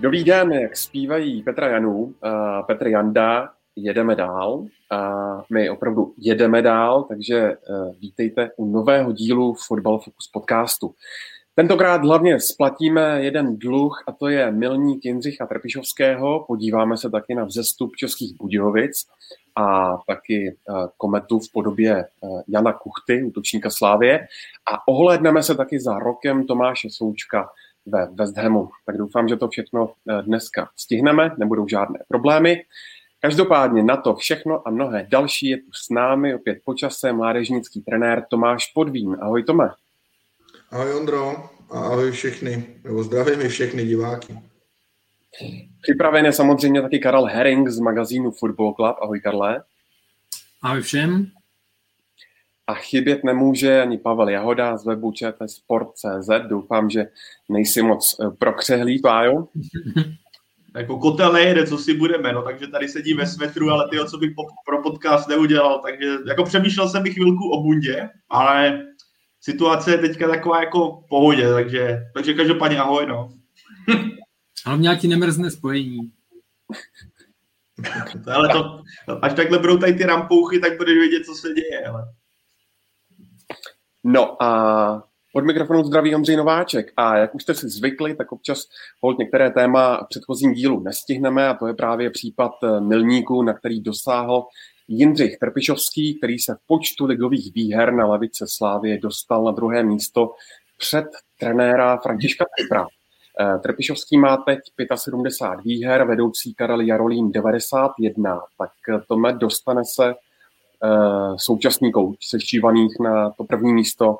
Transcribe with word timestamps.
Dobrý 0.00 0.24
den, 0.24 0.52
jak 0.52 0.76
zpívají 0.76 1.42
Petra 1.42 1.68
Janů, 1.68 1.94
uh, 1.96 2.12
Petr 2.66 2.86
Janda, 2.86 3.50
jedeme 3.76 4.14
dál. 4.14 4.64
A 4.90 5.12
my 5.50 5.70
opravdu 5.70 6.14
jedeme 6.18 6.62
dál, 6.62 7.02
takže 7.02 7.56
uh, 7.56 7.94
vítejte 8.00 8.50
u 8.56 8.66
nového 8.66 9.12
dílu 9.12 9.54
Football 9.66 9.98
Focus 9.98 10.28
podcastu. 10.32 10.94
Tentokrát 11.54 12.04
hlavně 12.04 12.40
splatíme 12.40 13.22
jeden 13.22 13.58
dluh 13.58 14.02
a 14.06 14.12
to 14.12 14.28
je 14.28 14.52
milník 14.52 15.04
Jindřicha 15.04 15.46
Trpišovského. 15.46 16.44
Podíváme 16.46 16.96
se 16.96 17.10
taky 17.10 17.34
na 17.34 17.44
vzestup 17.44 17.96
Českých 17.96 18.36
Budějovic 18.36 19.06
a 19.56 19.96
taky 20.06 20.56
kometu 20.96 21.38
v 21.38 21.52
podobě 21.52 22.04
Jana 22.48 22.72
Kuchty, 22.72 23.24
útočníka 23.24 23.70
Slávě. 23.70 24.26
A 24.72 24.88
ohlédneme 24.88 25.42
se 25.42 25.54
taky 25.54 25.80
za 25.80 25.98
rokem 25.98 26.46
Tomáše 26.46 26.88
Součka, 26.90 27.48
ve 27.88 28.06
West 28.06 28.36
Hamu. 28.36 28.70
Tak 28.86 28.96
doufám, 28.96 29.28
že 29.28 29.36
to 29.36 29.48
všechno 29.48 29.92
dneska 30.22 30.70
stihneme, 30.76 31.34
nebudou 31.38 31.68
žádné 31.68 31.98
problémy. 32.08 32.62
Každopádně 33.20 33.82
na 33.82 33.96
to 33.96 34.14
všechno 34.14 34.68
a 34.68 34.70
mnohé 34.70 35.06
další 35.10 35.48
je 35.48 35.56
tu 35.56 35.70
s 35.72 35.90
námi 35.90 36.34
opět 36.34 36.58
počasem 36.64 37.16
mládežnický 37.16 37.80
trenér 37.80 38.24
Tomáš 38.30 38.66
Podvín. 38.72 39.16
Ahoj 39.20 39.42
Tome. 39.42 39.70
Ahoj 40.70 40.94
Ondro 40.94 41.50
a 41.70 41.80
ahoj 41.80 42.10
všechny, 42.10 42.66
nebo 42.84 43.02
zdravím 43.02 43.48
všechny 43.48 43.86
diváky. 43.86 44.38
Připraven 45.82 46.24
je 46.24 46.32
samozřejmě 46.32 46.82
taky 46.82 46.98
Karel 46.98 47.24
Herring 47.24 47.68
z 47.68 47.78
magazínu 47.78 48.30
Football 48.30 48.74
Club. 48.74 48.96
Ahoj 49.02 49.20
Karle. 49.20 49.62
Ahoj 50.62 50.80
všem. 50.80 51.26
A 52.68 52.74
chybět 52.74 53.24
nemůže 53.24 53.82
ani 53.82 53.98
Pavel 53.98 54.28
Jahoda 54.28 54.76
z 54.76 54.86
webu 54.86 55.12
Sport.cz. 55.46 56.28
Doufám, 56.48 56.90
že 56.90 57.06
nejsi 57.48 57.82
moc 57.82 58.04
prokřehlý, 58.38 59.00
Pájo. 59.02 59.48
jako 60.76 60.98
kotel 60.98 61.32
nejede, 61.32 61.66
co 61.66 61.78
si 61.78 61.94
budeme, 61.94 62.32
no, 62.32 62.42
takže 62.42 62.66
tady 62.66 62.88
sedí 62.88 63.14
ve 63.14 63.26
svetru, 63.26 63.70
ale 63.70 63.88
ty, 63.90 63.96
co 64.10 64.18
bych 64.18 64.30
po, 64.36 64.42
pro 64.66 64.82
podcast 64.82 65.28
neudělal, 65.28 65.80
takže 65.86 66.16
jako 66.28 66.44
přemýšlel 66.44 66.88
jsem 66.88 67.02
bych 67.02 67.14
chvilku 67.14 67.50
o 67.50 67.62
bundě, 67.62 68.08
ale 68.30 68.82
situace 69.40 69.90
je 69.90 69.98
teďka 69.98 70.28
taková 70.28 70.60
jako 70.60 70.90
v 70.90 71.08
pohodě, 71.08 71.48
takže, 71.48 71.98
takže 72.14 72.34
každopádně 72.34 72.78
ahoj, 72.78 73.06
no. 73.06 73.28
Hlavně 74.66 74.96
ti 74.96 75.08
nemrzne 75.08 75.50
spojení. 75.50 75.98
ale 78.34 78.48
to, 78.48 78.82
až 79.22 79.34
takhle 79.34 79.58
budou 79.58 79.78
tady 79.78 79.92
ty 79.92 80.04
rampouchy, 80.04 80.58
tak 80.58 80.76
budeš 80.76 80.94
vědět, 80.94 81.24
co 81.24 81.34
se 81.34 81.48
děje, 81.54 81.86
ale. 81.86 82.04
No 84.04 84.42
a 84.42 85.02
od 85.34 85.44
mikrofonu 85.44 85.84
zdraví 85.84 86.14
Ondřej 86.14 86.36
Nováček 86.36 86.92
a 86.96 87.16
jak 87.16 87.34
už 87.34 87.42
jste 87.42 87.54
si 87.54 87.68
zvykli, 87.68 88.14
tak 88.14 88.32
občas 88.32 88.62
hold 89.02 89.18
některé 89.18 89.50
téma 89.50 89.96
v 90.04 90.08
předchozím 90.08 90.52
dílu 90.52 90.80
nestihneme 90.80 91.48
a 91.48 91.54
to 91.54 91.66
je 91.66 91.74
právě 91.74 92.10
případ 92.10 92.52
milníku, 92.80 93.42
na 93.42 93.52
který 93.52 93.80
dosáhl 93.80 94.44
Jindřich 94.88 95.38
Trpišovský, 95.38 96.18
který 96.18 96.38
se 96.38 96.54
v 96.54 96.66
počtu 96.66 97.06
ligových 97.06 97.52
výher 97.54 97.92
na 97.92 98.06
lavice 98.06 98.44
Slávě 98.48 98.98
dostal 98.98 99.44
na 99.44 99.52
druhé 99.52 99.82
místo 99.82 100.34
před 100.78 101.06
trenéra 101.40 101.96
Františka 101.96 102.44
Pepra. 102.58 102.86
Trpišovský 103.62 104.18
má 104.18 104.36
teď 104.36 104.58
75 104.94 105.64
výher, 105.64 106.04
vedoucí 106.04 106.54
Karel 106.54 106.80
Jarolín 106.80 107.32
91, 107.32 108.40
tak 108.58 108.70
Tome 109.08 109.32
dostane 109.32 109.82
se 109.84 110.14
současný 111.36 111.92
kouč 111.92 112.16
sešívaných 112.28 112.92
na 113.00 113.30
to 113.30 113.44
první 113.44 113.72
místo 113.72 114.18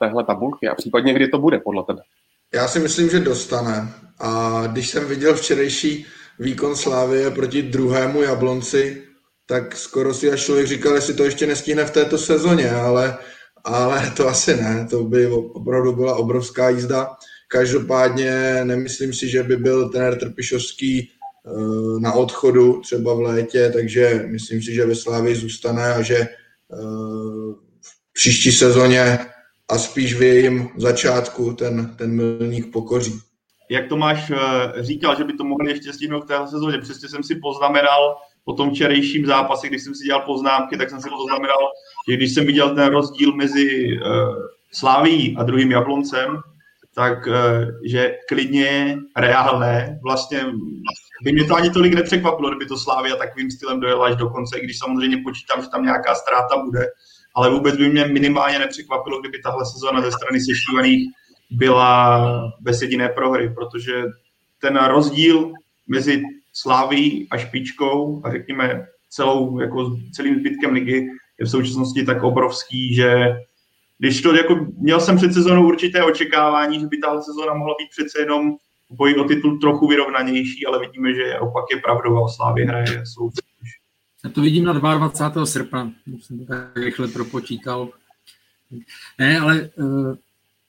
téhle 0.00 0.24
tabulky 0.24 0.68
a 0.68 0.74
případně 0.74 1.14
kdy 1.14 1.28
to 1.28 1.38
bude 1.38 1.58
podle 1.58 1.84
tebe? 1.84 2.02
Já 2.54 2.68
si 2.68 2.78
myslím, 2.78 3.10
že 3.10 3.20
dostane. 3.20 3.88
A 4.20 4.62
když 4.66 4.90
jsem 4.90 5.08
viděl 5.08 5.34
včerejší 5.34 6.06
výkon 6.38 6.76
Slávie 6.76 7.30
proti 7.30 7.62
druhému 7.62 8.22
Jablonci, 8.22 9.02
tak 9.46 9.76
skoro 9.76 10.14
si 10.14 10.32
až 10.32 10.44
člověk 10.44 10.66
říkal, 10.66 10.94
jestli 10.94 11.14
to 11.14 11.24
ještě 11.24 11.46
nestihne 11.46 11.84
v 11.84 11.90
této 11.90 12.18
sezóně, 12.18 12.70
ale, 12.70 13.18
ale 13.64 14.12
to 14.16 14.28
asi 14.28 14.56
ne. 14.56 14.86
To 14.90 15.04
by 15.04 15.26
opravdu 15.26 15.92
byla 15.92 16.16
obrovská 16.16 16.68
jízda. 16.68 17.10
Každopádně 17.48 18.60
nemyslím 18.64 19.12
si, 19.12 19.28
že 19.28 19.42
by 19.42 19.56
byl 19.56 19.88
trenér 19.88 20.18
Trpišovský 20.18 21.10
na 21.98 22.12
odchodu 22.12 22.80
třeba 22.80 23.14
v 23.14 23.20
létě, 23.20 23.70
takže 23.72 24.24
myslím 24.26 24.62
si, 24.62 24.74
že 24.74 24.86
ve 24.86 24.94
Slávii 24.94 25.36
zůstane 25.36 25.94
a 25.94 26.02
že 26.02 26.28
v 27.80 28.12
příští 28.12 28.52
sezóně 28.52 29.18
a 29.68 29.78
spíš 29.78 30.14
v 30.14 30.22
jejím 30.22 30.68
začátku 30.76 31.52
ten, 31.52 31.94
ten 31.98 32.16
milník 32.16 32.72
pokoří. 32.72 33.12
Jak 33.70 33.88
Tomáš 33.88 34.32
říkal, 34.80 35.16
že 35.16 35.24
by 35.24 35.32
to 35.32 35.44
mohli 35.44 35.70
ještě 35.70 35.92
stihnout 35.92 36.24
v 36.24 36.26
téhle 36.26 36.48
sezóně, 36.48 36.78
přesně 36.78 37.08
jsem 37.08 37.22
si 37.22 37.34
poznamenal 37.34 38.16
po 38.44 38.52
tom 38.52 38.70
včerejším 38.70 39.26
zápase, 39.26 39.68
když 39.68 39.82
jsem 39.82 39.94
si 39.94 40.04
dělal 40.04 40.22
poznámky, 40.22 40.76
tak 40.76 40.90
jsem 40.90 41.00
si 41.00 41.08
poznamenal, 41.08 41.68
že 42.08 42.16
když 42.16 42.34
jsem 42.34 42.46
viděl 42.46 42.74
ten 42.74 42.86
rozdíl 42.86 43.34
mezi 43.34 43.88
Sláví 44.72 45.36
a 45.38 45.42
druhým 45.42 45.70
Jabloncem, 45.70 46.40
tak 46.94 47.28
že 47.84 48.14
klidně, 48.28 48.98
reálné, 49.16 49.98
vlastně 50.02 50.46
by 51.24 51.32
mě 51.32 51.44
to 51.44 51.54
ani 51.54 51.70
tolik 51.70 51.94
nepřekvapilo, 51.94 52.50
kdyby 52.50 52.66
to 52.66 52.78
Slávia 52.78 53.16
takovým 53.16 53.50
stylem 53.50 53.80
dojela 53.80 54.06
až 54.06 54.16
do 54.16 54.28
konce, 54.28 54.58
i 54.58 54.64
když 54.64 54.78
samozřejmě 54.78 55.16
počítám, 55.24 55.62
že 55.62 55.68
tam 55.68 55.84
nějaká 55.84 56.14
ztráta 56.14 56.62
bude, 56.64 56.86
ale 57.34 57.50
vůbec 57.50 57.76
by 57.76 57.88
mě 57.88 58.04
minimálně 58.06 58.58
nepřekvapilo, 58.58 59.20
kdyby 59.20 59.38
tahle 59.38 59.64
sezóna 59.72 60.02
ze 60.02 60.12
strany 60.12 60.40
sešívaných 60.40 61.08
byla 61.50 62.52
bez 62.60 62.82
jediné 62.82 63.08
prohry, 63.08 63.50
protože 63.54 64.02
ten 64.60 64.76
rozdíl 64.76 65.52
mezi 65.88 66.22
Sláví 66.56 67.28
a 67.30 67.38
špičkou 67.38 68.22
a 68.24 68.30
řekněme 68.30 68.86
celou, 69.10 69.60
jako 69.60 69.96
celým 70.12 70.40
zbytkem 70.40 70.72
ligy 70.72 71.06
je 71.38 71.46
v 71.46 71.50
současnosti 71.50 72.04
tak 72.04 72.22
obrovský, 72.22 72.94
že 72.94 73.36
když 73.98 74.22
to 74.22 74.34
jako, 74.34 74.66
měl 74.78 75.00
jsem 75.00 75.16
před 75.16 75.32
sezónou 75.32 75.66
určité 75.66 76.02
očekávání, 76.02 76.80
že 76.80 76.86
by 76.86 76.98
tahle 76.98 77.22
sezóna 77.22 77.54
mohla 77.54 77.74
být 77.78 77.90
přece 77.90 78.20
jenom 78.20 78.56
boj 78.90 79.14
o 79.14 79.24
titul 79.24 79.58
trochu 79.58 79.88
vyrovnanější, 79.88 80.66
ale 80.66 80.80
vidíme, 80.80 81.14
že 81.14 81.38
opak 81.38 81.64
je 81.74 81.80
pravdou 81.80 82.24
a 82.24 82.28
Slávě 82.28 82.66
hraje. 82.66 83.02
Já 84.24 84.30
to 84.30 84.40
vidím 84.40 84.64
na 84.64 84.72
22. 84.72 85.46
srpna, 85.46 85.92
jsem 86.20 86.38
to 86.38 86.44
tak 86.44 86.76
rychle 86.76 87.08
propočítal. 87.08 87.88
Ne, 89.18 89.38
ale 89.38 89.70
uh, 89.76 90.14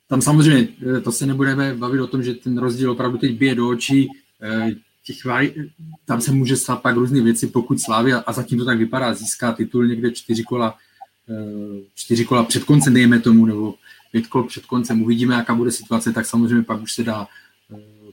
tam 0.07 0.21
samozřejmě, 0.21 0.67
to 1.03 1.11
se 1.11 1.25
nebudeme 1.25 1.73
bavit 1.73 2.01
o 2.01 2.07
tom, 2.07 2.23
že 2.23 2.33
ten 2.33 2.57
rozdíl 2.57 2.91
opravdu 2.91 3.17
teď 3.17 3.37
bije 3.37 3.55
do 3.55 3.69
očí. 3.69 4.07
Uh, 4.07 4.69
těch, 5.05 5.17
tam 6.05 6.21
se 6.21 6.31
může 6.31 6.55
stát 6.55 6.81
pak 6.81 6.95
různé 6.95 7.21
věci, 7.21 7.47
pokud 7.47 7.81
Slávia, 7.81 8.19
a 8.19 8.33
zatím 8.33 8.59
to 8.59 8.65
tak 8.65 8.77
vypadá, 8.77 9.13
získá 9.13 9.53
titul 9.53 9.87
někde 9.87 10.11
čtyři 10.11 10.43
kola 10.43 10.77
čtyři 11.95 12.25
kola 12.25 12.43
před 12.43 12.63
koncem, 12.63 12.93
dejme 12.93 13.19
tomu, 13.19 13.45
nebo 13.45 13.75
pět 14.11 14.27
kol 14.27 14.43
před 14.43 14.65
koncem, 14.65 15.01
uvidíme, 15.01 15.35
jaká 15.35 15.55
bude 15.55 15.71
situace, 15.71 16.13
tak 16.13 16.25
samozřejmě 16.25 16.63
pak 16.63 16.81
už 16.81 16.93
se 16.93 17.03
dá 17.03 17.27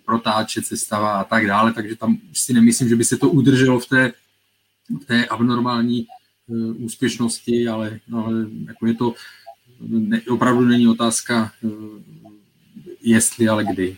protáčet, 0.04 0.66
sestava 0.66 1.20
a 1.20 1.24
tak 1.24 1.46
dále, 1.46 1.72
takže 1.72 1.96
tam 1.96 2.18
si 2.32 2.52
nemyslím, 2.52 2.88
že 2.88 2.96
by 2.96 3.04
se 3.04 3.16
to 3.16 3.30
udrželo 3.30 3.80
v 3.80 3.86
té, 3.86 4.12
v 5.02 5.04
té 5.04 5.26
abnormální 5.26 6.06
úspěšnosti, 6.76 7.68
ale, 7.68 8.00
ale 8.12 8.32
jako 8.66 8.86
je 8.86 8.94
to, 8.94 9.14
ne, 9.80 10.20
opravdu 10.28 10.64
není 10.64 10.88
otázka 10.88 11.52
jestli, 13.02 13.48
ale 13.48 13.64
kdy. 13.64 13.96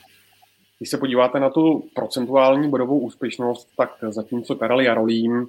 Když 0.78 0.90
se 0.90 0.98
podíváte 0.98 1.40
na 1.40 1.50
tu 1.50 1.88
procentuální 1.94 2.70
bodovou 2.70 2.98
úspěšnost, 2.98 3.68
tak 3.76 3.90
zatímco 4.08 4.54
Karel 4.54 4.80
Jarolím 4.80 5.46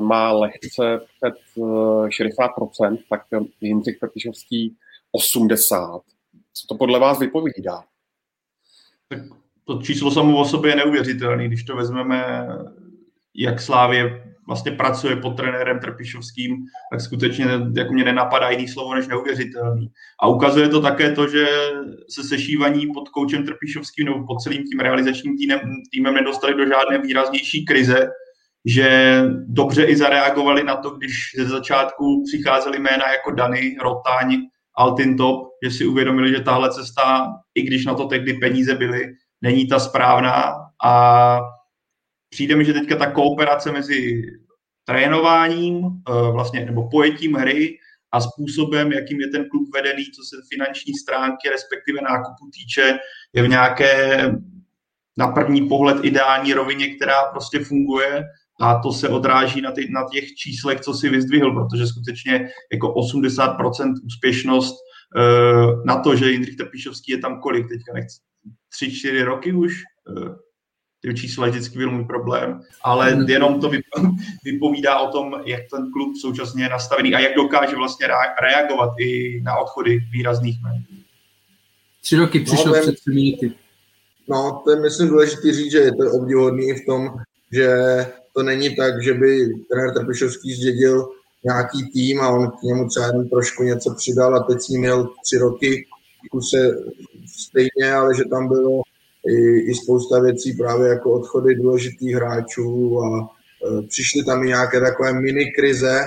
má 0.00 0.32
lehce 0.32 1.00
před 1.16 1.34
60%, 1.56 2.98
tak 3.10 3.22
Jindřich 3.60 3.98
Trpišovský 3.98 4.76
80%. 5.16 6.00
Co 6.54 6.66
to 6.66 6.74
podle 6.74 6.98
vás 6.98 7.18
vypovídá? 7.18 7.84
Tak 9.08 9.18
to 9.64 9.82
číslo 9.82 10.10
samo 10.10 10.40
o 10.40 10.44
sobě 10.44 10.70
je 10.70 10.76
neuvěřitelné, 10.76 11.48
když 11.48 11.64
to 11.64 11.76
vezmeme, 11.76 12.48
jak 13.36 13.60
Slávě 13.60 14.22
vlastně 14.46 14.72
pracuje 14.72 15.16
pod 15.16 15.36
trenérem 15.36 15.78
Trpišovským, 15.78 16.56
tak 16.92 17.00
skutečně 17.00 17.46
jako 17.76 17.92
mě 17.92 18.04
nenapadá 18.04 18.50
jiný 18.50 18.68
slovo 18.68 18.94
než 18.94 19.08
neuvěřitelný. 19.08 19.88
A 20.22 20.26
ukazuje 20.26 20.68
to 20.68 20.80
také 20.80 21.12
to, 21.12 21.28
že 21.28 21.46
se 22.10 22.22
sešívaní 22.28 22.86
pod 22.86 23.08
koučem 23.08 23.44
Trpišovským 23.44 24.06
nebo 24.06 24.26
pod 24.26 24.40
celým 24.40 24.62
tím 24.62 24.80
realizačním 24.80 25.36
týmem, 25.38 25.60
týmem 25.92 26.14
nedostali 26.14 26.54
do 26.54 26.66
žádné 26.66 26.98
výraznější 26.98 27.64
krize, 27.64 28.08
že 28.64 29.20
dobře 29.46 29.84
i 29.84 29.96
zareagovali 29.96 30.64
na 30.64 30.76
to, 30.76 30.90
když 30.90 31.12
ze 31.36 31.44
začátku 31.44 32.22
přicházely 32.26 32.78
jména 32.78 33.12
jako 33.12 33.30
Dany, 33.30 33.76
Rotaň, 33.82 34.36
Altintop, 34.76 35.48
že 35.64 35.70
si 35.70 35.86
uvědomili, 35.86 36.30
že 36.30 36.40
tahle 36.40 36.70
cesta, 36.70 37.26
i 37.54 37.62
když 37.62 37.84
na 37.84 37.94
to 37.94 38.06
tehdy 38.06 38.34
peníze 38.34 38.74
byly, 38.74 39.06
není 39.42 39.66
ta 39.66 39.78
správná 39.78 40.52
a 40.84 41.40
přijde 42.32 42.56
mi, 42.56 42.64
že 42.64 42.72
teďka 42.72 42.96
ta 42.96 43.10
kooperace 43.10 43.72
mezi 43.72 44.22
trénováním, 44.84 45.76
eh, 45.84 46.32
vlastně, 46.32 46.64
nebo 46.64 46.88
pojetím 46.88 47.34
hry 47.34 47.78
a 48.12 48.20
způsobem, 48.20 48.92
jakým 48.92 49.20
je 49.20 49.28
ten 49.28 49.48
klub 49.48 49.68
vedený, 49.74 50.04
co 50.04 50.22
se 50.24 50.36
finanční 50.52 50.94
stránky, 50.94 51.48
respektive 51.48 52.00
nákupu 52.02 52.50
týče, 52.52 52.98
je 53.32 53.42
v 53.42 53.48
nějaké 53.48 53.94
na 55.18 55.28
první 55.28 55.68
pohled 55.68 56.04
ideální 56.04 56.54
rovině, 56.54 56.94
která 56.94 57.24
prostě 57.24 57.58
funguje. 57.58 58.24
A 58.60 58.78
to 58.78 58.92
se 58.92 59.08
odráží 59.08 59.60
na, 59.60 59.72
ty, 59.72 59.90
na 59.90 60.06
těch 60.12 60.34
číslech, 60.34 60.80
co 60.80 60.94
si 60.94 61.08
vyzdvihl, 61.08 61.52
protože 61.52 61.86
skutečně 61.86 62.48
jako 62.72 62.94
80% 62.94 63.94
úspěšnost 64.06 64.74
uh, 65.16 65.84
na 65.84 65.96
to, 65.96 66.16
že 66.16 66.30
Jindřich 66.30 66.56
Trpišovský 66.56 67.12
je 67.12 67.18
tam 67.18 67.40
kolik? 67.40 67.68
Teďka, 67.68 67.92
nechci, 67.92 68.16
tři, 68.68 68.92
čtyři 68.92 69.22
roky 69.22 69.52
už, 69.52 69.82
uh, 70.08 70.34
ty 71.02 71.14
čísla 71.14 71.48
vždycky 71.48 71.78
byl 71.78 71.90
můj 71.90 72.04
problém, 72.04 72.60
ale 72.82 73.24
jenom 73.28 73.60
to 73.60 73.70
vypovídá 74.44 74.98
o 74.98 75.12
tom, 75.12 75.34
jak 75.44 75.60
ten 75.70 75.92
klub 75.92 76.16
současně 76.16 76.64
je 76.64 76.68
nastavený 76.68 77.14
a 77.14 77.18
jak 77.18 77.34
dokáže 77.34 77.76
vlastně 77.76 78.06
reagovat 78.42 78.90
i 78.98 79.40
na 79.42 79.58
odchody 79.58 80.00
výrazných 80.12 80.62
men. 80.62 80.84
Tři 82.02 82.16
roky 82.16 82.40
přišel 82.40 82.72
no, 82.72 82.80
před 82.80 82.94
třemi 82.96 83.14
minuty. 83.14 83.52
No, 84.28 84.62
to 84.64 84.70
je 84.70 84.80
myslím 84.80 85.08
důležité 85.08 85.52
říct, 85.52 85.70
že 85.70 85.78
je 85.78 85.94
to 85.94 86.12
obdivodný 86.12 86.68
i 86.68 86.74
v 86.74 86.86
tom, 86.86 87.10
že 87.52 87.68
to 88.34 88.42
není 88.42 88.76
tak, 88.76 89.02
že 89.02 89.14
by 89.14 89.48
trenér 89.70 89.94
Trpišovský 89.94 90.54
zdědil 90.54 91.08
nějaký 91.44 91.90
tým 91.92 92.20
a 92.20 92.28
on 92.28 92.50
k 92.50 92.62
němu 92.62 92.88
třeba 92.88 93.06
jenom 93.06 93.28
trošku 93.28 93.62
něco 93.62 93.94
přidal 93.94 94.36
a 94.36 94.42
teď 94.42 94.60
s 94.60 94.68
ním 94.68 94.80
měl 94.80 95.10
tři 95.24 95.38
roky 95.38 95.86
kuse 96.30 96.70
stejně, 97.26 97.92
ale 97.94 98.14
že 98.16 98.24
tam 98.24 98.48
bylo 98.48 98.82
i, 99.26 99.58
i 99.70 99.74
spousta 99.74 100.20
věcí 100.20 100.52
právě 100.52 100.88
jako 100.88 101.12
odchody 101.12 101.54
důležitých 101.54 102.14
hráčů 102.14 103.00
a 103.00 103.20
e, 103.20 103.82
přišly 103.82 104.24
tam 104.24 104.44
i 104.44 104.46
nějaké 104.46 104.80
takové 104.80 105.12
mini 105.12 105.52
krize, 105.52 106.00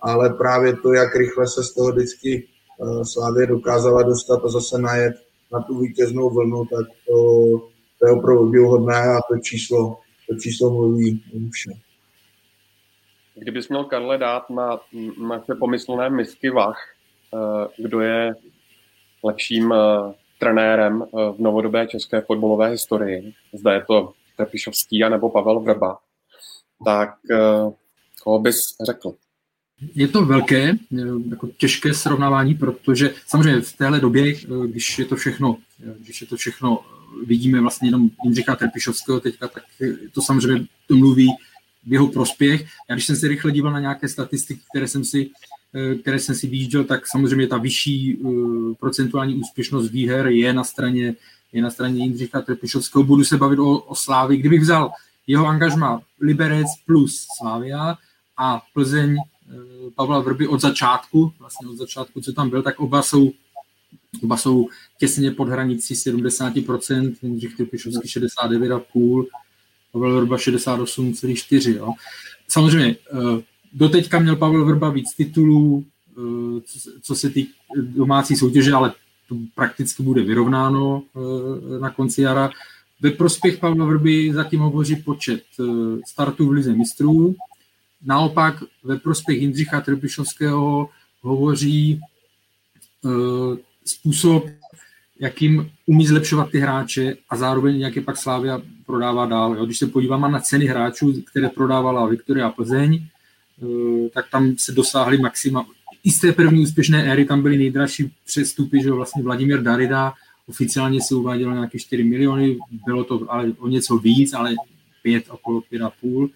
ale 0.00 0.30
právě 0.30 0.76
to, 0.76 0.92
jak 0.92 1.16
rychle 1.16 1.46
se 1.46 1.62
z 1.64 1.74
toho 1.74 1.92
vždycky 1.92 2.34
e, 2.34 3.04
Slávě 3.04 3.46
dokázala 3.46 4.02
dostat 4.02 4.44
a 4.44 4.48
zase 4.48 4.78
najet 4.78 5.14
na 5.52 5.60
tu 5.60 5.78
vítěznou 5.78 6.30
vlnu, 6.30 6.64
tak 6.64 6.86
to, 7.06 7.14
to 7.98 8.06
je 8.06 8.12
opravdu 8.12 8.40
obdivuhodné 8.40 8.96
a 8.96 9.20
to 9.28 9.38
číslo, 9.38 9.98
to 10.28 10.36
číslo 10.42 10.70
mluví 10.70 11.22
vše. 11.52 11.70
Kdybys 13.34 13.68
měl, 13.68 13.84
Karle, 13.84 14.18
dát 14.18 14.50
na 14.50 14.80
naše 15.28 15.54
pomyslné 15.58 16.10
misky 16.10 16.50
vach, 16.50 16.78
e, 17.34 17.82
kdo 17.82 18.00
je 18.00 18.34
lepším 19.24 19.74
trenérem 20.38 21.02
eh, 21.02 21.32
v 21.36 21.38
novodobé 21.38 21.86
české 21.86 22.20
fotbalové 22.20 22.68
historii, 22.68 23.32
zda 23.52 23.72
je 23.72 23.84
to 23.86 24.12
Trpišovský 24.36 25.00
nebo 25.08 25.30
Pavel 25.30 25.60
Vrba, 25.60 25.98
tak 26.84 27.14
eh, 27.30 27.36
koho 28.22 28.38
bys 28.38 28.76
řekl? 28.86 29.14
Je 29.94 30.08
to 30.08 30.24
velké, 30.24 30.70
eh, 30.70 30.76
jako 31.30 31.46
těžké 31.46 31.94
srovnávání, 31.94 32.54
protože 32.54 33.14
samozřejmě 33.26 33.60
v 33.60 33.76
téhle 33.76 34.00
době, 34.00 34.34
když 34.66 34.98
je 34.98 35.04
to 35.04 35.16
všechno, 35.16 35.56
když 35.98 36.20
je 36.20 36.26
to 36.26 36.36
všechno 36.36 36.80
vidíme 37.26 37.60
vlastně 37.60 37.88
jenom 37.88 38.10
Jindřicha 38.24 38.56
Trpišovského 38.56 39.20
teďka, 39.20 39.48
tak 39.48 39.62
to 40.12 40.22
samozřejmě 40.22 40.66
mluví 40.92 41.28
v 41.86 41.92
jeho 41.92 42.08
prospěch. 42.08 42.66
Já 42.88 42.94
když 42.94 43.06
jsem 43.06 43.16
se 43.16 43.28
rychle 43.28 43.52
díval 43.52 43.72
na 43.72 43.80
nějaké 43.80 44.08
statistiky, 44.08 44.60
které 44.70 44.88
jsem 44.88 45.04
si 45.04 45.30
které 46.00 46.18
jsem 46.18 46.34
si 46.34 46.46
vyjížděl, 46.46 46.84
tak 46.84 47.06
samozřejmě 47.06 47.46
ta 47.46 47.58
vyšší 47.58 48.16
uh, 48.16 48.74
procentuální 48.74 49.34
úspěšnost 49.34 49.90
výher 49.90 50.26
je 50.26 50.52
na 50.52 50.64
straně, 50.64 51.14
je 51.52 51.62
na 51.62 51.70
straně 51.70 52.04
Jindřicha 52.04 52.40
Trpišovského. 52.40 53.04
Budu 53.04 53.24
se 53.24 53.36
bavit 53.36 53.58
o, 53.58 53.78
o 53.78 53.94
Slávi. 53.94 54.36
Kdybych 54.36 54.60
vzal 54.60 54.92
jeho 55.26 55.46
angažma 55.46 56.02
Liberec 56.20 56.66
plus 56.86 57.26
Slávia 57.38 57.98
a 58.36 58.62
Plzeň 58.74 59.16
uh, 59.16 59.90
Pavla 59.94 60.20
Vrby 60.20 60.48
od 60.48 60.60
začátku, 60.60 61.32
vlastně 61.38 61.68
od 61.68 61.76
začátku, 61.76 62.20
co 62.20 62.32
tam 62.32 62.50
byl, 62.50 62.62
tak 62.62 62.80
oba 62.80 63.02
jsou, 63.02 63.32
oba 64.22 64.36
jsou 64.36 64.68
těsně 64.98 65.30
pod 65.30 65.48
hranicí 65.48 65.94
70%, 65.94 67.14
Jindřich 67.22 67.56
Trpišovský 67.56 68.08
69,5%, 68.08 69.26
Pavel 69.92 70.20
Vrba 70.20 70.36
68,4%. 70.36 71.94
Samozřejmě 72.48 72.96
uh, 73.12 73.40
Doteďka 73.72 74.18
měl 74.18 74.36
Pavel 74.36 74.64
Vrba 74.64 74.90
víc 74.90 75.14
titulů, 75.16 75.84
eh, 76.10 76.60
co 77.02 77.14
se 77.14 77.30
týká 77.30 77.52
domácí 77.76 78.36
soutěže, 78.36 78.72
ale 78.72 78.92
to 79.28 79.36
prakticky 79.54 80.02
bude 80.02 80.22
vyrovnáno 80.22 81.02
eh, 81.16 81.80
na 81.80 81.90
konci 81.90 82.22
jara. 82.22 82.50
Ve 83.00 83.10
prospěch 83.10 83.58
Pavla 83.58 83.86
Vrby 83.86 84.32
zatím 84.32 84.60
hovoří 84.60 84.96
počet 84.96 85.42
eh, 85.60 85.64
startů 86.06 86.48
v 86.48 86.52
Lize 86.52 86.74
mistrů. 86.74 87.34
Naopak 88.04 88.54
ve 88.84 88.98
prospěch 88.98 89.40
Jindřicha 89.40 89.80
Trpišovského 89.80 90.88
hovoří 91.22 92.00
způsob, 93.84 94.46
jakým 95.20 95.70
umí 95.86 96.06
zlepšovat 96.06 96.50
ty 96.50 96.58
hráče 96.58 97.16
a 97.30 97.36
zároveň 97.36 97.80
jak 97.80 97.96
je 97.96 98.02
pak 98.02 98.16
Slávia 98.16 98.62
prodává 98.86 99.26
dál. 99.26 99.66
Když 99.66 99.78
se 99.78 99.86
podíváme 99.86 100.28
na 100.28 100.40
ceny 100.40 100.66
hráčů, 100.66 101.22
které 101.30 101.48
prodávala 101.48 102.06
Viktoria 102.06 102.50
Plzeň, 102.50 103.06
tak 104.14 104.30
tam 104.30 104.54
se 104.58 104.72
dosáhly 104.72 105.18
maxima. 105.18 105.66
I 106.04 106.10
z 106.10 106.20
té 106.20 106.32
první 106.32 106.62
úspěšné 106.62 107.12
éry 107.12 107.24
tam 107.24 107.42
byly 107.42 107.58
nejdražší 107.58 108.12
přestupy, 108.26 108.82
že 108.82 108.90
vlastně 108.90 109.22
Vladimír 109.22 109.62
Darida 109.62 110.12
oficiálně 110.48 111.00
se 111.02 111.14
uvádělo 111.14 111.52
nějaké 111.52 111.78
4 111.78 112.04
miliony, 112.04 112.58
bylo 112.86 113.04
to 113.04 113.32
ale 113.32 113.52
o 113.58 113.68
něco 113.68 113.98
víc, 113.98 114.32
ale 114.32 114.54
5, 115.02 115.24
okolo 115.30 115.62
5,5. 115.72 116.30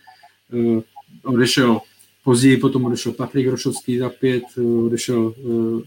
Uh, 0.52 0.82
odešel 1.22 1.80
později, 2.24 2.56
potom 2.56 2.84
odešel 2.84 3.12
Patrik 3.12 3.48
Rošovský 3.48 3.98
za 3.98 4.08
5, 4.08 4.42
uh, 4.56 4.86
odešel 4.86 5.34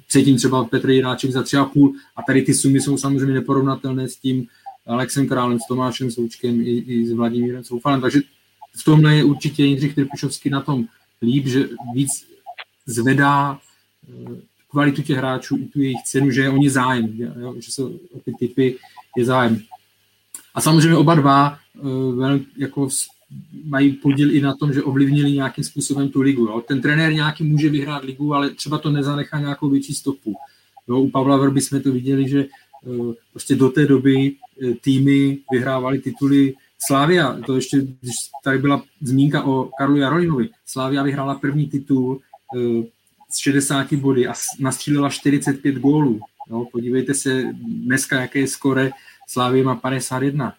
předtím 0.08 0.38
třeba 0.38 0.64
Petr 0.64 0.90
Jiráček 0.90 1.32
za 1.32 1.42
3,5 1.42 1.94
a 2.16 2.22
tady 2.28 2.42
ty 2.42 2.54
sumy 2.54 2.82
jsou 2.82 2.98
samozřejmě 2.98 3.34
neporovnatelné 3.34 4.10
s 4.10 4.16
tím 4.16 4.48
Alexem 4.88 5.28
Králem, 5.28 5.60
s 5.60 5.68
Tomášem 5.68 6.12
Součkem 6.12 6.62
i, 6.62 6.78
i 6.78 7.08
s 7.08 7.12
Vladimírem 7.12 7.64
Soufalem, 7.64 8.02
takže 8.02 8.22
v 8.80 8.84
tomhle 8.84 9.16
je 9.16 9.24
určitě 9.24 9.64
Jindřich 9.64 9.96
Trpišovský 9.96 10.50
na 10.50 10.62
tom 10.62 10.86
líp, 11.22 11.48
že 11.48 11.70
víc 11.94 12.10
zvedá 12.86 13.60
eh, 14.10 14.42
kvalitu 14.70 15.02
těch 15.02 15.18
hráčů 15.18 15.58
i 15.58 15.66
tu 15.66 15.82
jejich 15.82 16.04
cenu, 16.06 16.32
že 16.32 16.42
je 16.42 16.50
o 16.50 16.58
ně 16.58 16.70
zájem, 16.70 17.18
že 17.60 17.72
jsou 17.72 18.00
o 18.14 18.20
ty 18.20 18.34
typy 18.40 18.76
je 19.18 19.26
zájem. 19.26 19.62
A 20.56 20.62
samozřejmě 20.62 20.98
oba 20.98 21.16
dva 21.16 21.60
vel, 22.16 22.40
jako 22.58 22.90
mají 23.64 23.92
podíl 23.92 24.36
i 24.36 24.42
na 24.42 24.56
tom, 24.56 24.74
že 24.74 24.84
ovlivnili 24.84 25.32
nějakým 25.32 25.64
způsobem 25.64 26.10
tu 26.10 26.22
ligu. 26.22 26.46
Jo. 26.46 26.64
Ten 26.68 26.82
trenér 26.82 27.14
nějaký 27.14 27.44
může 27.44 27.70
vyhrát 27.70 28.04
ligu, 28.04 28.34
ale 28.34 28.50
třeba 28.50 28.78
to 28.78 28.92
nezanechá 28.92 29.40
nějakou 29.40 29.70
větší 29.70 29.94
stopu. 29.94 30.36
Jo, 30.88 31.00
u 31.00 31.10
Pavla 31.10 31.38
Vrby 31.38 31.62
jsme 31.62 31.80
to 31.80 31.92
viděli, 31.92 32.30
že 32.30 32.46
uh, 32.86 33.14
prostě 33.32 33.56
do 33.56 33.70
té 33.70 33.86
doby 33.86 34.36
týmy 34.82 35.38
vyhrávali 35.52 36.00
tituly 36.00 36.54
Slávia, 36.80 37.38
to 37.46 37.56
ještě, 37.56 37.78
když 37.78 38.16
tady 38.44 38.58
byla 38.58 38.84
zmínka 39.02 39.44
o 39.44 39.70
Karlu 39.78 39.98
Jarolinovi, 39.98 40.50
Slávia 40.66 41.04
vyhrála 41.04 41.36
první 41.36 41.68
titul 41.68 42.20
uh, 42.56 42.84
s 43.30 43.38
60 43.38 43.94
body 43.94 44.28
a 44.28 44.34
nastřílila 44.60 45.10
45 45.10 45.76
gólů. 45.76 46.20
Jo, 46.50 46.66
podívejte 46.72 47.14
se 47.14 47.44
dneska, 47.68 48.22
jaké 48.22 48.40
je 48.40 48.48
skore, 48.48 48.92
Slávia 49.28 49.64
má 49.64 49.76
51. 49.76 50.54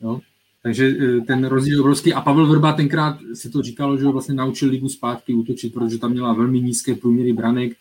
Jo. 0.00 0.20
Takže 0.62 0.88
uh, 0.88 1.24
ten 1.24 1.44
rozdíl 1.44 1.74
je 1.74 1.80
obrovský. 1.80 2.12
A 2.12 2.20
Pavel 2.20 2.46
Vrba 2.46 2.72
tenkrát 2.72 3.18
se 3.34 3.50
to 3.50 3.62
říkalo, 3.62 3.98
že 3.98 4.04
vlastně 4.04 4.34
naučil 4.34 4.70
ligu 4.70 4.88
zpátky 4.88 5.34
útočit, 5.34 5.74
protože 5.74 5.98
tam 5.98 6.10
měla 6.10 6.32
velmi 6.32 6.60
nízké 6.60 6.94
průměry 6.94 7.32
branek. 7.32 7.72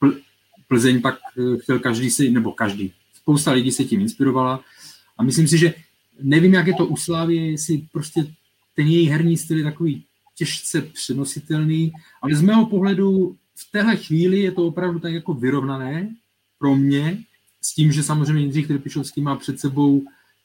Pl- 0.00 0.20
Plzeň 0.68 1.02
pak 1.02 1.18
uh, 1.36 1.56
chtěl 1.56 1.78
každý 1.78 2.10
si, 2.10 2.30
nebo 2.30 2.52
každý, 2.52 2.92
spousta 3.14 3.52
lidí 3.52 3.72
se 3.72 3.84
tím 3.84 4.00
inspirovala. 4.00 4.60
A 5.18 5.22
myslím 5.22 5.48
si, 5.48 5.58
že 5.58 5.74
nevím, 6.20 6.54
jak 6.54 6.66
je 6.66 6.74
to 6.74 6.86
u 6.86 6.96
Slávy, 6.96 7.36
jestli 7.36 7.82
prostě 7.92 8.26
ten 8.76 8.86
její 8.86 9.08
herní 9.08 9.36
styl 9.36 9.58
je 9.58 9.64
takový 9.64 10.04
těžce 10.34 10.82
přenositelný, 10.82 11.92
ale 12.22 12.34
z 12.34 12.42
mého 12.42 12.66
pohledu 12.66 13.36
v 13.54 13.72
téhle 13.72 13.96
chvíli 13.96 14.40
je 14.40 14.52
to 14.52 14.66
opravdu 14.66 14.98
tak 14.98 15.12
jako 15.12 15.34
vyrovnané 15.34 16.14
pro 16.58 16.76
mě, 16.76 17.18
s 17.62 17.74
tím, 17.74 17.92
že 17.92 18.02
samozřejmě 18.02 18.42
Jindřich 18.42 18.66
Trpišovský 18.66 19.20
má 19.20 19.36
před 19.36 19.60
sebou 19.60 20.02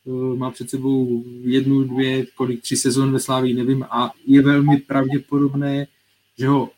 eh, 0.08 0.38
má 0.38 0.52
před 0.52 0.70
sebou 0.70 1.24
jednu, 1.42 1.84
dvě, 1.84 2.26
kolik, 2.26 2.62
tři 2.62 2.78
sezon 2.78 3.12
ve 3.12 3.20
Slávii, 3.20 3.54
nevím, 3.54 3.84
a 3.84 4.12
je 4.26 4.42
velmi 4.42 4.78
pravděpodobné, 4.78 5.88
že 6.38 6.48
ho 6.48 6.70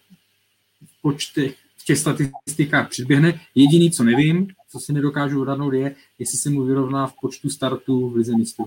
v 0.85 1.01
počtech, 1.01 1.55
v 1.77 1.85
těch 1.85 1.97
statistikách 1.97 2.89
předběhne. 2.89 3.41
Jediný, 3.55 3.91
co 3.91 4.03
nevím, 4.03 4.47
co 4.71 4.79
si 4.79 4.93
nedokážu 4.93 5.41
odhadnout, 5.41 5.73
je, 5.73 5.95
jestli 6.19 6.37
se 6.37 6.49
mu 6.49 6.63
vyrovná 6.63 7.07
v 7.07 7.13
počtu 7.21 7.49
startů 7.49 8.09
v 8.09 8.15
Lize 8.15 8.37
mistrů. 8.37 8.65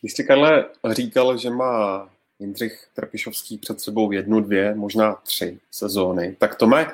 Když 0.00 0.12
jsi, 0.12 0.24
Karle, 0.24 0.64
říkal, 0.90 1.36
že 1.36 1.50
má 1.50 2.08
Jindřich 2.38 2.88
Trpišovský 2.94 3.58
před 3.58 3.80
sebou 3.80 4.12
jednu, 4.12 4.40
dvě, 4.40 4.74
možná 4.74 5.14
tři 5.14 5.58
sezóny. 5.70 6.36
Tak 6.38 6.54
Tome, 6.54 6.92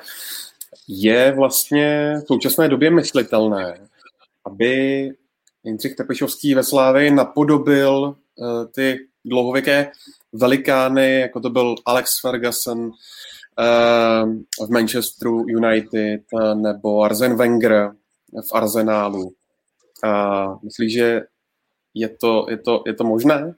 je 0.87 1.31
vlastně 1.31 2.15
v 2.23 2.27
současné 2.27 2.69
době 2.69 2.91
myslitelné, 2.91 3.87
aby 4.45 5.11
Jindřich 5.63 5.95
Trpišovský 5.95 6.55
ve 6.55 6.63
Slávii 6.63 7.11
napodobil 7.11 8.15
uh, 8.35 8.65
ty 8.71 8.99
dlouhověké 9.25 9.91
velikány, 10.33 11.19
jako 11.19 11.39
to 11.39 11.49
byl 11.49 11.75
Alex 11.85 12.11
Ferguson 12.21 12.79
uh, 12.79 14.65
v 14.67 14.69
Manchesteru 14.69 15.45
United 15.47 16.21
uh, 16.31 16.55
nebo 16.55 17.01
Arzen 17.01 17.35
Wenger 17.35 17.91
v 18.41 18.53
Arsenálu. 18.53 19.23
Uh, 19.23 20.57
myslíš, 20.63 20.93
že 20.93 21.21
je 21.93 22.09
to, 22.09 22.45
je, 22.49 22.57
to, 22.57 22.83
je 22.87 22.93
to 22.93 23.03
možné? 23.03 23.55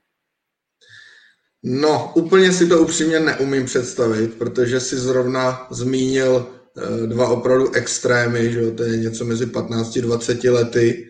No, 1.63 2.11
úplně 2.15 2.51
si 2.51 2.67
to 2.67 2.81
upřímně 2.81 3.19
neumím 3.19 3.65
představit, 3.65 4.37
protože 4.37 4.79
si 4.79 4.97
zrovna 4.97 5.67
zmínil 5.71 6.35
uh, 6.35 7.07
dva 7.07 7.29
opravdu 7.29 7.73
extrémy, 7.73 8.51
že 8.51 8.71
to 8.71 8.83
je 8.83 8.97
něco 8.97 9.25
mezi 9.25 9.45
15-20 9.45 10.53
lety 10.53 11.07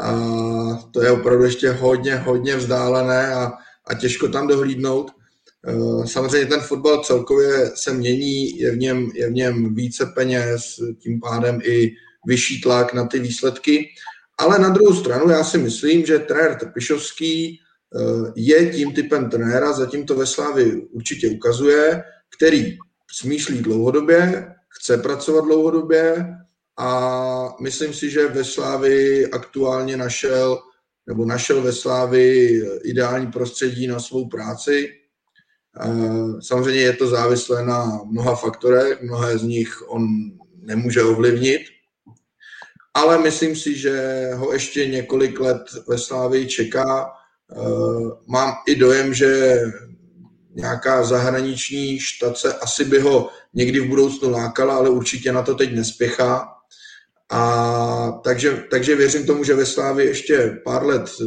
a 0.00 0.12
to 0.90 1.02
je 1.02 1.10
opravdu 1.10 1.44
ještě 1.44 1.70
hodně, 1.70 2.16
hodně 2.16 2.56
vzdálené 2.56 3.34
a 3.34 3.52
a 3.86 3.94
těžko 3.94 4.28
tam 4.28 4.46
dohlídnout. 4.46 5.10
Eh, 5.66 6.06
samozřejmě 6.06 6.46
ten 6.46 6.60
fotbal 6.60 7.04
celkově 7.04 7.70
se 7.74 7.92
mění, 7.92 8.58
je 8.58 8.70
v 8.70 8.78
něm, 8.78 9.10
je 9.14 9.30
v 9.30 9.32
něm 9.32 9.74
více 9.74 10.06
peněz, 10.06 10.62
tím 10.98 11.20
pádem 11.20 11.60
i 11.64 11.94
vyšší 12.26 12.60
tlak 12.60 12.94
na 12.94 13.06
ty 13.06 13.18
výsledky. 13.18 13.88
Ale 14.38 14.58
na 14.58 14.68
druhou 14.68 14.94
stranu 14.94 15.30
já 15.30 15.44
si 15.44 15.58
myslím, 15.58 16.06
že 16.06 16.18
trenér 16.18 16.54
Trpišovský 16.58 17.58
eh, 17.58 18.32
je 18.36 18.70
tím 18.70 18.92
typem 18.92 19.30
trenéra, 19.30 19.72
zatím 19.72 20.06
to 20.06 20.16
ve 20.16 20.26
Slávi 20.26 20.82
určitě 20.90 21.28
ukazuje, 21.28 22.02
který 22.36 22.76
smýšlí 23.12 23.58
dlouhodobě, 23.58 24.54
chce 24.68 24.98
pracovat 24.98 25.44
dlouhodobě 25.44 26.26
a 26.78 27.56
myslím 27.60 27.94
si, 27.94 28.10
že 28.10 28.28
ve 28.28 28.44
Slávi 28.44 29.26
aktuálně 29.26 29.96
našel 29.96 30.58
nebo 31.06 31.24
našel 31.24 31.62
ve 31.62 31.72
Slávi 31.72 32.60
ideální 32.84 33.26
prostředí 33.26 33.86
na 33.86 34.00
svou 34.00 34.28
práci. 34.28 34.88
Samozřejmě 36.40 36.80
je 36.80 36.92
to 36.92 37.08
závislé 37.08 37.64
na 37.66 38.00
mnoha 38.10 38.36
faktorech, 38.36 39.02
mnohé 39.02 39.38
z 39.38 39.42
nich 39.42 39.82
on 39.88 40.06
nemůže 40.62 41.02
ovlivnit, 41.02 41.60
ale 42.94 43.18
myslím 43.18 43.56
si, 43.56 43.78
že 43.78 44.28
ho 44.34 44.52
ještě 44.52 44.86
několik 44.86 45.40
let 45.40 45.62
ve 45.88 45.98
Slávii 45.98 46.46
čeká. 46.46 47.10
Mám 48.26 48.52
i 48.66 48.74
dojem, 48.74 49.14
že 49.14 49.60
nějaká 50.54 51.04
zahraniční 51.04 51.98
štace 52.00 52.54
asi 52.54 52.84
by 52.84 53.00
ho 53.00 53.28
někdy 53.54 53.80
v 53.80 53.88
budoucnu 53.88 54.30
lákala, 54.30 54.76
ale 54.76 54.88
určitě 54.88 55.32
na 55.32 55.42
to 55.42 55.54
teď 55.54 55.74
nespěchá. 55.74 56.48
A 57.30 58.20
takže, 58.24 58.64
takže 58.70 58.96
věřím 58.96 59.26
tomu, 59.26 59.44
že 59.44 59.54
ve 59.54 59.66
Slávě 59.66 60.06
ještě 60.06 60.60
pár 60.64 60.86
let 60.86 61.10
eh, 61.20 61.24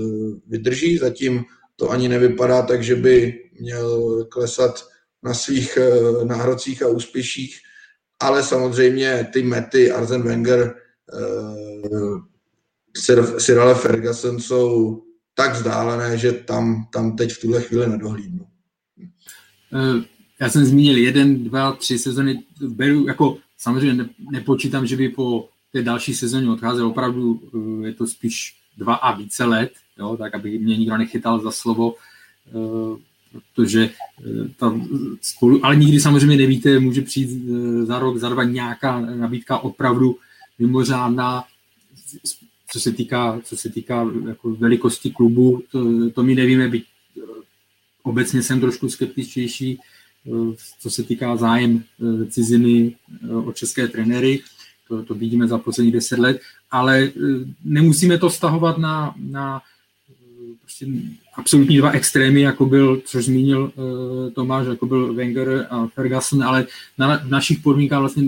vydrží, 0.47 0.97
zatím 0.97 1.43
to 1.75 1.89
ani 1.89 2.09
nevypadá 2.09 2.61
tak, 2.61 2.83
že 2.83 2.95
by 2.95 3.33
měl 3.59 4.25
klesat 4.25 4.85
na 5.23 5.33
svých 5.33 5.77
eh, 5.77 6.25
náhrocích 6.25 6.83
a 6.83 6.87
úspěších, 6.87 7.57
ale 8.19 8.43
samozřejmě 8.43 9.27
ty 9.33 9.43
mety 9.43 9.91
Arzen 9.91 10.23
Wenger, 10.23 10.75
eh, 11.13 12.19
Sir 13.37 13.59
Ale 13.59 13.75
Ferguson 13.75 14.39
jsou 14.39 15.01
tak 15.33 15.53
vzdálené, 15.53 16.17
že 16.17 16.31
tam, 16.31 16.87
tam 16.91 17.15
teď 17.15 17.31
v 17.31 17.41
tuhle 17.41 17.61
chvíli 17.61 17.89
nedohlídnu. 17.89 18.47
Já 20.39 20.49
jsem 20.49 20.65
zmínil 20.65 20.97
jeden, 20.97 21.43
dva, 21.43 21.71
tři 21.71 21.99
sezony, 21.99 22.43
beru, 22.67 23.07
jako 23.07 23.37
samozřejmě 23.57 24.09
nepočítám, 24.31 24.87
že 24.87 24.97
by 24.97 25.09
po 25.09 25.49
té 25.71 25.81
další 25.81 26.15
sezóně 26.15 26.49
odcházel 26.49 26.87
opravdu, 26.87 27.41
eh, 27.83 27.87
je 27.87 27.93
to 27.93 28.07
spíš 28.07 28.55
dva 28.77 28.95
a 28.95 29.17
více 29.17 29.45
let, 29.45 29.71
jo, 29.99 30.17
tak 30.17 30.35
aby 30.35 30.59
mě 30.59 30.77
nikdo 30.77 30.97
nechytal 30.97 31.39
za 31.39 31.51
slovo, 31.51 31.95
eh, 32.47 32.99
protože 33.55 33.89
eh, 33.89 34.49
tam 34.59 34.87
spolu, 35.21 35.65
ale 35.65 35.75
nikdy 35.75 35.99
samozřejmě 35.99 36.37
nevíte, 36.37 36.79
může 36.79 37.01
přijít 37.01 37.49
za 37.83 37.99
rok, 37.99 38.17
za 38.17 38.29
dva 38.29 38.43
nějaká 38.43 38.99
nabídka 38.99 39.57
opravdu 39.57 40.17
mimořádná, 40.59 41.43
co 42.71 42.79
se 42.79 42.91
týká, 42.91 43.41
co 43.43 43.57
se 43.57 43.69
týká 43.69 44.11
jako 44.27 44.55
velikosti 44.55 45.11
klubu, 45.11 45.63
to, 45.71 46.09
to 46.09 46.23
my 46.23 46.35
nevíme, 46.35 46.69
byť 46.69 46.85
obecně 48.03 48.43
jsem 48.43 48.59
trošku 48.59 48.89
skeptičtější, 48.89 49.79
co 50.79 50.89
se 50.89 51.03
týká 51.03 51.35
zájem 51.35 51.83
ciziny 52.29 52.95
o 53.45 53.51
české 53.53 53.87
trenéry 53.87 54.39
to, 54.87 55.03
to 55.03 55.13
vidíme 55.13 55.47
za 55.47 55.57
posledních 55.57 55.93
deset 55.93 56.19
let, 56.19 56.41
ale 56.71 57.11
nemusíme 57.63 58.17
to 58.17 58.29
stahovat 58.29 58.77
na, 58.77 59.15
na 59.17 59.61
prostě 60.61 60.87
absolutní 61.33 61.77
dva 61.77 61.91
extrémy, 61.91 62.41
jako 62.41 62.65
byl, 62.65 63.01
což 63.05 63.25
zmínil 63.25 63.71
Tomáš, 64.35 64.67
jako 64.67 64.85
byl 64.85 65.13
Wenger 65.13 65.67
a 65.69 65.87
Ferguson, 65.87 66.43
ale 66.43 66.67
na, 66.97 67.21
našich 67.27 67.59
podmínkách 67.59 67.99
vlastně 67.99 68.23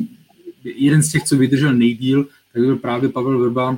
jeden 0.63 1.04
z 1.04 1.12
těch, 1.12 1.24
co 1.24 1.38
vydržel 1.38 1.74
nejdíl, 1.74 2.28
tak 2.54 2.62
byl 2.62 2.75
právě 2.75 3.10
Pavel 3.10 3.39
Vrba 3.39 3.78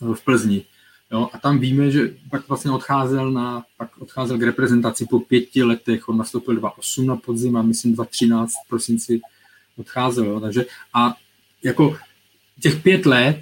v 0.00 0.24
Plzni. 0.24 0.64
Jo, 1.12 1.28
a 1.32 1.38
tam 1.38 1.58
víme, 1.58 1.90
že 1.90 2.14
pak 2.30 2.48
vlastně 2.48 2.70
odcházel, 2.70 3.30
na, 3.30 3.64
pak 3.76 3.98
odcházel 3.98 4.38
k 4.38 4.42
reprezentaci 4.42 5.06
po 5.10 5.20
pěti 5.20 5.62
letech, 5.62 6.08
on 6.08 6.16
nastoupil 6.16 6.56
2.8 6.56 7.06
na 7.06 7.16
podzim 7.16 7.56
a 7.56 7.62
myslím 7.62 7.96
2.13 7.96 8.46
v 8.46 8.68
prosinci 8.68 9.20
odcházel. 9.76 10.24
Jo, 10.24 10.40
takže 10.40 10.66
a 10.94 11.16
jako 11.62 11.96
těch 12.60 12.82
pět 12.82 13.06
let 13.06 13.40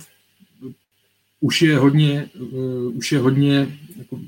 už 1.41 1.63
je 1.63 1.79
hodně, 1.79 2.31
uh, 2.41 2.97
už 2.97 3.13
je 3.13 3.19
hodně 3.19 3.79
jako 3.97 4.21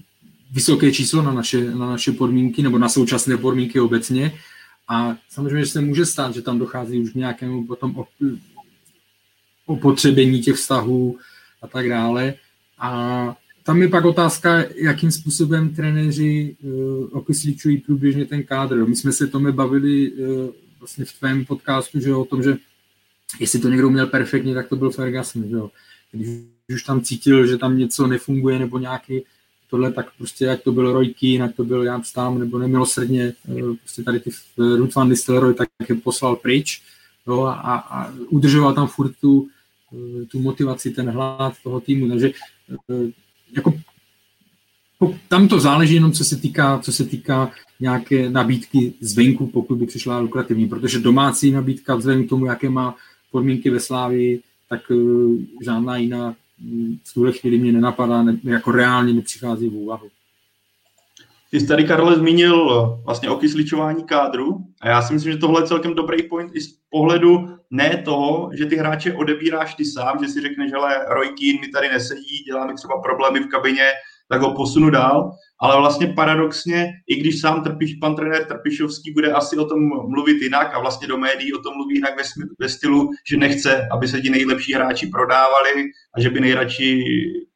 vysoké 0.50 0.92
číslo 0.92 1.22
na 1.22 1.32
naše, 1.32 1.70
na 1.74 1.86
naše 1.90 2.12
podmínky 2.12 2.62
nebo 2.62 2.78
na 2.78 2.88
současné 2.88 3.36
podmínky 3.36 3.80
obecně. 3.80 4.32
A 4.88 5.16
samozřejmě, 5.28 5.64
že 5.64 5.70
se 5.70 5.80
může 5.80 6.06
stát, 6.06 6.34
že 6.34 6.42
tam 6.42 6.58
dochází 6.58 7.00
už 7.00 7.10
k 7.10 7.14
nějakému 7.14 7.66
potom 7.66 8.04
opotřebení 9.66 10.40
těch 10.40 10.54
vztahů 10.54 11.18
a 11.62 11.66
tak 11.66 11.88
dále. 11.88 12.34
A 12.78 13.36
tam 13.62 13.82
je 13.82 13.88
pak 13.88 14.04
otázka, 14.04 14.64
jakým 14.74 15.10
způsobem 15.10 15.74
trenéři 15.74 16.56
uh, 16.62 17.08
okysličují 17.12 17.78
průběžně 17.78 18.24
ten 18.24 18.42
kádr. 18.42 18.88
My 18.88 18.96
jsme 18.96 19.12
se 19.12 19.26
tomu 19.26 19.52
bavili 19.52 20.12
uh, 20.12 20.50
vlastně 20.78 21.04
v 21.04 21.12
tvém 21.12 21.44
podcastu, 21.44 22.00
že 22.00 22.14
o 22.14 22.24
tom, 22.24 22.42
že 22.42 22.56
jestli 23.40 23.58
to 23.58 23.68
někdo 23.68 23.90
měl 23.90 24.06
perfektně, 24.06 24.54
tak 24.54 24.68
to 24.68 24.76
byl 24.76 24.90
Ferguson, 24.90 25.48
že 25.48 25.54
jo. 25.54 25.70
Když 26.12 26.28
už 26.74 26.82
tam 26.82 27.00
cítil, 27.00 27.46
že 27.46 27.58
tam 27.58 27.78
něco 27.78 28.06
nefunguje 28.06 28.58
nebo 28.58 28.78
nějaký 28.78 29.22
tohle, 29.70 29.92
tak 29.92 30.06
prostě 30.18 30.48
ať 30.48 30.62
to 30.62 30.72
byl 30.72 30.92
Roy 30.92 31.14
Keane, 31.14 31.44
ať 31.44 31.56
to 31.56 31.64
byl 31.64 31.82
Jan 31.82 32.04
Stám, 32.04 32.38
nebo 32.38 32.58
nemilosrdně, 32.58 33.32
eh, 33.48 33.62
prostě 33.78 34.02
tady 34.02 34.20
ty 34.20 34.30
eh, 34.30 34.76
Ruth 34.76 34.94
van 34.94 35.08
Nistelrooy, 35.08 35.54
tak 35.54 35.68
je 35.88 35.94
poslal 35.94 36.36
pryč 36.36 36.82
jo, 37.26 37.42
a, 37.42 37.76
a, 37.76 38.12
udržoval 38.28 38.74
tam 38.74 38.86
furt 38.86 39.12
tu, 39.20 39.48
eh, 39.92 40.24
tu 40.24 40.40
motivaci, 40.40 40.90
ten 40.90 41.10
hlad 41.10 41.54
toho 41.62 41.80
týmu, 41.80 42.08
takže 42.08 42.30
jako 43.56 43.74
tam 45.28 45.48
to 45.48 45.60
záleží 45.60 45.94
jenom, 45.94 46.12
co 46.12 46.24
se 46.24 46.36
týká, 46.36 46.78
co 46.78 46.92
se 46.92 47.04
týká 47.04 47.50
nějaké 47.80 48.30
nabídky 48.30 48.92
zvenku, 49.00 49.46
pokud 49.46 49.78
by 49.78 49.86
přišla 49.86 50.18
lukrativní, 50.18 50.68
protože 50.68 50.98
domácí 50.98 51.50
nabídka 51.50 51.94
vzhledem 51.94 52.26
k 52.26 52.28
tomu, 52.28 52.46
jaké 52.46 52.70
má 52.70 52.96
podmínky 53.30 53.70
ve 53.70 53.80
Slávii, 53.80 54.42
tak 54.68 54.80
žádná 55.62 55.96
jiná 55.96 56.34
v 57.04 57.14
tuhle 57.14 57.32
chvíli 57.32 57.58
mě 57.58 57.72
nenapadá, 57.72 58.22
ne, 58.22 58.38
jako 58.44 58.72
reálně 58.72 59.12
nepřichází 59.12 59.68
v 59.68 59.74
úvahu. 59.74 60.08
Ty 61.50 61.60
jsi 61.60 61.66
tady, 61.66 61.84
Karle, 61.84 62.16
zmínil 62.16 62.70
eh, 62.70 63.02
vlastně 63.04 63.30
okysličování 63.30 64.04
kádru 64.04 64.64
a 64.80 64.88
já 64.88 65.02
si 65.02 65.14
myslím, 65.14 65.32
že 65.32 65.38
tohle 65.38 65.62
je 65.62 65.66
celkem 65.66 65.94
dobrý 65.94 66.22
point 66.22 66.50
i 66.54 66.60
z 66.60 66.78
pohledu 66.90 67.58
ne 67.70 68.02
toho, 68.04 68.50
že 68.58 68.66
ty 68.66 68.76
hráče 68.76 69.14
odebíráš 69.14 69.74
ty 69.74 69.84
sám, 69.84 70.18
že 70.22 70.28
si 70.28 70.40
řekneš, 70.40 70.70
že 70.70 70.76
Roy 71.08 71.28
Keane 71.28 71.60
mi 71.60 71.68
tady 71.68 71.88
nesedí, 71.88 72.44
dělá 72.46 72.66
mi 72.66 72.74
třeba 72.74 73.00
problémy 73.00 73.40
v 73.40 73.48
kabině, 73.48 73.86
tak 74.28 74.40
ho 74.40 74.54
posunu 74.54 74.90
dál, 74.90 75.32
ale 75.60 75.76
vlastně 75.76 76.06
paradoxně, 76.06 76.92
i 77.06 77.16
když 77.16 77.40
sám 77.40 77.62
trpíš, 77.62 77.94
pan 77.94 78.16
trenér 78.16 78.44
Trpišovský 78.44 79.12
bude 79.12 79.32
asi 79.32 79.56
o 79.56 79.64
tom 79.64 79.80
mluvit 80.08 80.42
jinak 80.42 80.74
a 80.74 80.80
vlastně 80.80 81.08
do 81.08 81.18
médií 81.18 81.52
o 81.52 81.62
tom 81.62 81.74
mluví 81.76 81.94
jinak 81.94 82.16
ve, 82.16 82.22
ve 82.58 82.68
stylu, 82.68 83.10
že 83.30 83.36
nechce, 83.36 83.88
aby 83.92 84.08
se 84.08 84.20
ti 84.20 84.30
nejlepší 84.30 84.74
hráči 84.74 85.06
prodávali 85.06 85.84
a 86.14 86.20
že 86.20 86.30
by 86.30 86.40
nejradši, 86.40 87.04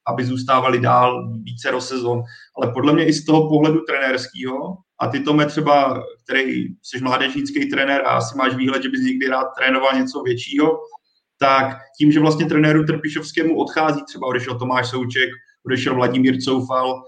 aby 0.07 0.25
zůstávali 0.25 0.81
dál 0.81 1.33
více 1.43 1.69
sezon. 1.79 2.23
Ale 2.57 2.73
podle 2.73 2.93
mě 2.93 3.07
i 3.07 3.13
z 3.13 3.25
toho 3.25 3.49
pohledu 3.49 3.81
trenérského, 3.81 4.77
a 5.03 5.07
ty 5.07 5.21
Tome 5.21 5.47
třeba, 5.47 6.05
který 6.25 6.65
jsi 6.83 7.01
mládežnický 7.03 7.71
trenér 7.71 8.03
a 8.07 8.11
asi 8.11 8.39
máš 8.39 8.55
výhled, 8.55 8.83
že 8.83 8.89
bys 8.89 9.01
někdy 9.01 9.29
rád 9.29 9.47
trénoval 9.59 9.93
něco 9.95 10.23
většího, 10.23 10.79
tak 11.39 11.77
tím, 11.99 12.13
že 12.13 12.21
vlastně 12.21 12.47
trenéru 12.47 12.85
Trpišovskému 12.85 13.59
odchází, 13.59 14.01
třeba 14.07 14.27
odešel 14.27 14.59
Tomáš 14.59 14.89
Souček, 14.89 15.29
odešel 15.67 15.95
Vladimír 15.95 16.37
Coufal, 16.39 17.03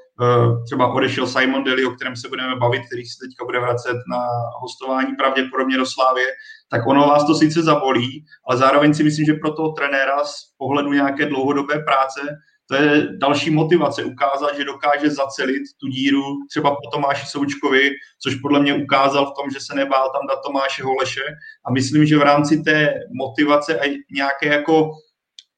třeba 0.65 0.93
odešel 0.93 1.27
Simon 1.27 1.65
Daly, 1.65 1.85
o 1.85 1.91
kterém 1.91 2.17
se 2.17 2.29
budeme 2.29 2.57
bavit, 2.57 2.83
který 2.87 3.07
se 3.07 3.27
teďka 3.27 3.45
bude 3.45 3.61
vracet 3.61 3.97
na 4.11 4.27
hostování 4.61 5.13
pravděpodobně 5.19 5.77
do 5.77 5.87
Slávě, 5.87 6.27
tak 6.71 6.87
ono 6.87 7.01
vás 7.01 7.27
to 7.27 7.35
sice 7.35 7.63
zabolí, 7.63 8.25
ale 8.49 8.57
zároveň 8.57 8.95
si 8.95 9.05
myslím, 9.05 9.27
že 9.27 9.35
pro 9.35 9.53
toho 9.53 9.73
trenéra 9.73 10.25
z 10.25 10.35
pohledu 10.59 10.93
nějaké 10.93 11.27
dlouhodobé 11.27 11.79
práce 11.79 12.21
to 12.69 12.75
je 12.75 13.09
další 13.19 13.51
motivace, 13.51 14.05
ukázat, 14.05 14.57
že 14.57 14.65
dokáže 14.65 15.11
zacelit 15.11 15.63
tu 15.81 15.87
díru 15.87 16.23
třeba 16.51 16.71
po 16.71 16.91
Tomáši 16.93 17.27
Součkovi, 17.27 17.91
což 18.23 18.35
podle 18.35 18.61
mě 18.61 18.75
ukázal 18.75 19.27
v 19.27 19.35
tom, 19.41 19.51
že 19.51 19.61
se 19.61 19.75
nebál 19.75 20.11
tam 20.11 20.27
dát 20.29 20.41
Tomáše 20.47 20.83
Holeše. 20.83 21.25
A 21.67 21.73
myslím, 21.73 22.07
že 22.07 22.19
v 22.19 22.23
rámci 22.23 22.63
té 22.63 22.95
motivace 23.13 23.81
a 23.81 23.99
nějaké 24.11 24.47
jako 24.47 24.91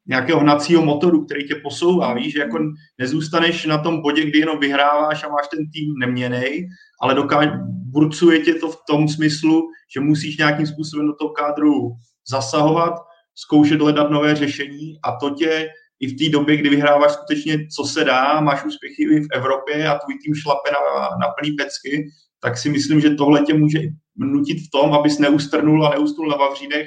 nějakého 0.09 0.41
hnacího 0.41 0.83
motoru, 0.83 1.25
který 1.25 1.49
tě 1.49 1.55
posouvá, 1.55 2.15
víš, 2.15 2.33
že 2.33 2.39
jako 2.39 2.59
nezůstaneš 2.99 3.67
na 3.67 3.79
tom 3.79 4.03
bodě, 4.03 4.25
kdy 4.25 4.39
jenom 4.39 4.59
vyhráváš 4.59 5.25
a 5.25 5.29
máš 5.29 5.49
ten 5.49 5.71
tým 5.71 5.95
neměnej, 5.99 6.69
ale 7.03 7.15
dokáže, 7.15 7.51
burcuje 7.67 8.41
tě 8.41 8.55
to 8.55 8.69
v 8.71 8.79
tom 8.89 9.09
smyslu, 9.09 9.69
že 9.95 10.01
musíš 10.01 10.37
nějakým 10.37 10.67
způsobem 10.67 11.07
do 11.07 11.15
toho 11.15 11.31
kádru 11.31 11.93
zasahovat, 12.29 12.95
zkoušet 13.35 13.81
hledat 13.81 14.11
nové 14.11 14.35
řešení 14.35 14.99
a 15.03 15.13
to 15.21 15.31
tě 15.31 15.69
i 16.01 16.07
v 16.07 16.17
té 16.19 16.33
době, 16.33 16.57
kdy 16.57 16.69
vyhráváš 16.69 17.13
skutečně, 17.13 17.67
co 17.77 17.85
se 17.85 18.05
dá, 18.05 18.41
máš 18.41 18.65
úspěchy 18.65 19.03
i 19.03 19.21
v 19.21 19.29
Evropě 19.33 19.89
a 19.89 19.99
tvůj 19.99 20.19
tým 20.25 20.35
šlape 20.35 20.71
na, 20.71 21.09
na 21.27 21.33
plný 21.39 21.53
pecky, 21.53 22.11
tak 22.41 22.59
si 22.59 22.71
myslím, 22.71 23.01
že 23.01 23.11
tohle 23.11 23.43
tě 23.43 23.55
může 23.55 23.79
nutit 24.17 24.59
v 24.59 24.71
tom, 24.71 24.95
abys 24.95 25.19
neustrnul 25.19 25.87
a 25.87 25.91
neustnul 25.91 26.29
na 26.29 26.37
Vavřínech 26.37 26.87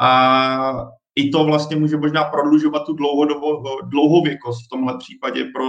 a 0.00 0.88
i 1.18 1.30
to 1.30 1.44
vlastně 1.44 1.76
může 1.76 1.96
možná 1.96 2.24
prodlužovat 2.24 2.82
tu 2.86 2.96
dlouhověkost 3.90 4.64
v 4.64 4.68
tomhle 4.68 4.98
případě 4.98 5.44
pro 5.54 5.64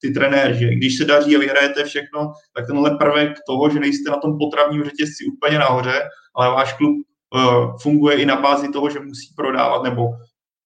ty 0.00 0.10
trenéry, 0.10 0.58
že 0.58 0.74
když 0.74 0.98
se 0.98 1.04
daří 1.04 1.36
a 1.36 1.38
vyhrajete 1.38 1.84
všechno, 1.84 2.32
tak 2.56 2.66
tenhle 2.66 2.90
prvek 2.96 3.32
toho, 3.46 3.70
že 3.70 3.80
nejste 3.80 4.10
na 4.10 4.16
tom 4.16 4.38
potravním 4.38 4.84
řetězci 4.84 5.24
úplně 5.36 5.58
nahoře, 5.58 6.02
ale 6.36 6.48
váš 6.48 6.72
klub 6.72 6.96
uh, 6.96 7.78
funguje 7.82 8.16
i 8.16 8.26
na 8.26 8.36
bázi 8.36 8.68
toho, 8.68 8.90
že 8.90 9.00
musí 9.00 9.34
prodávat 9.36 9.82
nebo 9.82 10.02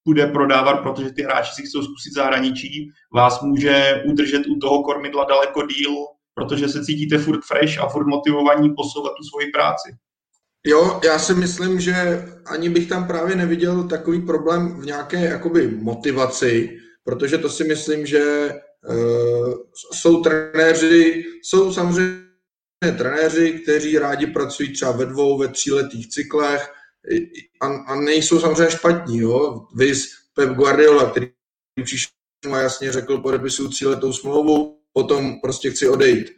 bude 0.07 0.27
prodávat, 0.27 0.83
protože 0.83 1.13
ty 1.13 1.23
hráči 1.23 1.53
si 1.55 1.63
chcou 1.63 1.83
zkusit 1.83 2.15
zahraničí, 2.15 2.91
vás 3.15 3.43
může 3.43 4.03
udržet 4.11 4.47
u 4.47 4.59
toho 4.59 4.83
kormidla 4.83 5.25
daleko 5.25 5.67
díl, 5.67 5.95
protože 6.35 6.69
se 6.69 6.85
cítíte 6.85 7.19
furt 7.19 7.41
fresh 7.45 7.81
a 7.81 7.89
furt 7.89 8.07
motivovaní 8.07 8.75
posouvat 8.77 9.13
tu 9.17 9.25
svoji 9.25 9.47
práci. 9.51 9.89
Jo, 10.67 11.01
já 11.05 11.19
si 11.19 11.35
myslím, 11.35 11.81
že 11.81 12.25
ani 12.47 12.69
bych 12.69 12.89
tam 12.89 13.07
právě 13.07 13.37
neviděl 13.37 13.89
takový 13.89 14.21
problém 14.21 14.81
v 14.81 14.87
nějaké 14.87 15.21
jakoby 15.21 15.69
motivaci, 15.69 16.79
protože 17.05 17.39
to 17.39 17.49
si 17.49 17.65
myslím, 17.65 18.07
že 18.07 18.55
uh, 18.89 19.55
jsou 19.93 20.23
trenéři, 20.23 21.25
jsou 21.43 21.73
samozřejmě 21.73 22.25
trenéři, 22.99 23.61
kteří 23.63 23.99
rádi 23.99 24.27
pracují 24.27 24.73
třeba 24.73 24.93
ve 24.93 25.07
dvou, 25.07 25.39
ve 25.39 25.49
tříletých 25.49 26.09
cyklech, 26.09 26.73
a, 27.61 27.67
a 27.67 27.95
nejsou 27.95 28.41
samozřejmě 28.41 28.71
špatní. 28.71 29.19
Jo? 29.19 29.67
Vys 29.75 30.09
Pep 30.35 30.51
Guardiola, 30.51 31.11
který 31.11 31.31
přišel 31.85 32.11
a 32.53 32.59
jasně 32.59 32.93
řekl, 32.93 33.19
podepisuju 33.19 33.69
tříletou 33.69 34.13
smlouvu, 34.13 34.81
potom 34.93 35.41
prostě 35.41 35.71
chci 35.71 35.89
odejít. 35.89 36.33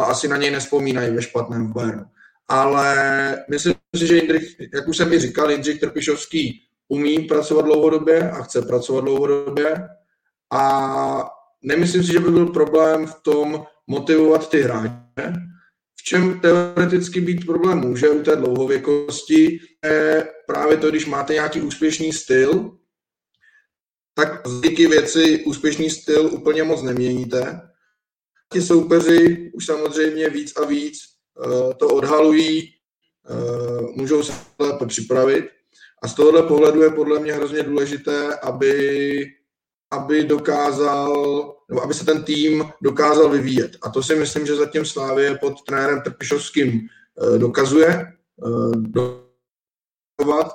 A 0.00 0.04
asi 0.04 0.28
na 0.28 0.36
něj 0.36 0.50
nespomínají 0.50 1.14
ve 1.14 1.22
špatném 1.22 1.72
Bayernu. 1.72 2.04
Ale 2.48 3.44
myslím 3.50 3.74
si, 3.96 4.06
že 4.06 4.16
Jindřich, 4.16 4.56
jak 4.74 4.88
už 4.88 4.96
jsem 4.96 5.10
mi 5.10 5.18
říkal, 5.18 5.50
Jindřich 5.50 5.80
Trpišovský 5.80 6.62
umí 6.88 7.18
pracovat 7.18 7.62
dlouhodobě 7.62 8.30
a 8.30 8.42
chce 8.42 8.62
pracovat 8.62 9.00
dlouhodobě. 9.00 9.88
A 10.52 11.30
nemyslím 11.62 12.04
si, 12.04 12.12
že 12.12 12.20
by 12.20 12.30
byl 12.30 12.46
problém 12.46 13.06
v 13.06 13.14
tom 13.22 13.66
motivovat 13.86 14.50
ty 14.50 14.60
hráče, 14.62 15.32
čem 16.06 16.40
teoreticky 16.40 17.20
být 17.20 17.46
problém 17.46 17.78
může 17.78 18.08
u 18.08 18.22
té 18.22 18.36
dlouhověkosti, 18.36 19.58
je 19.84 20.28
právě 20.46 20.76
to, 20.76 20.90
když 20.90 21.06
máte 21.06 21.32
nějaký 21.32 21.60
úspěšný 21.60 22.12
styl, 22.12 22.78
tak 24.14 24.42
díky 24.62 24.86
věci 24.86 25.44
úspěšný 25.44 25.90
styl 25.90 26.26
úplně 26.26 26.62
moc 26.62 26.82
neměníte. 26.82 27.60
Ti 28.52 28.62
soupeři 28.62 29.50
už 29.54 29.66
samozřejmě 29.66 30.28
víc 30.28 30.56
a 30.56 30.64
víc 30.64 30.98
to 31.76 31.88
odhalují, 31.88 32.74
uh, 33.30 33.96
můžou 33.96 34.22
se 34.22 34.32
lépe 34.58 34.86
připravit. 34.86 35.44
A 36.02 36.08
z 36.08 36.14
tohohle 36.14 36.42
pohledu 36.42 36.82
je 36.82 36.90
podle 36.90 37.18
mě 37.18 37.32
hrozně 37.32 37.62
důležité, 37.62 38.34
aby 38.34 38.72
aby 39.90 40.24
dokázal, 40.24 41.54
nebo 41.68 41.82
aby 41.82 41.94
se 41.94 42.04
ten 42.04 42.24
tým 42.24 42.64
dokázal 42.82 43.28
vyvíjet. 43.28 43.76
A 43.82 43.90
to 43.90 44.02
si 44.02 44.14
myslím, 44.14 44.46
že 44.46 44.56
zatím 44.56 44.84
Slávě 44.84 45.34
pod 45.34 45.62
trenérem 45.62 46.00
Trpišovským 46.00 46.80
eh, 46.80 47.38
dokazuje. 47.38 47.88
Eh, 47.88 48.96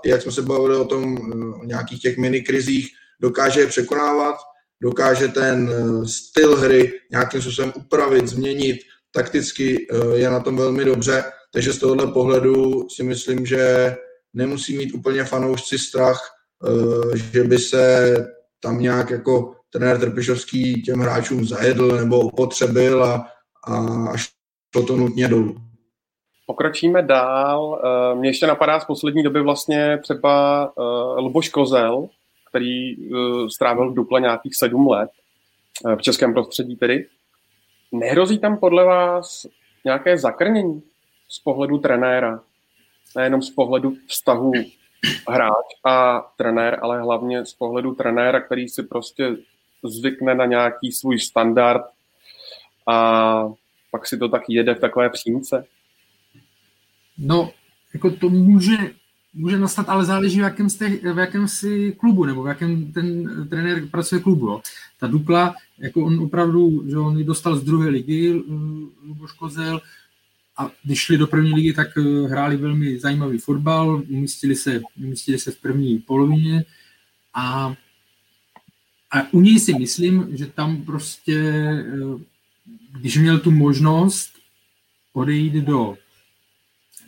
jak 0.06 0.22
jsme 0.22 0.32
se 0.32 0.42
bavili 0.42 0.76
o 0.76 0.86
tom, 0.86 1.18
eh, 1.18 1.62
o 1.62 1.66
nějakých 1.66 2.02
těch 2.02 2.18
minikrizích, 2.18 2.90
dokáže 3.22 3.60
je 3.60 3.68
překonávat, 3.68 4.36
dokáže 4.82 5.28
ten 5.28 5.70
styl 6.06 6.56
hry 6.56 7.00
nějakým 7.12 7.42
způsobem 7.42 7.74
upravit, 7.76 8.28
změnit, 8.28 8.78
takticky 9.12 9.88
je 10.14 10.30
na 10.30 10.40
tom 10.40 10.58
velmi 10.58 10.86
dobře, 10.86 11.24
takže 11.54 11.74
z 11.74 11.80
tohohle 11.80 12.08
pohledu 12.08 12.90
si 12.90 13.04
myslím, 13.04 13.46
že 13.46 13.96
nemusí 14.34 14.78
mít 14.78 14.94
úplně 14.94 15.24
fanoušci 15.24 15.80
strach, 15.80 16.22
že 17.34 17.44
by 17.44 17.58
se 17.58 18.16
tam 18.60 18.80
nějak 18.80 19.10
jako 19.10 19.56
trenér 19.70 20.00
Trpišovský 20.00 20.82
těm 20.82 21.00
hráčům 21.00 21.46
zajedl 21.46 21.98
nebo 21.98 22.20
opotřebil 22.20 23.04
a, 23.04 23.28
a 23.68 24.18
šlo 24.18 24.86
to 24.88 24.98
nutně 24.98 25.28
dolů. 25.28 25.56
Pokročíme 26.46 27.02
dál. 27.02 27.82
Eh, 27.84 28.16
Mně 28.16 28.30
ještě 28.30 28.48
napadá 28.48 28.80
z 28.80 28.86
poslední 28.86 29.24
doby 29.24 29.42
vlastně 29.42 30.00
třeba 30.04 30.64
eh, 30.66 31.22
Luboš 31.22 31.50
Kozel, 31.50 32.08
který 32.50 32.92
eh, 32.92 33.50
strávil 33.56 33.92
v 33.92 33.96
Duple 33.96 34.22
nějakých 34.22 34.52
sedm 34.56 34.88
let, 34.88 35.10
v 35.96 36.02
českém 36.02 36.34
prostředí 36.34 36.76
tedy. 36.76 37.06
Nehrozí 37.92 38.40
tam 38.40 38.58
podle 38.58 38.86
vás 38.86 39.48
nějaké 39.86 40.18
zakrnění 40.18 40.84
z 41.28 41.40
pohledu 41.40 41.78
trenéra, 41.78 42.44
nejenom 43.16 43.42
z 43.42 43.50
pohledu 43.50 43.96
vztahu 44.08 44.52
hráč 45.28 45.66
a 45.84 46.22
trenér, 46.38 46.80
ale 46.82 47.02
hlavně 47.02 47.46
z 47.46 47.54
pohledu 47.54 47.96
trenéra, 47.96 48.42
který 48.42 48.70
si 48.70 48.84
prostě 48.84 49.36
zvykne 49.84 50.36
na 50.36 50.46
nějaký 50.46 50.92
svůj 50.92 51.20
standard 51.20 51.82
a 52.88 53.50
pak 53.92 54.08
si 54.08 54.18
to 54.18 54.30
tak 54.30 54.44
jede 54.48 54.76
v 54.76 54.80
takové 54.80 55.10
přímce? 55.10 55.66
No, 57.18 57.52
jako 57.94 58.12
to 58.12 58.30
může, 58.30 58.76
může 59.34 59.60
nastat, 59.60 59.90
ale 59.90 60.06
záleží 60.06 60.40
v 60.40 60.44
jakém, 60.44 60.70
jste, 60.70 60.90
v 61.14 61.18
jakém 61.18 61.48
si 61.48 61.96
klubu, 62.00 62.26
nebo 62.26 62.44
v 62.44 62.48
jakém 62.48 62.92
ten 62.92 63.30
trenér 63.50 63.88
pracuje 63.88 64.22
klubu. 64.22 64.48
Jo. 64.48 64.62
Ta 65.00 65.08
Dukla, 65.08 65.56
jako 65.78 66.06
on 66.06 66.20
opravdu, 66.20 66.84
že 66.90 66.98
on 66.98 67.18
ji 67.18 67.24
dostal 67.24 67.56
z 67.56 67.64
druhé 67.64 67.90
ligy, 67.90 68.44
Luboš 69.08 69.32
Kozel, 69.32 69.82
a 70.58 70.72
když 70.84 71.00
šli 71.00 71.18
do 71.18 71.28
první 71.28 71.54
ligy, 71.54 71.74
tak 71.74 71.98
eh, 71.98 72.28
hráli 72.28 72.58
velmi 72.58 73.00
zajímavý 73.00 73.38
fotbal, 73.38 74.04
umístili 74.10 74.56
se, 74.56 74.82
umístili 74.98 75.40
se 75.40 75.52
v 75.52 75.62
první 75.62 76.00
polovině 76.00 76.66
a, 77.34 77.76
a 79.12 79.34
u 79.34 79.42
něj 79.42 79.60
si 79.60 79.74
myslím, 79.74 80.38
že 80.38 80.46
tam 80.46 80.86
prostě, 80.86 81.38
eh, 81.38 82.24
když 83.00 83.18
měl 83.18 83.40
tu 83.40 83.52
možnost 83.52 84.30
odejít 85.14 85.54
do 85.54 85.98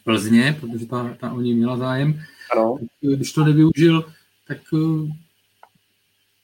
Plzně, 0.03 0.57
protože 0.59 0.85
ta, 0.85 1.15
ta 1.19 1.31
o 1.31 1.41
něj 1.41 1.55
měla 1.55 1.77
zájem, 1.77 2.19
ano. 2.51 2.77
Eh, 3.13 3.15
když 3.15 3.31
to 3.31 3.43
nevyužil, 3.43 4.05
tak 4.47 4.57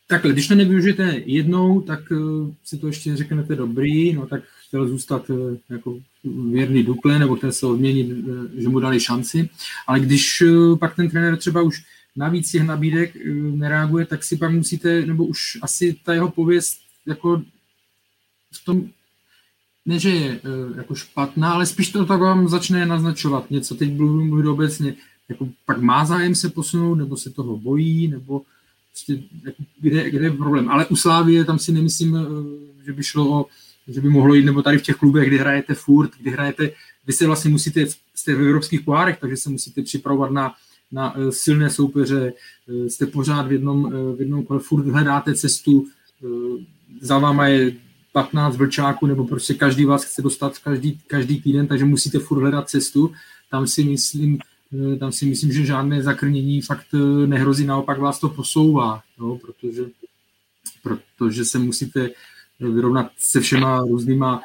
takhle, 0.07 0.33
když 0.33 0.47
to 0.47 0.55
nevyužijete 0.55 1.21
jednou, 1.25 1.81
tak 1.81 1.99
si 2.63 2.77
to 2.77 2.87
ještě 2.87 3.15
řeknete 3.15 3.55
dobrý, 3.55 4.13
no 4.13 4.27
tak 4.27 4.43
chtěl 4.67 4.87
zůstat 4.87 5.31
jako 5.69 5.99
věrný 6.51 6.83
Dukle, 6.83 7.19
nebo 7.19 7.35
chtěl 7.35 7.51
se 7.51 7.65
odměnit, 7.65 8.07
eh, 8.11 8.61
že 8.61 8.69
mu 8.69 8.79
dali 8.79 8.99
šanci. 8.99 9.49
Ale 9.87 9.99
když 9.99 10.41
eh, 10.41 10.75
pak 10.79 10.95
ten 10.95 11.09
trenér 11.09 11.37
třeba 11.37 11.61
už 11.61 11.83
navíc 12.15 12.51
těch 12.51 12.63
nabídek 12.63 13.15
eh, 13.15 13.29
nereaguje, 13.33 14.05
tak 14.05 14.23
si 14.23 14.37
pak 14.37 14.51
musíte, 14.51 15.05
nebo 15.05 15.25
už 15.25 15.57
asi 15.61 15.95
ta 16.03 16.13
jeho 16.13 16.31
pověst 16.31 16.79
jako 17.05 17.41
v 18.51 18.65
tom, 18.65 18.89
ne, 19.89 19.99
že 19.99 20.09
je 20.09 20.41
jako 20.77 20.95
špatná, 20.95 21.53
ale 21.53 21.65
spíš 21.65 21.89
to 21.89 22.05
tak 22.05 22.21
vám 22.21 22.47
začne 22.47 22.85
naznačovat 22.85 23.51
něco. 23.51 23.75
Teď 23.75 23.89
budu 23.89 24.25
mluvit 24.25 24.45
obecně, 24.45 24.95
jako 25.29 25.49
pak 25.65 25.81
má 25.81 26.05
zájem 26.05 26.35
se 26.35 26.49
posunout, 26.49 26.95
nebo 26.95 27.17
se 27.17 27.29
toho 27.29 27.57
bojí, 27.57 28.07
nebo 28.07 28.41
prostě, 28.91 29.23
jako, 29.45 29.63
kde, 29.81 30.09
kde 30.09 30.25
je 30.25 30.31
problém. 30.31 30.69
Ale 30.69 30.85
u 30.85 30.95
Slávie 30.95 31.45
tam 31.45 31.59
si 31.59 31.71
nemyslím, 31.71 32.17
že 32.85 32.93
by 32.93 33.03
šlo 33.03 33.39
o 33.39 33.45
že 33.87 34.01
by 34.01 34.09
mohlo 34.09 34.33
jít, 34.33 34.45
nebo 34.45 34.61
tady 34.61 34.77
v 34.77 34.81
těch 34.81 34.95
klubech, 34.95 35.27
kdy 35.27 35.37
hrajete 35.37 35.73
furt, 35.73 36.11
kdy 36.19 36.31
hrajete, 36.31 36.71
vy 37.07 37.13
se 37.13 37.27
vlastně 37.27 37.51
musíte, 37.51 37.85
jste 38.15 38.35
v 38.35 38.41
evropských 38.41 38.81
pohárech, 38.81 39.17
takže 39.19 39.37
se 39.37 39.49
musíte 39.49 39.81
připravovat 39.81 40.31
na, 40.31 40.53
na 40.91 41.13
eh, 41.17 41.31
silné 41.31 41.69
soupeře, 41.69 42.33
jste 42.87 43.05
pořád 43.05 43.47
v 43.47 43.51
jednom, 43.51 43.91
v 44.15 44.19
jednom 44.19 44.45
kole, 44.45 44.59
furt 44.59 44.85
hledáte 44.85 45.35
cestu, 45.35 45.87
za 47.01 47.17
váma 47.17 47.47
je 47.47 47.88
15 48.23 48.57
vlčáků, 48.57 49.05
nebo 49.05 49.25
prostě 49.25 49.53
každý 49.53 49.85
vás 49.85 50.03
chce 50.03 50.21
dostat 50.21 50.59
každý, 50.59 50.99
každý 51.07 51.41
týden, 51.41 51.67
takže 51.67 51.85
musíte 51.85 52.19
furt 52.19 52.39
hledat 52.39 52.69
cestu. 52.69 53.11
Tam 53.51 53.67
si 53.67 53.83
myslím, 53.83 54.37
eh, 54.93 54.95
tam 54.95 55.11
si 55.11 55.25
myslím, 55.25 55.51
že 55.51 55.65
žádné 55.65 56.03
zakrnění 56.03 56.61
fakt 56.61 56.87
eh, 56.93 57.27
nehrozí, 57.27 57.65
naopak 57.65 57.99
vás 57.99 58.19
to 58.19 58.29
posouvá, 58.29 59.01
jo, 59.19 59.39
protože, 59.41 59.83
protože 60.83 61.45
se 61.45 61.59
musíte 61.59 62.09
vyrovnat 62.59 63.11
se 63.17 63.39
všema 63.39 63.79
různýma 63.79 64.41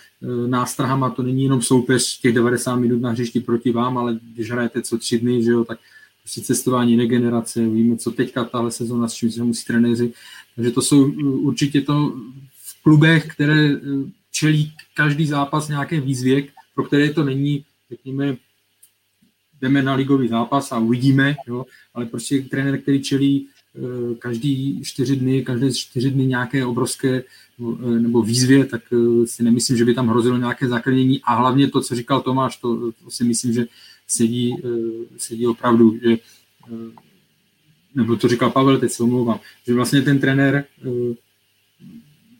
nástrahama, 0.47 1.11
to 1.11 1.23
není 1.23 1.43
jenom 1.43 1.63
soupeř 1.63 2.21
těch 2.21 2.35
90 2.35 2.77
minut 2.77 3.01
na 3.01 3.11
hřišti 3.11 3.41
proti 3.41 3.73
vám, 3.73 3.99
ale 3.99 4.19
když 4.35 4.51
hrajete 4.51 4.83
co 4.83 4.99
tři 4.99 5.19
dny, 5.19 5.43
že 5.43 5.51
jo, 5.51 5.65
tak 5.65 5.79
prostě 6.23 6.41
cestování 6.41 6.97
regenerace, 6.97 7.67
víme, 7.67 7.97
co 7.97 8.11
teďka 8.11 8.45
tahle 8.45 8.71
sezóna, 8.71 9.09
s 9.09 9.15
čím 9.15 9.31
se 9.31 9.45
musí 9.45 9.65
trenéři. 9.65 10.13
Takže 10.57 10.71
to 10.71 10.83
jsou 10.83 11.13
určitě 11.21 11.81
to 11.81 12.15
klubech, 12.85 13.27
které 13.27 13.71
eh, 13.71 13.79
čelí 14.31 14.73
každý 14.95 15.27
zápas 15.27 15.69
nějaké 15.69 16.01
výzvě, 16.01 16.43
pro 16.75 16.85
které 16.85 17.11
to 17.11 17.25
není, 17.25 17.65
řekněme, 17.91 18.37
jdeme 19.61 19.83
na 19.83 19.95
ligový 19.95 20.29
zápas 20.29 20.73
a 20.73 20.79
uvidíme, 20.79 21.37
jo, 21.47 21.67
ale 21.95 22.07
prostě 22.07 22.43
trenér, 22.43 22.81
který 22.81 23.03
čelí 23.03 23.47
eh, 23.77 24.15
každý 24.15 24.81
čtyři 24.85 25.17
dny, 25.17 25.43
každé 25.43 25.75
čtyři 25.75 26.11
dny 26.11 26.27
nějaké 26.27 26.67
obrovské 26.67 27.13
eh, 27.19 27.91
nebo 28.01 28.23
výzvě, 28.23 28.65
tak 28.65 28.83
si 29.25 29.43
nemyslím, 29.43 29.77
že 29.77 29.85
by 29.85 29.95
tam 29.95 30.09
hrozilo 30.09 30.37
nějaké 30.37 30.69
zakrnění. 30.69 31.21
A 31.25 31.35
hlavně 31.35 31.71
to, 31.71 31.81
co 31.81 31.95
říkal 31.95 32.21
Tomáš, 32.21 32.57
to, 32.57 32.93
to 32.93 33.11
si 33.11 33.25
myslím, 33.25 33.53
že 33.53 33.67
sedí, 34.07 34.57
eh, 34.65 35.19
sedí 35.19 35.47
opravdu, 35.47 35.99
že 36.03 36.13
eh, 36.13 36.93
nebo 37.95 38.17
to 38.17 38.29
říkal 38.29 38.51
Pavel, 38.51 38.79
teď 38.79 38.91
se 38.91 39.03
omlouvám, 39.03 39.41
že 39.67 39.75
vlastně 39.75 40.03
ten 40.03 40.19
trenér, 40.19 40.65
eh, 40.87 41.15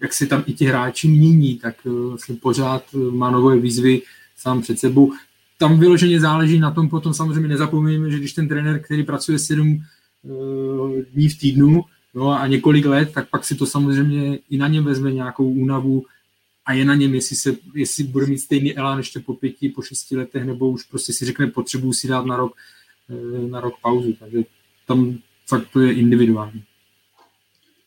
jak 0.05 0.13
si 0.13 0.27
tam 0.27 0.45
i 0.47 0.53
ti 0.53 0.65
hráči 0.65 1.09
mění, 1.09 1.57
tak 1.57 1.85
vlastně 1.85 2.37
pořád 2.37 2.85
má 3.11 3.31
nové 3.31 3.57
výzvy 3.59 4.03
sám 4.37 4.63
před 4.63 4.79
sebou. 4.79 5.13
Tam 5.59 5.81
vyloženě 5.81 6.21
záleží 6.21 6.59
na 6.59 6.71
tom, 6.71 6.89
potom 6.89 7.15
samozřejmě 7.15 7.49
nezapomeňme, 7.49 8.11
že 8.11 8.19
když 8.19 8.33
ten 8.33 8.49
trenér, 8.49 8.83
který 8.83 9.03
pracuje 9.03 9.39
sedm 9.39 9.83
dní 11.13 11.29
v 11.29 11.39
týdnu 11.39 11.85
no 12.15 12.31
a 12.31 12.47
několik 12.47 12.87
let, 12.87 13.13
tak 13.15 13.31
pak 13.31 13.45
si 13.45 13.55
to 13.55 13.67
samozřejmě 13.67 14.39
i 14.51 14.57
na 14.57 14.69
něm 14.69 14.85
vezme 14.85 15.13
nějakou 15.13 15.51
únavu, 15.51 16.05
a 16.67 16.73
je 16.73 16.85
na 16.85 16.95
něm, 16.95 17.15
jestli, 17.15 17.37
se, 17.37 17.57
jestli 17.75 18.05
bude 18.05 18.27
mít 18.27 18.39
stejný 18.39 18.77
elán 18.77 18.99
ještě 18.99 19.21
po 19.21 19.35
pěti, 19.35 19.69
po 19.69 19.83
šesti 19.83 20.17
letech, 20.17 20.45
nebo 20.45 20.71
už 20.71 20.83
prostě 20.83 21.13
si 21.13 21.25
řekne, 21.25 21.47
potřebuji 21.47 21.93
si 21.93 22.09
dát 22.09 22.27
na 22.27 22.37
rok, 22.37 22.57
eh, 23.11 23.49
na 23.49 23.61
rok 23.61 23.75
pauzu. 23.83 24.13
Takže 24.13 24.39
tam 24.87 25.19
fakt 25.49 25.69
to 25.73 25.81
je 25.81 25.93
individuální. 25.93 26.65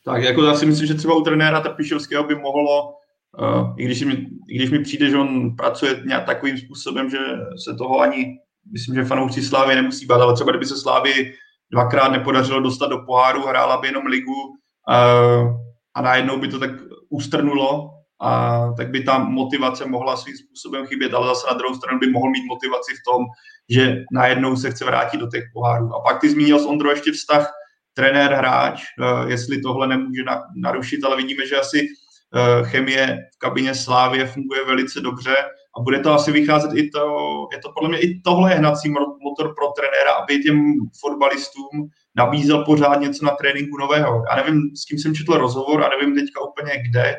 Tak 0.07 0.23
jako 0.23 0.43
já 0.43 0.53
si 0.53 0.65
myslím, 0.65 0.87
že 0.87 0.93
třeba 0.93 1.15
u 1.15 1.21
trenéra 1.21 1.61
Trpišovského 1.61 2.23
by 2.23 2.35
mohlo, 2.35 2.93
uh, 3.39 3.73
i, 3.77 3.85
když 3.85 4.03
mi, 4.03 4.13
i 4.49 4.55
když 4.55 4.69
mi 4.69 4.79
přijde, 4.79 5.09
že 5.09 5.17
on 5.17 5.55
pracuje 5.55 6.03
nějak 6.05 6.25
takovým 6.25 6.57
způsobem, 6.57 7.09
že 7.09 7.17
se 7.65 7.75
toho 7.75 7.99
ani, 7.99 8.25
myslím, 8.71 8.95
že 8.95 9.03
fanoušci 9.03 9.41
Slávy 9.41 9.75
nemusí 9.75 10.05
bát, 10.05 10.21
ale 10.21 10.33
třeba 10.33 10.51
kdyby 10.51 10.65
se 10.65 10.77
Slávy 10.77 11.33
dvakrát 11.71 12.11
nepodařilo 12.11 12.59
dostat 12.59 12.87
do 12.87 12.97
poháru, 13.05 13.47
hrála 13.47 13.77
by 13.77 13.87
jenom 13.87 14.05
ligu 14.05 14.41
uh, 14.43 15.51
a 15.95 16.01
najednou 16.01 16.39
by 16.39 16.47
to 16.47 16.59
tak 16.59 16.71
ustrnulo, 17.09 17.89
a 18.21 18.61
tak 18.77 18.89
by 18.89 19.03
ta 19.03 19.17
motivace 19.17 19.85
mohla 19.85 20.17
svým 20.17 20.37
způsobem 20.37 20.85
chybět, 20.85 21.13
ale 21.13 21.27
zase 21.27 21.47
na 21.47 21.57
druhou 21.57 21.75
stranu 21.75 21.99
by 21.99 22.09
mohl 22.09 22.29
mít 22.29 22.47
motivaci 22.47 22.93
v 22.93 23.11
tom, 23.11 23.25
že 23.69 24.03
najednou 24.11 24.55
se 24.55 24.71
chce 24.71 24.85
vrátit 24.85 25.17
do 25.17 25.27
těch 25.27 25.43
pohárů. 25.53 25.95
A 25.95 25.99
pak 25.99 26.21
ty 26.21 26.29
zmínil 26.29 26.59
s 26.59 26.65
Ondro 26.65 26.89
ještě 26.89 27.11
vztah 27.11 27.53
trenér-hráč, 27.97 28.81
eh, 29.01 29.31
jestli 29.31 29.61
tohle 29.61 29.87
nemůže 29.87 30.23
narušit, 30.55 31.03
ale 31.03 31.17
vidíme, 31.17 31.47
že 31.47 31.55
asi 31.55 31.87
eh, 32.35 32.63
chemie 32.63 33.17
v 33.35 33.39
kabině 33.39 33.75
Slávě 33.75 34.25
funguje 34.25 34.65
velice 34.65 34.99
dobře 35.01 35.35
a 35.77 35.81
bude 35.81 35.99
to 35.99 36.13
asi 36.13 36.31
vycházet 36.31 36.71
i 36.75 36.89
to, 36.89 37.03
je 37.51 37.59
to 37.59 37.71
podle 37.71 37.89
mě 37.89 37.99
i 37.99 38.21
tohle 38.21 38.55
hnací 38.55 38.89
motor 38.89 39.55
pro 39.55 39.67
trenéra, 39.77 40.11
aby 40.11 40.39
těm 40.39 40.73
fotbalistům 41.01 41.89
nabízel 42.15 42.65
pořád 42.65 42.99
něco 42.99 43.25
na 43.25 43.31
tréninku 43.31 43.77
nového. 43.77 44.23
Já 44.29 44.35
nevím, 44.35 44.61
s 44.75 44.85
kým 44.85 44.99
jsem 44.99 45.15
četl 45.15 45.33
rozhovor 45.33 45.83
a 45.83 45.89
nevím 45.89 46.15
teďka 46.15 46.41
úplně 46.41 46.71
kde, 46.89 47.15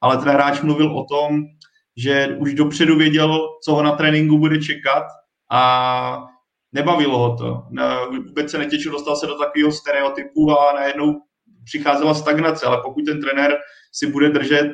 ale 0.00 0.16
ten 0.16 0.28
hráč 0.28 0.60
mluvil 0.60 0.98
o 0.98 1.04
tom, 1.04 1.42
že 1.96 2.36
už 2.38 2.54
dopředu 2.54 2.96
věděl, 2.96 3.48
co 3.64 3.74
ho 3.74 3.82
na 3.82 3.92
tréninku 3.92 4.38
bude 4.38 4.58
čekat 4.58 5.04
a 5.50 6.24
nebavilo 6.72 7.18
ho 7.18 7.36
to. 7.36 7.62
Vůbec 8.26 8.50
se 8.50 8.58
netěšil, 8.58 8.92
dostal 8.92 9.16
se 9.16 9.26
do 9.26 9.38
takového 9.38 9.72
stereotypu 9.72 10.50
a 10.50 10.72
najednou 10.74 11.14
přicházela 11.64 12.14
stagnace, 12.14 12.66
ale 12.66 12.80
pokud 12.84 13.04
ten 13.04 13.20
trenér 13.20 13.56
si 13.92 14.06
bude 14.06 14.28
držet, 14.28 14.72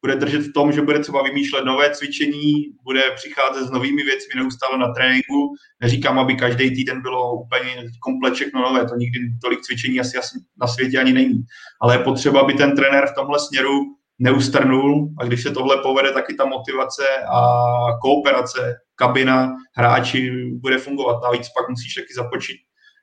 bude 0.00 0.16
držet 0.16 0.38
v 0.38 0.52
tom, 0.52 0.72
že 0.72 0.82
bude 0.82 0.98
třeba 0.98 1.22
vymýšlet 1.22 1.64
nové 1.64 1.90
cvičení, 1.90 2.52
bude 2.84 3.02
přicházet 3.14 3.66
s 3.66 3.70
novými 3.70 4.02
věcmi 4.02 4.40
neustále 4.40 4.78
na 4.78 4.92
tréninku. 4.92 5.54
Neříkám, 5.80 6.18
aby 6.18 6.34
každý 6.34 6.70
týden 6.70 7.02
bylo 7.02 7.34
úplně 7.34 7.84
komplet 8.00 8.34
všechno 8.34 8.62
nové, 8.62 8.88
to 8.88 8.94
nikdy 8.94 9.18
tolik 9.42 9.60
cvičení 9.60 10.00
asi 10.00 10.16
na 10.60 10.66
světě 10.66 10.98
ani 10.98 11.12
není. 11.12 11.42
Ale 11.82 11.94
je 11.94 11.98
potřeba, 11.98 12.40
aby 12.40 12.54
ten 12.54 12.76
trenér 12.76 13.06
v 13.06 13.14
tomhle 13.14 13.38
směru 13.38 13.80
neustrnul 14.18 15.08
a 15.20 15.24
když 15.24 15.42
se 15.42 15.50
tohle 15.50 15.76
povede, 15.82 16.12
taky 16.12 16.34
ta 16.34 16.44
motivace 16.44 17.02
a 17.32 17.42
kooperace, 18.02 18.74
kabina, 18.98 19.56
hráči 19.76 20.50
bude 20.52 20.78
fungovat. 20.78 21.22
Navíc 21.22 21.48
pak 21.48 21.68
musíš 21.68 21.94
taky 21.94 22.14
započít, 22.14 22.56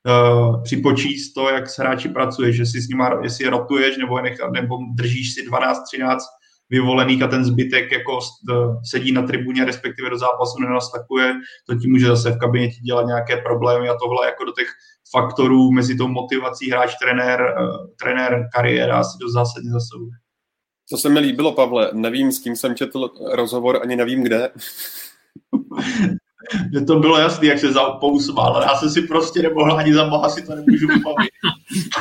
uh, 0.06 0.64
připočíst 0.64 1.34
to, 1.34 1.50
jak 1.50 1.70
s 1.70 1.80
hráči 1.80 2.10
pracuješ, 2.10 2.58
jestli 2.58 2.82
s 2.82 2.88
nima, 2.88 3.20
jestli 3.24 3.44
je 3.44 3.50
rotuješ 3.50 3.98
nebo, 3.98 4.18
je 4.18 4.24
nechat, 4.24 4.52
nebo 4.52 4.78
držíš 4.96 5.34
si 5.34 5.50
12-13 5.50 6.18
vyvolených 6.70 7.22
a 7.22 7.28
ten 7.28 7.46
zbytek 7.46 7.92
jako 7.92 8.18
uh, 8.18 8.82
sedí 8.92 9.12
na 9.12 9.22
tribuně, 9.22 9.66
respektive 9.66 10.10
do 10.10 10.18
zápasu 10.18 10.60
nenastakuje, 10.60 11.34
to 11.70 11.76
ti 11.76 11.88
může 11.88 12.08
zase 12.08 12.32
v 12.32 12.40
kabině 12.40 12.68
ti 12.68 12.82
dělat 12.82 13.08
nějaké 13.08 13.38
problémy 13.38 13.90
a 13.90 13.96
tohle 14.04 14.26
jako 14.26 14.44
do 14.46 14.52
těch 14.52 14.68
faktorů 15.12 15.72
mezi 15.72 15.96
tou 15.96 16.08
motivací 16.08 16.72
hráč, 16.72 16.96
trenér, 17.02 17.42
uh, 17.42 17.88
trenér, 18.02 18.50
kariéra 18.54 19.00
asi 19.00 19.18
dost 19.22 19.34
zásadně 19.34 19.72
zasahuje. 19.72 20.12
Co 20.90 20.98
se 20.98 21.10
mi 21.10 21.20
líbilo, 21.20 21.52
Pavle, 21.52 21.90
nevím, 21.94 22.32
s 22.32 22.40
kým 22.40 22.56
jsem 22.56 22.76
četl 22.76 23.10
rozhovor, 23.32 23.80
ani 23.82 23.96
nevím 23.96 24.24
kde. 24.24 24.50
Mně 26.72 26.86
to 26.86 27.00
bylo 27.00 27.18
jasný, 27.18 27.48
jak 27.48 27.60
se 27.60 27.74
pousmál, 28.00 28.62
já 28.62 28.76
jsem 28.76 28.89
si 28.89 29.02
prostě 29.02 29.41
nemohl 29.41 29.78
ani 29.78 29.94
za 29.94 30.10
boha 30.10 30.30
si 30.30 30.46
to 30.46 30.56
nemůžu 30.56 30.88
vypavit. 30.88 31.30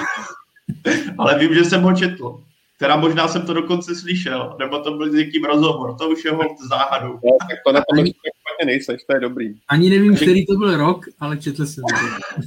ale 1.19 1.39
vím, 1.39 1.55
že 1.55 1.65
jsem 1.65 1.83
ho 1.83 1.93
četl. 1.93 2.43
Teda 2.79 2.97
možná 2.97 3.29
jsem 3.29 3.43
to 3.43 3.55
dokonce 3.55 3.95
slyšel, 3.95 4.57
nebo 4.59 4.79
to 4.79 4.97
byl 4.97 5.09
někým 5.09 5.45
rozhovor, 5.45 5.97
to 5.99 6.09
už 6.09 6.25
je 6.25 6.31
hold 6.31 6.61
záhadu. 6.69 7.13
No, 7.13 7.31
tak 7.51 7.59
to 7.67 7.73
na 7.73 7.81
tom 7.81 7.99
ani, 7.99 8.11
špatně 8.11 8.67
nejseš, 8.67 9.01
to 9.05 9.15
je 9.15 9.21
dobrý. 9.21 9.55
Ani 9.69 9.91
nevím, 9.91 10.17
který 10.17 10.47
to 10.47 10.55
byl 10.55 10.77
rok, 10.77 11.05
ale 11.21 11.37
četl 11.37 11.67
jsem 11.67 11.85
to. 11.85 12.43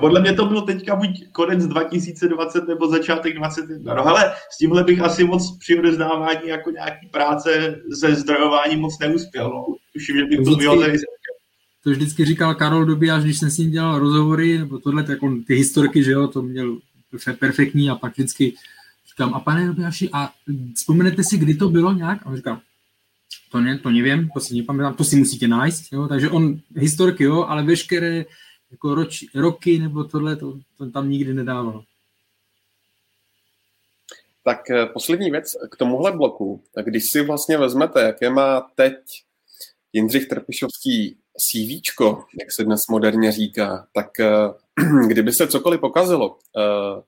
Podle 0.00 0.20
mě 0.20 0.32
to 0.32 0.44
bylo 0.44 0.62
teďka 0.62 0.96
buď 0.96 1.08
konec 1.32 1.66
2020 1.66 2.68
nebo 2.68 2.88
začátek 2.88 3.36
2021. 3.36 3.94
No 3.94 4.04
hele, 4.04 4.32
s 4.50 4.58
tímhle 4.58 4.84
bych 4.84 5.00
asi 5.00 5.24
moc 5.24 5.58
při 5.58 5.78
odezdávání 5.78 6.48
jako 6.48 6.70
nějaký 6.70 7.06
práce 7.06 7.80
se 8.00 8.14
zdrojováním 8.14 8.80
moc 8.80 8.98
neuspěl. 8.98 9.48
No. 9.48 9.66
Tuším, 9.92 10.16
že 10.16 10.24
bych 10.24 10.44
to 10.44 10.54
vyhozený 10.54 10.98
to 11.84 11.90
vždycky 11.90 12.24
říkal 12.24 12.54
Karol 12.54 12.84
Dobijáš, 12.84 13.24
když 13.24 13.38
jsem 13.38 13.50
s 13.50 13.58
ním 13.58 13.70
dělal 13.70 13.98
rozhovory, 13.98 14.58
nebo 14.58 14.78
tohle, 14.78 15.02
tak 15.02 15.22
on, 15.22 15.44
ty 15.44 15.54
historky, 15.54 16.04
že 16.04 16.10
jo, 16.10 16.28
to 16.28 16.42
měl 16.42 16.78
perfektní 17.38 17.90
a 17.90 17.94
pak 17.94 18.12
vždycky 18.12 18.54
Říkám, 19.10 19.34
a 19.34 19.40
pane 19.40 19.66
Dobiaši, 19.66 20.10
a 20.12 20.32
vzpomenete 20.74 21.24
si, 21.24 21.38
kdy 21.38 21.54
to 21.54 21.68
bylo 21.68 21.92
nějak? 21.92 22.22
A 22.22 22.26
on 22.26 22.36
říká, 22.36 22.62
to, 23.50 23.60
ne, 23.60 23.78
to 23.78 23.90
nevím, 23.90 24.30
to 24.34 24.40
si 24.40 24.56
nepamětám, 24.56 24.94
to 24.94 25.04
si 25.04 25.16
musíte 25.16 25.48
najít. 25.48 25.74
Jo? 25.92 26.08
Takže 26.08 26.30
on 26.30 26.60
historky, 26.76 27.24
jo, 27.24 27.44
ale 27.44 27.62
veškeré 27.62 28.24
jako 28.70 28.94
roč, 28.94 29.24
roky 29.34 29.78
nebo 29.78 30.04
tohle, 30.04 30.36
to, 30.36 30.58
to 30.78 30.90
tam 30.90 31.10
nikdy 31.10 31.34
nedával. 31.34 31.84
Tak 34.44 34.70
eh, 34.70 34.86
poslední 34.86 35.30
věc 35.30 35.56
k 35.70 35.76
tomuhle 35.76 36.12
bloku. 36.12 36.62
Když 36.84 37.10
si 37.10 37.22
vlastně 37.22 37.58
vezmete, 37.58 38.00
jaké 38.00 38.30
má 38.30 38.60
teď 38.60 38.94
Jindřich 39.92 40.28
Trpišovský 40.28 41.16
CV, 41.38 41.80
jak 42.40 42.52
se 42.52 42.64
dnes 42.64 42.80
moderně 42.90 43.32
říká, 43.32 43.86
tak 43.94 44.20
eh, 44.20 44.30
kdyby 45.06 45.32
se 45.32 45.48
cokoliv 45.48 45.80
pokazilo, 45.80 46.38
eh, 46.58 47.02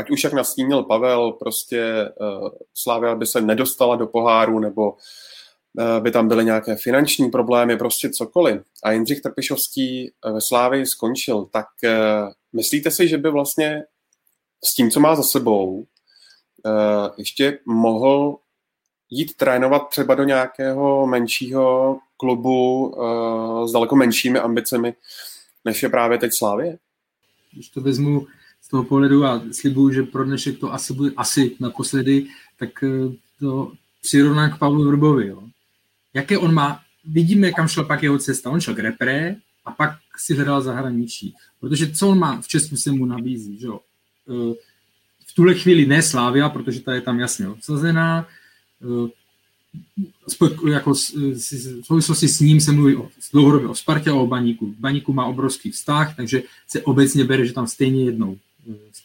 ať 0.00 0.10
už 0.10 0.24
jak 0.24 0.32
nastínil 0.32 0.82
Pavel, 0.82 1.32
prostě 1.32 2.12
uh, 2.20 2.48
Slávia 2.74 3.14
by 3.14 3.26
se 3.26 3.40
nedostala 3.40 3.96
do 3.96 4.06
poháru, 4.06 4.58
nebo 4.58 4.92
uh, 4.92 6.00
by 6.00 6.10
tam 6.10 6.28
byly 6.28 6.44
nějaké 6.44 6.76
finanční 6.76 7.30
problémy, 7.30 7.76
prostě 7.76 8.10
cokoliv. 8.10 8.62
A 8.84 8.92
Jindřich 8.92 9.20
Trpišovský 9.20 10.12
uh, 10.24 10.32
ve 10.32 10.40
Slávii 10.40 10.86
skončil, 10.86 11.44
tak 11.44 11.66
uh, 11.84 11.90
myslíte 12.52 12.90
si, 12.90 13.08
že 13.08 13.18
by 13.18 13.30
vlastně 13.30 13.82
s 14.64 14.74
tím, 14.74 14.90
co 14.90 15.00
má 15.00 15.14
za 15.16 15.22
sebou, 15.22 15.76
uh, 15.76 15.84
ještě 17.16 17.58
mohl 17.66 18.36
jít 19.10 19.36
trénovat 19.36 19.88
třeba 19.88 20.14
do 20.14 20.24
nějakého 20.24 21.06
menšího 21.06 21.98
klubu 22.16 22.86
uh, 22.86 23.66
s 23.66 23.72
daleko 23.72 23.96
menšími 23.96 24.38
ambicemi, 24.38 24.94
než 25.64 25.82
je 25.82 25.88
právě 25.88 26.18
teď 26.18 26.32
Slávě? 26.34 26.78
Když 27.52 27.68
to 27.68 27.80
vezmu 27.80 28.26
toho 28.70 28.84
pohledu 28.84 29.24
a 29.24 29.42
slibuju, 29.52 29.92
že 29.92 30.02
pro 30.02 30.24
dnešek 30.24 30.58
to 30.58 30.72
asi 30.72 30.94
bude 30.94 31.10
asi 31.16 31.56
naposledy, 31.60 32.26
tak 32.58 32.84
eh, 32.84 33.16
to 33.40 33.72
přirovnán 34.00 34.50
k 34.50 34.58
Pavlu 34.58 34.84
Vrbovi. 34.84 35.26
Jo. 35.26 35.42
Jaké 36.14 36.38
on 36.38 36.54
má, 36.54 36.80
vidíme, 37.04 37.52
kam 37.52 37.68
šla 37.68 37.84
pak 37.84 38.02
jeho 38.02 38.18
cesta. 38.18 38.50
On 38.50 38.60
šel 38.60 38.74
k 38.74 38.78
repre 38.78 39.36
a 39.64 39.70
pak 39.70 39.98
si 40.16 40.34
hledal 40.34 40.62
zahraničí. 40.62 41.34
Protože 41.60 41.92
co 41.92 42.08
on 42.08 42.18
má 42.18 42.40
v 42.40 42.48
Česku 42.48 42.76
se 42.76 42.92
mu 42.92 43.06
nabízí, 43.06 43.58
že 43.58 43.66
jo? 43.66 43.80
E, 44.28 44.54
v 45.26 45.34
tuhle 45.34 45.54
chvíli 45.54 45.86
ne 45.86 46.02
Slávia, 46.02 46.48
protože 46.48 46.80
ta 46.80 46.94
je 46.94 47.00
tam 47.00 47.20
jasně 47.20 47.48
obsazená. 47.48 48.26
E, 48.82 49.10
jako 50.70 50.94
v 50.94 50.98
souvislosti 51.82 52.28
s 52.28 52.40
ním 52.40 52.60
se 52.60 52.72
mluví 52.72 52.96
o, 52.96 53.08
dlouhodobě 53.32 53.68
o 53.68 53.74
Spartě 53.74 54.10
a 54.10 54.14
o 54.14 54.26
Baníku. 54.26 54.74
Baníku 54.78 55.12
má 55.12 55.24
obrovský 55.24 55.70
vztah, 55.70 56.16
takže 56.16 56.42
se 56.68 56.82
obecně 56.82 57.24
bere, 57.24 57.46
že 57.46 57.52
tam 57.52 57.66
stejně 57.66 58.04
jednou 58.04 58.38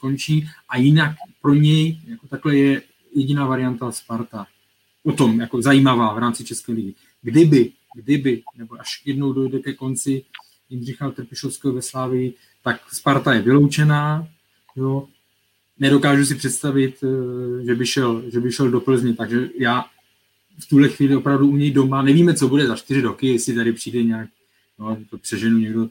skončí 0.05 0.49
a 0.69 0.77
jinak 0.77 1.15
pro 1.41 1.53
něj 1.53 1.99
jako 2.07 2.27
takhle 2.27 2.55
je 2.55 2.81
jediná 3.15 3.45
varianta 3.45 3.91
Sparta. 3.91 4.47
O 5.03 5.11
tom, 5.11 5.39
jako 5.39 5.61
zajímavá 5.61 6.13
v 6.13 6.17
rámci 6.17 6.43
České 6.43 6.71
ligy. 6.71 6.93
Kdyby, 7.21 7.71
kdyby, 7.95 8.43
nebo 8.57 8.79
až 8.79 9.01
jednou 9.05 9.33
dojde 9.33 9.59
ke 9.59 9.73
konci 9.73 10.23
Jindřicha 10.69 11.11
Trpišovského 11.11 11.73
ve 11.73 11.81
Slávii, 11.81 12.33
tak 12.63 12.81
Sparta 12.93 13.33
je 13.33 13.41
vyloučená, 13.41 14.27
jo. 14.75 15.07
Nedokážu 15.79 16.25
si 16.25 16.35
představit, 16.35 17.03
eh, 17.03 17.65
že 17.65 17.75
by 17.75 17.85
šel, 17.85 18.23
že 18.31 18.39
by 18.39 18.51
šel 18.51 18.69
do 18.71 18.79
Plzně, 18.79 19.13
takže 19.13 19.49
já 19.59 19.85
v 20.59 20.65
tuhle 20.69 20.89
chvíli 20.89 21.15
opravdu 21.15 21.47
u 21.47 21.55
něj 21.55 21.71
doma, 21.71 22.01
nevíme, 22.01 22.33
co 22.33 22.47
bude 22.47 22.67
za 22.67 22.75
čtyři 22.75 23.01
roky, 23.01 23.27
jestli 23.27 23.55
tady 23.55 23.73
přijde 23.73 24.03
nějak, 24.03 24.29
no, 24.79 24.97
to 25.09 25.17
přeženu 25.17 25.57
někdo 25.57 25.89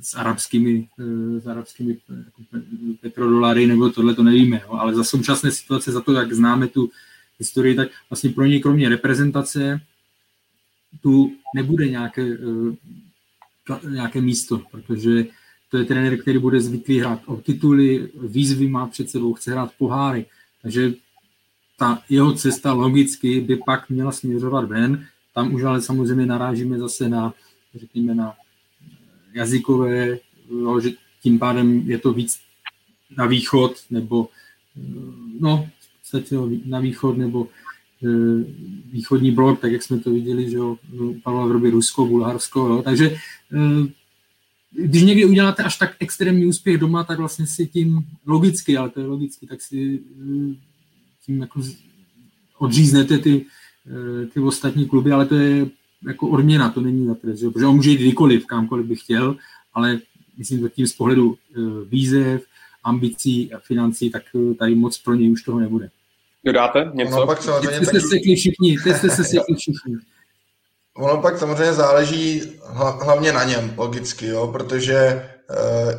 s 0.00 0.14
arabskými, 0.14 0.88
eh, 0.98 1.40
s 1.40 1.46
arabskými 1.46 1.98
jako 2.24 2.42
petrodolary, 3.00 3.66
nebo 3.66 3.90
tohle 3.90 4.14
to 4.14 4.22
nevíme, 4.22 4.60
jo. 4.64 4.72
ale 4.72 4.94
za 4.94 5.04
současné 5.04 5.50
situace, 5.50 5.92
za 5.92 6.00
to, 6.00 6.12
jak 6.12 6.32
známe 6.32 6.68
tu 6.68 6.90
historii, 7.38 7.74
tak 7.74 7.88
vlastně 8.10 8.30
pro 8.30 8.46
něj 8.46 8.60
kromě 8.60 8.88
reprezentace 8.88 9.80
tu 11.02 11.32
nebude 11.54 11.88
nějaké 11.88 12.38
nějaké 13.88 14.20
místo, 14.20 14.62
protože 14.70 15.26
to 15.70 15.78
je 15.78 15.84
trenér, 15.84 16.20
který 16.20 16.38
bude 16.38 16.60
zvyklý 16.60 17.00
hrát 17.00 17.20
o 17.26 17.36
tituly, 17.36 18.10
výzvy 18.22 18.68
má 18.68 18.86
před 18.86 19.10
sebou, 19.10 19.34
chce 19.34 19.50
hrát 19.50 19.72
poháry, 19.78 20.26
takže 20.62 20.92
ta 21.78 22.02
jeho 22.08 22.32
cesta 22.32 22.72
logicky 22.72 23.40
by 23.40 23.56
pak 23.56 23.90
měla 23.90 24.12
směřovat 24.12 24.64
ven, 24.64 25.06
tam 25.34 25.54
už 25.54 25.62
ale 25.62 25.82
samozřejmě 25.82 26.26
narážíme 26.26 26.78
zase 26.78 27.08
na, 27.08 27.34
řekněme, 27.74 28.14
na 28.14 28.34
jazykové, 29.38 30.18
jo, 30.50 30.80
že 30.80 30.90
tím 31.22 31.38
pádem 31.38 31.82
je 31.86 31.98
to 31.98 32.12
víc 32.12 32.38
na 33.16 33.26
východ, 33.26 33.72
nebo 33.90 34.28
no, 35.40 35.68
v 35.78 36.00
podstatě 36.00 36.36
na 36.64 36.80
východ, 36.80 37.16
nebo 37.16 37.48
Eh, 38.04 38.44
východní 38.92 39.30
blok, 39.30 39.60
tak 39.60 39.72
jak 39.72 39.82
jsme 39.82 39.98
to 39.98 40.10
viděli, 40.10 40.50
že 40.50 40.56
jo, 40.56 40.76
Pavla 41.22 41.46
Vrby, 41.46 41.70
Rusko, 41.70 42.06
Bulharsko, 42.06 42.68
jo. 42.68 42.82
takže 42.82 43.16
eh, 43.52 43.88
když 44.72 45.02
někdy 45.02 45.24
uděláte 45.24 45.62
až 45.62 45.76
tak 45.76 45.96
extrémní 46.00 46.46
úspěch 46.46 46.78
doma, 46.78 47.04
tak 47.04 47.18
vlastně 47.18 47.46
si 47.46 47.66
tím 47.66 48.06
logicky, 48.26 48.76
ale 48.76 48.90
to 48.90 49.00
je 49.00 49.06
logicky, 49.06 49.46
tak 49.46 49.62
si 49.62 50.00
eh, 50.00 50.54
tím 51.26 51.40
jako 51.40 51.62
odříznete 52.58 53.18
ty, 53.18 53.46
ty 54.34 54.40
ostatní 54.40 54.88
kluby, 54.88 55.12
ale 55.12 55.26
to 55.26 55.34
je 55.34 55.66
jako 56.06 56.28
odměna, 56.28 56.70
to 56.70 56.80
není 56.80 57.06
za 57.06 57.14
trest, 57.14 57.40
protože 57.52 57.66
on 57.66 57.76
může 57.76 57.90
jít 57.90 58.00
kdykoliv, 58.00 58.46
kamkoliv 58.46 58.86
by 58.86 58.96
chtěl, 58.96 59.36
ale 59.74 59.98
myslím, 60.38 60.60
že 60.60 60.68
tím 60.68 60.86
z 60.86 60.92
pohledu 60.92 61.36
výzev, 61.88 62.42
ambicí 62.84 63.52
a 63.52 63.58
financí, 63.58 64.10
tak 64.10 64.22
tady 64.58 64.74
moc 64.74 64.98
pro 64.98 65.14
něj 65.14 65.32
už 65.32 65.42
toho 65.42 65.60
nebude. 65.60 65.90
Dodáte 66.44 66.90
něco? 66.94 67.16
Ono 67.16 67.26
pak 67.26 67.42
samozřejmě 67.42 67.78
teď 67.78 67.88
jste 67.88 68.00
se 68.00 68.08
sekli 68.08 68.36
všichni, 68.36 68.78
teď 68.84 68.96
jste 68.96 69.10
se 69.10 69.24
sekli 69.24 69.54
všichni. 69.58 69.96
Ono 70.96 71.22
pak 71.22 71.38
samozřejmě 71.38 71.72
záleží 71.72 72.42
hlavně 73.02 73.32
na 73.32 73.44
něm, 73.44 73.74
logicky, 73.76 74.26
jo, 74.26 74.48
protože 74.52 74.96
eh, 74.96 75.26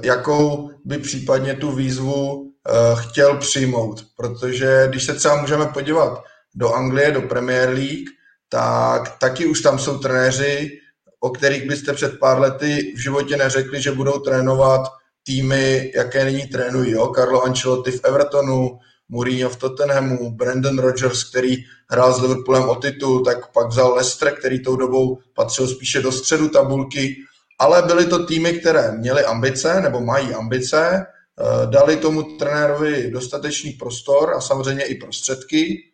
jakou 0.04 0.72
by 0.86 0.98
případně 0.98 1.54
tu 1.54 1.72
výzvu 1.72 2.52
eh, 2.68 2.72
chtěl 2.96 3.38
přijmout. 3.38 4.06
Protože 4.18 4.86
když 4.90 5.04
se 5.04 5.14
třeba 5.14 5.42
můžeme 5.42 5.66
podívat 5.66 6.24
do 6.56 6.74
Anglie, 6.74 7.12
do 7.12 7.22
Premier 7.22 7.70
League, 7.70 8.10
tak 8.50 9.18
taky 9.18 9.46
už 9.46 9.62
tam 9.62 9.80
jsou 9.80 9.98
trenéři, 9.98 10.80
o 11.20 11.30
kterých 11.30 11.68
byste 11.68 11.94
před 11.94 12.20
pár 12.20 12.40
lety 12.40 12.94
v 12.96 13.00
životě 13.00 13.38
neřekli, 13.38 13.82
že 13.82 13.92
budou 13.92 14.20
trénovat 14.20 14.82
týmy, 15.24 15.92
jaké 15.96 16.26
nyní 16.26 16.48
trénují. 16.48 16.92
Jo? 16.92 17.12
Carlo 17.16 17.44
Ancelotti 17.44 17.92
v 17.92 18.02
Evertonu, 18.04 18.80
Mourinho 19.10 19.50
v 19.50 19.56
Tottenhamu, 19.56 20.32
Brandon 20.32 20.80
Rodgers, 20.80 21.24
který 21.24 21.56
hrál 21.92 22.14
s 22.14 22.22
Liverpoolem 22.22 22.70
o 22.70 22.76
titul, 22.76 23.26
tak 23.26 23.52
pak 23.52 23.68
vzal 23.68 23.94
Leicester, 23.94 24.36
který 24.40 24.64
tou 24.64 24.76
dobou 24.76 25.20
patřil 25.34 25.68
spíše 25.68 26.02
do 26.02 26.12
středu 26.12 26.50
tabulky, 26.50 27.16
ale 27.60 27.82
byly 27.82 28.06
to 28.06 28.26
týmy, 28.26 28.54
které 28.54 28.92
měly 28.92 29.24
ambice 29.24 29.82
nebo 29.82 30.02
mají 30.02 30.34
ambice, 30.34 31.06
eh, 31.06 31.68
dali 31.68 31.98
tomu 31.98 32.24
trenérovi 32.24 33.12
dostatečný 33.12 33.72
prostor 33.72 34.34
a 34.34 34.42
samozřejmě 34.42 34.84
i 34.84 34.96
prostředky 34.96 35.89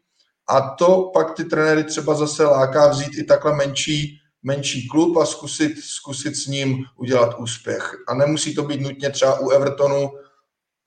a 0.49 0.61
to 0.61 1.11
pak 1.13 1.33
ty 1.33 1.45
trenéry 1.45 1.83
třeba 1.83 2.13
zase 2.13 2.45
láká 2.45 2.87
vzít 2.87 3.17
i 3.17 3.23
takhle 3.23 3.55
menší, 3.55 4.19
menší 4.43 4.87
klub 4.87 5.17
a 5.17 5.25
zkusit, 5.25 5.71
zkusit 5.83 6.35
s 6.35 6.47
ním 6.47 6.83
udělat 6.95 7.39
úspěch. 7.39 7.95
A 8.07 8.13
nemusí 8.13 8.55
to 8.55 8.63
být 8.63 8.81
nutně 8.81 9.09
třeba 9.09 9.39
u 9.39 9.49
Evertonu, 9.49 10.09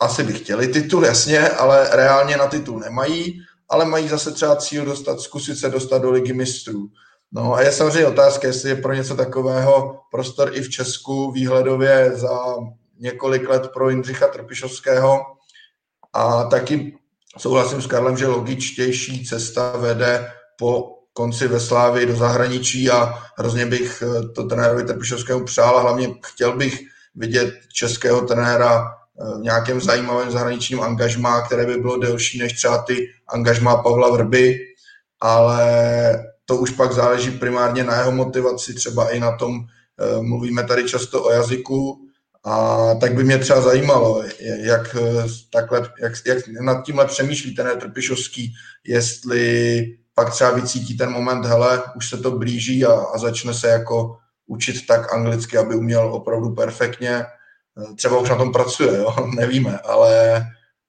asi 0.00 0.24
by 0.24 0.32
chtěli 0.32 0.68
titul, 0.68 1.04
jasně, 1.04 1.48
ale 1.48 1.88
reálně 1.92 2.36
na 2.36 2.46
titul 2.46 2.78
nemají, 2.78 3.40
ale 3.68 3.84
mají 3.84 4.08
zase 4.08 4.32
třeba 4.32 4.56
cíl 4.56 4.84
dostat, 4.84 5.20
zkusit 5.20 5.56
se 5.58 5.68
dostat 5.68 6.02
do 6.02 6.10
ligy 6.10 6.32
mistrů. 6.32 6.88
No 7.32 7.54
a 7.54 7.62
je 7.62 7.72
samozřejmě 7.72 8.06
otázka, 8.06 8.46
jestli 8.46 8.70
je 8.70 8.76
pro 8.76 8.94
něco 8.94 9.16
takového 9.16 10.00
prostor 10.10 10.50
i 10.54 10.62
v 10.62 10.70
Česku 10.70 11.32
výhledově 11.32 12.10
za 12.14 12.56
několik 12.98 13.48
let 13.48 13.68
pro 13.74 13.90
Jindřicha 13.90 14.28
Trpišovského. 14.28 15.20
A 16.12 16.44
taky 16.44 16.97
souhlasím 17.38 17.82
s 17.82 17.86
Karlem, 17.86 18.16
že 18.16 18.26
logičtější 18.26 19.24
cesta 19.24 19.76
vede 19.76 20.32
po 20.58 20.94
konci 21.12 21.48
ve 21.48 21.60
Slávii 21.60 22.06
do 22.06 22.16
zahraničí 22.16 22.90
a 22.90 23.18
hrozně 23.38 23.66
bych 23.66 24.02
to 24.34 24.44
trenérovi 24.44 24.84
Trpišovskému 24.84 25.44
přál 25.44 25.78
a 25.78 25.80
hlavně 25.80 26.14
chtěl 26.26 26.56
bych 26.56 26.80
vidět 27.14 27.54
českého 27.72 28.20
trenéra 28.20 28.98
v 29.38 29.42
nějakém 29.42 29.80
zajímavém 29.80 30.30
zahraničním 30.30 30.80
angažmá, 30.80 31.40
které 31.40 31.66
by 31.66 31.76
bylo 31.76 31.98
delší 31.98 32.38
než 32.38 32.52
třeba 32.52 32.78
ty 32.78 33.06
angažmá 33.28 33.76
Pavla 33.76 34.10
Vrby, 34.10 34.58
ale 35.20 35.68
to 36.44 36.56
už 36.56 36.70
pak 36.70 36.92
záleží 36.92 37.30
primárně 37.30 37.84
na 37.84 37.96
jeho 37.96 38.12
motivaci, 38.12 38.74
třeba 38.74 39.10
i 39.10 39.20
na 39.20 39.36
tom, 39.36 39.60
eh, 39.60 40.22
mluvíme 40.22 40.64
tady 40.64 40.88
často 40.88 41.24
o 41.24 41.30
jazyku, 41.30 42.07
a 42.48 42.94
tak 42.94 43.14
by 43.14 43.24
mě 43.24 43.38
třeba 43.38 43.60
zajímalo, 43.60 44.24
jak, 44.40 44.96
eh, 44.96 45.24
takhle, 45.52 45.90
jak, 46.00 46.12
jak 46.26 46.48
nad 46.48 46.84
tímhle 46.84 47.06
přemýšlí 47.06 47.54
ten 47.54 47.78
Trpišovský, 47.80 48.54
jestli 48.86 49.84
pak 50.14 50.30
třeba 50.30 50.50
vycítí 50.50 50.96
ten 50.96 51.10
moment, 51.10 51.44
hele, 51.44 51.82
už 51.96 52.08
se 52.08 52.16
to 52.16 52.30
blíží 52.30 52.84
a, 52.84 52.92
a 52.92 53.18
začne 53.18 53.54
se 53.54 53.68
jako 53.68 54.16
učit 54.46 54.86
tak 54.86 55.14
anglicky, 55.14 55.58
aby 55.58 55.74
uměl 55.74 56.14
opravdu 56.14 56.54
perfektně 56.54 57.24
třeba 57.96 58.18
už 58.18 58.30
na 58.30 58.36
tom 58.36 58.52
pracuje, 58.52 58.98
jo? 58.98 59.30
nevíme, 59.36 59.78
ale 59.78 60.42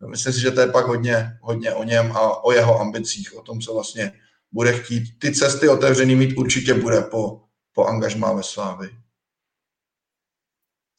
myslím 0.08 0.34
si, 0.34 0.42
že 0.42 0.52
to 0.52 0.62
je 0.62 0.68
pak 0.68 0.86
hodně, 0.88 1.38
hodně 1.42 1.74
o 1.74 1.84
něm 1.84 2.12
a 2.12 2.44
o 2.44 2.52
jeho 2.52 2.80
ambicích, 2.80 3.38
o 3.38 3.42
tom, 3.42 3.60
co 3.60 3.74
vlastně 3.74 4.12
bude 4.52 4.74
chtít. 4.74 5.04
Ty 5.20 5.34
cesty 5.34 5.70
otevřený 5.70 6.16
mít 6.16 6.38
určitě 6.38 6.74
bude 6.74 7.02
po, 7.02 7.42
po 7.74 7.86
angažmá 7.86 8.34
ve 8.34 8.44
Slávy. 8.44 8.90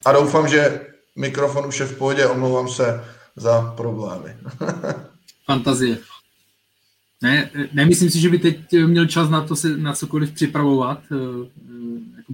A 0.04 0.12
doufám, 0.12 0.48
že 0.48 0.86
mikrofon 1.16 1.66
už 1.66 1.80
je 1.80 1.86
v 1.86 1.98
pohodě, 1.98 2.26
omlouvám 2.26 2.68
se 2.68 3.04
za 3.36 3.74
problémy. 3.76 4.36
Fantazie. 5.46 5.98
Ne, 7.22 7.50
nemyslím 7.72 8.10
si, 8.10 8.20
že 8.20 8.28
by 8.28 8.38
teď 8.38 8.72
měl 8.86 9.06
čas 9.06 9.30
na 9.30 9.46
to 9.46 9.56
se 9.56 9.76
na 9.76 9.92
cokoliv 9.92 10.32
připravovat. 10.32 11.02
Eh, 11.12 11.16
eh, 11.16 12.16
jako 12.16 12.32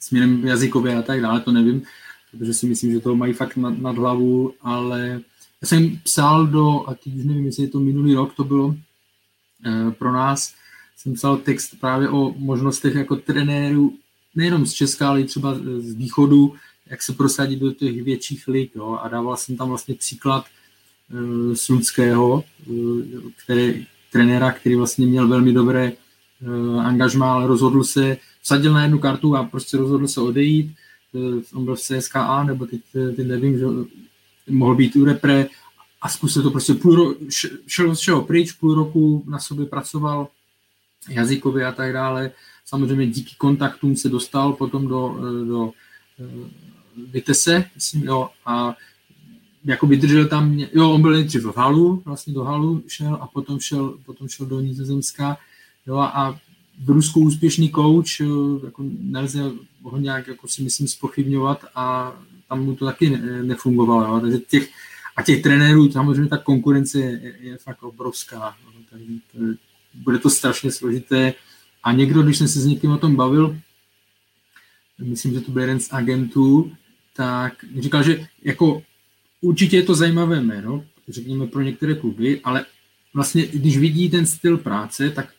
směrem 0.00 0.46
jazykově 0.46 0.96
a 0.96 1.02
tak 1.02 1.20
dále, 1.20 1.40
to 1.40 1.52
nevím, 1.52 1.82
protože 2.30 2.54
si 2.54 2.66
myslím, 2.66 2.92
že 2.92 3.00
to 3.00 3.16
mají 3.16 3.32
fakt 3.32 3.56
nad, 3.56 3.78
nad 3.78 3.98
hlavu, 3.98 4.54
ale 4.60 5.20
já 5.62 5.68
jsem 5.68 5.98
psal 6.04 6.46
do, 6.46 6.88
a 6.88 6.94
teď 6.94 7.14
už 7.14 7.24
nevím, 7.24 7.46
jestli 7.46 7.62
je 7.62 7.68
to 7.68 7.80
minulý 7.80 8.14
rok, 8.14 8.34
to 8.34 8.44
bylo 8.44 8.74
pro 9.98 10.12
nás, 10.12 10.54
jsem 10.96 11.14
psal 11.14 11.36
text 11.36 11.74
právě 11.80 12.08
o 12.08 12.34
možnostech 12.36 12.94
jako 12.94 13.16
trenéru, 13.16 13.92
nejenom 14.36 14.66
z 14.66 14.72
Česka, 14.72 15.08
ale 15.08 15.20
i 15.20 15.24
třeba 15.24 15.54
z 15.78 15.94
východu, 15.94 16.54
jak 16.86 17.02
se 17.02 17.12
prosadit 17.12 17.58
do 17.58 17.72
těch 17.72 18.02
větších 18.02 18.48
lig. 18.48 18.76
Jo? 18.76 18.98
A 19.02 19.08
dával 19.08 19.36
jsem 19.36 19.56
tam 19.56 19.68
vlastně 19.68 19.94
příklad 19.94 20.44
e, 20.44 21.56
Sludského, 21.56 22.44
e, 22.60 22.72
který, 23.44 23.86
trenéra, 24.12 24.52
který 24.52 24.74
vlastně 24.74 25.06
měl 25.06 25.28
velmi 25.28 25.52
dobré 25.52 25.92
e, 25.92 25.96
angažmá, 26.80 27.32
ale 27.32 27.46
rozhodl 27.46 27.84
se 27.84 28.16
vsadil 28.42 28.72
na 28.72 28.82
jednu 28.82 28.98
kartu 28.98 29.36
a 29.36 29.44
prostě 29.44 29.76
rozhodl 29.76 30.08
se 30.08 30.20
odejít. 30.20 30.74
Eh, 31.14 31.42
on 31.54 31.64
byl 31.64 31.76
v 31.76 31.80
CSKA, 31.80 32.42
nebo 32.44 32.66
teď, 32.66 32.80
teď 33.16 33.26
nevím, 33.26 33.58
že 33.58 33.64
mohl 34.48 34.74
být 34.74 34.96
u 34.96 35.04
repre 35.04 35.46
a 36.00 36.08
zkusil 36.08 36.42
to 36.42 36.50
prostě 36.50 36.74
půl 36.74 36.96
roku, 36.96 37.26
šel 37.66 37.96
z 37.96 38.00
všeho 38.00 38.22
pryč, 38.22 38.52
půl 38.52 38.74
roku 38.74 39.24
na 39.26 39.38
sobě 39.38 39.66
pracoval 39.66 40.28
jazykově 41.08 41.66
a 41.66 41.72
tak 41.72 41.92
dále. 41.92 42.30
Samozřejmě 42.66 43.06
díky 43.06 43.34
kontaktům 43.38 43.96
se 43.96 44.08
dostal 44.08 44.52
potom 44.52 44.88
do, 44.88 45.16
do 45.48 45.72
Vitesse, 47.12 47.64
myslím, 47.74 48.04
jo, 48.04 48.28
a 48.46 48.76
jako 49.64 49.86
vydržel 49.86 50.28
tam, 50.28 50.58
jo, 50.58 50.90
on 50.90 51.02
byl 51.02 51.12
nejdřív 51.12 51.44
v 51.44 51.56
Halu, 51.56 52.02
vlastně 52.04 52.34
do 52.34 52.44
Halu 52.44 52.82
šel 52.88 53.18
a 53.20 53.26
potom 53.26 53.60
šel, 53.60 53.98
potom 54.06 54.28
šel 54.28 54.46
do 54.46 54.60
Nizozemska, 54.60 55.36
jo, 55.86 55.96
a 55.96 56.40
v 56.84 56.90
Rusku 56.90 57.20
úspěšný 57.20 57.70
coach, 57.70 58.20
jako 58.64 58.84
nelze 59.00 59.52
ho 59.82 59.98
nějak, 59.98 60.26
jako 60.26 60.48
si 60.48 60.62
myslím, 60.62 60.88
spochybňovat 60.88 61.64
a 61.74 62.16
tam 62.48 62.64
mu 62.64 62.76
to 62.76 62.84
taky 62.84 63.10
nefungovalo, 63.42 64.06
jo, 64.06 64.20
takže 64.20 64.38
těch, 64.38 64.70
a 65.16 65.22
těch 65.22 65.42
trenérů, 65.42 65.92
samozřejmě 65.92 66.28
ta 66.28 66.38
konkurence 66.38 67.00
je, 67.00 67.34
je 67.40 67.58
fakt 67.58 67.82
obrovská, 67.82 68.56
jo, 68.64 68.80
takže 68.90 69.12
to, 69.32 69.38
bude 69.94 70.18
to 70.18 70.30
strašně 70.30 70.72
složité 70.72 71.34
a 71.82 71.92
někdo, 71.92 72.22
když 72.22 72.38
jsem 72.38 72.48
se 72.48 72.60
s 72.60 72.66
někým 72.66 72.90
o 72.90 72.98
tom 72.98 73.16
bavil, 73.16 73.58
myslím, 74.98 75.34
že 75.34 75.40
to 75.40 75.50
byl 75.50 75.62
jeden 75.62 75.80
z 75.80 75.92
agentů, 75.92 76.72
tak 77.16 77.64
říkal, 77.78 78.02
že 78.02 78.26
jako 78.42 78.82
určitě 79.40 79.76
je 79.76 79.82
to 79.82 79.94
zajímavé 79.94 80.40
jméno, 80.40 80.84
řekněme 81.08 81.46
pro 81.46 81.62
některé 81.62 81.94
kluby, 81.94 82.40
ale 82.44 82.66
vlastně, 83.14 83.46
když 83.46 83.78
vidí 83.78 84.10
ten 84.10 84.26
styl 84.26 84.58
práce, 84.58 85.10
tak 85.10 85.32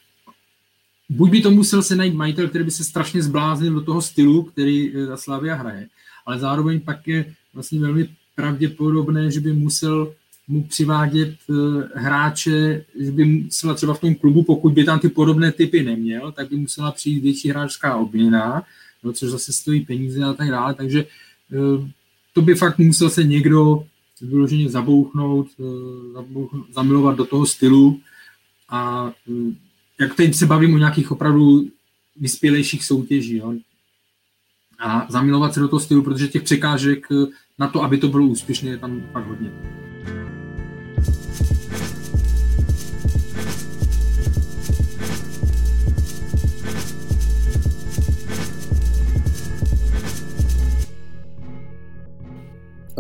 buď 1.09 1.31
by 1.31 1.41
to 1.41 1.51
musel 1.51 1.83
se 1.83 1.95
najít 1.95 2.13
majitel, 2.13 2.47
který 2.49 2.63
by 2.63 2.71
se 2.71 2.83
strašně 2.83 3.21
zbláznil 3.21 3.73
do 3.73 3.81
toho 3.81 4.01
stylu, 4.01 4.43
který 4.43 4.91
ta 4.91 5.13
eh, 5.13 5.17
Slavia 5.17 5.55
hraje, 5.55 5.87
ale 6.25 6.39
zároveň 6.39 6.79
pak 6.79 7.07
je 7.07 7.33
vlastně 7.53 7.79
velmi 7.79 8.09
pravděpodobné, 8.35 9.31
že 9.31 9.39
by 9.39 9.53
musel 9.53 10.13
mu 10.47 10.63
přivádět 10.63 11.35
uh, 11.47 11.83
hráče, 11.93 12.85
že 12.99 13.11
by 13.11 13.25
musela 13.25 13.73
třeba 13.73 13.93
v 13.93 13.99
tom 13.99 14.15
klubu, 14.15 14.43
pokud 14.43 14.73
by 14.73 14.83
tam 14.83 14.99
ty 14.99 15.09
podobné 15.09 15.51
typy 15.51 15.83
neměl, 15.83 16.31
tak 16.31 16.49
by 16.49 16.55
musela 16.55 16.91
přijít 16.91 17.19
větší 17.19 17.49
hráčská 17.49 17.95
obměna, 17.95 18.63
no, 19.03 19.13
což 19.13 19.29
zase 19.29 19.53
stojí 19.53 19.85
peníze 19.85 20.23
a 20.23 20.33
tak 20.33 20.49
dále, 20.49 20.73
takže 20.73 21.05
uh, 21.51 21.87
to 22.33 22.41
by 22.41 22.55
fakt 22.55 22.77
musel 22.77 23.09
se 23.09 23.23
někdo 23.23 23.85
vyloženě 24.21 24.69
zabouchnout, 24.69 25.47
uh, 25.57 26.13
zabouchnout, 26.13 26.73
zamilovat 26.73 27.17
do 27.17 27.25
toho 27.25 27.45
stylu 27.45 27.99
a 28.69 29.11
jak 29.99 30.15
teď 30.15 30.35
se 30.35 30.45
bavím 30.45 30.73
o 30.73 30.77
nějakých 30.77 31.11
opravdu 31.11 31.67
vyspělejších 32.15 32.85
soutěží, 32.85 33.37
jo? 33.37 33.53
a 34.79 35.07
zamilovat 35.09 35.53
se 35.53 35.59
do 35.59 35.67
toho 35.67 35.79
stylu, 35.79 36.01
protože 36.01 36.27
těch 36.27 36.43
překážek 36.43 37.07
na 37.59 37.67
to, 37.67 37.83
aby 37.83 37.97
to 37.97 38.07
bylo 38.07 38.25
úspěšné, 38.25 38.69
je 38.69 38.77
tam 38.77 39.01
fakt 39.13 39.27
hodně. 39.27 39.51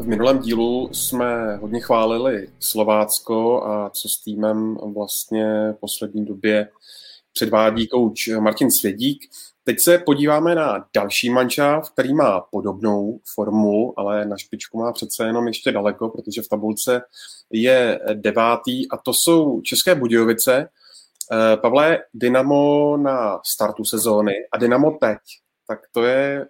Minulém 0.07 0.39
dílu 0.39 0.89
jsme 0.91 1.55
hodně 1.55 1.79
chválili 1.79 2.47
Slovácko 2.59 3.63
a 3.63 3.89
co 3.89 4.09
s 4.09 4.23
týmem 4.23 4.77
vlastně 4.93 5.71
v 5.71 5.79
poslední 5.79 6.25
době 6.25 6.69
předvádí 7.33 7.87
kouč 7.87 8.27
Martin 8.27 8.71
Svědík. 8.71 9.29
Teď 9.63 9.79
se 9.79 9.97
podíváme 9.97 10.55
na 10.55 10.85
další 10.95 11.29
mančav, 11.29 11.89
který 11.89 12.13
má 12.13 12.41
podobnou 12.41 13.19
formu, 13.35 13.99
ale 13.99 14.25
na 14.25 14.37
špičku 14.37 14.77
má 14.77 14.91
přece 14.91 15.25
jenom 15.25 15.47
ještě 15.47 15.71
daleko, 15.71 16.09
protože 16.09 16.41
v 16.41 16.47
tabulce 16.47 17.01
je 17.51 17.99
devátý 18.13 18.91
a 18.91 18.97
to 18.97 19.13
jsou 19.13 19.61
České 19.61 19.95
Budějovice. 19.95 20.69
Eh, 21.31 21.57
Pavle, 21.57 21.99
Dynamo 22.13 22.97
na 22.97 23.39
startu 23.45 23.85
sezóny 23.85 24.33
a 24.51 24.57
Dynamo 24.57 24.91
teď, 24.91 25.19
tak 25.67 25.79
to 25.91 26.03
je 26.03 26.47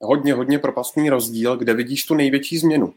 hodně, 0.00 0.34
hodně 0.34 0.58
propastný 0.58 1.10
rozdíl, 1.10 1.56
kde 1.56 1.74
vidíš 1.74 2.06
tu 2.06 2.14
největší 2.14 2.58
změnu? 2.58 2.94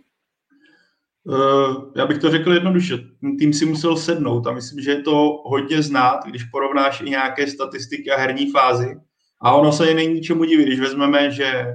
Uh, 1.24 1.92
já 1.96 2.06
bych 2.06 2.18
to 2.18 2.32
řekl 2.32 2.54
jednoduše. 2.54 2.98
Tým 3.40 3.54
si 3.54 3.66
musel 3.66 3.98
sednout 3.98 4.48
a 4.48 4.52
myslím, 4.52 4.84
že 4.84 4.92
je 4.92 5.02
to 5.02 5.42
hodně 5.46 5.82
znát, 5.82 6.20
když 6.26 6.44
porovnáš 6.44 7.02
i 7.02 7.10
nějaké 7.10 7.48
statistiky 7.48 8.12
a 8.12 8.20
herní 8.20 8.52
fázy. 8.52 8.96
A 9.42 9.54
ono 9.54 9.72
se 9.72 9.94
není 9.94 10.22
čemu 10.22 10.44
divit, 10.44 10.68
když 10.68 10.80
vezmeme, 10.80 11.32
že 11.32 11.66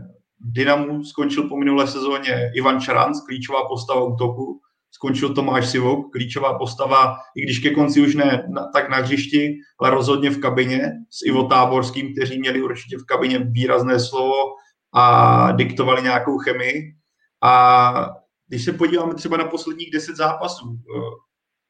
Dynamu 0.40 1.04
skončil 1.04 1.48
po 1.48 1.56
minulé 1.56 1.86
sezóně 1.86 2.50
Ivan 2.54 2.80
Čaranc, 2.80 3.20
klíčová 3.20 3.68
postava 3.68 4.04
útoku, 4.04 4.60
skončil 4.90 5.34
Tomáš 5.34 5.68
Sivok, 5.68 6.12
klíčová 6.12 6.58
postava, 6.58 7.16
i 7.36 7.42
když 7.42 7.58
ke 7.58 7.70
konci 7.70 8.00
už 8.00 8.14
ne 8.14 8.48
tak 8.72 8.90
na 8.90 8.96
hřišti, 8.96 9.58
ale 9.80 9.90
rozhodně 9.90 10.30
v 10.30 10.40
kabině 10.40 10.92
s 11.10 11.26
Ivo 11.26 11.44
Táborským, 11.44 12.12
kteří 12.12 12.38
měli 12.38 12.62
určitě 12.62 12.96
v 12.98 13.04
kabině 13.04 13.38
výrazné 13.38 14.00
slovo 14.00 14.34
a 14.96 15.52
diktovali 15.52 16.02
nějakou 16.02 16.38
chemii. 16.38 16.94
A 17.42 18.10
když 18.48 18.64
se 18.64 18.72
podíváme 18.72 19.14
třeba 19.14 19.36
na 19.36 19.44
posledních 19.44 19.90
deset 19.90 20.16
zápasů, 20.16 20.78
eh, 20.96 21.00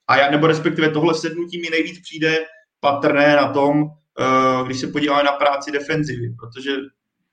a 0.08 0.16
já, 0.16 0.30
nebo 0.30 0.46
respektive 0.46 0.90
tohle 0.90 1.14
sednutí 1.14 1.60
mi 1.60 1.70
nejvíc 1.70 2.00
přijde 2.00 2.38
patrné 2.80 3.36
na 3.36 3.52
tom, 3.52 3.84
eh, 4.20 4.64
když 4.66 4.80
se 4.80 4.86
podíváme 4.86 5.22
na 5.22 5.32
práci 5.32 5.72
defenzivy, 5.72 6.34
protože 6.38 6.72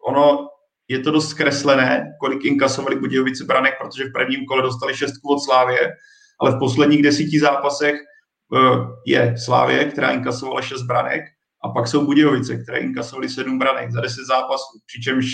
ono 0.08 0.48
je 0.88 1.00
to 1.00 1.12
dost 1.12 1.30
zkreslené, 1.30 2.14
kolik 2.20 2.46
inkasovali 2.46 2.96
Budějovice 2.96 3.44
branek, 3.44 3.74
protože 3.82 4.04
v 4.04 4.12
prvním 4.12 4.46
kole 4.46 4.62
dostali 4.62 4.96
šestku 4.96 5.30
od 5.30 5.40
Slávě, 5.40 5.94
ale 6.40 6.52
v 6.52 6.60
posledních 6.60 7.04
desíti 7.04 7.40
zápasech 7.40 7.96
eh, 7.96 8.58
je 9.06 9.36
Slávě, 9.38 9.86
která 9.86 10.12
inkasovala 10.12 10.62
šest 10.62 10.82
branek 10.82 11.24
a 11.64 11.70
pak 11.70 11.88
jsou 11.88 12.06
Budějovice, 12.06 12.58
které 12.58 12.80
inkasovaly 12.80 13.30
sedm 13.30 13.60
branek 13.60 13.92
za 13.92 14.02
deset 14.02 14.26
zápasů, 14.26 14.80
přičemž 14.86 15.28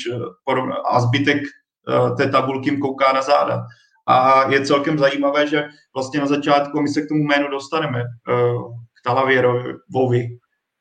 a 0.91 0.99
zbytek 0.99 1.37
té 2.17 2.29
tabulky 2.29 2.69
jim 2.69 2.79
kouká 2.79 3.13
na 3.13 3.21
záda. 3.21 3.65
A 4.07 4.51
je 4.51 4.65
celkem 4.65 4.97
zajímavé, 4.97 5.47
že 5.47 5.67
vlastně 5.95 6.19
na 6.19 6.25
začátku, 6.25 6.81
my 6.81 6.87
se 6.87 7.01
k 7.01 7.07
tomu 7.07 7.23
jménu 7.23 7.47
dostaneme, 7.47 7.99
eh, 7.99 8.33
k 8.99 9.03
Talavierovovi. 9.03 10.27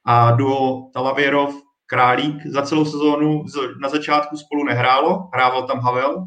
A 0.06 0.30
duo 0.30 0.90
Talavierov 0.94 1.54
Králík 1.86 2.46
za 2.46 2.62
celou 2.62 2.84
sezónu 2.84 3.44
na 3.82 3.88
začátku 3.88 4.36
spolu 4.36 4.64
nehrálo, 4.64 5.28
hrával 5.34 5.66
tam 5.66 5.80
Havel. 5.80 6.26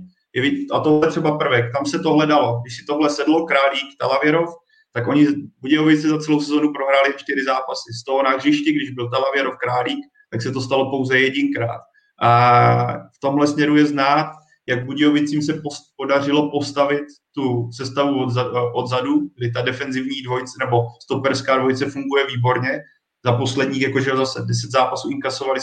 A 0.74 0.80
tohle 0.80 1.08
třeba 1.08 1.38
prvek, 1.38 1.74
tam 1.74 1.86
se 1.86 2.00
to 2.00 2.14
hledalo. 2.14 2.62
Když 2.62 2.76
si 2.76 2.86
tohle 2.86 3.10
sedlo, 3.10 3.46
Králík, 3.46 3.98
Talavierov, 4.00 4.50
tak 4.94 5.08
oni 5.08 5.28
Budějovici 5.62 6.10
za 6.10 6.20
celou 6.20 6.40
sezónu 6.40 6.74
prohráli 6.74 7.14
čtyři 7.18 7.44
zápasy. 7.44 7.94
Z 8.02 8.04
toho 8.04 8.24
na 8.24 8.30
hřišti, 8.30 8.74
když 8.74 8.90
byl 8.90 9.10
Talavierov 9.10 9.58
Králík, 9.58 10.00
tak 10.32 10.42
se 10.42 10.52
to 10.52 10.62
stalo 10.62 10.90
pouze 10.90 11.20
jedinkrát. 11.20 11.82
A 12.22 12.94
v 12.94 13.20
tomhle 13.22 13.48
směru 13.48 13.76
je 13.78 13.86
znát, 13.86 14.32
jak 14.68 14.86
Budějovicím 14.86 15.42
se 15.42 15.54
post, 15.54 15.82
podařilo 15.98 16.52
postavit 16.52 17.04
tu 17.36 17.70
sestavu 17.72 18.24
od, 18.24 18.34
odzadu, 18.74 19.30
kdy 19.38 19.52
ta 19.52 19.62
defenzivní 19.62 20.22
dvojice 20.22 20.54
nebo 20.60 20.84
stoperská 21.04 21.58
dvojice 21.58 21.86
funguje 21.86 22.28
výborně. 22.28 22.80
Za 23.26 23.34
posledních, 23.34 23.82
jakože 23.82 24.18
zase 24.18 24.42
10 24.42 24.72
zápasů 24.72 25.10
inkasovali, 25.10 25.60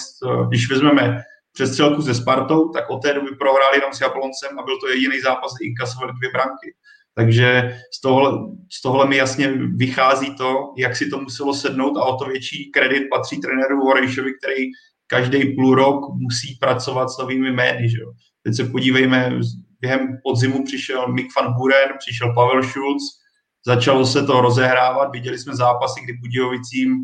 když 0.49 0.71
vezmeme 0.71 1.23
přestřelku 1.53 2.03
se 2.03 2.15
Spartou, 2.15 2.69
tak 2.69 2.91
od 2.91 3.03
té 3.03 3.15
doby 3.15 3.31
prohráli 3.31 3.77
jenom 3.77 3.93
s 3.93 4.01
Jabloncem 4.01 4.59
a 4.59 4.63
byl 4.63 4.79
to 4.81 4.89
jediný 4.89 5.21
zápas, 5.21 5.55
kdy 5.55 5.69
inkasovali 5.69 6.13
dvě 6.13 6.31
branky. 6.33 6.75
Takže 7.19 7.79
z 7.93 8.01
tohle, 8.01 8.31
z 8.73 8.83
tohle 8.83 9.09
mi 9.09 9.17
jasně 9.17 9.53
vychází 9.77 10.35
to, 10.35 10.73
jak 10.77 10.97
si 10.97 11.11
to 11.11 11.21
muselo 11.21 11.55
sednout 11.55 11.97
a 11.97 12.05
o 12.05 12.17
to 12.17 12.25
větší 12.25 12.71
kredit 12.71 13.09
patří 13.11 13.41
trenéru 13.41 13.81
Horejšovi, 13.81 14.33
který 14.35 14.65
každý 15.07 15.55
půl 15.55 15.75
rok 15.75 16.01
musí 16.15 16.59
pracovat 16.61 17.09
s 17.11 17.19
novými 17.19 17.53
jmény. 17.53 17.91
Že. 17.91 17.99
Teď 18.43 18.55
se 18.57 18.65
podívejme, 18.65 19.41
během 19.81 20.09
podzimu 20.25 20.65
přišel 20.65 21.13
Mick 21.13 21.29
van 21.37 21.55
Buren, 21.55 21.89
přišel 21.99 22.35
Pavel 22.35 22.63
Schulz, 22.63 23.03
začalo 23.67 24.07
se 24.07 24.23
to 24.23 24.41
rozehrávat, 24.41 25.13
viděli 25.13 25.39
jsme 25.39 25.57
zápasy, 25.57 26.01
kdy 26.05 26.13
Budějovicím, 26.13 26.97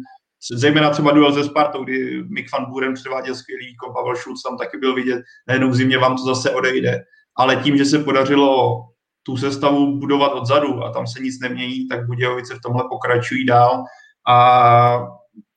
zejména 0.53 0.91
třeba 0.91 1.13
duel 1.13 1.33
ze 1.33 1.45
Spartou, 1.45 1.85
kdy 1.85 2.25
Mick 2.29 2.53
van 2.53 2.71
Buren 2.71 2.95
předváděl 2.95 3.35
skvělý 3.35 3.67
výkon, 3.67 3.95
Pavel 3.95 4.17
Schulz 4.17 4.43
tam 4.43 4.59
taky 4.59 4.79
byl 4.79 4.95
vidět, 4.95 5.23
najednou 5.49 5.71
v 5.71 5.75
zimě 5.77 5.99
vám 5.99 6.17
to 6.17 6.25
zase 6.25 6.51
odejde. 6.51 7.05
Ale 7.37 7.57
tím, 7.57 7.77
že 7.77 7.85
se 7.85 7.99
podařilo 7.99 8.81
tu 9.27 9.37
sestavu 9.37 9.99
budovat 9.99 10.33
odzadu 10.33 10.85
a 10.85 10.93
tam 10.93 11.07
se 11.07 11.23
nic 11.23 11.41
nemění, 11.41 11.89
tak 11.89 12.07
Budějovice 12.07 12.55
v 12.55 12.61
tomhle 12.61 12.85
pokračují 12.91 13.47
dál. 13.47 13.85
A 14.29 15.07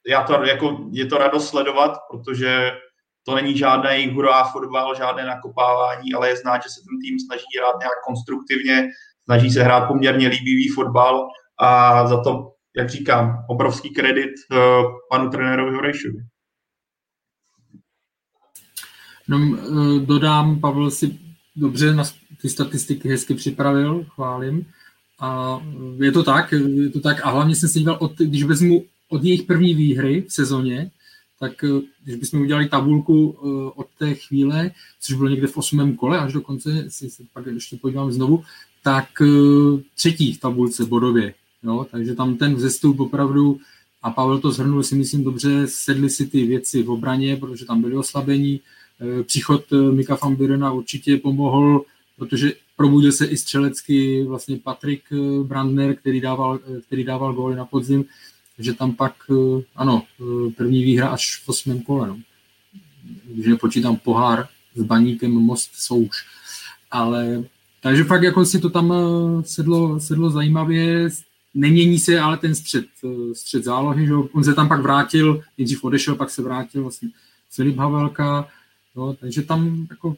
já 0.07 0.23
to, 0.23 0.33
jako, 0.43 0.77
je 0.91 1.05
to 1.05 1.17
radost 1.17 1.49
sledovat, 1.49 1.97
protože 2.11 2.71
to 3.23 3.35
není 3.35 3.57
žádný 3.57 4.07
hurá 4.13 4.43
fotbal, 4.43 4.95
žádné 4.95 5.25
nakopávání, 5.25 6.13
ale 6.13 6.29
je 6.29 6.37
znát, 6.37 6.63
že 6.63 6.69
se 6.69 6.81
ten 6.81 6.99
tým 7.01 7.19
snaží 7.19 7.45
hrát 7.57 7.79
nějak 7.79 8.03
konstruktivně, 8.05 8.87
snaží 9.23 9.51
se 9.51 9.63
hrát 9.63 9.87
poměrně 9.87 10.27
líbivý 10.27 10.69
fotbal 10.69 11.27
a 11.59 12.07
za 12.07 12.23
to, 12.23 12.51
jak 12.77 12.89
říkám, 12.89 13.45
obrovský 13.49 13.89
kredit 13.89 14.31
uh, 14.51 14.57
panu 15.09 15.29
trenérovi 15.29 15.75
Horejšovi. 15.75 16.19
No, 19.27 19.37
dodám, 19.99 20.59
Pavel 20.59 20.91
si 20.91 21.19
dobře 21.55 21.93
ty 22.41 22.49
statistiky 22.49 23.09
hezky 23.09 23.33
připravil, 23.33 24.05
chválím. 24.09 24.65
A 25.19 25.61
je 25.97 26.11
to 26.11 26.23
tak, 26.23 26.51
je 26.51 26.89
to 26.89 26.99
tak. 26.99 27.25
A 27.25 27.29
hlavně 27.29 27.55
jsem 27.55 27.69
se 27.69 27.79
díval, 27.79 27.97
od, 27.99 28.17
když 28.17 28.43
vezmu 28.43 28.85
od 29.09 29.23
jejich 29.23 29.43
první 29.43 29.75
výhry 29.75 30.25
v 30.27 30.33
sezóně, 30.33 30.91
tak 31.39 31.63
eh, 31.63 31.81
když 32.03 32.15
bychom 32.15 32.41
udělali 32.41 32.69
tabulku 32.69 33.37
eh, 33.37 33.71
od 33.75 33.87
té 33.97 34.13
chvíle, 34.13 34.71
což 35.01 35.15
bylo 35.15 35.29
někde 35.29 35.47
v 35.47 35.57
osmém 35.57 35.95
kole 35.95 36.19
až 36.19 36.33
do 36.33 36.41
konce, 36.41 36.85
si 36.89 37.09
se 37.09 37.23
pak 37.33 37.45
ještě 37.45 37.77
podívám 37.77 38.11
znovu, 38.11 38.43
tak 38.83 39.07
eh, 39.21 39.27
třetí 39.95 40.33
v 40.33 40.39
tabulce 40.39 40.85
bodově. 40.85 41.33
Jo? 41.63 41.87
Takže 41.91 42.15
tam 42.15 42.35
ten 42.35 42.55
vzestup 42.55 42.99
opravdu, 42.99 43.59
a 44.01 44.11
Pavel 44.11 44.39
to 44.39 44.51
zhrnul 44.51 44.83
si 44.83 44.95
myslím 44.95 45.23
dobře, 45.23 45.67
sedli 45.67 46.09
si 46.09 46.27
ty 46.27 46.45
věci 46.45 46.83
v 46.83 46.91
obraně, 46.91 47.37
protože 47.37 47.65
tam 47.65 47.81
byly 47.81 47.97
oslabení. 47.97 48.59
Příchod 49.23 49.63
Mika 49.91 50.17
van 50.23 50.35
Birena 50.35 50.71
určitě 50.71 51.17
pomohl, 51.17 51.85
protože 52.17 52.53
probudil 52.75 53.11
se 53.11 53.25
i 53.25 53.37
střelecky 53.37 54.23
vlastně 54.23 54.57
Patrik 54.57 55.03
Brandner, 55.43 55.95
který 55.95 56.21
dával, 56.21 56.59
který 56.87 57.03
dával 57.03 57.33
góly 57.33 57.55
na 57.55 57.65
podzim, 57.65 58.05
takže 58.55 58.73
tam 58.73 58.95
pak, 58.95 59.13
eh, 59.31 59.63
ano, 59.75 60.03
eh, 60.19 60.51
první 60.51 60.83
výhra 60.83 61.07
až 61.07 61.41
v 61.45 61.49
osmém 61.49 61.81
kole. 61.81 62.07
No. 62.07 62.19
Když 63.25 63.47
nepočítám 63.47 63.95
pohár 63.95 64.47
s 64.75 64.83
baníkem 64.83 65.31
Most 65.31 65.71
Souš. 65.73 66.25
Ale 66.91 67.43
takže 67.81 68.03
fakt 68.03 68.23
jako 68.23 68.45
si 68.45 68.59
to 68.59 68.69
tam 68.69 68.93
eh, 68.93 69.43
sedlo, 69.43 69.99
sedlo 69.99 70.29
zajímavě, 70.29 71.09
nemění 71.53 71.99
se 71.99 72.19
ale 72.19 72.37
ten 72.37 72.55
střed, 72.55 72.85
střed 73.33 73.63
zálohy, 73.63 74.07
že 74.07 74.13
on 74.13 74.43
se 74.43 74.53
tam 74.53 74.67
pak 74.67 74.81
vrátil, 74.81 75.41
nejdřív 75.57 75.83
odešel, 75.83 76.15
pak 76.15 76.29
se 76.29 76.41
vrátil 76.41 76.81
vlastně 76.81 77.09
Filip 77.49 77.77
Havelka, 77.77 78.47
jo, 78.95 79.15
takže 79.19 79.41
tam 79.41 79.87
jako 79.89 80.15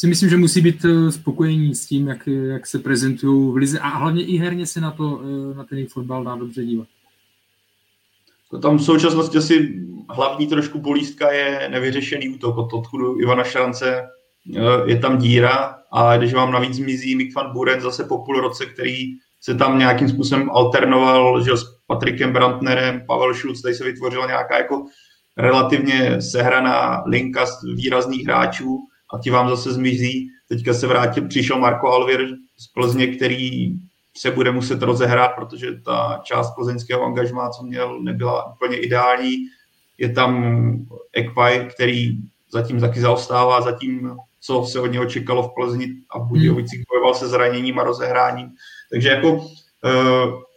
si 0.00 0.06
myslím, 0.06 0.30
že 0.30 0.36
musí 0.36 0.60
být 0.60 0.86
spokojení 1.10 1.74
s 1.74 1.86
tím, 1.86 2.08
jak, 2.08 2.26
jak 2.26 2.66
se 2.66 2.78
prezentují 2.78 3.52
v 3.52 3.56
lize 3.56 3.78
a 3.78 3.88
hlavně 3.88 4.24
i 4.24 4.36
herně 4.36 4.66
se 4.66 4.80
na, 4.80 4.90
to, 4.90 5.22
na 5.56 5.64
ten 5.64 5.86
fotbal 5.86 6.24
dá 6.24 6.36
dobře 6.36 6.64
dívat. 6.64 6.86
Tam 8.62 8.78
v 8.78 8.82
současnosti 8.82 9.38
asi 9.38 9.84
hlavní 10.10 10.46
trošku 10.46 10.80
bolístka 10.80 11.32
je 11.32 11.68
nevyřešený 11.68 12.28
útok 12.28 12.56
od 12.56 12.72
odchodu 12.72 13.20
Ivana 13.20 13.44
Šrance. 13.44 14.02
Eh, 14.56 14.60
je 14.84 14.98
tam 14.98 15.18
díra 15.18 15.78
a 15.92 16.16
když 16.16 16.34
vám 16.34 16.52
navíc 16.52 16.78
mizí 16.78 17.16
Mick 17.16 17.34
van 17.34 17.52
Buren 17.52 17.80
zase 17.80 18.04
po 18.04 18.18
půl 18.18 18.40
roce, 18.40 18.66
který 18.66 19.12
se 19.40 19.54
tam 19.54 19.78
nějakým 19.78 20.08
způsobem 20.08 20.50
alternoval 20.50 21.44
že 21.44 21.56
s 21.56 21.64
Patrikem 21.86 22.32
Brandnerem, 22.32 23.02
Pavel 23.06 23.34
Schulz, 23.34 23.62
tady 23.62 23.74
se 23.74 23.84
vytvořila 23.84 24.26
nějaká 24.26 24.58
jako 24.58 24.86
relativně 25.36 26.22
sehraná 26.22 27.02
linka 27.06 27.46
z 27.46 27.64
výrazných 27.76 28.24
hráčů 28.24 28.78
a 29.14 29.18
ti 29.18 29.30
vám 29.30 29.48
zase 29.48 29.72
zmizí. 29.72 30.30
Teďka 30.48 30.74
se 30.74 30.86
vrátil, 30.86 31.28
přišel 31.28 31.58
Marko 31.58 31.88
Alvir 31.88 32.28
z 32.56 32.66
Plzně, 32.66 33.06
který 33.06 33.72
se 34.16 34.30
bude 34.30 34.52
muset 34.52 34.82
rozehrát, 34.82 35.30
protože 35.34 35.80
ta 35.84 36.20
část 36.24 36.54
plzeňského 36.54 37.04
angažmá, 37.04 37.50
co 37.50 37.62
měl, 37.62 38.00
nebyla 38.02 38.52
úplně 38.52 38.76
ideální. 38.76 39.36
Je 39.98 40.12
tam 40.12 40.72
Ekvaj, 41.12 41.68
který 41.74 42.18
zatím 42.50 42.80
taky 42.80 43.00
zaostává, 43.00 43.60
zatím, 43.60 44.16
co 44.40 44.64
se 44.64 44.80
od 44.80 44.86
něho 44.86 45.06
čekalo 45.06 45.42
v 45.42 45.54
Plzni 45.54 45.88
a 46.10 46.18
v 46.18 46.26
Budějovicích 46.26 46.84
bojoval 46.88 47.14
se 47.14 47.28
zraněním 47.28 47.78
a 47.78 47.84
rozehráním. 47.84 48.50
Takže 48.90 49.08
jako 49.08 49.46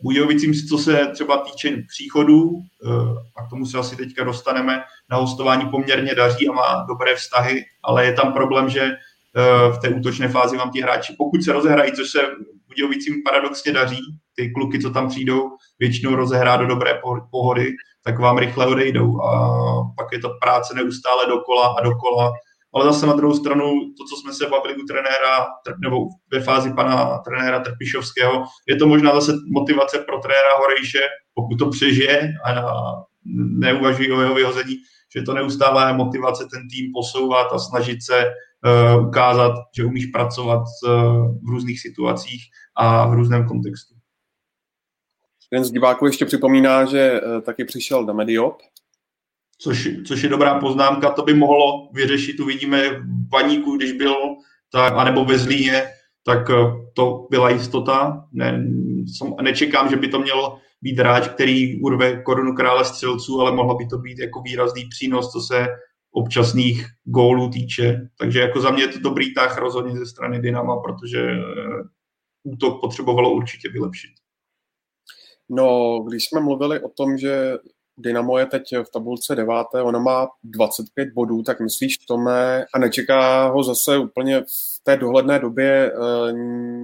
Budějovicím, 0.04 0.54
co 0.70 0.78
se 0.78 1.08
třeba 1.14 1.38
týče 1.38 1.84
příchodů, 1.88 2.50
uh, 2.50 3.18
a 3.36 3.46
k 3.48 3.50
tomu 3.50 3.66
se 3.66 3.78
asi 3.78 3.96
teďka 3.96 4.24
dostaneme, 4.24 4.84
na 5.10 5.18
hostování 5.18 5.70
poměrně 5.70 6.16
daří 6.16 6.50
a 6.50 6.52
má 6.52 6.86
dobré 6.88 7.16
vztahy, 7.16 7.64
ale 7.84 8.06
je 8.06 8.14
tam 8.14 8.34
problém, 8.34 8.70
že 8.70 8.82
uh, 8.82 9.76
v 9.76 9.78
té 9.78 9.90
útočné 9.90 10.28
fázi 10.28 10.58
vám 10.58 10.72
ti 10.72 10.82
hráči, 10.82 11.16
pokud 11.18 11.44
se 11.44 11.54
rozehrají, 11.54 11.92
což 11.92 12.10
se 12.10 12.20
Budějovicím 12.68 13.24
paradoxně 13.24 13.74
daří. 13.74 14.02
Ty 14.36 14.52
kluky, 14.52 14.80
co 14.80 14.90
tam 14.90 15.10
přijdou, 15.10 15.50
většinou 15.80 16.16
rozehrá 16.16 16.58
do 16.58 16.66
dobré 16.66 17.00
pohody, 17.32 17.72
tak 18.04 18.20
vám 18.20 18.38
rychle 18.38 18.68
odejdou 18.68 19.22
a 19.22 19.62
pak 19.98 20.08
je 20.12 20.20
to 20.20 20.30
práce 20.42 20.74
neustále 20.74 21.28
dokola 21.28 21.76
a 21.80 21.84
dokola. 21.84 22.32
Ale 22.74 22.86
zase 22.86 23.08
na 23.08 23.14
druhou 23.14 23.34
stranu, 23.34 23.72
to, 23.98 24.04
co 24.10 24.16
jsme 24.16 24.34
se 24.34 24.48
bavili 24.48 24.76
u 24.76 24.86
trenéra, 24.86 25.48
nebo 25.84 25.98
ve 26.32 26.42
fázi 26.42 26.74
pana 26.74 27.18
trenéra 27.18 27.60
Trpišovského, 27.60 28.46
je 28.68 28.76
to 28.76 28.88
možná 28.88 29.16
zase 29.16 29.34
motivace 29.52 30.00
pro 30.00 30.20
trenéra 30.20 30.58
Horejše, 30.58 31.00
pokud 31.34 31.56
to 31.56 31.70
přežije 31.70 32.34
a 32.46 32.52
neuvažují 33.36 34.12
o 34.12 34.22
jeho 34.22 34.36
vyhození, 34.36 34.76
že 35.16 35.22
to 35.22 35.34
neustálá 35.34 35.94
motivace 35.94 36.44
ten 36.52 36.68
tým 36.70 36.92
posouvat 36.94 37.54
a 37.54 37.60
snažit 37.60 38.04
se 38.04 38.26
uh, 38.26 39.08
ukázat, 39.08 39.54
že 39.76 39.86
umíš 39.86 40.06
pracovat 40.06 40.64
uh, 40.64 40.92
v 41.44 41.50
různých 41.50 41.82
situacích 41.82 42.42
a 42.76 43.08
v 43.08 43.14
různém 43.14 43.48
kontextu. 43.48 43.96
Jeden 45.52 45.66
z 45.66 45.72
diváků 45.72 46.06
ještě 46.06 46.26
připomíná, 46.26 46.86
že 46.86 47.22
uh, 47.22 47.42
taky 47.42 47.66
přišel 47.66 48.06
do 48.06 48.14
Mediop. 48.14 48.62
Což, 49.62 49.90
což 50.08 50.24
je 50.24 50.30
dobrá 50.30 50.60
poznámka, 50.60 51.12
to 51.12 51.24
by 51.24 51.34
mohlo 51.34 51.90
vyřešit, 51.94 52.40
uvidíme 52.40 52.90
v 52.90 53.04
Baníku, 53.06 53.78
když 53.78 53.92
byl, 53.92 54.16
tak, 54.72 54.94
anebo 54.98 55.26
ve 55.26 55.38
Zlíně, 55.38 55.84
tak 56.26 56.48
to 56.94 57.28
byla 57.30 57.50
jistota. 57.50 58.28
Ne, 58.32 58.66
som, 59.18 59.36
nečekám, 59.42 59.90
že 59.90 59.96
by 59.96 60.08
to 60.08 60.20
měl 60.20 60.58
být 60.82 61.00
hráč, 61.00 61.28
který 61.28 61.82
urve 61.82 62.24
korunu 62.24 62.56
krále 62.56 62.86
střelců, 62.86 63.42
ale 63.42 63.56
mohlo 63.56 63.76
by 63.76 63.86
to 63.86 63.98
být 63.98 64.20
jako 64.20 64.42
výrazný 64.42 64.86
přínos, 64.90 65.32
co 65.32 65.42
se 65.42 65.68
občasných 66.12 66.86
gólů 67.04 67.50
týče. 67.50 68.10
Takže 68.18 68.40
jako 68.40 68.62
za 68.62 68.72
mě 68.72 68.84
je 68.84 68.88
to 68.88 69.00
dobrý 69.00 69.34
tah 69.34 69.58
rozhodně 69.58 69.98
ze 69.98 70.06
strany 70.06 70.42
Dynama, 70.42 70.78
protože 70.78 71.20
eh, 71.20 71.42
útok 72.44 72.82
potřebovalo 72.82 73.34
určitě 73.34 73.70
vylepšit. 73.70 74.12
No, 75.50 76.00
když 76.08 76.26
jsme 76.26 76.42
mluvili 76.42 76.82
o 76.82 76.90
tom, 76.90 77.18
že 77.18 77.58
Dynamo 77.98 78.38
je 78.38 78.46
teď 78.46 78.64
v 78.84 78.92
tabulce 78.94 79.36
deváté, 79.36 79.82
ona 79.82 80.00
má 80.00 80.28
25 80.44 81.14
bodů, 81.14 81.44
tak 81.44 81.60
myslíš, 81.60 81.98
Tome, 81.98 82.66
a 82.74 82.80
nečeká 82.80 83.48
ho 83.48 83.64
zase 83.64 83.98
úplně 83.98 84.42
v 84.42 84.84
té 84.84 84.98
dohledné 84.98 85.40
době 85.40 85.92
e, 85.92 85.94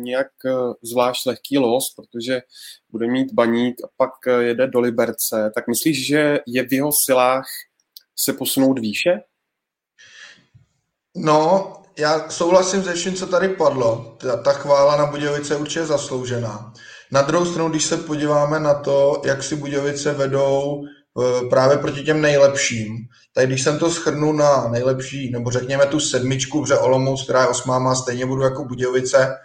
nějak 0.01 0.27
e, 0.45 0.51
zvlášť 0.81 1.25
lehký 1.25 1.57
los, 1.57 1.93
protože 1.95 2.41
bude 2.89 3.07
mít 3.07 3.33
baník 3.33 3.75
a 3.83 3.87
pak 3.97 4.11
jede 4.39 4.67
do 4.67 4.79
Liberce, 4.79 5.51
tak 5.55 5.67
myslíš, 5.67 6.07
že 6.07 6.39
je 6.47 6.67
v 6.67 6.73
jeho 6.73 6.91
silách 7.05 7.45
se 8.15 8.33
posunout 8.33 8.79
výše? 8.79 9.19
No, 11.15 11.73
já 11.97 12.29
souhlasím 12.29 12.83
se 12.83 12.93
vším, 12.93 13.15
co 13.15 13.27
tady 13.27 13.49
padlo. 13.49 14.15
Ta, 14.19 14.37
ta 14.37 14.53
chvála 14.53 14.97
na 14.97 15.05
Budějovice 15.05 15.53
je 15.53 15.57
určitě 15.57 15.85
zasloužená. 15.85 16.73
Na 17.11 17.21
druhou 17.21 17.45
stranu, 17.45 17.69
když 17.69 17.85
se 17.85 17.97
podíváme 17.97 18.59
na 18.59 18.73
to, 18.73 19.21
jak 19.25 19.43
si 19.43 19.55
Budějovice 19.55 20.13
vedou 20.13 20.83
právě 21.49 21.77
proti 21.77 22.03
těm 22.03 22.21
nejlepším, 22.21 22.97
tak 23.33 23.47
když 23.47 23.63
jsem 23.63 23.79
to 23.79 23.91
schrnu 23.91 24.33
na 24.33 24.67
nejlepší, 24.67 25.31
nebo 25.31 25.51
řekněme 25.51 25.85
tu 25.85 25.99
sedmičku, 25.99 26.61
protože 26.61 26.77
Olomouc, 26.77 27.23
která 27.23 27.41
je 27.41 27.47
osmá, 27.47 27.79
má 27.79 27.95
stejně 27.95 28.25
budu 28.25 28.41
jako 28.41 28.65
Budějovice, 28.65 29.17
e, 29.27 29.35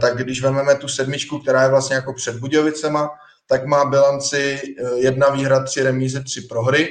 tak 0.00 0.16
když 0.16 0.42
vezmeme 0.42 0.74
tu 0.74 0.88
sedmičku, 0.88 1.38
která 1.38 1.62
je 1.62 1.68
vlastně 1.68 1.96
jako 1.96 2.12
před 2.12 2.36
Budějovicema, 2.36 3.10
tak 3.48 3.66
má 3.66 3.84
bilanci 3.84 4.60
e, 4.78 4.98
jedna 4.98 5.28
výhra, 5.28 5.62
tři 5.62 5.82
remíze, 5.82 6.22
tři 6.22 6.40
prohry. 6.40 6.88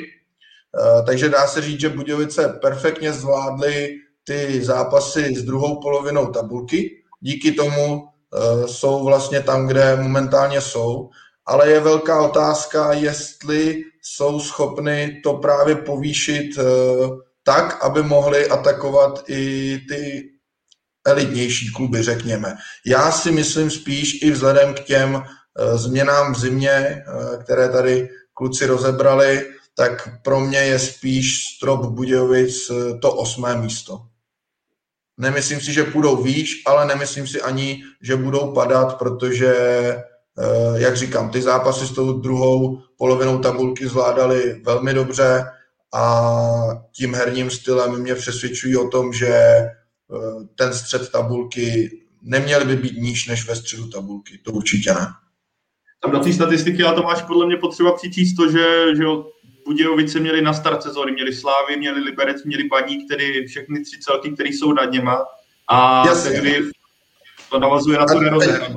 Eh, 0.76 1.04
takže 1.06 1.30
dá 1.30 1.48
se 1.48 1.62
říct, 1.62 1.80
že 1.80 1.90
Budějovice 1.90 2.60
perfektně 2.62 3.14
zvládly 3.14 3.90
ty 4.24 4.64
zápasy 4.64 5.36
s 5.36 5.44
druhou 5.44 5.82
polovinou 5.82 6.26
tabulky. 6.26 6.92
Díky 7.20 7.52
tomu 7.52 8.04
eh, 8.04 8.68
jsou 8.68 9.06
vlastně 9.06 9.42
tam, 9.42 9.68
kde 9.68 9.96
momentálně 9.96 10.62
jsou. 10.62 11.10
Ale 11.46 11.70
je 11.70 11.80
velká 11.80 12.22
otázka, 12.22 12.94
jestli 12.94 13.84
jsou 14.08 14.40
schopny 14.40 15.22
to 15.24 15.34
právě 15.34 15.76
povýšit 15.76 16.58
eh, 16.58 16.64
tak, 17.44 17.84
aby 17.84 18.04
mohli 18.04 18.50
atakovat 18.50 19.24
i 19.28 19.78
ty 19.90 20.30
elitnější 21.08 21.72
kluby, 21.72 22.04
řekněme. 22.04 22.56
Já 22.86 23.12
si 23.12 23.32
myslím 23.32 23.72
spíš 23.72 24.24
i 24.24 24.32
vzhledem 24.32 24.74
k 24.74 24.80
těm 24.80 25.24
změnám 25.76 26.34
v 26.34 26.40
zimě, 26.40 27.04
které 27.44 27.70
tady 27.70 28.10
kluci 28.34 28.66
rozebrali, 28.66 29.46
tak 29.76 30.22
pro 30.24 30.40
mě 30.40 30.58
je 30.58 30.80
spíš 30.80 31.56
strop 31.56 31.86
Budějovic 31.86 32.70
eh, 32.70 32.98
to 32.98 33.14
osmé 33.14 33.58
místo. 33.58 34.02
Nemyslím 35.18 35.62
si, 35.62 35.74
že 35.74 35.84
půjdou 35.84 36.24
výš, 36.24 36.64
ale 36.66 36.86
nemyslím 36.86 37.28
si 37.28 37.42
ani, 37.42 37.84
že 38.02 38.16
budou 38.16 38.54
padat, 38.54 38.98
protože, 38.98 39.56
eh, 39.56 40.04
jak 40.76 40.98
říkám, 40.98 41.30
ty 41.30 41.42
zápasy 41.42 41.88
s 41.88 41.92
tou 41.92 42.20
druhou 42.20 42.82
polovinou 42.98 43.40
tabulky 43.40 43.88
zvládali 43.88 44.62
velmi 44.66 44.94
dobře 44.94 45.44
a 45.94 46.22
tím 46.92 47.14
herním 47.14 47.52
stylem 47.52 48.02
mě 48.02 48.16
přesvědčují 48.16 48.78
o 48.78 48.88
tom, 48.88 49.14
že 49.14 49.28
eh, 49.28 49.70
ten 50.56 50.74
střed 50.74 51.10
tabulky 51.10 51.92
neměl 52.22 52.66
by 52.66 52.76
být 52.76 52.98
níž 52.98 53.28
než 53.28 53.48
ve 53.48 53.56
středu 53.56 53.90
tabulky. 53.90 54.38
To 54.38 54.52
určitě 54.52 54.94
ne. 54.94 55.08
Tam 56.04 56.12
do 56.12 56.20
té 56.20 56.34
statistiky, 56.34 56.84
ale 56.84 56.96
to 56.96 57.04
máš 57.04 57.22
podle 57.22 57.46
mě 57.46 57.58
potřeba 57.58 57.96
přičíst 57.96 58.36
to, 58.38 58.52
že, 58.52 58.96
že 58.98 59.04
Budějovice 59.66 60.20
měli 60.20 60.42
na 60.42 60.54
start 60.54 60.84
sezóny, 60.84 61.12
měli 61.12 61.36
Slávy, 61.36 61.78
měli 61.78 62.02
Liberec, 62.02 62.44
měli 62.44 62.64
Baník, 62.64 63.10
tedy 63.10 63.46
všechny 63.48 63.82
tři 63.82 64.00
celky, 64.00 64.32
které 64.32 64.50
jsou 64.50 64.74
nad 64.74 64.86
něma. 64.86 65.26
A 65.68 66.08
Jasně. 66.08 66.32
tehdy 66.32 66.70
to 67.52 67.60
navazuje 67.60 67.98
na 67.98 68.06
tu 68.06 68.20
nerozehranost. 68.20 68.76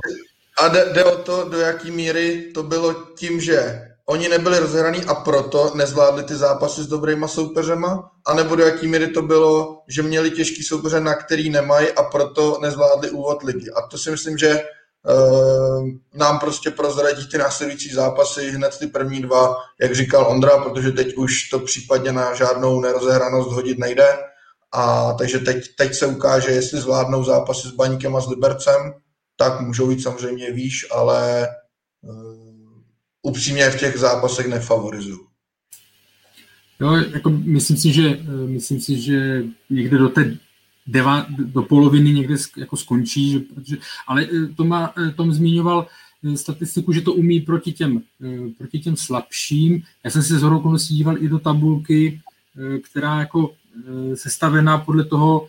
A 0.59 0.69
jde, 0.69 0.93
jde 0.93 1.05
o 1.05 1.23
to, 1.23 1.49
do 1.49 1.59
jaký 1.59 1.91
míry 1.91 2.51
to 2.55 2.62
bylo 2.62 2.95
tím, 2.95 3.41
že 3.41 3.88
oni 4.11 4.28
nebyli 4.28 4.59
rozhraní 4.59 5.04
a 5.04 5.14
proto 5.14 5.72
nezvládli 5.74 6.24
ty 6.24 6.36
zápasy 6.36 6.82
s 6.82 6.86
dobrýma 6.86 7.28
soupeřema, 7.28 8.11
anebo 8.26 8.56
do 8.56 8.64
jaký 8.64 8.86
míry 8.86 9.09
to 9.09 9.22
bylo, 9.22 9.82
že 9.88 10.02
měli 10.02 10.30
těžký 10.30 10.62
soupeře, 10.62 11.00
na 11.00 11.14
který 11.14 11.50
nemají 11.50 11.92
a 11.92 12.02
proto 12.02 12.59
nezvládli 12.62 13.11
úvod 13.11 13.42
ligy. 13.42 13.70
A 13.70 13.82
to 13.82 13.98
si 13.98 14.11
myslím, 14.11 14.38
že 14.38 14.61
uh, 14.61 15.88
nám 16.14 16.38
prostě 16.38 16.70
prozradí 16.70 17.28
ty 17.28 17.38
následující 17.38 17.94
zápasy, 17.94 18.50
hned 18.50 18.78
ty 18.78 18.86
první 18.86 19.22
dva, 19.22 19.56
jak 19.80 19.94
říkal 19.94 20.26
Ondra, 20.28 20.59
protože 20.59 20.90
teď 20.90 21.16
už 21.16 21.48
to 21.48 21.59
případně 21.59 22.12
na 22.12 22.34
žádnou 22.34 22.80
nerozehranost 22.80 23.52
hodit 23.52 23.78
nejde. 23.78 24.09
A 24.72 25.12
takže 25.12 25.38
teď, 25.38 25.64
teď 25.78 25.94
se 25.94 26.06
ukáže, 26.06 26.50
jestli 26.50 26.80
zvládnou 26.80 27.24
zápasy 27.24 27.68
s 27.68 27.72
Baníkem 27.72 28.16
a 28.16 28.20
s 28.20 28.28
Libercem, 28.28 28.92
tak 29.36 29.61
můžou 29.61 29.90
jít 29.90 30.02
samozřejmě 30.02 30.52
výš, 30.52 30.86
ale 30.90 31.48
uh, 32.02 32.47
upřímně 33.23 33.71
v 33.71 33.81
těch 33.81 33.97
zápasech 33.97 34.47
nefavorizuju. 34.47 35.27
Jo, 36.81 36.93
jako 36.93 37.31
myslím 37.31 37.77
si, 37.77 37.93
že, 37.93 38.21
myslím 38.47 38.81
si, 38.81 39.01
že 39.01 39.45
někde 39.71 39.99
do 39.99 40.09
té 40.09 40.39
deva, 40.89 41.27
do 41.29 41.62
poloviny 41.62 42.12
někde 42.12 42.35
jako 42.57 42.77
skončí, 42.77 43.31
že, 43.31 43.39
protože, 43.39 43.77
ale 44.07 44.25
eh, 44.25 44.55
to 44.57 44.64
má, 44.64 44.93
eh, 44.99 45.11
Tom 45.11 45.33
zmiňoval 45.33 45.87
eh, 46.25 46.37
statistiku, 46.37 46.93
že 46.93 47.01
to 47.01 47.12
umí 47.12 47.41
proti 47.41 47.73
těm, 47.73 48.03
proti 48.59 48.79
těm 48.79 48.97
slabším. 48.97 49.83
Já 50.05 50.11
jsem 50.11 50.23
se 50.23 50.39
z 50.39 50.45
okolností 50.45 50.95
díval 50.95 51.23
i 51.23 51.29
do 51.29 51.39
tabulky, 51.39 52.21
která 52.85 53.21
jako 53.21 53.55
sestavená 54.14 54.79
podle 54.79 55.05
toho, 55.05 55.49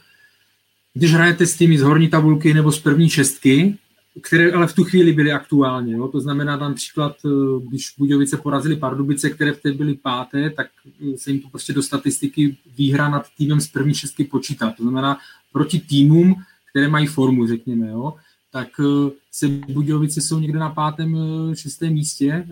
když 0.93 1.13
hrajete 1.13 1.47
s 1.47 1.57
těmi 1.57 1.77
z 1.77 1.81
horní 1.81 2.07
tabulky 2.07 2.53
nebo 2.53 2.71
z 2.71 2.79
první 2.79 3.09
šestky, 3.09 3.77
které 4.21 4.51
ale 4.51 4.67
v 4.67 4.73
tu 4.73 4.83
chvíli 4.83 5.13
byly 5.13 5.31
aktuálně. 5.31 5.93
Jo? 5.93 6.07
To 6.07 6.19
znamená 6.19 6.57
tam 6.57 6.73
příklad, 6.73 7.15
eh, 7.25 7.29
když 7.67 7.93
Budějovice 7.97 8.37
porazili 8.37 8.75
Pardubice, 8.75 9.29
které 9.29 9.51
v 9.51 9.61
té 9.61 9.71
byly 9.71 9.93
páté, 9.93 10.49
tak 10.49 10.67
eh, 11.13 11.17
se 11.17 11.31
jim 11.31 11.39
to 11.39 11.49
prostě 11.49 11.73
do 11.73 11.83
statistiky 11.83 12.57
výhra 12.77 13.09
nad 13.09 13.27
týmem 13.37 13.61
z 13.61 13.67
první 13.67 13.93
šestky 13.93 14.23
počítá. 14.23 14.71
To 14.71 14.83
znamená 14.83 15.17
proti 15.51 15.79
týmům, 15.79 16.35
které 16.69 16.87
mají 16.87 17.07
formu, 17.07 17.47
řekněme, 17.47 17.87
jo? 17.87 18.13
tak 18.51 18.67
eh, 18.79 19.11
se 19.31 19.47
Budějovice 19.47 20.21
jsou 20.21 20.39
někde 20.39 20.59
na 20.59 20.69
pátém, 20.69 21.17
šestém 21.53 21.93
místě 21.93 22.47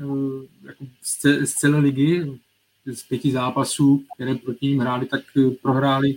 jako 0.63 0.85
z 1.43 1.53
celé 1.53 1.79
ligy, 1.79 2.39
z 2.85 3.03
pěti 3.03 3.31
zápasů, 3.31 4.03
které 4.15 4.35
proti 4.35 4.67
ním 4.67 4.79
hráli, 4.79 5.05
tak 5.05 5.21
prohráli. 5.61 6.15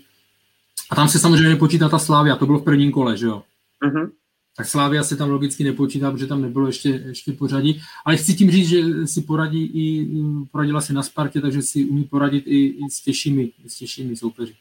A 0.91 0.95
tam 0.95 1.09
se 1.09 1.19
samozřejmě 1.19 1.49
nepočítá 1.49 1.89
ta 1.89 1.99
Slávia, 1.99 2.37
to 2.37 2.47
bylo 2.47 2.59
v 2.59 2.65
prvním 2.65 2.93
kole, 2.93 3.17
že 3.17 3.27
jo? 3.27 3.43
Uh-huh 3.85 4.11
tak 4.57 4.67
Slávia 4.67 5.05
se 5.05 5.17
tam 5.17 5.31
logicky 5.31 5.65
nepočítá, 5.65 6.11
protože 6.11 6.27
tam 6.27 6.43
nebylo 6.43 6.67
ještě, 6.67 6.89
ještě 6.89 7.33
pořadí. 7.33 7.81
Ale 8.07 8.17
chci 8.17 8.35
tím 8.35 8.51
říct, 8.51 8.69
že 8.69 9.07
si 9.07 9.23
poradí 9.23 9.65
i, 9.65 10.07
poradila 10.53 10.81
si 10.81 10.93
na 10.93 11.03
Spartě, 11.03 11.41
takže 11.41 11.63
si 11.63 11.85
umí 11.85 12.05
poradit 12.05 12.45
i, 12.47 12.67
i 12.67 12.91
s, 12.91 13.01
těžšími, 13.01 13.51
s 13.67 13.79
těžšími 13.79 14.17
soupeři. 14.17 14.53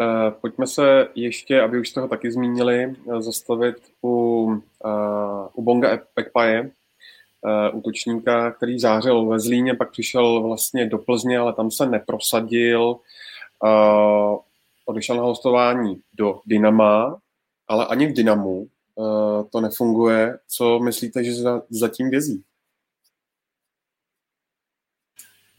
Uh, 0.00 0.30
pojďme 0.40 0.66
se 0.66 1.08
ještě, 1.14 1.60
aby 1.60 1.80
už 1.80 1.90
toho 1.90 2.08
taky 2.08 2.32
zmínili, 2.32 2.94
uh, 3.04 3.20
zastavit 3.20 3.76
u, 4.02 4.44
uh, 4.84 5.48
u 5.54 5.62
Bonga 5.62 5.98
Ekpaje, 6.16 6.62
uh, 6.62 7.78
útočníka, 7.78 8.50
který 8.50 8.78
zářil 8.78 9.26
ve 9.26 9.40
Zlíně, 9.40 9.74
pak 9.74 9.90
přišel 9.90 10.42
vlastně 10.42 10.88
do 10.88 10.98
Plzně, 10.98 11.38
ale 11.38 11.52
tam 11.52 11.70
se 11.70 11.86
neprosadil. 11.86 12.96
Odešel 14.84 15.16
na 15.16 15.22
hostování 15.22 16.00
do 16.14 16.40
Dynama, 16.46 17.18
ale 17.68 17.86
ani 17.86 18.06
v 18.06 18.12
Dynamu 18.12 18.68
Eh, 18.68 18.79
to 19.50 19.60
nefunguje. 19.60 20.38
Co 20.48 20.78
myslíte, 20.78 21.24
že 21.24 21.34
za, 21.34 21.62
zatím 21.70 22.10
vězí? 22.10 22.44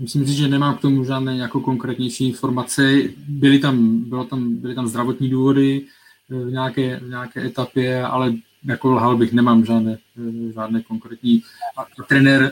Myslím 0.01 0.27
si, 0.27 0.33
že 0.33 0.47
nemám 0.47 0.77
k 0.77 0.81
tomu 0.81 1.03
žádné 1.03 1.37
jako 1.37 1.59
konkrétnější 1.59 2.27
informace. 2.27 3.01
Byly 3.27 3.59
tam, 3.59 3.99
bylo 4.09 4.25
tam, 4.25 4.55
byly 4.55 4.75
tam 4.75 4.87
zdravotní 4.87 5.29
důvody 5.29 5.85
eh, 6.31 6.45
v 6.45 6.51
nějaké, 6.51 6.99
v 6.99 7.09
nějaké 7.09 7.45
etapě, 7.45 8.03
ale 8.03 8.33
jako 8.65 8.91
lhal 8.91 9.17
bych, 9.17 9.33
nemám 9.33 9.65
žádné, 9.65 9.97
eh, 10.17 10.53
žádné 10.53 10.81
konkrétní. 10.81 11.43
A, 11.77 12.03
trenér, 12.03 12.51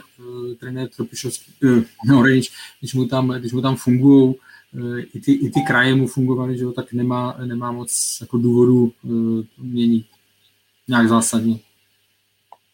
trenér 0.60 0.88
Tropišovský, 0.88 1.52
no, 2.08 2.22
když 2.80 2.94
mu 2.94 3.06
tam, 3.06 3.28
když 3.28 3.52
mu 3.52 3.62
tam 3.62 3.76
fungují, 3.76 4.34
i 5.14 5.20
ty, 5.20 5.32
i 5.32 5.50
ty 5.50 5.60
kraje 5.66 5.94
mu 5.94 6.06
fungovaly, 6.06 6.58
že 6.58 6.64
jo, 6.64 6.72
tak 6.72 6.92
nemá, 6.92 7.36
nemá 7.44 7.72
moc 7.72 8.18
jako 8.20 8.38
důvodu 8.38 8.92
měnit 9.58 10.06
nějak 10.90 11.08
zásadní. 11.08 11.62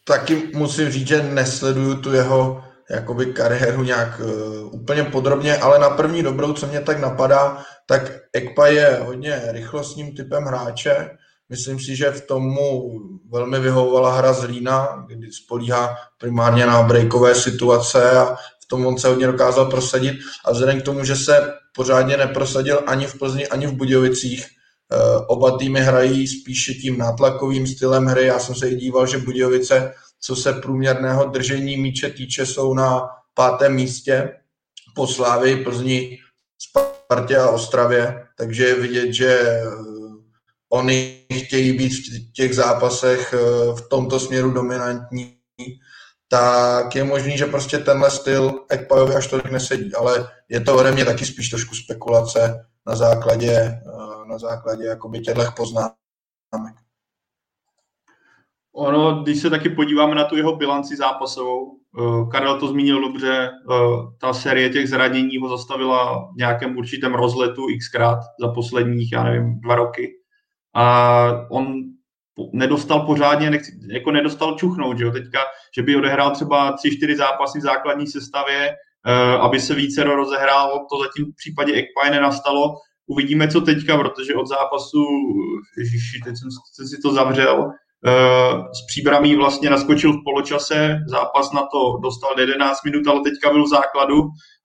Taky 0.03 0.51
musím 0.53 0.89
říct, 0.91 1.07
že 1.07 1.23
nesleduju 1.23 1.95
tu 1.95 2.13
jeho 2.13 2.63
jakoby 2.89 3.25
kariéru 3.25 3.83
nějak 3.83 4.19
uh, 4.19 4.73
úplně 4.73 5.03
podrobně, 5.03 5.57
ale 5.57 5.79
na 5.79 5.89
první 5.89 6.23
dobrou, 6.23 6.53
co 6.53 6.67
mě 6.67 6.81
tak 6.81 6.99
napadá, 6.99 7.63
tak 7.85 8.11
Ekpa 8.33 8.67
je 8.67 8.99
hodně 9.05 9.41
rychlostním 9.47 10.15
typem 10.15 10.43
hráče. 10.43 11.09
Myslím 11.49 11.79
si, 11.79 11.95
že 11.95 12.11
v 12.11 12.27
tomu 12.27 12.91
velmi 13.29 13.59
vyhovovala 13.59 14.17
hra 14.17 14.33
z 14.33 14.43
Lína, 14.43 15.05
kdy 15.07 15.31
spolíhá 15.31 15.95
primárně 16.17 16.65
na 16.65 16.83
breakové 16.83 17.35
situace 17.35 18.11
a 18.11 18.35
v 18.35 18.67
tom 18.69 18.85
on 18.85 18.97
se 18.97 19.07
hodně 19.07 19.27
dokázal 19.27 19.65
prosadit. 19.65 20.19
A 20.45 20.51
vzhledem 20.51 20.81
k 20.81 20.85
tomu, 20.85 21.03
že 21.03 21.15
se 21.15 21.53
pořádně 21.75 22.17
neprosadil 22.17 22.83
ani 22.87 23.05
v 23.05 23.19
Plzni, 23.19 23.47
ani 23.47 23.67
v 23.67 23.73
Budějovicích, 23.73 24.47
oba 25.27 25.57
týmy 25.57 25.79
hrají 25.79 26.27
spíše 26.27 26.73
tím 26.73 26.97
nátlakovým 26.97 27.67
stylem 27.67 28.05
hry. 28.05 28.25
Já 28.25 28.39
jsem 28.39 28.55
se 28.55 28.69
i 28.69 28.75
díval, 28.75 29.07
že 29.07 29.17
Budějovice, 29.17 29.93
co 30.19 30.35
se 30.35 30.53
průměrného 30.53 31.25
držení 31.25 31.77
míče 31.77 32.09
týče, 32.09 32.45
jsou 32.45 32.73
na 32.73 33.09
pátém 33.33 33.73
místě 33.73 34.33
po 34.95 35.07
Slávii, 35.07 35.63
Plzni, 35.63 36.17
Spartě 36.59 37.37
a 37.37 37.49
Ostravě, 37.49 38.25
takže 38.37 38.65
je 38.65 38.75
vidět, 38.75 39.13
že 39.13 39.39
eh, 39.39 39.63
oni 40.69 41.25
chtějí 41.33 41.77
být 41.77 41.89
v 41.89 42.33
těch 42.33 42.55
zápasech 42.55 43.33
eh, 43.33 43.37
v 43.73 43.89
tomto 43.89 44.19
směru 44.19 44.51
dominantní, 44.51 45.37
tak 46.29 46.95
je 46.95 47.03
možný, 47.03 47.37
že 47.37 47.45
prostě 47.45 47.77
tenhle 47.77 48.11
styl 48.11 48.59
Ekpajovi 48.69 49.15
až 49.15 49.27
tolik 49.27 49.51
nesedí, 49.51 49.93
ale 49.93 50.27
je 50.49 50.59
to 50.61 50.77
ode 50.77 50.91
mě 50.91 51.05
taky 51.05 51.25
spíš 51.25 51.49
trošku 51.49 51.75
spekulace 51.75 52.65
na 52.87 52.95
základě 52.95 53.81
na 54.27 54.37
základě 54.37 54.83
jakoby 54.83 55.19
těchto 55.19 55.51
poznámek. 55.55 56.75
Ono, 58.75 59.23
když 59.23 59.41
se 59.41 59.49
taky 59.49 59.69
podíváme 59.69 60.15
na 60.15 60.23
tu 60.23 60.37
jeho 60.37 60.55
bilanci 60.55 60.95
zápasovou, 60.95 61.71
eh, 61.99 62.29
Karel 62.31 62.59
to 62.59 62.67
zmínil 62.67 63.01
dobře, 63.01 63.49
eh, 63.49 63.75
ta 64.21 64.33
série 64.33 64.69
těch 64.69 64.89
zranění 64.89 65.37
ho 65.37 65.49
zastavila 65.49 66.31
v 66.33 66.37
nějakém 66.37 66.77
určitém 66.77 67.13
rozletu 67.13 67.61
xkrát 67.79 68.19
za 68.41 68.47
posledních, 68.47 69.11
já 69.11 69.23
nevím, 69.23 69.59
dva 69.59 69.75
roky. 69.75 70.13
A 70.75 71.47
on 71.51 71.73
nedostal 72.53 73.05
pořádně, 73.05 73.49
nechci, 73.49 73.71
jako 73.91 74.11
nedostal 74.11 74.55
čuchnout, 74.55 74.97
že 74.97 75.03
jo, 75.03 75.11
teďka, 75.11 75.39
že 75.75 75.83
by 75.83 75.95
odehrál 75.95 76.31
třeba 76.31 76.71
tři, 76.71 76.97
čtyři 76.97 77.15
zápasy 77.15 77.59
v 77.59 77.61
základní 77.61 78.07
sestavě, 78.07 78.69
eh, 79.07 79.37
aby 79.37 79.59
se 79.59 79.75
více 79.75 80.03
rozehrál, 80.03 80.85
to 80.91 80.99
zatím 80.99 81.31
v 81.31 81.35
případě 81.35 81.73
Ekpaj 81.73 82.11
nenastalo 82.11 82.75
Uvidíme, 83.07 83.47
co 83.47 83.61
teďka, 83.61 83.97
protože 83.97 84.35
od 84.35 84.47
zápasu, 84.47 85.03
ježiši, 85.77 86.19
teď 86.25 86.35
jsem, 86.37 86.49
jsem 86.73 86.87
si 86.87 87.01
to 87.01 87.13
zavřel, 87.13 87.71
Uh, 88.05 88.65
s 88.65 88.85
příbramí 88.87 89.35
vlastně 89.35 89.69
naskočil 89.69 90.13
v 90.13 90.23
poločase, 90.23 90.99
zápas 91.07 91.51
na 91.53 91.61
to 91.61 91.97
dostal 92.03 92.39
11 92.39 92.83
minut, 92.85 93.07
ale 93.07 93.21
teďka 93.21 93.51
byl 93.51 93.63
v 93.63 93.69
základu. 93.69 94.21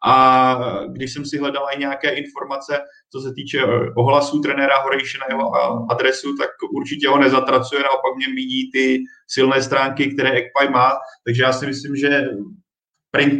A 0.07 0.59
když 0.93 1.13
jsem 1.13 1.25
si 1.25 1.39
hledal 1.39 1.67
i 1.75 1.79
nějaké 1.79 2.11
informace, 2.11 2.79
co 3.13 3.21
se 3.21 3.33
týče 3.35 3.59
eh, 3.59 3.91
ohlasů 3.97 4.41
trenéra 4.41 4.83
Horejše 4.83 5.19
na 5.19 5.27
jeho 5.29 5.51
adresu, 5.91 6.37
tak 6.37 6.51
určitě 6.75 7.09
ho 7.09 7.19
nezatracuje, 7.19 7.83
naopak 7.83 8.17
mě 8.17 8.29
míní 8.35 8.71
ty 8.73 8.99
silné 9.29 9.63
stránky, 9.63 10.15
které 10.15 10.31
Ekpaj 10.31 10.69
má, 10.69 10.91
takže 11.27 11.43
já 11.43 11.53
si 11.53 11.67
myslím, 11.67 11.97
že 11.97 12.25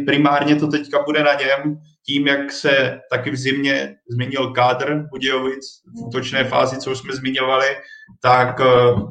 primárně 0.05 0.55
to 0.55 0.67
teďka 0.67 1.03
bude 1.03 1.23
na 1.23 1.33
něm, 1.33 1.77
tím, 2.05 2.27
jak 2.27 2.51
se 2.51 2.99
taky 3.09 3.31
v 3.31 3.35
zimě 3.35 3.95
změnil 4.09 4.51
kádr 4.51 5.07
Budějovic 5.09 5.81
v 5.85 6.07
útočné 6.07 6.43
fázi, 6.43 6.77
co 6.77 6.91
už 6.91 6.97
jsme 6.97 7.15
zmiňovali, 7.15 7.67
tak 8.21 8.59
eh, 8.61 8.65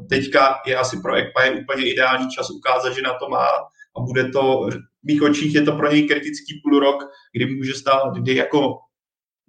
teďka 0.09 0.55
je 0.65 0.77
asi 0.77 1.01
pro 1.01 1.15
Ekpa 1.15 1.43
je 1.43 1.51
úplně 1.51 1.91
ideální 1.91 2.29
čas 2.29 2.49
ukázat, 2.49 2.93
že 2.93 3.01
na 3.01 3.13
to 3.13 3.29
má 3.29 3.47
a 3.97 3.99
bude 3.99 4.29
to, 4.29 4.69
v 5.03 5.07
mých 5.07 5.21
očích 5.21 5.55
je 5.55 5.61
to 5.61 5.71
pro 5.71 5.91
něj 5.91 6.07
kritický 6.07 6.61
půl 6.63 6.79
rok, 6.79 7.03
kdy 7.33 7.45
může 7.45 7.73
stát, 7.73 8.13
kdy 8.13 8.35
jako 8.35 8.77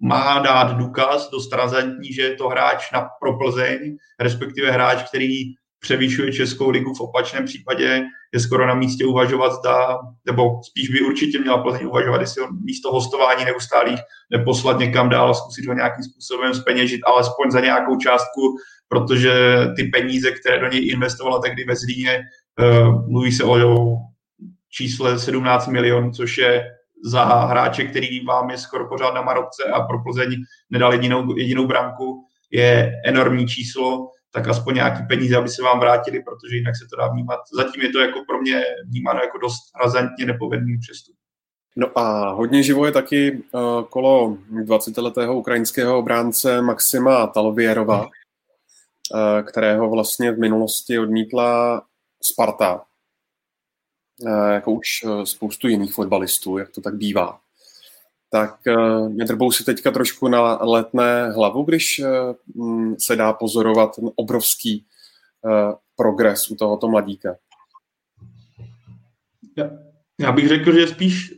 má 0.01 0.39
dát 0.39 0.77
důkaz 0.77 1.29
dost 1.29 1.53
razantní, 1.53 2.13
že 2.13 2.21
je 2.21 2.35
to 2.35 2.47
hráč 2.47 2.91
na 2.91 3.07
pro 3.21 3.37
Plzeň, 3.37 3.97
respektive 4.19 4.71
hráč, 4.71 5.09
který 5.09 5.43
převyšuje 5.85 6.33
Českou 6.33 6.69
ligu, 6.69 6.93
v 6.93 7.01
opačném 7.01 7.45
případě 7.45 8.03
je 8.33 8.39
skoro 8.39 8.67
na 8.67 8.73
místě 8.73 9.05
uvažovat, 9.05 9.53
zda, 9.53 9.97
nebo 10.25 10.59
spíš 10.63 10.89
by 10.89 11.01
určitě 11.01 11.39
měla 11.39 11.57
Plzeň 11.57 11.85
uvažovat, 11.85 12.21
jestli 12.21 12.41
ho 12.41 12.47
místo 12.65 12.91
hostování 12.91 13.45
neustálých 13.45 13.99
neposlat 14.31 14.79
někam 14.79 15.09
dál 15.09 15.33
zkusit 15.33 15.67
ho 15.67 15.73
nějakým 15.73 16.03
způsobem 16.03 16.53
speněžit, 16.53 17.01
alespoň 17.05 17.51
za 17.51 17.59
nějakou 17.59 17.97
částku, 17.97 18.41
protože 18.87 19.33
ty 19.75 19.83
peníze, 19.83 20.31
které 20.31 20.59
do 20.59 20.67
něj 20.67 20.89
investovala 20.91 21.39
tehdy 21.39 21.63
ve 21.63 21.75
Zlíně, 21.75 22.23
Mluví 23.07 23.31
se 23.31 23.43
o 23.43 23.95
čísle 24.71 25.19
17 25.19 25.67
milionů, 25.67 26.11
což 26.11 26.37
je 26.37 26.63
za 27.03 27.23
hráče, 27.23 27.83
který 27.83 28.25
vám 28.25 28.49
je 28.49 28.57
skoro 28.57 28.89
pořád 28.89 29.13
na 29.13 29.21
Marokce 29.21 29.63
a 29.63 29.81
pro 29.81 30.03
Plzeň 30.03 30.35
nedal 30.69 30.93
jedinou, 30.93 31.37
jedinou 31.37 31.67
branku, 31.67 32.23
je 32.51 32.91
enormní 33.05 33.47
číslo, 33.47 34.07
tak 34.35 34.47
aspoň 34.47 34.75
nějaký 34.75 35.03
peníze, 35.07 35.37
aby 35.37 35.49
se 35.49 35.63
vám 35.63 35.79
vrátili, 35.79 36.23
protože 36.23 36.55
jinak 36.55 36.75
se 36.75 36.85
to 36.89 36.95
dá 36.95 37.07
vnímat. 37.07 37.39
Zatím 37.53 37.81
je 37.81 37.89
to 37.89 37.99
jako 37.99 38.23
pro 38.27 38.41
mě 38.41 38.63
vnímáno 38.85 39.19
jako 39.19 39.37
dost 39.37 39.61
razantně 39.83 40.25
nepovedný 40.25 40.77
přestup. 40.77 41.15
No 41.75 41.99
a 41.99 42.29
hodně 42.29 42.63
živo 42.63 42.85
je 42.85 42.91
taky 42.91 43.31
uh, 43.31 43.83
kolo 43.83 44.37
20-letého 44.63 45.37
ukrajinského 45.37 45.99
obránce 45.99 46.61
Maxima 46.61 47.27
Talvierova, 47.27 48.01
uh, 48.01 48.09
kterého 49.49 49.89
vlastně 49.89 50.31
v 50.31 50.39
minulosti 50.39 50.99
odmítla 50.99 51.81
Sparta, 52.23 52.81
uh, 54.21 54.49
jako 54.51 54.71
už 54.71 54.87
spoustu 55.23 55.67
jiných 55.67 55.93
fotbalistů, 55.93 56.57
jak 56.57 56.69
to 56.69 56.81
tak 56.81 56.95
bývá. 56.95 57.39
Tak 58.29 58.59
uh, 58.67 59.09
nedrbou 59.09 59.51
si 59.51 59.63
teďka 59.63 59.91
trošku 59.91 60.27
na 60.27 60.59
letné 60.61 61.31
hlavu, 61.31 61.63
když 61.63 62.01
uh, 62.55 62.93
se 62.99 63.15
dá 63.15 63.33
pozorovat 63.33 63.95
ten 63.95 64.09
obrovský 64.15 64.85
uh, 65.41 65.73
progres 65.95 66.51
u 66.51 66.55
tohoto 66.55 66.87
mladíka. 66.87 67.35
Já 70.19 70.31
bych 70.31 70.47
řekl, 70.47 70.71
že 70.71 70.87
spíš, 70.87 71.33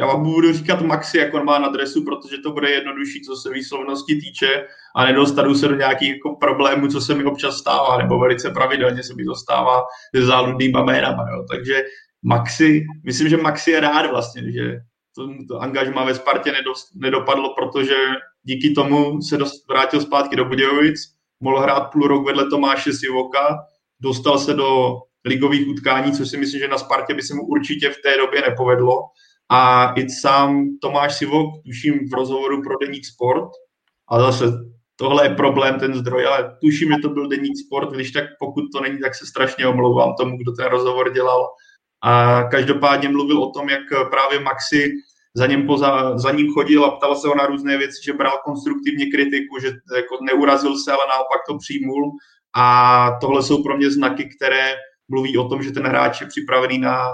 já 0.00 0.06
vám 0.06 0.22
budu 0.22 0.52
říkat 0.52 0.80
Maxi, 0.80 1.18
jak 1.18 1.34
on 1.34 1.44
má 1.44 1.58
na 1.58 1.68
dresu, 1.68 2.04
protože 2.04 2.38
to 2.38 2.52
bude 2.52 2.70
jednodušší, 2.70 3.20
co 3.20 3.36
se 3.36 3.50
výslovnosti 3.50 4.14
týče 4.14 4.66
a 4.96 5.04
nedostanu 5.04 5.54
se 5.54 5.68
do 5.68 5.76
nějakých 5.76 6.08
jako 6.08 6.36
problémů, 6.36 6.88
co 6.88 7.00
se 7.00 7.14
mi 7.14 7.24
občas 7.24 7.56
stává, 7.56 7.98
nebo 7.98 8.18
velice 8.18 8.50
pravidelně 8.50 9.02
se 9.02 9.14
mi 9.14 9.24
to 9.24 9.34
stává 9.34 9.82
se 10.16 10.26
záludnýma 10.26 10.82
jménama. 10.84 11.30
Jo. 11.30 11.44
Takže 11.50 11.82
Maxi, 12.22 12.84
myslím, 13.04 13.28
že 13.28 13.36
Maxi 13.36 13.70
je 13.70 13.80
rád 13.80 14.10
vlastně, 14.10 14.52
že 14.52 14.80
to, 15.14 15.28
to 15.48 15.60
angažma 15.60 16.04
ve 16.04 16.14
Spartě 16.14 16.52
nedost, 16.52 16.88
nedopadlo, 16.94 17.54
protože 17.54 17.96
díky 18.42 18.70
tomu 18.70 19.22
se 19.22 19.36
dost, 19.36 19.68
vrátil 19.68 20.00
zpátky 20.00 20.36
do 20.36 20.44
Budějovic, 20.44 21.00
mohl 21.40 21.60
hrát 21.60 21.80
půl 21.80 22.06
rok 22.06 22.26
vedle 22.26 22.50
Tomáše 22.50 22.92
Sivoka, 22.92 23.58
dostal 24.00 24.38
se 24.38 24.54
do 24.54 24.96
ligových 25.24 25.68
utkání, 25.68 26.12
což 26.12 26.28
si 26.28 26.36
myslím, 26.36 26.60
že 26.60 26.68
na 26.68 26.78
Spartě 26.78 27.14
by 27.14 27.22
se 27.22 27.34
mu 27.34 27.42
určitě 27.46 27.90
v 27.90 28.02
té 28.02 28.16
době 28.16 28.40
nepovedlo. 28.40 28.98
A 29.52 29.92
i 29.96 30.10
sám 30.10 30.64
Tomáš 30.82 31.18
Sivok, 31.18 31.46
tuším 31.66 32.08
v 32.10 32.14
rozhovoru 32.14 32.62
pro 32.62 32.74
Deník 32.80 33.06
Sport, 33.06 33.50
a 34.08 34.20
zase 34.20 34.44
tohle 34.96 35.26
je 35.26 35.34
problém, 35.34 35.80
ten 35.80 35.94
zdroj, 35.94 36.26
ale 36.26 36.56
tuším, 36.60 36.88
že 36.88 36.98
to 37.02 37.08
byl 37.08 37.28
Deník 37.28 37.58
Sport, 37.66 37.92
když 37.92 38.10
tak 38.10 38.24
pokud 38.38 38.64
to 38.72 38.80
není, 38.80 38.98
tak 38.98 39.14
se 39.14 39.26
strašně 39.26 39.66
omlouvám 39.66 40.14
tomu, 40.18 40.36
kdo 40.36 40.52
ten 40.52 40.66
rozhovor 40.66 41.12
dělal. 41.12 41.46
A 42.02 42.42
každopádně 42.42 43.08
mluvil 43.08 43.42
o 43.42 43.50
tom, 43.50 43.68
jak 43.68 44.10
právě 44.10 44.40
Maxi 44.40 44.92
za 45.34 45.46
ním, 45.46 45.66
poza, 45.66 46.18
za 46.18 46.32
ním 46.32 46.52
chodil 46.52 46.84
a 46.84 46.90
ptal 46.90 47.16
se 47.16 47.28
ho 47.28 47.34
na 47.34 47.46
různé 47.46 47.78
věci, 47.78 47.96
že 48.04 48.12
bral 48.12 48.38
konstruktivně 48.44 49.06
kritiku, 49.06 49.58
že 49.60 49.68
jako 49.96 50.18
neurazil 50.22 50.78
se, 50.78 50.92
ale 50.92 51.04
naopak 51.08 51.40
to 51.48 51.58
přijmul. 51.58 52.10
A 52.56 53.10
tohle 53.20 53.42
jsou 53.42 53.62
pro 53.62 53.76
mě 53.76 53.90
znaky, 53.90 54.28
které 54.36 54.74
mluví 55.08 55.38
o 55.38 55.48
tom, 55.48 55.62
že 55.62 55.70
ten 55.70 55.86
hráč 55.86 56.20
je 56.20 56.26
připravený 56.26 56.78
na, 56.78 57.08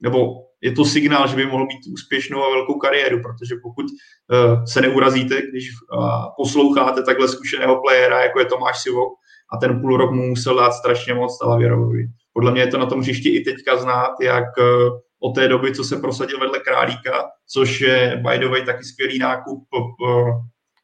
nebo 0.00 0.44
je 0.60 0.72
to 0.72 0.84
signál, 0.84 1.28
že 1.28 1.36
by 1.36 1.46
mohl 1.46 1.66
mít 1.66 1.92
úspěšnou 1.92 2.44
a 2.44 2.50
velkou 2.50 2.78
kariéru, 2.78 3.22
protože 3.22 3.54
pokud 3.62 3.86
uh, 3.86 4.64
se 4.64 4.80
neurazíte, 4.80 5.42
když 5.50 5.68
uh, 5.72 6.08
posloucháte 6.36 7.02
takhle 7.02 7.28
zkušeného 7.28 7.80
playera, 7.80 8.22
jako 8.22 8.38
je 8.38 8.44
Tomáš 8.44 8.82
Sivok, 8.82 9.12
a 9.54 9.56
ten 9.56 9.80
půl 9.80 9.96
rok 9.96 10.10
mu 10.10 10.26
musel 10.26 10.56
dát 10.56 10.72
strašně 10.72 11.14
moc 11.14 11.38
Talavěrovi. 11.38 12.06
Podle 12.32 12.52
mě 12.52 12.60
je 12.60 12.66
to 12.66 12.78
na 12.78 12.86
tom 12.86 13.00
hřišti 13.00 13.36
i 13.36 13.44
teďka 13.44 13.76
znát, 13.76 14.12
jak 14.20 14.44
uh, 14.58 14.98
od 15.22 15.34
té 15.34 15.48
doby, 15.48 15.74
co 15.74 15.84
se 15.84 15.96
prosadil 15.96 16.40
vedle 16.40 16.58
Králíka, 16.58 17.24
což 17.52 17.80
je 17.80 18.22
by 18.30 18.38
the 18.38 18.48
way 18.48 18.64
taky 18.64 18.84
skvělý 18.84 19.18
nákup 19.18 19.64
uh, 19.72 20.28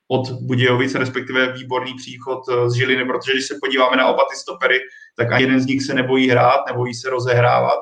od 0.08 0.30
Budějovic, 0.30 0.94
respektive 0.94 1.52
výborný 1.52 1.94
příchod 1.94 2.40
z 2.66 2.72
Žiliny, 2.74 3.04
protože 3.04 3.32
když 3.32 3.46
se 3.46 3.54
podíváme 3.62 3.96
na 3.96 4.08
oba 4.08 4.22
ty 4.30 4.36
stopery, 4.36 4.78
tak 5.16 5.32
ani 5.32 5.44
jeden 5.44 5.60
z 5.60 5.66
nich 5.66 5.82
se 5.82 5.94
nebojí 5.94 6.30
hrát, 6.30 6.60
nebojí 6.66 6.94
se 6.94 7.10
rozehrávat. 7.10 7.78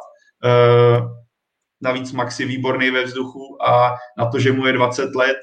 Navíc 1.82 2.12
Max 2.12 2.40
je 2.40 2.46
výborný 2.46 2.90
ve 2.90 3.04
vzduchu 3.04 3.62
a 3.62 3.94
na 4.18 4.30
to, 4.30 4.38
že 4.38 4.52
mu 4.52 4.66
je 4.66 4.72
20 4.72 5.14
let, 5.14 5.38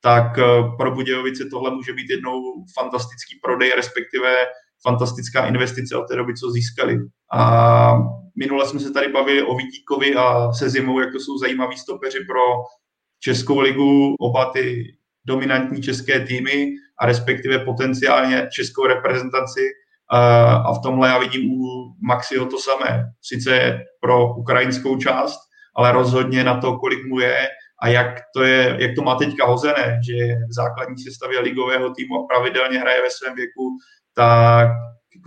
tak 0.00 0.38
pro 0.78 0.90
Budějovice 0.90 1.44
tohle 1.50 1.70
může 1.70 1.92
být 1.92 2.10
jednou 2.10 2.64
fantastický 2.78 3.38
prodej, 3.42 3.72
respektive 3.76 4.36
fantastická 4.82 5.46
investice 5.46 5.96
od 5.96 6.08
té 6.08 6.16
doby, 6.16 6.34
co 6.34 6.50
získali. 6.50 6.98
A 7.32 7.92
minule 8.38 8.66
jsme 8.66 8.80
se 8.80 8.90
tady 8.90 9.08
bavili 9.08 9.42
o 9.42 9.56
Vítíkovi 9.56 10.14
a 10.14 10.52
se 10.52 10.70
Zimou, 10.70 11.00
jak 11.00 11.12
to 11.12 11.20
jsou 11.20 11.38
zajímaví 11.38 11.76
stopeři 11.76 12.18
pro 12.28 12.40
Českou 13.20 13.60
ligu, 13.60 14.14
oba 14.20 14.50
ty 14.50 14.84
dominantní 15.24 15.82
české 15.82 16.20
týmy 16.20 16.72
a 17.00 17.06
respektive 17.06 17.58
potenciálně 17.58 18.48
českou 18.52 18.86
reprezentaci 18.86 19.60
a 20.10 20.72
v 20.72 20.82
tomhle 20.82 21.08
já 21.08 21.18
vidím 21.18 21.52
u 21.52 21.94
Maxiho 22.02 22.46
to 22.46 22.58
samé. 22.58 23.04
Sice 23.22 23.78
pro 24.00 24.34
ukrajinskou 24.34 24.96
část, 24.96 25.38
ale 25.76 25.92
rozhodně 25.92 26.44
na 26.44 26.60
to, 26.60 26.78
kolik 26.78 27.06
mu 27.06 27.20
je 27.20 27.48
a 27.82 27.88
jak 27.88 28.20
to, 28.34 28.42
je, 28.42 28.76
jak 28.80 28.90
to 28.96 29.02
má 29.02 29.14
teďka 29.14 29.46
hozené, 29.46 30.00
že 30.08 30.14
v 30.48 30.54
základní 30.54 30.98
sestavě 30.98 31.40
ligového 31.40 31.90
týmu 31.94 32.14
a 32.14 32.26
pravidelně 32.26 32.78
hraje 32.78 33.02
ve 33.02 33.10
svém 33.10 33.34
věku, 33.34 33.78
tak 34.14 34.68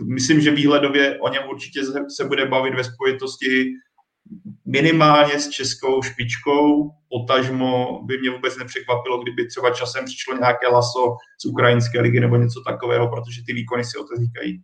myslím, 0.06 0.42
že 0.42 0.52
výhledově 0.52 1.20
o 1.20 1.30
něm 1.30 1.44
určitě 1.50 1.82
se 2.16 2.26
bude 2.26 2.46
bavit 2.46 2.76
ve 2.76 2.84
spojitosti 2.84 3.66
minimálně 4.66 5.40
s 5.40 5.50
českou 5.50 6.02
špičkou, 6.02 6.92
potažmo 7.10 8.02
by 8.06 8.18
mě 8.18 8.30
vůbec 8.30 8.58
nepřekvapilo, 8.58 9.24
kdyby 9.24 9.48
třeba 9.48 9.70
časem 9.70 10.06
přišlo 10.06 10.38
nějaké 10.38 10.68
laso 10.68 11.16
z 11.42 11.46
ukrajinské 11.46 12.02
ligy 12.02 12.20
nebo 12.20 12.36
něco 12.36 12.62
takového, 12.68 13.08
protože 13.08 13.42
ty 13.46 13.54
výkony 13.54 13.84
si 13.86 13.98
o 13.98 14.04
to 14.04 14.16
říkají. 14.22 14.62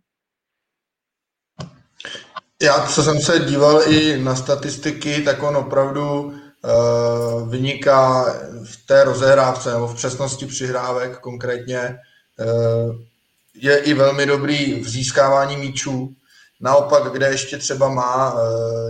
Já, 2.62 2.86
co 2.86 3.02
jsem 3.02 3.20
se 3.20 3.38
díval 3.38 3.80
i 3.88 4.22
na 4.22 4.34
statistiky, 4.34 5.22
tak 5.22 5.42
on 5.42 5.56
opravdu 5.56 6.22
uh, 6.22 7.50
vyniká 7.50 8.24
v 8.64 8.86
té 8.86 9.04
rozehrávce 9.04 9.72
nebo 9.72 9.86
v 9.86 9.94
přesnosti 9.94 10.46
přihrávek 10.46 11.18
konkrétně. 11.18 11.98
Uh, 12.40 13.09
je 13.54 13.78
i 13.78 13.94
velmi 13.94 14.26
dobrý 14.26 14.80
v 14.80 14.88
získávání 14.88 15.56
míčů. 15.56 16.14
Naopak, 16.60 17.12
kde 17.12 17.26
ještě 17.26 17.58
třeba 17.58 17.88
má 17.88 18.34
uh, 18.34 18.40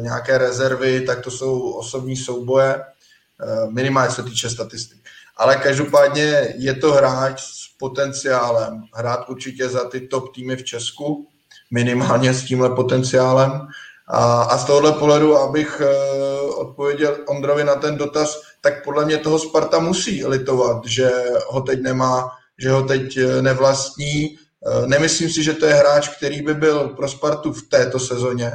nějaké 0.02 0.38
rezervy, 0.38 1.00
tak 1.00 1.20
to 1.20 1.30
jsou 1.30 1.70
osobní 1.70 2.16
souboje, 2.16 2.74
uh, 2.76 3.72
minimálně 3.72 4.10
se 4.10 4.22
týče 4.22 4.50
statistik. 4.50 4.98
Ale 5.36 5.56
každopádně 5.56 6.54
je 6.56 6.74
to 6.74 6.92
hráč 6.92 7.42
s 7.42 7.76
potenciálem 7.78 8.82
hrát 8.94 9.28
určitě 9.28 9.68
za 9.68 9.84
ty 9.84 10.00
top 10.00 10.34
týmy 10.34 10.56
v 10.56 10.64
Česku 10.64 11.28
minimálně 11.70 12.34
s 12.34 12.44
tímhle 12.44 12.70
potenciálem. 12.70 13.66
A, 14.08 14.42
a 14.42 14.58
z 14.58 14.64
tohohle 14.64 14.92
pohledu, 14.92 15.36
abych 15.36 15.80
uh, 15.80 16.60
odpověděl 16.60 17.16
Ondrovi 17.28 17.64
na 17.64 17.74
ten 17.74 17.96
dotaz, 17.96 18.40
tak 18.60 18.84
podle 18.84 19.04
mě 19.04 19.18
toho 19.18 19.38
Sparta 19.38 19.78
musí 19.78 20.24
litovat, 20.24 20.86
že 20.86 21.10
ho 21.48 21.60
teď 21.60 21.82
nemá, 21.82 22.30
že 22.58 22.70
ho 22.70 22.82
teď 22.82 23.18
nevlastní. 23.40 24.38
Uh, 24.66 24.86
nemyslím 24.86 25.30
si, 25.30 25.42
že 25.42 25.52
to 25.52 25.66
je 25.66 25.74
hráč, 25.74 26.08
který 26.08 26.42
by 26.42 26.54
byl 26.54 26.88
pro 26.88 27.08
Spartu 27.08 27.52
v 27.52 27.68
této 27.68 27.98
sezóně. 27.98 28.52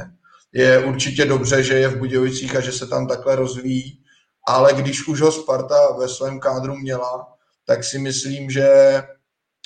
Je 0.52 0.84
určitě 0.84 1.24
dobře, 1.24 1.62
že 1.62 1.74
je 1.74 1.88
v 1.88 1.98
Budějovicích 1.98 2.56
a 2.56 2.60
že 2.60 2.72
se 2.72 2.86
tam 2.86 3.06
takhle 3.06 3.36
rozvíjí, 3.36 4.02
ale 4.48 4.72
když 4.72 5.08
už 5.08 5.20
ho 5.20 5.32
Sparta 5.32 5.92
ve 5.98 6.08
svém 6.08 6.40
kádru 6.40 6.76
měla, 6.76 7.26
tak 7.66 7.84
si 7.84 7.98
myslím, 7.98 8.50
že 8.50 9.02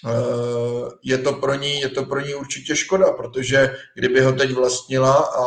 Eh, 0.07 0.91
je 1.03 1.19
to 1.19 1.33
pro 1.33 1.55
ní, 1.55 1.81
je 1.81 1.89
to 1.89 2.05
pro 2.05 2.21
ní 2.21 2.35
určitě 2.35 2.77
škoda, 2.77 3.13
protože 3.13 3.77
kdyby 3.95 4.21
ho 4.21 4.33
teď 4.33 4.53
vlastnila 4.53 5.15
a 5.15 5.45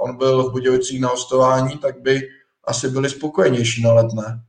on 0.00 0.16
byl 0.16 0.48
v 0.48 0.52
Budějovicích 0.52 1.00
na 1.00 1.08
hostování, 1.08 1.78
tak 1.78 2.00
by 2.00 2.20
asi 2.64 2.88
byli 2.88 3.10
spokojenější 3.10 3.82
na 3.82 3.92
letné. 3.92 4.42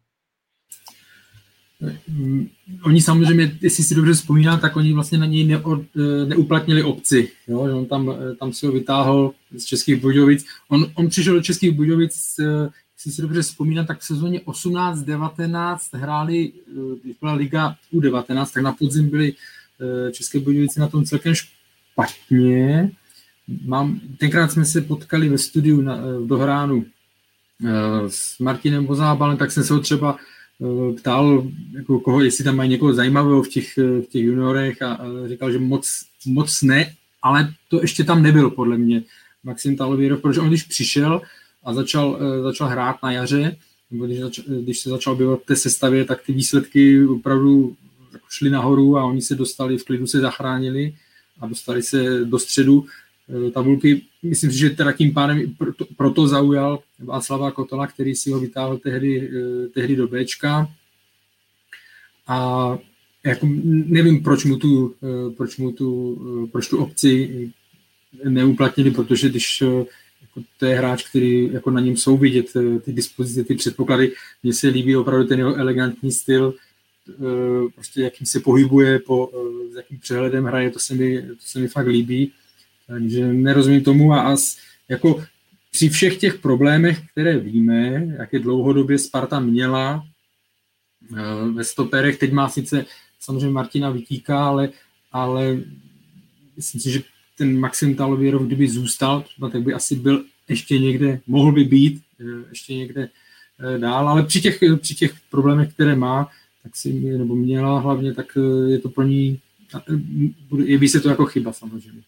Oni 2.83 3.01
samozřejmě, 3.01 3.57
jestli 3.61 3.83
si 3.83 3.95
dobře 3.95 4.13
vzpomínám, 4.13 4.59
tak 4.59 4.75
oni 4.75 4.93
vlastně 4.93 5.17
na 5.17 5.25
něj 5.25 5.43
neod, 5.45 5.81
eh, 5.97 6.25
neuplatnili 6.25 6.83
obci. 6.83 7.31
Jo? 7.47 7.59
On 7.59 7.85
tam, 7.85 8.09
eh, 8.09 8.35
tam 8.35 8.53
si 8.53 8.65
ho 8.65 8.71
vytáhl 8.71 9.31
z 9.57 9.63
Českých 9.63 9.95
Budějovic. 9.95 10.45
On, 10.69 10.91
on 10.93 11.09
přišel 11.09 11.33
do 11.33 11.41
Českých 11.41 11.71
Budějovic, 11.71 12.39
jestli 12.95 13.11
si 13.11 13.21
dobře 13.21 13.41
vzpomínám, 13.41 13.85
tak 13.85 13.99
v 13.99 14.05
sezóně 14.05 14.39
18-19 14.39 15.93
hráli, 15.93 16.51
když 17.03 17.15
byla 17.21 17.33
liga 17.33 17.75
U19, 17.93 18.53
tak 18.53 18.63
na 18.63 18.71
podzim 18.71 19.09
byli 19.09 19.33
České 20.11 20.39
Budějovice 20.39 20.79
na 20.79 20.87
tom 20.87 21.05
celkem 21.05 21.33
špatně. 21.35 22.91
Mám, 23.65 23.99
tenkrát 24.17 24.51
jsme 24.51 24.65
se 24.65 24.81
potkali 24.81 25.29
ve 25.29 25.37
studiu 25.37 25.81
na, 25.81 25.95
v 25.95 26.27
Dohránu 26.27 26.85
s 28.07 28.39
Martinem 28.39 28.85
Bozábalem, 28.85 29.37
tak 29.37 29.51
jsem 29.51 29.63
se 29.63 29.73
ho 29.73 29.79
třeba 29.79 30.17
ptal, 30.97 31.47
jako 31.73 31.99
koho, 31.99 32.21
jestli 32.21 32.43
tam 32.43 32.55
mají 32.55 32.69
někoho 32.69 32.93
zajímavého 32.93 33.43
v 33.43 33.49
těch, 33.49 33.77
v 33.77 34.05
těch 34.09 34.23
juniorech 34.23 34.81
a, 34.81 34.93
a 34.93 35.27
říkal, 35.27 35.51
že 35.51 35.59
moc, 35.59 36.05
moc 36.25 36.61
ne, 36.61 36.93
ale 37.21 37.53
to 37.69 37.81
ještě 37.81 38.03
tam 38.03 38.23
nebyl 38.23 38.49
podle 38.49 38.77
mě. 38.77 39.03
Maxim 39.43 39.77
Talověrov, 39.77 40.21
protože 40.21 40.39
on 40.39 40.47
když 40.47 40.63
přišel 40.63 41.21
a 41.63 41.73
začal, 41.73 42.19
začal 42.43 42.67
hrát 42.67 43.03
na 43.03 43.11
jaře, 43.11 43.55
nebo 43.91 44.05
když, 44.05 44.19
zač, 44.19 44.39
když 44.39 44.79
se 44.79 44.89
začal 44.89 45.15
v 45.15 45.37
té 45.45 45.55
sestavě, 45.55 46.05
tak 46.05 46.21
ty 46.25 46.33
výsledky 46.33 47.07
opravdu 47.07 47.75
jako 48.13 48.25
šly 48.29 48.49
nahoru 48.49 48.97
a 48.97 49.05
oni 49.05 49.21
se 49.21 49.35
dostali, 49.35 49.77
v 49.77 49.85
klidu 49.85 50.07
se 50.07 50.19
zachránili 50.19 50.95
a 51.39 51.47
dostali 51.47 51.83
se 51.83 52.25
do 52.25 52.39
středu 52.39 52.85
eh, 52.85 53.00
tabulky. 53.53 54.01
Myslím 54.23 54.51
si, 54.51 54.57
že 54.57 54.69
teda 54.69 54.91
tím 54.91 55.13
pádem 55.13 55.55
proto, 55.97 56.27
zaujal 56.27 56.79
Václava 56.99 57.51
Kotola, 57.51 57.87
který 57.87 58.15
si 58.15 58.31
ho 58.31 58.39
vytáhl 58.39 58.77
tehdy, 58.77 59.29
eh, 59.29 59.67
tehdy 59.67 59.95
do 59.95 60.07
Bčka. 60.07 60.67
A 62.27 62.77
jako 63.25 63.47
nevím, 63.85 64.23
proč 64.23 64.45
mu 64.45 64.57
tu, 64.57 64.95
eh, 65.03 65.33
proč 65.35 65.57
mu 65.57 65.71
tu, 65.71 65.87
proč 66.51 66.67
tu 66.67 66.77
obci 66.77 67.51
neuplatnili, 68.23 68.91
protože 68.91 69.29
když 69.29 69.61
jako 70.21 70.47
to 70.59 70.65
je 70.65 70.75
hráč, 70.77 71.09
který 71.09 71.49
jako 71.53 71.71
na 71.71 71.81
něm 71.81 71.97
jsou 71.97 72.17
vidět 72.17 72.53
ty 72.81 72.93
dispozice, 72.93 73.43
ty 73.43 73.55
předpoklady. 73.55 74.13
Mně 74.43 74.53
se 74.53 74.67
líbí 74.67 74.95
opravdu 74.95 75.27
ten 75.27 75.39
jeho 75.39 75.55
elegantní 75.55 76.11
styl, 76.11 76.53
Eh, 77.09 77.69
prostě 77.75 78.01
jakým 78.01 78.27
se 78.27 78.39
pohybuje, 78.39 78.99
po, 78.99 79.29
eh, 79.33 79.73
s 79.73 79.75
jakým 79.75 79.99
přehledem 79.99 80.45
hraje, 80.45 80.71
to 80.71 80.79
se 80.79 80.95
mi, 80.95 81.21
to 81.21 81.35
se 81.39 81.59
mi 81.59 81.67
fakt 81.67 81.87
líbí. 81.87 82.31
Takže 82.91 83.33
nerozumím 83.33 83.83
tomu 83.83 84.13
a 84.13 84.21
as, 84.21 84.57
jako 84.89 85.23
při 85.71 85.89
všech 85.89 86.17
těch 86.17 86.37
problémech, 86.37 87.01
které 87.11 87.37
víme, 87.37 88.07
jak 88.19 88.33
je 88.33 88.39
dlouhodobě 88.39 88.97
Sparta 88.97 89.39
měla 89.39 90.03
eh, 91.13 91.51
ve 91.53 91.63
stoperech, 91.63 92.17
teď 92.17 92.31
má 92.31 92.49
sice 92.49 92.85
samozřejmě 93.19 93.49
Martina 93.49 93.89
Vytíka, 93.89 94.45
ale, 94.45 94.69
ale 95.11 95.57
myslím 96.55 96.81
si, 96.81 96.91
že 96.91 97.01
ten 97.37 97.59
Maxim 97.59 97.95
Talověrov, 97.95 98.41
kdyby 98.41 98.67
zůstal, 98.67 99.25
tak 99.51 99.61
by 99.61 99.73
asi 99.73 99.95
byl 99.95 100.23
ještě 100.49 100.79
někde, 100.79 101.19
mohl 101.27 101.51
by 101.51 101.63
být 101.63 102.01
ještě 102.49 102.75
někde 102.75 103.09
dál, 103.77 104.09
ale 104.09 104.23
při 104.23 104.41
těch, 104.41 104.59
při 104.81 104.95
těch 104.95 105.13
problémech, 105.29 105.73
které 105.73 105.95
má, 105.95 106.29
tak 106.63 106.75
si 106.75 106.93
nebo 106.93 107.35
měla 107.35 107.79
hlavně, 107.79 108.13
tak 108.13 108.37
eh, 108.37 108.71
je 108.71 108.79
to 108.79 108.89
pro 108.89 109.03
ní, 109.03 109.39
eh, 109.75 109.81
jeví 110.65 110.87
se 110.87 110.99
to 110.99 111.09
jako 111.09 111.25
chyba 111.25 111.53
samozřejmě. 111.53 112.01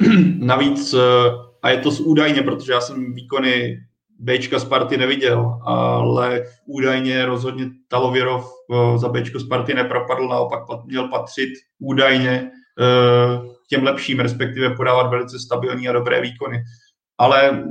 Navíc, 0.38 0.94
eh, 0.94 0.98
a 1.62 1.70
je 1.70 1.78
to 1.78 1.90
údajně, 1.90 2.42
protože 2.42 2.72
já 2.72 2.80
jsem 2.80 3.14
výkony 3.14 3.78
Bčka 4.18 4.58
Sparty 4.58 4.96
neviděl, 4.96 5.60
ale 5.64 6.44
údajně 6.66 7.26
rozhodně 7.26 7.66
Talověrov 7.88 8.52
za 8.96 9.08
Bčko 9.08 9.40
Sparty 9.40 9.74
nepropadl, 9.74 10.28
naopak 10.28 10.84
měl 10.84 11.08
patřit 11.08 11.48
údajně 11.78 12.50
těm 13.68 13.84
lepším, 13.84 14.20
respektive 14.20 14.74
podávat 14.74 15.10
velice 15.10 15.38
stabilní 15.38 15.88
a 15.88 15.92
dobré 15.92 16.20
výkony. 16.20 16.62
Ale 17.18 17.64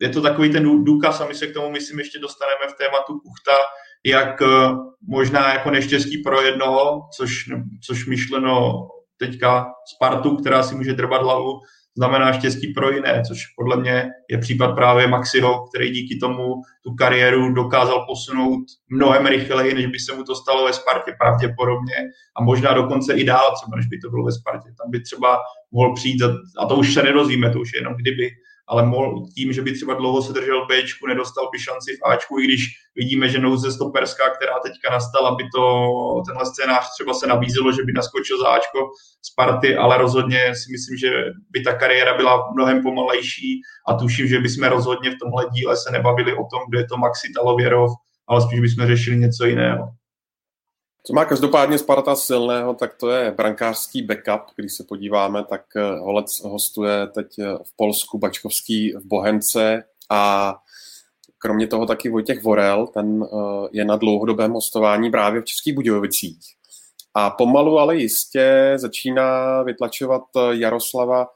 je 0.00 0.08
to 0.08 0.22
takový 0.22 0.52
ten 0.52 0.84
důkaz 0.84 1.20
a 1.20 1.26
my 1.26 1.34
se 1.34 1.46
k 1.46 1.54
tomu, 1.54 1.70
myslím, 1.70 1.98
ještě 1.98 2.18
dostaneme 2.18 2.72
v 2.72 2.76
tématu 2.78 3.20
Kuchta, 3.20 3.56
jak 4.04 4.42
eh, 4.42 4.46
možná 5.08 5.52
jako 5.52 5.70
neštěstí 5.70 6.18
pro 6.18 6.42
jednoho, 6.42 7.00
což, 7.16 7.44
což 7.86 8.06
myšleno 8.06 8.78
teďka 9.18 9.66
Spartu, 9.94 10.36
která 10.36 10.62
si 10.62 10.74
může 10.74 10.92
drbat 10.92 11.22
hlavu, 11.22 11.60
znamená 11.96 12.32
štěstí 12.32 12.72
pro 12.72 12.90
jiné, 12.90 13.22
což 13.28 13.46
podle 13.56 13.76
mě 13.76 14.10
je 14.30 14.38
případ 14.38 14.74
právě 14.74 15.06
Maxiho, 15.06 15.64
který 15.68 15.90
díky 15.90 16.18
tomu 16.18 16.54
tu 16.84 16.94
kariéru 16.94 17.52
dokázal 17.52 18.06
posunout 18.08 18.64
mnohem 18.88 19.26
rychleji, 19.26 19.74
než 19.74 19.86
by 19.86 19.98
se 19.98 20.14
mu 20.14 20.24
to 20.24 20.34
stalo 20.34 20.64
ve 20.64 20.72
Spartě 20.72 21.14
pravděpodobně 21.18 21.96
a 22.36 22.42
možná 22.42 22.72
dokonce 22.72 23.14
i 23.14 23.24
dál, 23.24 23.54
třeba 23.56 23.76
než 23.76 23.86
by 23.86 23.98
to 23.98 24.10
bylo 24.10 24.24
ve 24.24 24.32
Spartě. 24.32 24.68
Tam 24.82 24.90
by 24.90 25.00
třeba 25.00 25.38
mohl 25.72 25.94
přijít, 25.94 26.22
a 26.58 26.66
to 26.66 26.76
už 26.76 26.94
se 26.94 27.02
nedozvíme, 27.02 27.50
to 27.50 27.60
už 27.60 27.72
je 27.74 27.80
jenom 27.80 27.94
kdyby, 27.94 28.30
ale 28.68 28.86
mohl, 28.86 29.26
tím, 29.34 29.52
že 29.52 29.62
by 29.62 29.72
třeba 29.72 29.94
dlouho 29.94 30.22
se 30.22 30.32
držel 30.32 30.66
B, 30.66 30.74
nedostal 31.08 31.48
by 31.52 31.58
šanci 31.58 31.96
v 31.96 32.04
Ačku, 32.10 32.38
i 32.38 32.44
když 32.44 32.66
vidíme, 32.96 33.28
že 33.28 33.38
nouze 33.38 33.72
stoperská, 33.72 34.30
která 34.30 34.58
teďka 34.58 34.90
nastala, 34.90 35.34
by 35.34 35.44
to 35.54 35.62
tenhle 36.26 36.46
scénář 36.46 36.84
třeba 36.94 37.14
se 37.14 37.26
nabízelo, 37.26 37.72
že 37.72 37.82
by 37.82 37.92
naskočil 37.92 38.38
za 38.40 38.48
Ačko 38.48 38.78
z 39.22 39.34
party, 39.34 39.76
ale 39.76 39.98
rozhodně 39.98 40.54
si 40.54 40.72
myslím, 40.72 40.96
že 40.98 41.10
by 41.50 41.60
ta 41.60 41.72
kariéra 41.72 42.16
byla 42.16 42.50
mnohem 42.54 42.82
pomalejší 42.82 43.60
a 43.88 43.94
tuším, 43.94 44.26
že 44.26 44.40
bychom 44.40 44.68
rozhodně 44.68 45.10
v 45.10 45.18
tomhle 45.22 45.46
díle 45.52 45.76
se 45.76 45.90
nebavili 45.90 46.32
o 46.32 46.44
tom, 46.52 46.60
kdo 46.68 46.78
je 46.78 46.86
to 46.86 46.96
Maxi 46.96 47.28
Talověrov, 47.36 47.90
ale 48.28 48.42
spíš 48.42 48.60
bychom 48.60 48.86
řešili 48.86 49.16
něco 49.16 49.46
jiného. 49.46 49.88
Co 51.02 51.12
má 51.12 51.24
každopádně 51.24 51.78
Sparta 51.78 52.16
silného, 52.16 52.74
tak 52.74 52.94
to 52.94 53.10
je 53.10 53.30
brankářský 53.30 54.02
backup. 54.02 54.42
Když 54.56 54.72
se 54.72 54.84
podíváme, 54.84 55.44
tak 55.44 55.62
eh, 55.76 55.98
Holec 55.98 56.40
hostuje 56.44 57.06
teď 57.06 57.26
eh, 57.38 57.44
v 57.44 57.76
Polsku, 57.76 58.18
Bačkovský 58.18 58.92
v 58.92 59.04
Bohemce 59.04 59.84
a 60.10 60.54
kromě 61.38 61.66
toho 61.66 61.86
taky 61.86 62.08
Vojtěch 62.10 62.42
Vorel, 62.42 62.86
ten 62.86 63.24
eh, 63.24 63.68
je 63.72 63.84
na 63.84 63.96
dlouhodobém 63.96 64.52
hostování 64.52 65.10
právě 65.10 65.40
v 65.40 65.44
Českých 65.44 65.74
Budějovicích. 65.74 66.38
A 67.14 67.30
pomalu, 67.30 67.78
ale 67.78 67.96
jistě 67.96 68.72
začíná 68.76 69.62
vytlačovat 69.62 70.22
Jaroslava 70.50 71.26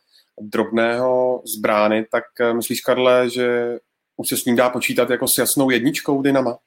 drobného 0.41 1.43
z 1.47 1.61
brány, 1.61 2.07
tak 2.11 2.25
myslíš, 2.53 2.81
Karle, 2.81 3.31
že 3.31 3.79
už 4.17 4.29
se 4.29 4.37
s 4.37 4.45
ním 4.45 4.57
dá 4.57 4.71
počítat 4.71 5.11
jako 5.11 5.29
s 5.29 5.39
jasnou 5.39 5.71
jedničkou 5.71 6.23
Dynama? 6.23 6.59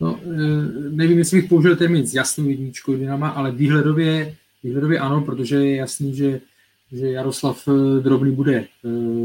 No, 0.00 0.20
e, 0.24 0.28
nevím, 0.90 1.18
jestli 1.18 1.40
bych 1.40 1.48
použil 1.48 1.76
termín 1.76 2.06
s 2.06 2.14
jasnou 2.14 2.48
jedničkou 2.48 2.96
Dynama, 2.96 3.28
ale 3.28 3.52
výhledově, 3.52 4.34
výhledově 4.62 4.98
ano, 4.98 5.20
protože 5.20 5.56
je 5.56 5.76
jasný, 5.76 6.16
že, 6.16 6.40
že 6.92 7.10
Jaroslav 7.10 7.68
e, 7.68 8.00
Drobný 8.00 8.32
bude, 8.32 8.56
e, 8.56 8.66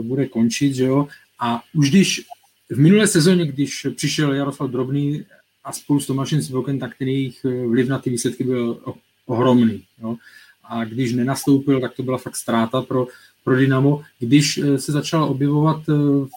bude 0.02 0.26
končit, 0.26 0.74
že 0.74 0.84
jo? 0.84 1.08
A 1.40 1.64
už 1.74 1.90
když 1.90 2.26
v 2.70 2.80
minulé 2.80 3.08
sezóně, 3.08 3.46
když 3.46 3.88
přišel 3.96 4.34
Jaroslav 4.34 4.70
Drobný 4.70 5.26
a 5.64 5.72
spolu 5.72 6.00
s 6.00 6.08
Tomášem 6.08 6.42
Svoken, 6.42 6.80
tak 6.80 6.98
ten 7.00 7.08
jejich 7.08 7.46
vliv 7.68 7.88
na 7.88 8.00
ty 8.00 8.10
výsledky 8.10 8.44
byl 8.44 8.80
ohromný. 9.26 9.84
Jo? 10.02 10.16
A 10.64 10.86
když 10.86 11.14
nenastoupil, 11.14 11.82
tak 11.82 11.94
to 11.94 12.04
byla 12.04 12.18
fakt 12.18 12.36
ztráta 12.36 12.82
pro, 12.82 13.08
pro 13.44 13.56
Dynamo. 13.56 14.02
Když 14.20 14.60
se 14.78 14.92
začala 14.92 15.26
objevovat 15.26 15.88
v 15.88 16.28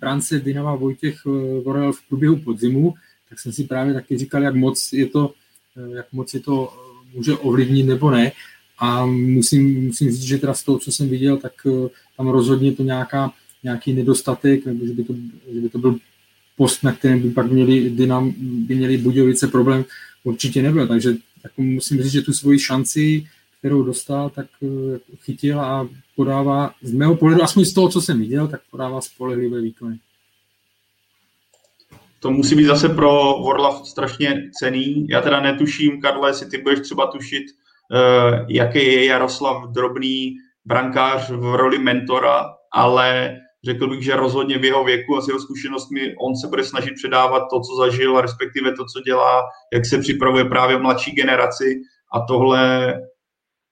brance 0.00 0.38
Dynama 0.38 0.74
Vojtěch 0.74 1.24
Vorel 1.64 1.92
v 1.92 2.08
průběhu 2.08 2.36
podzimu, 2.36 2.94
tak 3.30 3.38
jsem 3.38 3.52
si 3.52 3.64
právě 3.64 3.94
taky 3.94 4.18
říkal, 4.18 4.42
jak 4.42 4.54
moc 4.54 4.92
je 4.92 5.06
to, 5.06 5.34
eh, 5.76 5.96
jak 5.96 6.12
moc 6.12 6.34
je 6.34 6.40
to 6.40 6.72
eh, 6.74 7.16
může 7.16 7.32
ovlivnit 7.32 7.86
nebo 7.86 8.10
ne. 8.10 8.32
A 8.78 9.06
musím, 9.06 9.86
musím 9.86 10.10
říct, 10.10 10.22
že 10.22 10.38
teda 10.38 10.54
z 10.54 10.62
toho, 10.62 10.78
co 10.78 10.92
jsem 10.92 11.08
viděl, 11.08 11.36
tak 11.36 11.52
eh, 11.66 11.88
tam 12.16 12.28
rozhodně 12.28 12.72
to 12.72 12.82
nějaká, 12.82 13.32
nějaký 13.62 13.92
nedostatek, 13.92 14.66
nebo 14.66 14.86
že 14.86 14.92
by 14.92 15.04
to, 15.04 15.14
že 15.52 15.60
by 15.60 15.68
to 15.68 15.78
byl 15.78 15.98
post, 16.56 16.82
na 16.82 16.92
kterém 16.92 17.20
by 17.20 17.30
pak 17.30 17.50
měli, 17.50 17.90
Dynam, 17.90 18.34
by 18.38 18.74
měli 18.74 18.98
Budějovice 18.98 19.48
problém, 19.48 19.84
určitě 20.24 20.62
nebyl. 20.62 20.86
Takže 20.86 21.14
tak 21.42 21.52
musím 21.56 22.02
říct, 22.02 22.12
že 22.12 22.22
tu 22.22 22.32
svoji 22.32 22.58
šanci, 22.58 23.26
kterou 23.58 23.82
dostal, 23.82 24.30
tak 24.30 24.46
chytil 25.22 25.60
a 25.60 25.88
podává, 26.16 26.74
z 26.82 26.92
mého 26.92 27.16
pohledu, 27.16 27.42
aspoň 27.42 27.64
z 27.64 27.72
toho, 27.72 27.88
co 27.88 28.00
jsem 28.00 28.18
viděl, 28.18 28.48
tak 28.48 28.60
podává 28.70 29.00
spolehlivé 29.00 29.60
výkony 29.60 29.98
to 32.22 32.30
musí 32.30 32.54
být 32.54 32.64
zase 32.64 32.88
pro 32.88 33.10
Vorla 33.42 33.84
strašně 33.84 34.50
cený. 34.58 35.06
Já 35.08 35.20
teda 35.20 35.40
netuším, 35.40 36.00
Karle, 36.00 36.30
jestli 36.30 36.46
ty 36.46 36.58
budeš 36.58 36.80
třeba 36.80 37.06
tušit, 37.06 37.42
uh, 37.42 38.46
jaký 38.48 38.78
je 38.78 39.04
Jaroslav 39.04 39.64
Drobný 39.70 40.34
brankář 40.64 41.30
v 41.30 41.54
roli 41.54 41.78
mentora, 41.78 42.46
ale 42.72 43.36
řekl 43.64 43.88
bych, 43.88 44.04
že 44.04 44.16
rozhodně 44.16 44.58
v 44.58 44.64
jeho 44.64 44.84
věku 44.84 45.16
a 45.16 45.20
s 45.20 45.28
jeho 45.28 45.40
zkušenostmi 45.40 46.14
on 46.26 46.36
se 46.36 46.48
bude 46.48 46.64
snažit 46.64 46.94
předávat 46.94 47.40
to, 47.50 47.60
co 47.60 47.76
zažil, 47.76 48.20
respektive 48.20 48.72
to, 48.72 48.84
co 48.84 49.00
dělá, 49.00 49.42
jak 49.72 49.86
se 49.86 49.98
připravuje 49.98 50.44
právě 50.44 50.78
mladší 50.78 51.10
generaci 51.10 51.80
a 52.14 52.20
tohle, 52.28 52.94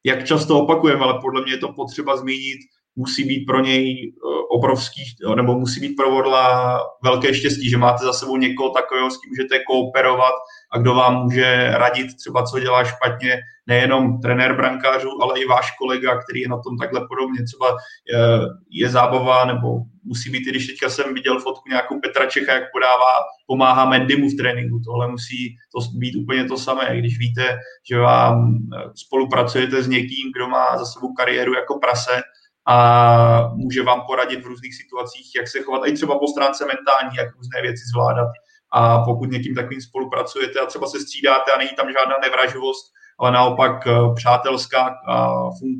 jak 0.07 0.25
často 0.25 0.61
opakujeme, 0.61 1.05
ale 1.05 1.19
podle 1.23 1.43
mě 1.43 1.53
je 1.53 1.59
to 1.59 1.73
potřeba 1.73 2.17
zmínit, 2.17 2.59
musí 2.99 3.25
být 3.25 3.45
pro 3.47 3.61
něj 3.61 4.13
eh, 4.13 4.29
obrovský, 4.51 5.03
nebo 5.37 5.59
musí 5.59 5.81
být 5.81 5.97
pro 5.97 6.11
Vorla 6.11 6.81
velké 7.03 7.35
štěstí, 7.35 7.71
že 7.71 7.79
máte 7.79 8.05
za 8.05 8.13
sebou 8.13 8.37
někoho 8.37 8.71
takového, 8.71 9.11
s 9.11 9.17
kým 9.17 9.31
můžete 9.31 9.65
kooperovat 9.65 10.35
a 10.73 10.79
kdo 10.79 10.95
vám 10.95 11.23
může 11.23 11.71
radit 11.71 12.17
třeba, 12.17 12.43
co 12.43 12.61
dělá 12.61 12.85
špatně, 12.85 13.39
nejenom 13.67 14.21
trenér 14.21 14.57
brankářů, 14.57 15.23
ale 15.23 15.41
i 15.41 15.47
váš 15.47 15.71
kolega, 15.79 16.23
který 16.23 16.41
je 16.41 16.49
na 16.49 16.57
tom 16.63 16.79
takhle 16.79 17.01
podobně. 17.09 17.45
Třeba 17.45 17.69
je, 18.13 18.19
eh, 18.19 18.47
je 18.71 18.89
zábava, 18.89 19.45
nebo 19.45 19.69
musí 20.05 20.31
být, 20.31 20.47
i 20.47 20.51
když 20.51 20.67
teďka 20.67 20.89
jsem 20.89 21.15
viděl 21.15 21.41
fotku 21.41 21.69
nějakou 21.69 22.01
Petra 22.01 22.27
Čecha, 22.27 22.53
jak 22.53 22.73
podává, 22.73 23.13
pomáhá 23.47 23.85
Mendymu 23.85 24.29
v 24.29 24.37
tréninku. 24.37 24.81
Tohle 24.85 25.09
musí 25.09 25.57
to 25.73 25.99
být 25.99 26.17
úplně 26.17 26.45
to 26.45 26.57
samé, 26.57 26.97
když 26.99 27.19
víte, 27.19 27.59
že 27.91 27.99
vám 27.99 28.59
eh, 28.59 28.83
spolupracujete 28.95 29.83
s 29.83 29.89
někým, 29.89 30.33
kdo 30.37 30.49
má 30.49 30.79
za 30.79 30.85
sebou 30.85 31.13
kariéru 31.13 31.55
jako 31.55 31.79
prase, 31.79 32.23
a 32.69 33.51
může 33.55 33.83
vám 33.83 34.01
poradit 34.07 34.41
v 34.43 34.47
různých 34.47 34.75
situacích, 34.75 35.27
jak 35.37 35.49
se 35.49 35.61
chovat, 35.61 35.87
i 35.87 35.93
třeba 35.93 36.19
po 36.19 36.29
stránce 36.29 36.65
mentální, 36.67 37.17
jak 37.17 37.37
různé 37.37 37.63
věci 37.63 37.83
zvládat. 37.93 38.29
A 38.73 38.99
pokud 38.99 39.31
někým 39.31 39.55
takovým 39.55 39.81
spolupracujete 39.81 40.61
a 40.61 40.67
třeba 40.67 40.87
se 40.87 41.01
střídáte 41.01 41.53
a 41.53 41.59
není 41.59 41.71
tam 41.77 41.93
žádná 41.93 42.15
nevraživost, 42.23 42.93
ale 43.21 43.33
naopak 43.33 43.89
přátelská 44.15 44.95
a 45.09 45.27
fun, 45.59 45.71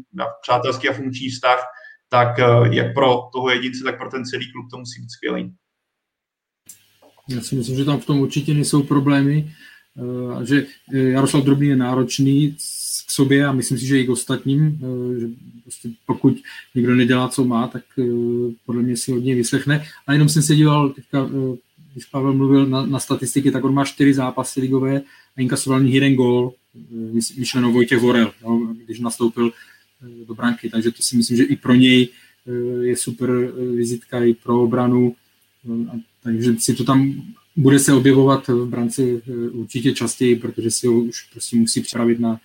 přátelský 0.43 0.89
a 0.89 0.93
funkční 0.93 1.29
vztah, 1.29 1.65
tak 2.09 2.29
jak 2.71 2.95
pro 2.95 3.23
toho 3.33 3.51
jedince, 3.51 3.85
tak 3.85 3.99
pro 3.99 4.11
ten 4.11 4.25
celý 4.25 4.53
klub 4.53 4.67
to 4.71 4.79
musí 4.79 5.01
být 5.01 5.11
skvělý. 5.11 5.55
Já 7.29 7.41
si 7.41 7.55
myslím, 7.55 7.77
že 7.77 7.85
tam 7.85 8.01
v 8.01 8.07
tom 8.07 8.21
určitě 8.21 8.55
nejsou 8.55 8.83
problémy, 8.83 9.55
že 10.45 10.63
Jaroslav 10.93 11.45
Drobný 11.45 11.69
je 11.69 11.77
náročný 11.77 12.57
k 13.09 13.11
sobě 13.11 13.47
a 13.47 13.53
myslím 13.53 13.79
si, 13.79 13.87
že 13.87 14.01
i 14.01 14.07
k 14.07 14.11
ostatním, 14.11 14.79
že 15.21 15.27
prostě 15.63 15.89
pokud 16.07 16.37
někdo 16.75 16.95
nedělá, 16.95 17.29
co 17.29 17.45
má, 17.45 17.69
tak 17.69 17.83
podle 18.67 18.83
mě 18.83 18.97
si 18.97 19.13
hodně 19.13 19.35
vyslechne. 19.35 19.85
A 20.07 20.13
jenom 20.13 20.29
jsem 20.29 20.43
se 20.43 20.57
díval 20.57 20.91
teďka 20.91 21.29
když 21.99 22.07
Pavel 22.07 22.33
mluvil 22.33 22.67
na, 22.67 22.87
na 22.87 22.99
statistiky, 22.99 23.51
tak 23.51 23.65
on 23.65 23.75
má 23.75 23.85
čtyři 23.85 24.15
zápasy 24.15 24.61
ligové 24.61 25.03
a 25.37 25.41
inkasoval 25.41 25.83
jeden 25.83 26.15
gól, 26.15 26.53
eh, 26.77 27.39
myšleno 27.39 27.73
Vojtěch 27.73 27.99
Vorel, 27.99 28.33
no, 28.43 28.75
když 28.85 29.01
nastoupil 29.01 29.51
eh, 29.51 30.25
do 30.25 30.35
branky, 30.35 30.71
takže 30.71 30.91
to 30.91 31.03
si 31.03 31.17
myslím, 31.17 31.37
že 31.37 31.45
i 31.45 31.57
pro 31.57 31.75
něj 31.75 32.09
eh, 32.09 32.85
je 32.85 32.97
super 32.97 33.31
vizitka 33.75 34.25
i 34.25 34.35
pro 34.35 34.63
obranu, 34.63 35.15
takže 36.23 36.55
si 36.59 36.75
to 36.75 36.85
tam 36.85 37.23
bude 37.57 37.79
se 37.79 37.93
objevovat 37.93 38.49
v 38.49 38.67
branci 38.67 39.23
určitě 39.53 39.93
častěji, 39.93 40.37
protože 40.37 40.71
si 40.71 40.87
ho 40.87 41.01
už 41.01 41.23
prostě 41.33 41.57
musí 41.57 41.81
připravit 41.81 42.21
na, 42.21 42.41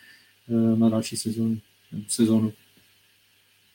na 0.76 0.90
další 0.90 1.18
sezónu. 1.18 1.58
sezónu. 2.08 2.52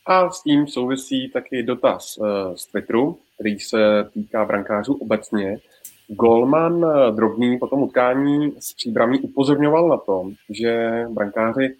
A 0.07 0.31
s 0.31 0.43
tím 0.43 0.67
souvisí 0.67 1.31
taky 1.31 1.63
dotaz 1.63 2.19
z 2.55 2.67
Twitteru, 2.67 3.19
který 3.35 3.61
se 3.61 4.11
týká 4.15 4.45
brankářů 4.45 4.95
obecně. 4.95 5.59
Golman 6.09 6.85
eh, 6.85 7.13
drobný 7.13 7.59
po 7.59 7.67
tom 7.67 7.83
utkání 7.83 8.53
s 8.59 8.75
příbramí 8.75 9.21
upozorňoval 9.21 9.89
na 9.89 9.97
to, 9.97 10.31
že 10.51 11.05
brankáři 11.11 11.77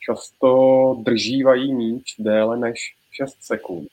často 0.00 0.96
držívají 1.02 1.74
míč 1.74 2.14
déle 2.18 2.58
než 2.58 2.96
6 3.10 3.36
sekund. 3.40 3.88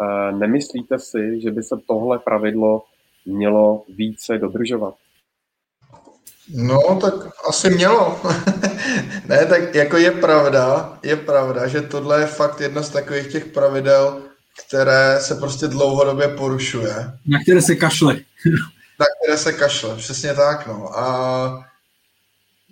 Eh, 0.00 0.32
nemyslíte 0.32 0.98
si, 0.98 1.40
že 1.40 1.50
by 1.50 1.62
se 1.62 1.76
tohle 1.86 2.18
pravidlo 2.18 2.84
mělo 3.26 3.84
více 3.88 4.38
dodržovat? 4.38 4.94
No, 6.54 6.98
tak 7.00 7.14
asi 7.48 7.70
mělo. 7.70 8.20
ne, 9.28 9.46
tak 9.46 9.74
jako 9.74 9.96
je 9.96 10.10
pravda, 10.10 10.98
je 11.02 11.16
pravda, 11.16 11.66
že 11.66 11.80
tohle 11.80 12.20
je 12.20 12.26
fakt 12.26 12.60
jedno 12.60 12.82
z 12.82 12.90
takových 12.90 13.26
těch 13.26 13.44
pravidel, 13.46 14.22
které 14.66 15.18
se 15.20 15.34
prostě 15.34 15.66
dlouhodobě 15.66 16.28
porušuje. 16.28 16.94
Na 17.26 17.38
které 17.42 17.62
se 17.62 17.74
kašle. 17.74 18.14
na 19.00 19.06
které 19.22 19.38
se 19.38 19.52
kašle, 19.52 19.96
přesně 19.96 20.34
tak, 20.34 20.66
no. 20.66 20.98
A 20.98 21.68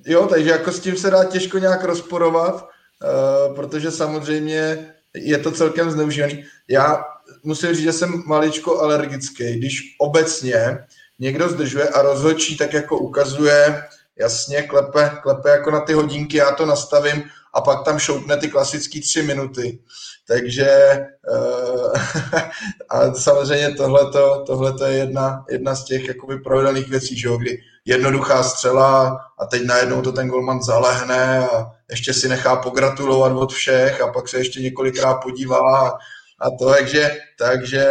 jo, 0.07 0.27
takže 0.27 0.51
jako 0.51 0.73
s 0.73 0.81
tím 0.81 0.97
se 0.97 1.11
dá 1.11 1.25
těžko 1.25 1.59
nějak 1.59 1.85
rozporovat, 1.85 2.55
uh, 2.55 3.57
protože 3.57 3.91
samozřejmě 3.91 4.95
je 5.15 5.39
to 5.39 5.53
celkem 5.53 5.91
zneužívaný. 5.91 6.45
Já 6.69 7.05
musím 7.43 7.75
říct, 7.75 7.85
že 7.85 7.93
jsem 7.93 8.23
maličko 8.27 8.81
alergický, 8.81 9.59
když 9.59 9.97
obecně 9.99 10.79
někdo 11.21 11.49
zdržuje 11.49 11.89
a 11.89 12.03
rozhodčí 12.03 12.57
tak 12.57 12.73
jako 12.73 12.99
ukazuje, 12.99 13.83
jasně, 14.19 14.63
klepe, 14.63 15.11
klepe 15.23 15.51
jako 15.51 15.71
na 15.71 15.81
ty 15.81 15.93
hodinky, 15.93 16.37
já 16.37 16.51
to 16.51 16.67
nastavím 16.67 17.23
a 17.55 17.61
pak 17.61 17.85
tam 17.85 17.99
šoupne 17.99 18.37
ty 18.37 18.49
klasické 18.49 19.01
tři 19.01 19.23
minuty. 19.23 19.79
Takže 20.29 20.99
uh, 21.31 21.93
a 22.89 23.15
samozřejmě 23.15 23.75
tohle 24.47 24.75
je 24.87 24.97
jedna, 24.97 25.45
jedna 25.51 25.75
z 25.75 25.85
těch 25.85 26.09
jakoby 26.09 26.39
pravidelných 26.39 26.89
věcí, 26.89 27.19
že 27.19 27.29
jo, 27.29 27.37
kdy 27.37 27.59
jednoduchá 27.85 28.43
střela 28.43 29.21
a 29.39 29.47
teď 29.47 29.63
najednou 29.65 30.03
to 30.03 30.13
ten 30.13 30.29
golman 30.29 30.63
zalehne 30.63 31.49
a 31.49 31.71
ještě 31.91 32.15
si 32.15 32.29
nechá 32.29 32.57
pogratulovat 32.57 33.33
od 33.33 33.53
všech 33.53 34.01
a 34.01 34.13
pak 34.13 34.29
se 34.29 34.39
ještě 34.39 34.61
několikrát 34.61 35.15
podívá 35.15 35.89
a 36.41 36.51
to, 36.59 36.71
takže, 36.71 37.19
takže 37.39 37.91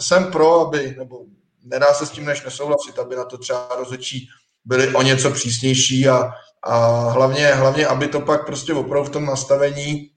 jsem 0.00 0.24
pro, 0.24 0.66
aby, 0.66 0.94
nebo 0.98 1.18
nedá 1.64 1.94
se 1.94 2.06
s 2.06 2.10
tím 2.10 2.24
než 2.24 2.44
nesouhlasit, 2.44 2.98
aby 2.98 3.16
na 3.16 3.24
to 3.24 3.38
třeba 3.38 3.68
rozhodčí 3.78 4.28
byli 4.64 4.94
o 4.94 5.02
něco 5.02 5.30
přísnější 5.30 6.08
a, 6.08 6.30
a 6.62 6.88
hlavně, 7.10 7.46
hlavně, 7.46 7.86
aby 7.86 8.08
to 8.08 8.20
pak 8.20 8.46
prostě 8.46 8.74
opravdu 8.74 9.08
v 9.08 9.12
tom 9.12 9.26
nastavení 9.26 10.10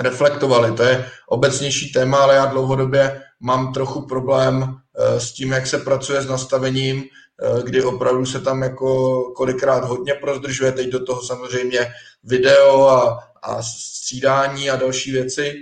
reflektovali. 0.00 0.72
To 0.72 0.82
je 0.82 1.10
obecnější 1.28 1.92
téma, 1.92 2.18
ale 2.18 2.34
já 2.34 2.46
dlouhodobě 2.46 3.22
mám 3.40 3.72
trochu 3.72 4.06
problém 4.06 4.76
eh, 4.98 5.20
s 5.20 5.32
tím, 5.32 5.52
jak 5.52 5.66
se 5.66 5.78
pracuje 5.78 6.22
s 6.22 6.26
nastavením, 6.26 7.04
eh, 7.04 7.62
kdy 7.62 7.82
opravdu 7.82 8.26
se 8.26 8.40
tam 8.40 8.62
jako 8.62 9.22
kolikrát 9.36 9.84
hodně 9.84 10.14
prozdržuje, 10.14 10.72
teď 10.72 10.88
do 10.88 11.04
toho 11.04 11.22
samozřejmě 11.22 11.92
video 12.24 12.88
a, 12.88 13.18
a 13.42 13.62
střídání 13.62 14.70
a 14.70 14.76
další 14.76 15.12
věci. 15.12 15.54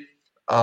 A, 0.51 0.61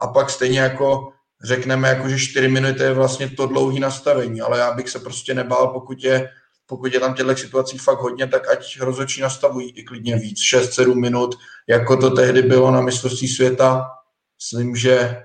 a 0.00 0.06
pak 0.06 0.30
stejně 0.30 0.60
jako 0.60 1.13
řekneme, 1.44 1.88
jako, 1.88 2.08
že 2.08 2.18
4 2.18 2.48
minuty 2.48 2.82
je 2.82 2.92
vlastně 2.92 3.30
to 3.30 3.46
dlouhé 3.46 3.80
nastavení, 3.80 4.40
ale 4.40 4.58
já 4.58 4.72
bych 4.72 4.88
se 4.90 4.98
prostě 4.98 5.34
nebál, 5.34 5.66
pokud 5.66 6.04
je 6.04 6.28
pokud 6.66 6.94
je 6.94 7.00
tam 7.00 7.14
těchto 7.14 7.36
situací 7.36 7.78
fakt 7.78 8.00
hodně, 8.00 8.26
tak 8.26 8.50
ať 8.50 8.80
rozhodčí 8.80 9.20
nastavují 9.20 9.70
i 9.70 9.82
klidně 9.82 10.16
víc, 10.16 10.38
6-7 10.38 10.94
minut, 10.94 11.34
jako 11.68 11.96
to 11.96 12.10
tehdy 12.10 12.42
bylo 12.42 12.70
na 12.70 12.80
mistrovství 12.80 13.28
světa. 13.28 13.90
Myslím, 14.38 14.76
že 14.76 15.22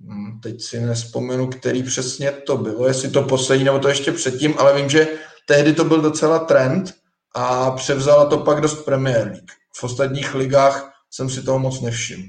hm, 0.00 0.40
teď 0.42 0.62
si 0.62 0.80
nespomenu, 0.80 1.46
který 1.46 1.82
přesně 1.82 2.30
to 2.30 2.56
bylo, 2.56 2.88
jestli 2.88 3.10
to 3.10 3.22
poslední 3.22 3.64
nebo 3.64 3.78
to 3.78 3.88
ještě 3.88 4.12
předtím, 4.12 4.54
ale 4.58 4.76
vím, 4.76 4.90
že 4.90 5.08
tehdy 5.46 5.72
to 5.72 5.84
byl 5.84 6.00
docela 6.00 6.38
trend 6.38 6.94
a 7.34 7.70
převzala 7.70 8.26
to 8.26 8.38
pak 8.38 8.60
dost 8.60 8.84
Premier 8.84 9.26
League. 9.26 9.50
V 9.74 9.84
ostatních 9.84 10.34
ligách 10.34 10.92
jsem 11.10 11.30
si 11.30 11.42
toho 11.42 11.58
moc 11.58 11.80
nevšiml. 11.80 12.28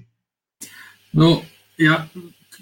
No, 1.13 1.43
já 1.79 2.07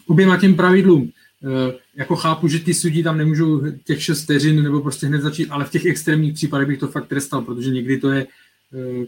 oběma 0.07 0.37
těm 0.37 0.55
pravidlům. 0.55 1.11
Eh, 1.43 1.77
jako 1.95 2.15
chápu, 2.15 2.47
že 2.47 2.59
ty 2.59 2.73
sudí 2.73 3.03
tam 3.03 3.17
nemůžou 3.17 3.61
těch 3.83 4.03
šest 4.03 4.23
vteřin 4.23 4.63
nebo 4.63 4.81
prostě 4.81 5.07
hned 5.07 5.21
začít, 5.21 5.47
ale 5.49 5.65
v 5.65 5.71
těch 5.71 5.85
extrémních 5.85 6.33
případech 6.33 6.67
bych 6.67 6.79
to 6.79 6.87
fakt 6.87 7.07
trestal, 7.07 7.41
protože 7.41 7.69
někdy 7.69 7.97
to 7.97 8.11
je, 8.11 8.27
eh, 8.73 9.05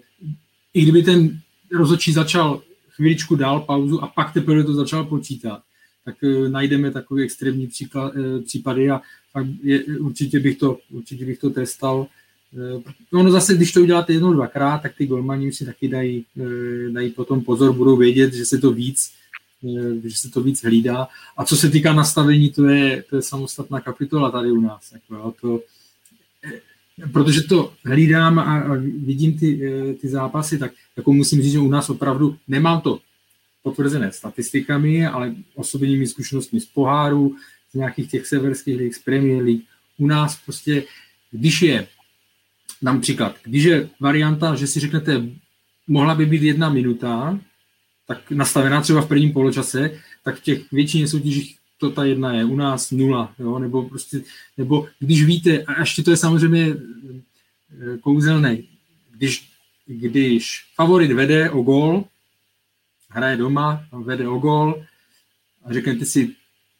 i 0.74 0.82
kdyby 0.82 1.04
ten 1.04 1.40
rozhodčí 1.72 2.14
začal 2.14 2.62
chvíličku 2.90 3.36
dál 3.36 3.60
pauzu 3.60 4.04
a 4.04 4.08
pak 4.08 4.34
teprve 4.34 4.64
to 4.64 4.74
začal 4.74 5.06
počítat, 5.06 5.62
tak 6.06 6.16
eh, 6.24 6.50
najdeme 6.50 6.92
takové 6.92 7.24
extrémní 7.24 7.68
příklad, 7.68 8.14
případy 8.46 8.90
a 8.90 9.02
je, 9.64 9.84
určitě, 9.84 10.40
bych 10.40 10.58
to, 10.58 10.78
určitě 10.90 11.26
bych 11.26 11.40
to 11.40 11.50
trestal. 11.50 12.08
Ono 13.14 13.32
zase, 13.32 13.56
když 13.56 13.72
to 13.72 13.82
uděláte 13.82 14.14
jednou, 14.14 14.34
dvakrát, 14.34 14.82
tak 14.82 14.96
ty 14.98 15.06
golmani 15.06 15.52
si 15.52 15.66
taky 15.66 15.88
dají, 15.88 16.26
dají 16.92 17.10
potom 17.10 17.42
pozor, 17.42 17.74
budou 17.74 17.98
vědět, 17.98 18.34
že 18.34 18.46
se 18.46 18.58
to 18.58 18.72
víc 18.72 19.12
že 20.04 20.18
se 20.18 20.30
to 20.30 20.42
víc 20.42 20.64
hlídá. 20.64 21.08
A 21.38 21.46
co 21.46 21.58
se 21.58 21.70
týká 21.70 21.94
nastavení, 21.94 22.50
to 22.50 22.66
je, 22.66 23.04
to 23.10 23.16
je 23.16 23.22
samostatná 23.22 23.82
kapitola 23.82 24.32
tady 24.32 24.52
u 24.52 24.62
nás. 24.62 24.92
Jako, 24.92 25.16
jo, 25.16 25.34
to, 25.42 25.62
protože 27.14 27.42
to 27.42 27.74
hlídám 27.86 28.40
a, 28.40 28.76
vidím 29.06 29.40
ty, 29.40 29.72
ty 30.02 30.10
zápasy, 30.10 30.58
tak 30.58 30.72
jako 30.98 31.14
musím 31.14 31.42
říct, 31.42 31.52
že 31.52 31.60
u 31.60 31.68
nás 31.68 31.90
opravdu 31.90 32.38
nemám 32.48 32.82
to 32.82 33.00
potvrzené 33.64 34.12
statistikami, 34.12 35.08
ale 35.08 35.36
osobními 35.56 36.08
zkušenostmi 36.08 36.60
z 36.60 36.66
poháru, 36.66 37.36
z 37.72 37.74
nějakých 37.74 38.12
těch 38.12 38.28
severských 38.28 38.78
lig, 38.78 38.96
z 38.96 39.00
Premier 39.00 39.44
League. 39.44 39.62
U 39.98 40.08
nás 40.08 40.40
prostě, 40.46 40.84
když 41.32 41.62
je, 41.62 41.88
dám 42.82 43.02
příklad, 43.02 43.36
když 43.44 43.64
je 43.64 43.90
varianta, 44.00 44.56
že 44.56 44.68
si 44.68 44.80
řeknete, 44.80 45.24
mohla 45.88 46.16
by 46.16 46.26
být 46.26 46.42
jedna 46.42 46.70
minuta, 46.70 47.40
tak 48.10 48.32
nastavená 48.32 48.82
třeba 48.82 49.02
v 49.02 49.08
prvním 49.08 49.34
poločase, 49.34 49.92
tak 50.24 50.36
v 50.36 50.44
těch 50.44 50.72
většině 50.72 51.08
soutěžích 51.08 51.58
to 51.78 51.90
ta 51.90 52.04
jedna 52.06 52.34
je, 52.34 52.46
u 52.46 52.56
nás 52.56 52.92
nula, 52.92 53.34
jo? 53.40 53.60
Nebo, 53.60 53.90
prostě, 53.90 54.22
nebo 54.58 54.88
když 55.00 55.24
víte, 55.24 55.64
a 55.64 55.80
ještě 55.80 56.04
to 56.04 56.12
je 56.12 56.18
samozřejmě 56.18 56.68
eh, 56.74 57.98
kouzelné, 57.98 58.58
když, 59.12 59.50
když 59.86 60.66
favorit 60.76 61.12
vede 61.12 61.50
o 61.50 61.62
gol, 61.62 62.06
hraje 63.10 63.38
doma, 63.38 63.86
vede 63.92 64.28
o 64.28 64.38
gol 64.38 64.86
a 65.64 65.74
řeknete 65.74 66.06
si, 66.06 66.36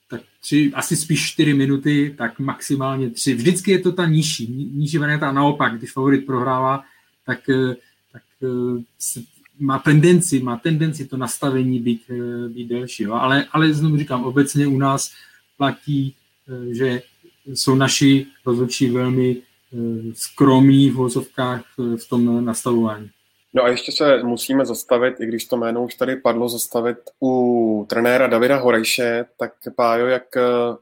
tak 0.10 0.22
tři, 0.42 0.72
asi 0.74 0.96
spíš 0.96 1.32
čtyři 1.32 1.54
minuty, 1.54 2.16
tak 2.18 2.40
maximálně 2.40 3.10
tři. 3.10 3.34
Vždycky 3.34 3.72
je 3.72 3.80
to 3.80 3.92
ta 3.92 4.06
nižší, 4.06 4.72
nižší 4.74 4.98
varianta 4.98 5.32
naopak, 5.32 5.78
když 5.78 5.92
favorit 5.92 6.26
prohrává, 6.26 6.84
tak, 7.26 7.50
eh, 7.50 7.76
tak 8.12 8.24
eh, 8.44 8.84
se 9.00 9.39
má 9.60 9.80
tendenci, 9.80 10.40
má 10.40 10.58
tendenci 10.58 11.08
to 11.08 11.18
nastavení 11.18 11.80
být, 11.80 12.02
eh, 12.10 12.50
být 12.50 12.68
delší. 12.68 13.04
Jo? 13.04 13.14
Ale, 13.14 13.46
ale 13.52 13.74
znovu 13.74 13.98
říkám, 13.98 14.24
obecně 14.24 14.68
u 14.68 14.78
nás 14.78 15.12
platí, 15.58 16.16
eh, 16.48 16.74
že 16.76 17.02
jsou 17.46 17.76
naši 17.76 18.26
rozhodčí 18.46 18.90
velmi 18.90 19.38
eh, 19.38 19.78
skromní 20.14 20.90
v 20.90 20.96
vozovkách 20.96 21.64
v 21.78 22.10
tom 22.10 22.46
nastavování. 22.46 23.10
No 23.54 23.64
a 23.64 23.70
ještě 23.70 23.92
se 23.92 24.24
musíme 24.24 24.66
zastavit, 24.66 25.16
i 25.20 25.26
když 25.26 25.46
to 25.46 25.58
jméno 25.58 25.84
už 25.84 25.96
tady 25.96 26.16
padlo, 26.16 26.50
zastavit 26.50 26.98
u 27.22 27.86
trenéra 27.90 28.28
Davida 28.28 28.58
Horejše, 28.58 29.26
tak 29.40 29.54
Pájo, 29.76 30.06
jak 30.06 30.24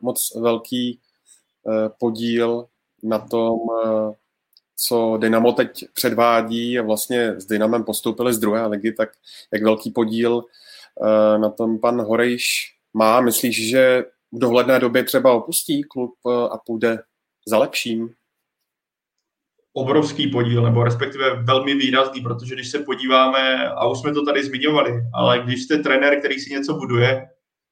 moc 0.01 0.37
velký 0.41 0.99
podíl 1.99 2.65
na 3.03 3.19
tom 3.19 3.59
co 4.79 5.17
Dynamo 5.17 5.51
teď 5.51 5.85
předvádí 5.93 6.79
a 6.79 6.83
vlastně 6.83 7.41
s 7.41 7.45
Dynamem 7.45 7.83
postoupili 7.83 8.33
z 8.33 8.39
druhé 8.39 8.67
ligy, 8.67 8.91
tak 8.91 9.09
jak 9.53 9.63
velký 9.63 9.91
podíl 9.91 10.43
eh, 11.03 11.37
na 11.37 11.49
tom 11.49 11.79
pan 11.79 12.01
Horejš 12.01 12.75
má. 12.93 13.21
Myslíš, 13.21 13.69
že 13.69 14.05
v 14.31 14.39
dohledné 14.39 14.79
době 14.79 15.03
třeba 15.03 15.33
opustí 15.33 15.83
klub 15.83 16.13
eh, 16.27 16.49
a 16.51 16.57
půjde 16.65 16.99
za 17.47 17.57
lepším? 17.57 18.09
obrovský 19.77 20.27
podíl, 20.27 20.63
nebo 20.63 20.83
respektive 20.83 21.43
velmi 21.43 21.75
výrazný, 21.75 22.21
protože 22.21 22.55
když 22.55 22.71
se 22.71 22.79
podíváme, 22.79 23.69
a 23.69 23.87
už 23.87 23.99
jsme 23.99 24.13
to 24.13 24.25
tady 24.25 24.43
zmiňovali, 24.43 24.91
ale 25.13 25.39
když 25.39 25.63
jste 25.63 25.77
trenér, 25.77 26.19
který 26.19 26.39
si 26.39 26.53
něco 26.53 26.73
buduje 26.73 27.29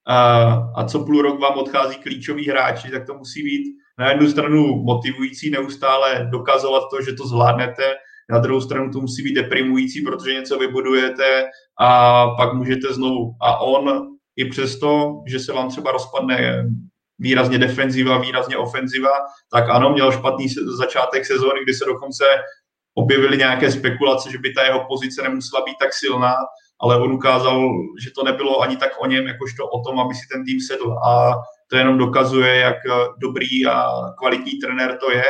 a, 0.08 0.43
a 0.76 0.86
co 0.86 0.99
půl 0.99 1.22
rok 1.22 1.39
vám 1.39 1.58
odchází 1.58 1.95
klíčoví 1.95 2.49
hráči, 2.49 2.91
tak 2.91 3.06
to 3.06 3.14
musí 3.14 3.43
být 3.43 3.76
na 3.99 4.10
jednu 4.10 4.30
stranu 4.30 4.84
motivující 4.84 5.49
neustále 5.49 6.28
dokazovat 6.32 6.84
to, 6.91 7.01
že 7.01 7.14
to 7.14 7.28
zvládnete, 7.28 7.84
na 8.30 8.39
druhou 8.39 8.62
stranu 8.62 8.91
to 8.91 8.99
musí 8.99 9.24
být 9.24 9.34
deprimující, 9.34 10.01
protože 10.01 10.34
něco 10.34 10.58
vybudujete 10.58 11.43
a 11.80 12.28
pak 12.28 12.53
můžete 12.53 12.93
znovu. 12.93 13.36
A 13.41 13.58
on 13.62 14.08
i 14.36 14.45
přesto, 14.45 15.22
že 15.28 15.39
se 15.39 15.53
vám 15.53 15.70
třeba 15.70 15.91
rozpadne 15.91 16.66
výrazně 17.20 17.58
defenziva, 17.58 18.18
výrazně 18.18 18.58
ofenziva, 18.58 19.10
tak 19.51 19.70
ano, 19.70 19.89
měl 19.89 20.12
špatný 20.12 20.47
začátek 20.78 21.26
sezóny, 21.26 21.64
kdy 21.64 21.74
se 21.74 21.86
dokonce 21.86 22.24
objevily 22.93 23.38
nějaké 23.38 23.72
spekulace, 23.72 24.32
že 24.32 24.38
by 24.38 24.53
ta 24.53 24.64
jeho 24.64 24.86
pozice 24.88 25.24
nemusela 25.24 25.66
být 25.66 25.76
tak 25.80 25.93
silná, 25.93 26.36
ale 26.82 26.97
on 27.01 27.11
ukázal, 27.11 27.69
že 28.03 28.11
to 28.11 28.23
nebylo 28.23 28.61
ani 28.61 28.78
tak 28.78 28.91
o 28.99 29.07
něm, 29.07 29.28
jakožto 29.28 29.67
o 29.67 29.82
tom, 29.84 29.99
aby 29.99 30.13
si 30.13 30.28
ten 30.34 30.45
tým 30.45 30.59
sedl. 30.59 30.93
A 30.93 31.34
to 31.69 31.78
jenom 31.78 31.97
dokazuje, 31.97 32.55
jak 32.55 32.78
dobrý 33.21 33.65
a 33.65 33.86
kvalitní 34.19 34.51
trenér 34.51 34.97
to 34.97 35.11
je. 35.11 35.23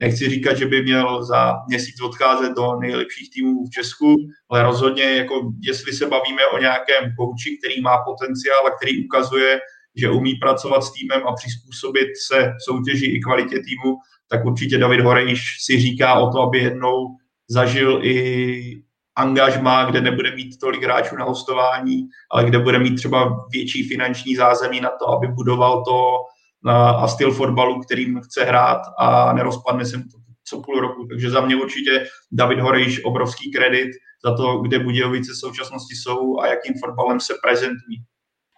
Nechci 0.00 0.28
říkat, 0.28 0.56
že 0.56 0.66
by 0.66 0.82
měl 0.82 1.24
za 1.24 1.54
měsíc 1.68 2.00
odcházet 2.00 2.52
do 2.56 2.76
nejlepších 2.80 3.30
týmů 3.34 3.66
v 3.66 3.70
Česku, 3.70 4.16
ale 4.50 4.62
rozhodně, 4.62 5.04
jako 5.04 5.52
jestli 5.60 5.92
se 5.92 6.06
bavíme 6.06 6.46
o 6.46 6.58
nějakém 6.58 7.04
kouči, 7.18 7.58
který 7.58 7.80
má 7.80 7.98
potenciál 8.04 8.66
a 8.66 8.70
který 8.70 9.04
ukazuje, 9.06 9.60
že 9.96 10.10
umí 10.10 10.34
pracovat 10.34 10.80
s 10.84 10.92
týmem 10.92 11.22
a 11.26 11.32
přizpůsobit 11.32 12.08
se 12.28 12.52
soutěži 12.64 13.06
i 13.06 13.20
kvalitě 13.20 13.56
týmu, 13.56 13.96
tak 14.30 14.44
určitě 14.44 14.78
David 14.78 15.00
Horejš 15.00 15.40
si 15.60 15.80
říká 15.80 16.14
o 16.14 16.32
to, 16.32 16.40
aby 16.40 16.58
jednou 16.58 17.06
zažil 17.50 18.00
i 18.04 18.82
angažma, 19.18 19.84
kde 19.84 20.00
nebude 20.00 20.34
mít 20.36 20.58
tolik 20.60 20.82
hráčů 20.82 21.16
na 21.16 21.24
hostování, 21.24 22.08
ale 22.30 22.44
kde 22.44 22.58
bude 22.58 22.78
mít 22.78 22.96
třeba 22.96 23.46
větší 23.52 23.88
finanční 23.88 24.36
zázemí 24.36 24.80
na 24.80 24.90
to, 24.98 25.08
aby 25.08 25.28
budoval 25.28 25.84
to 25.84 26.24
a 26.72 27.08
styl 27.08 27.32
fotbalu, 27.32 27.80
kterým 27.80 28.20
chce 28.20 28.44
hrát 28.44 28.80
a 28.98 29.32
nerozpadne 29.32 29.84
se 29.84 29.96
mu 29.96 30.02
to 30.02 30.18
co 30.48 30.62
půl 30.62 30.80
roku. 30.80 31.06
Takže 31.06 31.30
za 31.30 31.40
mě 31.40 31.56
určitě 31.56 32.06
David 32.32 32.60
Horejš 32.60 33.04
obrovský 33.04 33.52
kredit 33.52 33.90
za 34.24 34.36
to, 34.36 34.58
kde 34.58 34.78
Budějovice 34.78 35.32
v 35.32 35.36
současnosti 35.36 35.94
jsou 35.94 36.40
a 36.40 36.46
jakým 36.46 36.74
fotbalem 36.84 37.20
se 37.20 37.34
prezentují. 37.42 38.04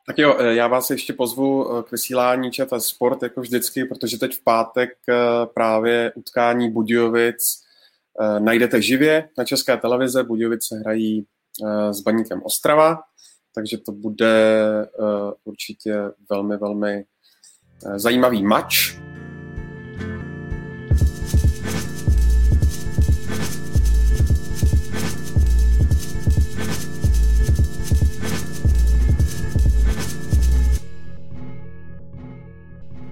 Tak 0.07 0.19
jo, 0.19 0.37
eh, 0.39 0.55
já 0.55 0.67
vás 0.67 0.91
ještě 0.91 1.13
pozvu 1.13 1.79
eh, 1.79 1.83
k 1.83 1.93
vysílání 1.93 2.51
ČT 2.51 2.83
Sport, 2.83 3.23
jako 3.23 3.41
vždycky, 3.41 3.85
protože 3.85 4.19
teď 4.19 4.37
v 4.37 4.45
pátek 4.45 4.91
eh, 5.09 5.15
právě 5.55 6.13
utkání 6.15 6.71
Budějovic 6.71 7.63
najdete 8.39 8.83
živě 8.83 9.29
na 9.39 9.45
České 9.45 9.77
televize. 9.77 10.25
Budějovice 10.25 10.75
hrají 10.85 11.27
s 11.91 12.01
Baníkem 12.01 12.43
Ostrava, 12.43 12.99
takže 13.55 13.79
to 13.79 13.93
bude 13.93 14.65
určitě 15.45 15.95
velmi, 16.31 16.57
velmi 16.57 17.05
zajímavý 17.97 18.43
match. 18.43 19.01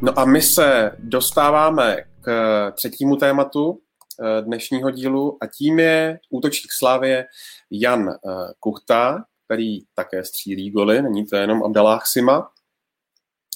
No 0.03 0.19
a 0.19 0.25
my 0.25 0.43
se 0.43 0.91
dostáváme 0.99 1.97
k 2.21 2.71
třetímu 2.75 3.17
tématu 3.17 3.79
eh, 3.81 3.88
dnešního 4.41 4.91
dílu 4.91 5.39
a 5.41 5.47
tím 5.47 5.79
je 5.79 6.21
útočník 6.31 6.73
Slávě 6.73 7.27
Jan 7.71 8.09
eh, 8.09 8.17
Kuchta, 8.61 9.25
který 9.45 9.79
také 9.95 10.25
střílí 10.25 10.71
goly, 10.71 11.03
není 11.03 11.27
to 11.27 11.37
jenom 11.37 11.65
Abdallah 11.65 12.07
Sima. 12.07 12.51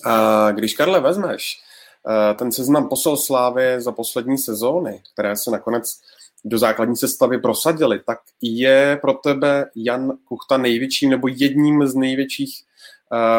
A 0.04 0.50
když, 0.50 0.74
Karle, 0.74 1.00
vezmeš 1.00 1.60
eh, 2.08 2.34
ten 2.34 2.52
seznam 2.52 2.88
posel 2.88 3.16
Slávy 3.16 3.80
za 3.80 3.92
poslední 3.92 4.38
sezóny, 4.38 5.02
které 5.12 5.36
se 5.36 5.50
nakonec 5.50 6.00
do 6.44 6.58
základní 6.58 6.96
sestavy 6.96 7.38
prosadily, 7.38 8.00
tak 8.06 8.18
je 8.40 8.98
pro 9.00 9.12
tebe 9.12 9.70
Jan 9.76 10.12
Kuchta 10.24 10.56
největším 10.56 11.10
nebo 11.10 11.28
jedním 11.28 11.86
z 11.86 11.94
největších 11.94 12.64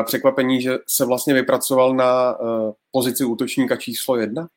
překvapení, 0.05 0.61
že 0.61 0.77
se 0.87 1.05
vlastně 1.05 1.33
vypracoval 1.33 1.95
na 1.95 2.37
pozici 2.91 3.23
útočníka 3.23 3.75
číslo 3.75 4.17
jedna? 4.17 4.47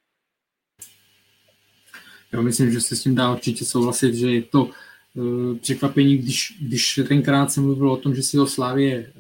Já 2.36 2.42
myslím, 2.42 2.70
že 2.70 2.80
se 2.80 2.96
s 2.96 3.02
tím 3.02 3.14
dá 3.14 3.32
určitě 3.32 3.64
souhlasit, 3.64 4.14
že 4.14 4.30
je 4.30 4.42
to 4.42 4.70
e, 4.70 5.58
překvapení, 5.58 6.18
když, 6.18 6.58
když 6.60 7.00
tenkrát 7.08 7.52
jsem 7.52 7.64
mluvil 7.64 7.90
o 7.90 7.96
tom, 7.96 8.14
že 8.14 8.22
si 8.22 8.36
ho 8.36 8.46
Slávě 8.46 8.92
e, 8.94 9.10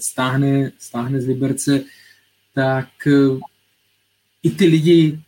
stáhne, 0.00 0.72
stáhne 0.78 1.20
z 1.20 1.26
Liberce, 1.26 1.84
tak 2.54 2.88
i 4.42 4.50
ty 4.50 4.66
lidi, 4.66 5.20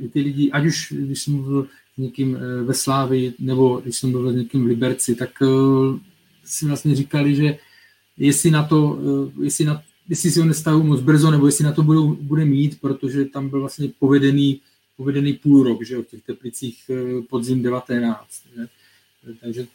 i 0.00 0.08
ty 0.08 0.20
lidi, 0.20 0.50
ať 0.50 0.66
už 0.66 0.92
když 0.92 1.22
jsem 1.22 1.34
mluvil 1.34 1.66
s 1.94 1.98
někým 1.98 2.38
ve 2.64 2.74
Slávi, 2.74 3.34
nebo 3.38 3.80
když 3.80 3.96
jsem 3.96 4.10
mluvil 4.10 4.32
s 4.32 4.36
někým 4.36 4.64
v 4.64 4.66
Liberci, 4.66 5.14
tak 5.14 5.30
si 6.44 6.66
vlastně 6.66 6.94
říkali, 6.94 7.34
že 7.34 7.58
jestli 8.16 8.50
na 8.50 8.62
to, 8.64 8.98
eh, 9.00 9.44
jestli, 9.44 9.64
na, 9.64 9.82
jestli 10.08 10.30
si 10.30 10.40
ho 10.40 10.46
nestavu 10.46 10.82
moc 10.82 11.00
brzo, 11.00 11.30
nebo 11.30 11.46
jestli 11.46 11.64
na 11.64 11.72
to 11.72 11.82
budou, 11.82 12.14
bude 12.14 12.44
mít, 12.44 12.80
protože 12.80 13.24
tam 13.24 13.48
byl 13.48 13.60
vlastně 13.60 13.88
povedený, 13.98 14.60
povedený 14.96 15.32
půl 15.32 15.62
rok, 15.62 15.84
že 15.84 15.96
v 15.96 16.06
těch 16.06 16.22
teplicích 16.22 16.90
eh, 16.90 17.22
podzim 17.22 17.62
19. 17.62 18.18
Že? 18.56 18.66
Takže 19.40 19.66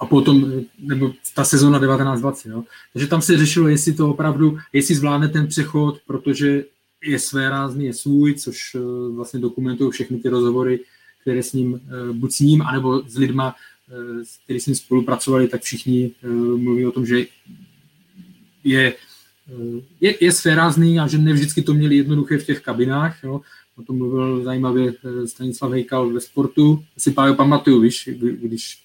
a 0.00 0.06
potom, 0.06 0.52
nebo 0.78 1.12
ta 1.34 1.44
sezóna 1.44 1.78
1920, 1.78 2.48
jo. 2.48 2.64
Takže 2.92 3.06
tam 3.06 3.22
se 3.22 3.38
řešilo, 3.38 3.68
jestli 3.68 3.92
to 3.92 4.10
opravdu, 4.10 4.58
jestli 4.72 4.94
zvládne 4.94 5.28
ten 5.28 5.46
přechod, 5.46 6.00
protože 6.06 6.64
je 7.04 7.18
své 7.18 7.50
rázný, 7.50 7.84
je 7.84 7.94
svůj, 7.94 8.34
což 8.34 8.74
eh, 8.74 8.78
vlastně 9.14 9.40
dokumentují 9.40 9.90
všechny 9.90 10.18
ty 10.18 10.28
rozhovory, 10.28 10.80
které 11.20 11.42
s 11.42 11.52
ním, 11.52 11.80
buď 12.12 12.32
s 12.32 12.40
ním, 12.40 12.62
anebo 12.62 13.02
s 13.08 13.16
lidma, 13.16 13.54
Eh, 13.90 14.24
s 14.24 14.38
který 14.44 14.60
jsme 14.60 14.74
spolupracovali, 14.74 15.48
tak 15.48 15.62
všichni 15.62 16.10
eh, 16.22 16.28
mluví 16.56 16.86
o 16.86 16.92
tom, 16.92 17.06
že 17.06 17.26
je, 18.64 18.94
eh, 19.48 19.80
je, 20.00 20.24
je 20.24 20.32
sférázný 20.32 21.00
a 21.00 21.06
že 21.06 21.18
ne 21.18 21.32
vždycky 21.32 21.62
to 21.62 21.74
měli 21.74 21.96
jednoduché 21.96 22.38
v 22.38 22.46
těch 22.46 22.60
kabinách. 22.60 23.24
Jo. 23.24 23.40
O 23.76 23.82
tom 23.82 23.98
mluvil 23.98 24.44
zajímavě 24.44 24.94
Stanislav 25.26 25.72
Hejkal 25.72 26.10
ve 26.10 26.20
sportu. 26.20 26.84
Si 26.98 27.10
Pájo 27.10 27.34
pamatuju, 27.34 27.80
víš, 27.80 28.08
když 28.18 28.78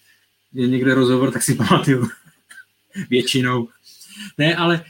je 0.53 0.67
někde 0.67 0.93
rozhovor, 0.93 1.31
tak 1.31 1.43
si 1.43 1.55
pamatuju 1.69 2.07
většinou. 3.09 3.67
Ne, 4.37 4.55
ale 4.55 4.85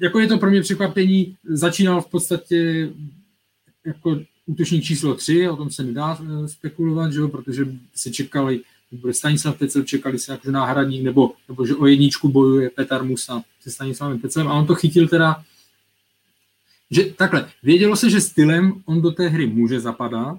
jako 0.00 0.20
je 0.20 0.26
to 0.26 0.38
pro 0.38 0.50
mě 0.50 0.60
překvapení. 0.60 1.36
Začínal 1.44 2.00
v 2.00 2.06
podstatě 2.06 2.90
jako 3.86 4.20
útočník 4.46 4.84
číslo 4.84 5.14
3, 5.14 5.48
o 5.48 5.56
tom 5.56 5.70
se 5.70 5.82
nedá 5.82 6.18
spekulovat, 6.46 7.12
že 7.12 7.20
jo, 7.20 7.28
protože 7.28 7.66
se 7.94 8.10
čekali 8.10 8.60
bude 8.92 9.14
Stanislav 9.14 9.58
Tecel, 9.58 9.82
čekali 9.82 10.18
se 10.18 10.32
jako 10.32 10.50
náhradník, 10.50 11.02
nebo, 11.02 11.32
nebo 11.48 11.66
že 11.66 11.74
o 11.74 11.86
jedničku 11.86 12.28
bojuje 12.28 12.70
Petar 12.70 13.04
Musa 13.04 13.42
se 13.60 13.70
Stanislavem 13.70 14.18
Tecem 14.18 14.48
a 14.48 14.54
on 14.54 14.66
to 14.66 14.74
chytil 14.74 15.08
teda, 15.08 15.44
že 16.90 17.04
takhle, 17.04 17.48
vědělo 17.62 17.96
se, 17.96 18.10
že 18.10 18.20
stylem 18.20 18.82
on 18.84 19.02
do 19.02 19.10
té 19.10 19.28
hry 19.28 19.46
může 19.46 19.80
zapadat, 19.80 20.38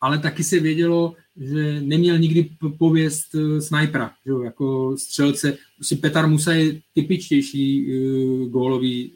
ale 0.00 0.18
taky 0.18 0.44
se 0.44 0.60
vědělo, 0.60 1.14
že 1.36 1.80
neměl 1.80 2.18
nikdy 2.18 2.50
pověst 2.78 3.34
uh, 3.34 3.58
snajpera, 3.58 4.10
že 4.24 4.30
jo, 4.30 4.42
jako 4.42 4.96
střelce. 4.98 5.56
Prostě 5.76 5.96
Petar 5.96 6.28
Musa 6.28 6.52
je 6.52 6.80
typičtější 6.94 7.86
uh, 7.86 8.48
gólový 8.48 9.12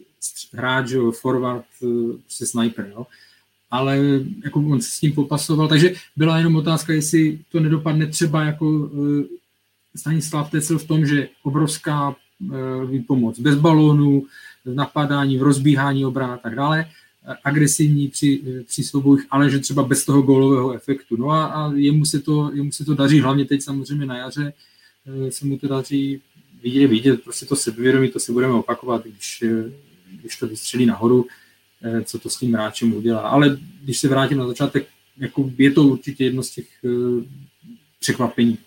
hráč, 0.52 0.90
jo, 0.90 1.12
forward, 1.12 1.64
uh, 1.80 2.16
prostě 2.16 2.46
sniper, 2.46 2.92
jo 2.94 3.06
ale 3.70 3.98
jako 4.44 4.60
on 4.60 4.80
se 4.80 4.90
s 4.90 5.00
tím 5.00 5.12
popasoval, 5.12 5.68
takže 5.68 5.94
byla 6.16 6.38
jenom 6.38 6.56
otázka, 6.56 6.92
jestli 6.92 7.38
to 7.52 7.60
nedopadne 7.60 8.06
třeba 8.06 8.44
jako 8.44 8.68
uh, 8.68 9.22
Stanislav 9.96 10.50
Tecel 10.50 10.78
v 10.78 10.84
tom, 10.84 11.06
že 11.06 11.28
obrovská 11.42 12.16
uh, 12.40 13.00
pomoc 13.06 13.38
bez 13.38 13.54
balónů, 13.54 14.26
v 14.66 14.74
napadání, 14.74 15.38
v 15.38 15.42
rozbíhání 15.42 16.06
obrán 16.06 16.30
a 16.30 16.36
tak 16.36 16.54
dále, 16.54 16.90
agresivní 17.44 18.08
při, 18.08 18.42
při 18.66 18.84
soubojích, 18.84 19.26
ale 19.30 19.50
že 19.50 19.58
třeba 19.58 19.82
bez 19.82 20.04
toho 20.04 20.22
gólového 20.22 20.72
efektu. 20.72 21.16
No 21.16 21.30
a, 21.30 21.44
a 21.44 21.72
jemu, 21.72 22.04
se 22.04 22.20
to, 22.20 22.50
jemu 22.54 22.72
se 22.72 22.84
to 22.84 22.94
daří, 22.94 23.20
hlavně 23.20 23.44
teď 23.44 23.62
samozřejmě 23.62 24.06
na 24.06 24.18
jaře 24.18 24.52
uh, 25.06 25.28
se 25.28 25.46
mu 25.46 25.58
to 25.58 25.68
daří 25.68 26.20
vidět, 26.62 26.86
vidět, 26.86 27.24
prostě 27.24 27.46
to 27.46 27.56
sebevědomí, 27.56 28.08
to 28.08 28.20
si 28.20 28.32
budeme 28.32 28.52
opakovat, 28.52 29.04
když, 29.04 29.44
když 30.20 30.36
to 30.36 30.46
vystřelí 30.46 30.86
nahoru, 30.86 31.26
Eh, 31.82 32.04
co 32.04 32.18
to 32.18 32.30
s 32.30 32.36
tím 32.36 32.54
hráčem 32.54 32.94
udělá. 32.94 33.20
Ale 33.20 33.58
když 33.82 33.98
se 33.98 34.08
vrátím 34.08 34.38
na 34.38 34.46
začátek 34.46 34.86
jako 35.18 35.50
je 35.58 35.70
to 35.70 35.82
určitě 35.82 36.24
jedno 36.24 36.42
z 36.42 36.50
těch 36.50 36.66
překvapení. 38.00 38.58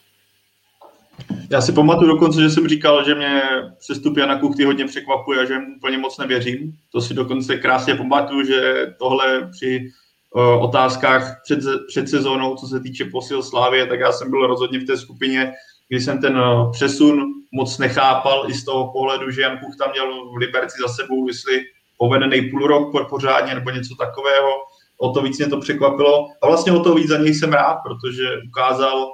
Já 1.51 1.61
si 1.61 1.71
pamatuju 1.71 2.11
dokonce, 2.11 2.41
že 2.41 2.49
jsem 2.49 2.67
říkal, 2.67 3.05
že 3.05 3.15
mě 3.15 3.41
přestup 3.79 4.17
Jana 4.17 4.39
Kuchty 4.39 4.63
hodně 4.63 4.85
překvapuje 4.85 5.39
a 5.39 5.45
že 5.45 5.59
mu 5.59 5.75
úplně 5.77 5.97
moc 5.97 6.17
nevěřím. 6.17 6.73
To 6.91 7.01
si 7.01 7.13
dokonce 7.13 7.57
krásně 7.57 7.95
pamatuju, 7.95 8.45
že 8.45 8.87
tohle 8.99 9.49
při 9.51 9.91
uh, 10.35 10.63
otázkách 10.63 11.41
před, 11.43 11.59
před 11.87 12.09
sezónou, 12.09 12.55
co 12.55 12.67
se 12.67 12.79
týče 12.79 13.05
posil 13.05 13.43
Slávě, 13.43 13.87
tak 13.87 13.99
já 13.99 14.11
jsem 14.11 14.29
byl 14.29 14.47
rozhodně 14.47 14.79
v 14.79 14.85
té 14.85 14.97
skupině, 14.97 15.53
kdy 15.87 16.01
jsem 16.01 16.21
ten 16.21 16.37
uh, 16.37 16.71
přesun 16.71 17.25
moc 17.51 17.77
nechápal 17.77 18.45
i 18.49 18.53
z 18.53 18.65
toho 18.65 18.91
pohledu, 18.91 19.31
že 19.31 19.41
Jan 19.41 19.57
Kuchta 19.57 19.91
měl 19.91 20.31
v 20.31 20.35
Liberci 20.35 20.77
za 20.81 20.93
sebou, 20.93 21.27
jestli 21.27 21.61
povedený 21.97 22.49
půl 22.49 22.67
rok 22.67 23.09
pořádně 23.09 23.55
nebo 23.55 23.69
něco 23.69 23.95
takového. 23.95 24.49
O 24.97 25.11
to 25.11 25.21
víc 25.21 25.37
mě 25.37 25.47
to 25.47 25.59
překvapilo. 25.59 26.27
A 26.41 26.47
vlastně 26.47 26.71
o 26.71 26.79
to 26.79 26.95
víc 26.95 27.07
za 27.07 27.17
něj 27.17 27.33
jsem 27.33 27.53
rád, 27.53 27.77
protože 27.87 28.23
ukázal, 28.47 29.07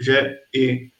že 0.00 0.34
i 0.54 0.90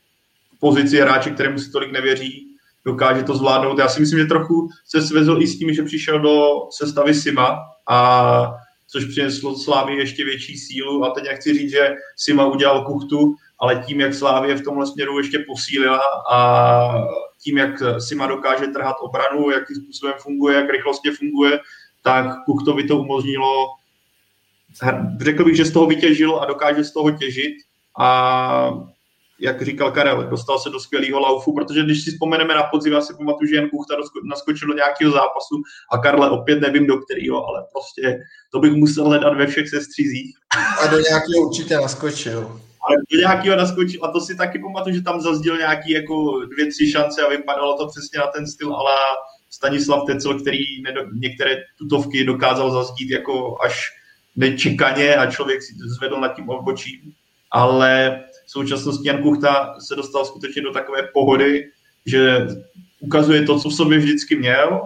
pozici 0.65 1.01
hráče, 1.01 1.31
kterému 1.31 1.59
si 1.59 1.71
tolik 1.71 1.93
nevěří, 1.93 2.47
dokáže 2.85 3.23
to 3.23 3.37
zvládnout. 3.37 3.79
Já 3.79 3.89
si 3.89 4.01
myslím, 4.01 4.19
že 4.19 4.25
trochu 4.25 4.69
se 4.87 5.03
svezl 5.03 5.37
i 5.41 5.47
s 5.47 5.59
tím, 5.59 5.75
že 5.75 5.83
přišel 5.83 6.19
do 6.19 6.53
sestavy 6.71 7.15
Sima, 7.15 7.61
a 7.89 7.99
což 8.89 9.05
přineslo 9.05 9.59
Slávě 9.59 9.99
ještě 9.99 10.25
větší 10.25 10.59
sílu. 10.59 11.05
A 11.05 11.11
teď 11.11 11.25
nechci 11.25 11.55
říct, 11.55 11.71
že 11.71 11.95
Sima 12.17 12.47
udělal 12.47 12.85
kuchtu, 12.85 13.35
ale 13.61 13.85
tím, 13.87 14.01
jak 14.01 14.15
Slávě 14.15 14.55
v 14.55 14.65
tomhle 14.65 14.87
směru 14.87 15.19
ještě 15.19 15.39
posílila 15.39 16.01
a 16.33 16.39
tím, 17.43 17.59
jak 17.59 17.83
Sima 17.99 18.27
dokáže 18.27 18.67
trhat 18.67 18.97
obranu, 19.01 19.51
jakým 19.51 19.77
způsobem 19.77 20.15
funguje, 20.19 20.57
jak 20.57 20.71
rychlostně 20.71 21.13
funguje, 21.13 21.61
tak 22.03 22.45
Kuchtovi 22.45 22.85
to 22.85 22.97
umožnilo, 22.97 23.67
řekl 25.21 25.45
bych, 25.45 25.57
že 25.57 25.65
z 25.65 25.73
toho 25.73 25.87
vytěžil 25.87 26.37
a 26.41 26.47
dokáže 26.47 26.85
z 26.85 26.93
toho 26.93 27.11
těžit. 27.11 27.55
A 28.01 28.94
jak 29.45 29.63
říkal 29.63 29.93
Karel, 29.93 30.25
dostal 30.25 30.59
se 30.59 30.71
do 30.71 30.81
skvělého 30.81 31.21
laufu, 31.21 31.55
protože 31.55 31.83
když 31.83 32.05
si 32.05 32.11
vzpomeneme 32.11 32.55
na 32.55 32.63
podzim, 32.63 32.93
já 32.93 33.01
si 33.01 33.15
pamatuju, 33.15 33.49
že 33.49 33.57
Jan 33.57 33.69
Kuchta 33.69 33.95
naskočil 34.25 34.69
do 34.69 34.75
nějakého 34.75 35.13
zápasu 35.13 35.63
a 35.93 35.99
Karle 35.99 36.31
opět 36.31 36.61
nevím 36.61 36.87
do 36.87 36.99
kterého, 36.99 37.47
ale 37.47 37.65
prostě 37.73 38.19
to 38.53 38.61
bych 38.61 38.73
musel 38.73 39.05
hledat 39.05 39.37
ve 39.37 39.47
všech 39.47 39.69
sestřizích. 39.69 40.37
A 40.83 40.87
do 40.87 40.97
nějakého 40.97 41.47
určitě 41.49 41.77
naskočil. 41.77 42.61
Ale 42.89 42.97
do 43.13 43.19
nějakého 43.19 43.57
naskočil 43.57 44.05
a 44.05 44.11
to 44.11 44.21
si 44.21 44.37
taky 44.37 44.59
pamatuju, 44.59 44.97
že 44.97 45.03
tam 45.03 45.21
zazděl 45.21 45.57
nějaký 45.57 45.93
jako 45.93 46.45
dvě, 46.45 46.67
tři 46.67 46.91
šance 46.91 47.23
a 47.23 47.29
vypadalo 47.29 47.79
to 47.79 47.87
přesně 47.87 48.19
na 48.19 48.27
ten 48.27 48.47
styl 48.47 48.75
ale 48.75 48.95
Stanislav 49.51 50.07
Tecel, 50.07 50.41
který 50.41 50.59
některé 51.13 51.57
tutovky 51.79 52.25
dokázal 52.25 52.71
zazdít 52.71 53.11
jako 53.11 53.57
až 53.65 53.91
nečekaně 54.37 55.17
a 55.17 55.31
člověk 55.31 55.63
si 55.63 55.73
zvedl 55.97 56.21
nad 56.21 56.37
tím 56.37 56.49
obočím. 56.49 57.13
Ale 57.51 58.23
současnosti 58.55 59.09
Jan 59.09 59.23
Kuchta 59.23 59.75
se 59.81 59.95
dostal 59.95 60.25
skutečně 60.25 60.63
do 60.63 60.73
takové 60.73 61.03
pohody, 61.13 61.71
že 62.07 62.47
ukazuje 63.01 63.43
to, 63.43 63.61
co 63.61 63.69
v 63.69 63.75
sobě 63.75 63.99
vždycky 63.99 64.37
měl 64.37 64.81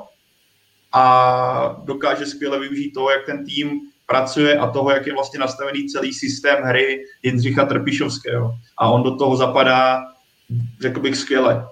a 0.93 1.83
dokáže 1.85 2.27
skvěle 2.27 2.59
využít 2.59 2.91
toho, 2.91 3.11
jak 3.11 3.27
ten 3.27 3.45
tým 3.45 3.81
pracuje 4.07 4.59
a 4.59 4.71
toho, 4.71 4.91
jak 4.91 5.07
je 5.07 5.12
vlastně 5.12 5.39
nastavený 5.39 5.89
celý 5.89 6.12
systém 6.12 6.62
hry 6.62 7.05
Jindřicha 7.23 7.64
Trpišovského. 7.64 8.55
A 8.79 8.89
on 8.89 9.03
do 9.03 9.16
toho 9.16 9.37
zapadá, 9.37 10.01
řekl 10.81 11.01
bych, 11.01 11.16
skvěle. 11.16 11.69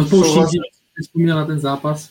Odpouštím 0.00 0.62
vzpomněl 1.02 1.36
na 1.36 1.46
ten 1.46 1.60
zápas. 1.60 2.10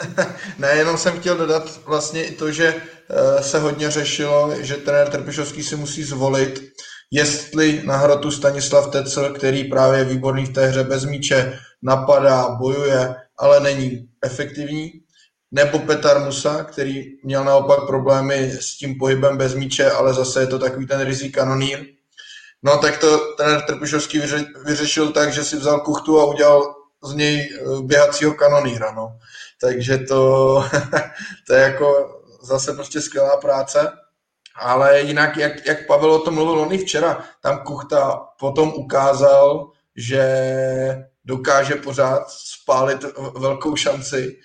ne, 0.58 0.68
jenom 0.76 0.98
jsem 0.98 1.20
chtěl 1.20 1.36
dodat 1.36 1.80
vlastně 1.86 2.24
i 2.24 2.34
to, 2.34 2.52
že 2.52 2.74
eh, 2.74 3.42
se 3.42 3.58
hodně 3.58 3.90
řešilo, 3.90 4.54
že 4.60 4.76
trenér 4.76 5.08
Trpišovský 5.08 5.62
si 5.62 5.76
musí 5.76 6.02
zvolit, 6.02 6.72
jestli 7.10 7.82
na 7.84 7.96
hrotu 7.96 8.30
Stanislav 8.30 8.90
Tecel, 8.90 9.34
který 9.34 9.64
právě 9.64 10.00
je 10.00 10.04
výborný 10.04 10.46
v 10.46 10.52
té 10.52 10.66
hře 10.66 10.84
bez 10.84 11.04
míče, 11.04 11.58
napadá, 11.82 12.48
bojuje, 12.48 13.14
ale 13.38 13.60
není 13.60 14.08
efektivní, 14.24 14.92
nebo 15.50 15.78
Petar 15.78 16.24
Musa, 16.24 16.64
který 16.64 17.04
měl 17.24 17.44
naopak 17.44 17.86
problémy 17.86 18.52
s 18.60 18.76
tím 18.76 18.98
pohybem 18.98 19.36
bez 19.36 19.54
míče, 19.54 19.90
ale 19.90 20.14
zase 20.14 20.40
je 20.40 20.46
to 20.46 20.58
takový 20.58 20.86
ten 20.86 21.00
rizik 21.00 21.34
kanonýr. 21.34 21.86
No 22.62 22.78
tak 22.78 22.98
to 22.98 23.18
trenér 23.18 23.62
Trpišovský 23.62 24.22
vyřešil 24.64 25.12
tak, 25.12 25.32
že 25.32 25.44
si 25.44 25.56
vzal 25.56 25.80
kuchtu 25.80 26.20
a 26.20 26.24
udělal 26.24 26.74
z 27.04 27.14
něj 27.14 27.36
eh, 27.36 27.82
běhacího 27.82 28.34
kanonýra. 28.34 28.92
No 28.92 29.08
takže 29.62 29.98
to, 29.98 30.64
to 31.46 31.54
je 31.54 31.62
jako 31.62 32.20
zase 32.42 32.72
prostě 32.72 33.00
skvělá 33.00 33.36
práce. 33.36 33.92
Ale 34.56 35.00
jinak, 35.00 35.36
jak, 35.36 35.66
jak 35.66 35.86
Pavel 35.86 36.12
o 36.12 36.18
tom 36.18 36.34
mluvil 36.34 36.58
on 36.58 36.72
i 36.72 36.78
včera, 36.78 37.24
tam 37.42 37.58
Kuchta 37.58 38.26
potom 38.38 38.72
ukázal, 38.74 39.70
že 39.96 40.24
dokáže 41.24 41.74
pořád 41.74 42.22
spálit 42.28 43.04
velkou 43.38 43.76
šanci, 43.76 44.36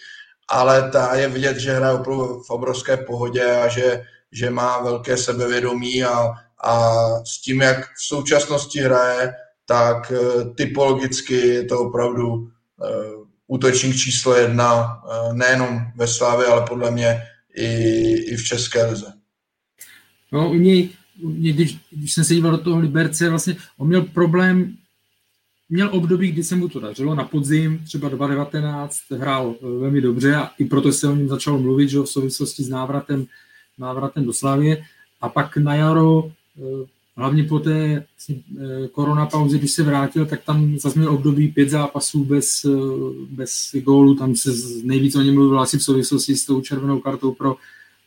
ale 0.50 0.90
ta 0.92 1.16
je 1.16 1.28
vidět, 1.28 1.58
že 1.58 1.74
hraje 1.74 1.94
opravdu 1.94 2.44
v 2.44 2.50
obrovské 2.50 2.98
pohodě 2.98 3.52
a 3.52 3.68
že, 3.68 4.04
že 4.32 4.50
má 4.50 4.80
velké 4.80 5.18
sebevědomí 5.18 6.04
a, 6.04 6.32
a 6.64 6.94
s 7.24 7.42
tím, 7.42 7.62
jak 7.62 7.86
v 7.86 8.02
současnosti 8.08 8.80
hraje, 8.80 9.34
tak 9.66 10.12
eh, 10.12 10.46
typologicky 10.56 11.48
je 11.48 11.66
to 11.66 11.80
opravdu 11.80 12.48
eh, 12.84 13.27
útočník 13.48 13.96
číslo 13.96 14.36
jedna 14.36 15.02
eh, 15.04 15.34
nejenom 15.34 15.82
ve 15.96 16.08
Slávě, 16.08 16.48
ale 16.48 16.66
podle 16.68 16.92
mě 16.92 17.22
i, 17.56 17.68
i 18.14 18.36
v 18.36 18.44
České 18.44 18.86
lize. 18.86 19.14
No, 20.32 20.52
u 20.52 20.54
něj, 20.54 20.90
u 21.22 21.30
něj 21.30 21.54
když, 21.54 21.78
když 21.92 22.14
jsem 22.14 22.24
se 22.24 22.34
díval 22.34 22.52
do 22.52 22.58
toho 22.58 22.80
Liberce, 22.80 23.30
vlastně 23.30 23.56
on 23.78 23.88
měl 23.88 24.02
problém, 24.02 24.78
měl 25.70 25.90
období, 25.92 26.32
kdy 26.32 26.44
se 26.44 26.56
mu 26.56 26.70
to 26.70 26.80
dařilo 26.80 27.16
na 27.16 27.24
podzim, 27.24 27.84
třeba 27.86 28.10
2019, 28.10 28.98
hrál 29.12 29.56
eh, 29.56 29.80
velmi 29.80 30.02
dobře 30.02 30.36
a 30.36 30.52
i 30.58 30.66
proto 30.66 30.92
se 30.92 31.08
o 31.08 31.16
něm 31.16 31.28
začalo 31.28 31.60
mluvit, 31.60 31.90
že 31.90 32.00
v 32.00 32.06
souvislosti 32.06 32.64
s 32.64 32.70
návratem, 32.70 33.26
návratem 33.78 34.26
do 34.26 34.34
Slávě. 34.34 34.84
A 35.22 35.30
pak 35.30 35.58
na 35.58 35.76
jaro 35.76 36.32
eh, 36.58 36.97
hlavně 37.18 37.44
po 37.44 37.60
té 37.60 38.06
eh, 38.30 38.88
koronapauze, 38.92 39.58
když 39.58 39.72
se 39.72 39.84
vrátil, 39.84 40.26
tak 40.26 40.44
tam 40.44 40.80
zase 40.80 41.00
měl 41.00 41.14
období 41.14 41.48
pět 41.48 41.70
zápasů 41.70 42.24
bez, 42.24 42.66
eh, 42.66 42.70
bez 43.30 43.76
gólu, 43.84 44.16
tam 44.16 44.36
se 44.36 44.50
nejvíc 44.84 45.16
o 45.16 45.22
něm 45.22 45.36
mluvilo 45.36 45.62
asi 45.62 45.78
v 45.78 45.84
souvislosti 45.84 46.36
s 46.36 46.46
tou 46.46 46.62
červenou 46.62 47.00
kartou 47.00 47.32
pro, 47.32 47.56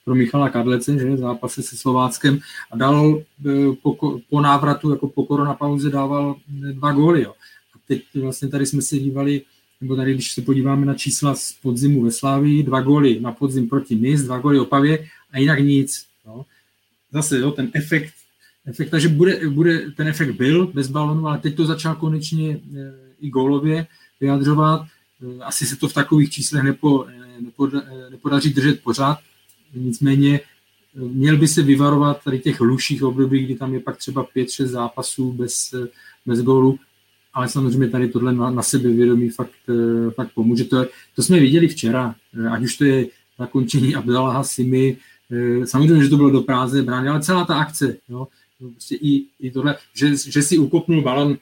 pro 0.04 0.14
Michala 0.14 0.48
Kadlece, 0.48 0.98
že 0.98 1.16
zápasy 1.16 1.62
se 1.62 1.76
Slováckem 1.76 2.38
a 2.70 2.76
dal 2.76 3.22
eh, 3.46 3.52
po, 3.82 4.18
po 4.30 4.40
návratu, 4.40 4.90
jako 4.90 5.08
po 5.08 5.26
koronapauze 5.26 5.90
dával 5.90 6.36
dva 6.72 6.93
góly. 6.93 7.22
Jo. 7.22 7.30
A 7.74 7.78
teď 7.89 8.02
vlastně 8.14 8.48
tady 8.48 8.66
jsme 8.66 8.82
se 8.82 8.98
dívali, 8.98 9.43
nebo 9.80 9.97
tady, 9.97 10.14
když 10.14 10.32
se 10.32 10.43
podíváme 10.43 10.86
na 10.86 10.94
čísla 10.94 11.35
z 11.35 11.52
podzimu 11.62 12.02
ve 12.02 12.10
Slávii, 12.10 12.62
dva 12.62 12.80
góly 12.80 13.20
na 13.20 13.32
podzim 13.32 13.68
proti 13.68 13.97
NIS, 13.97 14.22
dva 14.22 14.39
góly 14.39 14.60
Opavě 14.60 15.06
a 15.32 15.39
jinak 15.39 15.59
nic. 15.59 16.06
Jo. 16.26 16.44
Zase 17.12 17.39
jo, 17.39 17.51
ten 17.51 17.70
efekt 17.74 18.14
efekt, 18.66 18.91
takže 18.91 19.09
bude, 19.09 19.49
bude, 19.49 19.91
ten 19.91 20.09
efekt 20.09 20.31
byl 20.31 20.66
bez 20.66 20.89
balonu, 20.89 21.27
ale 21.27 21.39
teď 21.39 21.57
to 21.57 21.66
začal 21.66 21.95
konečně 21.95 22.61
eh, 22.77 22.93
i 23.20 23.28
gólově 23.28 23.87
vyjadřovat. 24.20 24.87
Eh, 25.23 25.43
asi 25.43 25.66
se 25.66 25.77
to 25.77 25.89
v 25.89 25.95
takových 25.95 26.31
číslech 26.31 26.62
nepo, 26.62 27.07
eh, 27.09 27.41
nepo, 27.41 27.69
nepodaří 28.11 28.53
držet 28.53 28.82
pořád, 28.82 29.19
nicméně 29.74 30.41
měl 30.95 31.37
by 31.37 31.49
se 31.49 31.62
vyvarovat 31.62 32.24
tady 32.24 32.39
těch 32.39 32.61
hluších 32.61 33.03
období, 33.03 33.45
kdy 33.45 33.55
tam 33.55 33.74
je 33.74 33.81
pak 33.81 33.97
třeba 33.97 34.24
5-6 34.24 34.66
zápasů 34.66 35.32
bez, 35.32 35.74
bez 36.27 36.43
gólu, 36.43 36.78
ale 37.35 37.49
samozřejmě 37.49 37.89
tady 37.89 38.09
tohle 38.09 38.32
na, 38.32 38.51
na 38.51 38.62
sebevědomí 38.62 39.28
fakt, 39.28 39.51
fakt 40.15 40.31
pomůže. 40.35 40.65
To, 40.65 40.87
to 41.16 41.23
jsme 41.23 41.41
viděli 41.41 41.69
včera, 41.69 42.15
ať 42.51 42.62
už 42.62 42.77
to 42.77 42.85
je 42.85 43.07
zakončení 43.39 43.95
Abdalaha 43.95 44.45
Simi, 44.45 44.97
samozřejmě, 45.65 46.05
že 46.05 46.11
to 46.11 46.16
bylo 46.16 46.31
do 46.31 46.41
práze 46.41 46.82
brány, 46.82 47.09
ale 47.09 47.23
celá 47.23 47.45
ta 47.45 47.59
akce, 47.59 47.97
jo, 48.09 48.28
prostě 48.69 48.95
i, 48.95 49.24
i 49.41 49.51
tohle, 49.51 49.77
že, 49.95 50.16
že 50.16 50.43
si 50.43 50.59
ukopnul 50.59 51.03
balon, 51.03 51.39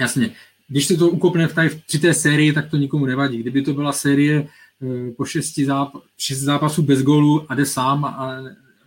jasně, 0.00 0.30
když 0.68 0.86
se 0.86 0.96
to 0.96 1.10
ukopne 1.10 1.48
v 1.48 1.54
tady 1.54 1.70
při 1.86 1.98
té 1.98 2.14
sérii, 2.14 2.52
tak 2.52 2.70
to 2.70 2.76
nikomu 2.76 3.06
nevadí. 3.06 3.38
Kdyby 3.38 3.62
to 3.62 3.74
byla 3.74 3.92
série 3.92 4.48
eh, 4.82 5.10
po 5.10 5.24
šesti 5.24 5.64
záp, 5.64 5.92
šest 6.18 6.38
zápasů 6.38 6.82
bez 6.82 7.02
gólu 7.02 7.52
a 7.52 7.54
jde 7.54 7.66
sám 7.66 8.04
a 8.04 8.42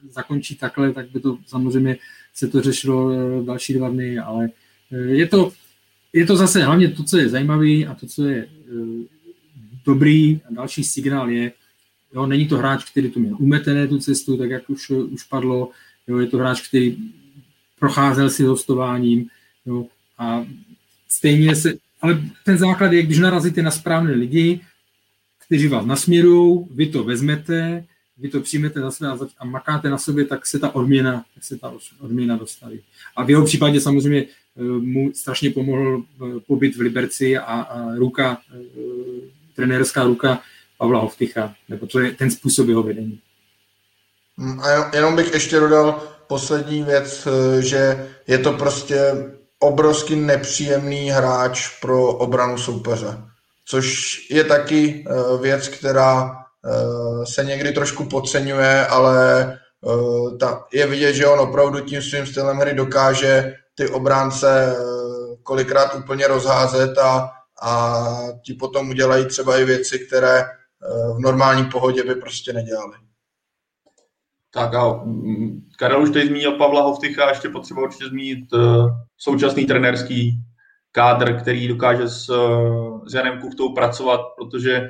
zakončí 0.09 0.55
takhle, 0.55 0.93
tak 0.93 1.11
by 1.11 1.19
to 1.19 1.37
samozřejmě 1.45 1.97
se 2.33 2.47
to 2.47 2.61
řešilo 2.61 3.11
eh, 3.11 3.45
další 3.45 3.73
dva 3.73 3.89
dny, 3.89 4.19
ale 4.19 4.49
eh, 4.91 4.97
je 4.97 5.27
to, 5.27 5.51
je 6.13 6.25
to 6.25 6.35
zase 6.35 6.63
hlavně 6.63 6.87
to, 6.87 7.03
co 7.03 7.17
je 7.17 7.29
zajímavé 7.29 7.85
a 7.85 7.95
to, 7.99 8.07
co 8.07 8.25
je 8.25 8.47
dobrý 9.85 10.41
a 10.49 10.53
další 10.53 10.83
signál 10.83 11.29
je, 11.29 11.51
jo, 12.13 12.25
není 12.25 12.47
to 12.47 12.57
hráč, 12.57 12.91
který 12.91 13.11
to 13.11 13.19
měl 13.19 13.35
umetené 13.39 13.87
tu 13.87 13.99
cestu, 13.99 14.37
tak 14.37 14.49
jak 14.49 14.69
už, 14.69 14.89
už 14.89 15.23
padlo, 15.23 15.69
Jo, 16.07 16.19
je 16.19 16.27
to 16.27 16.37
hráč, 16.37 16.67
který 16.67 16.97
procházel 17.79 18.29
si 18.29 18.43
hostováním 18.43 19.27
jo, 19.65 19.85
a 20.17 20.45
stejně 21.09 21.55
se, 21.55 21.73
ale 22.01 22.21
ten 22.45 22.57
základ 22.57 22.91
je, 22.91 23.03
když 23.03 23.19
narazíte 23.19 23.61
na 23.61 23.71
správné 23.71 24.11
lidi, 24.11 24.59
kteří 25.45 25.67
vás 25.67 25.85
nasměrují, 25.85 26.67
vy 26.71 26.85
to 26.85 27.03
vezmete, 27.03 27.85
vy 28.17 28.29
to 28.29 28.41
přijmete 28.41 28.79
za 28.79 28.91
sebe 28.91 29.09
a 29.39 29.45
makáte 29.45 29.89
na 29.89 29.97
sobě, 29.97 30.25
tak 30.25 30.47
se 30.47 30.59
ta 30.59 30.75
odměna, 30.75 31.25
tak 31.33 31.43
se 31.43 31.57
ta 31.57 31.73
odměna 31.99 32.37
dostaví. 32.37 32.79
A 33.15 33.23
v 33.23 33.29
jeho 33.29 33.45
případě 33.45 33.81
samozřejmě 33.81 34.21
eh, 34.21 34.63
mu 34.63 35.13
strašně 35.13 35.49
pomohl 35.49 36.03
eh, 36.03 36.39
pobyt 36.39 36.75
v 36.75 36.81
Liberci 36.81 37.37
a, 37.37 37.43
a 37.43 37.95
ruka, 37.95 38.41
trenérská 39.55 40.03
ruka 40.03 40.41
Pavla 40.77 40.99
Hovtycha, 40.99 41.55
nebo 41.69 41.87
to 41.87 41.99
je 41.99 42.11
ten 42.11 42.31
způsob 42.31 42.67
jeho 42.67 42.83
vedení. 42.83 43.19
Mm, 44.37 44.59
a 44.59 44.95
jenom 44.95 45.15
bych 45.15 45.33
ještě 45.33 45.59
dodal 45.59 46.01
poslední 46.27 46.83
věc, 46.83 47.27
že 47.59 48.09
je 48.27 48.37
to 48.37 48.53
prostě 48.53 49.13
obrovsky 49.59 50.15
nepříjemný 50.15 51.09
hráč 51.09 51.79
pro 51.81 52.07
obranu 52.07 52.57
soupeře, 52.57 53.17
což 53.65 54.17
je 54.29 54.43
taky 54.43 55.05
věc, 55.41 55.67
která 55.67 56.37
Eh, 56.67 57.25
se 57.25 57.43
někdy 57.43 57.71
trošku 57.71 58.05
podceňuje, 58.05 58.87
ale 58.87 59.43
eh, 60.41 60.47
je 60.73 60.87
vidět, 60.87 61.13
že 61.13 61.27
on 61.27 61.39
opravdu 61.39 61.79
tím 61.79 62.01
svým 62.01 62.27
stylem 62.27 62.57
hry 62.57 62.73
dokáže 62.73 63.53
ty 63.75 63.89
obránce 63.89 64.75
eh, 64.77 65.35
kolikrát 65.43 65.95
úplně 65.95 66.27
rozházet 66.27 66.97
a, 66.97 67.31
a 67.61 68.03
ti 68.45 68.53
potom 68.53 68.89
udělají 68.89 69.25
třeba 69.25 69.57
i 69.57 69.65
věci, 69.65 69.99
které 69.99 70.45
v 71.15 71.19
normální 71.19 71.65
pohodě 71.65 72.03
by 72.03 72.15
prostě 72.15 72.53
nedělali. 72.53 72.93
Tak 74.57 74.73
a 74.73 75.03
mm, 75.03 75.61
Karel 75.77 76.01
už 76.01 76.09
tady 76.09 76.27
zmínil 76.27 76.51
Pavla 76.51 76.81
Hovtycha, 76.81 77.29
ještě 77.29 77.49
potřeba 77.49 77.81
určitě 77.81 78.05
zmínit 78.05 78.53
uh, 78.53 78.89
současný 79.17 79.65
trenerský 79.65 80.33
kádr, 80.91 81.39
který 81.39 81.67
dokáže 81.67 82.07
s, 82.07 82.29
uh, 82.29 83.05
s 83.07 83.13
Janem 83.13 83.41
Kuchtou 83.41 83.73
pracovat, 83.73 84.21
protože 84.37 84.89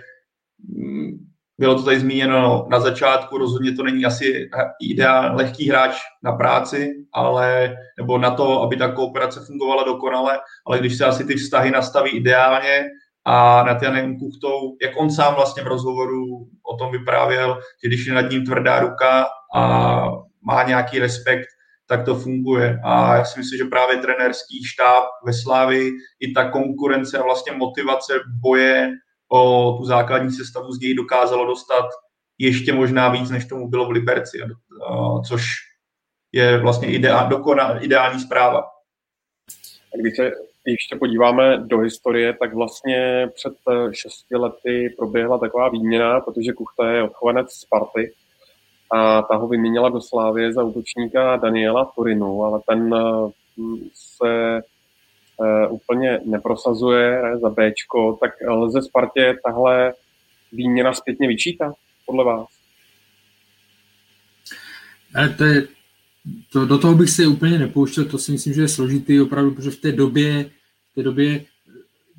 um, 0.75 1.17
bylo 1.59 1.75
to 1.75 1.83
tady 1.83 1.99
zmíněno 1.99 2.67
na 2.69 2.79
začátku, 2.79 3.37
rozhodně 3.37 3.71
to 3.71 3.83
není 3.83 4.05
asi 4.05 4.49
ideál, 4.81 5.35
lehký 5.35 5.69
hráč 5.69 5.95
na 6.23 6.31
práci, 6.31 6.93
ale, 7.13 7.75
nebo 7.97 8.17
na 8.17 8.31
to, 8.31 8.61
aby 8.61 8.77
ta 8.77 8.91
kooperace 8.91 9.39
fungovala 9.45 9.83
dokonale, 9.83 10.39
ale 10.67 10.79
když 10.79 10.97
se 10.97 11.05
asi 11.05 11.23
ty 11.23 11.35
vztahy 11.35 11.71
nastaví 11.71 12.11
ideálně 12.11 12.85
a 13.25 13.63
nad 13.63 13.81
Janem 13.81 14.19
Kuchtou, 14.19 14.77
jak 14.81 14.91
on 14.97 15.11
sám 15.11 15.35
vlastně 15.35 15.63
v 15.63 15.67
rozhovoru 15.67 16.23
o 16.73 16.77
tom 16.77 16.91
vyprávěl, 16.91 17.59
že 17.83 17.87
když 17.87 18.05
je 18.05 18.13
nad 18.13 18.31
ním 18.31 18.45
tvrdá 18.45 18.79
ruka 18.79 19.25
a 19.55 20.03
má 20.41 20.63
nějaký 20.63 20.99
respekt, 20.99 21.47
tak 21.87 22.05
to 22.05 22.15
funguje. 22.15 22.79
A 22.83 23.15
já 23.15 23.25
si 23.25 23.39
myslím, 23.39 23.57
že 23.57 23.65
právě 23.65 23.97
trenérský 23.97 24.65
štáb 24.65 25.03
ve 25.25 25.33
Slávi 25.33 25.91
i 26.19 26.31
ta 26.31 26.51
konkurence 26.51 27.17
a 27.17 27.23
vlastně 27.23 27.51
motivace 27.51 28.13
boje 28.41 28.91
o 29.31 29.73
tu 29.77 29.85
základní 29.85 30.31
sestavu 30.31 30.71
z 30.71 30.79
něj 30.79 30.93
dokázalo 30.93 31.45
dostat 31.45 31.85
ještě 32.37 32.73
možná 32.73 33.09
víc, 33.09 33.29
než 33.29 33.45
tomu 33.45 33.67
bylo 33.67 33.85
v 33.85 33.91
Liberci, 33.91 34.37
což 35.27 35.43
je 36.31 36.57
vlastně 36.57 36.91
ideál, 36.91 37.29
dokona, 37.29 37.79
ideální 37.79 38.19
zpráva. 38.19 38.63
Když 40.01 40.15
se 40.15 40.31
ještě 40.65 40.95
podíváme 40.95 41.57
do 41.57 41.79
historie, 41.79 42.33
tak 42.33 42.53
vlastně 42.53 43.29
před 43.35 43.53
eh, 43.69 43.93
šesti 43.93 44.35
lety 44.35 44.95
proběhla 44.97 45.37
taková 45.37 45.69
výměna, 45.69 46.19
protože 46.19 46.53
Kuchta 46.53 46.91
je 46.91 47.03
odchovanec 47.03 47.51
Sparty 47.51 48.13
a 48.91 49.21
ta 49.21 49.35
ho 49.35 49.47
vyměnila 49.47 49.89
do 49.89 50.01
Slávy 50.01 50.53
za 50.53 50.63
útočníka 50.63 51.37
Daniela 51.37 51.91
Turinu, 51.95 52.43
ale 52.43 52.61
ten 52.69 52.95
eh, 52.95 53.31
se 53.93 54.61
uh, 55.37 55.73
úplně 55.73 56.19
neprosazuje 56.25 57.21
ne, 57.23 57.37
za 57.37 57.49
B, 57.49 57.71
tak 58.19 58.31
lze 58.47 58.81
Spartě 58.81 59.37
tahle 59.45 59.93
výměna 60.51 60.93
zpětně 60.93 61.27
vyčítat, 61.27 61.75
podle 62.05 62.23
vás? 62.23 62.47
To 65.37 65.43
je, 65.43 65.67
to, 66.51 66.65
do 66.65 66.77
toho 66.77 66.95
bych 66.95 67.09
se 67.09 67.27
úplně 67.27 67.59
nepouštěl, 67.59 68.05
to 68.05 68.17
si 68.17 68.31
myslím, 68.31 68.53
že 68.53 68.61
je 68.61 68.67
složitý 68.67 69.21
opravdu, 69.21 69.51
protože 69.51 69.71
v 69.71 69.79
té 69.79 69.91
době, 69.91 70.43
v 70.91 70.95
té 70.95 71.03
době 71.03 71.45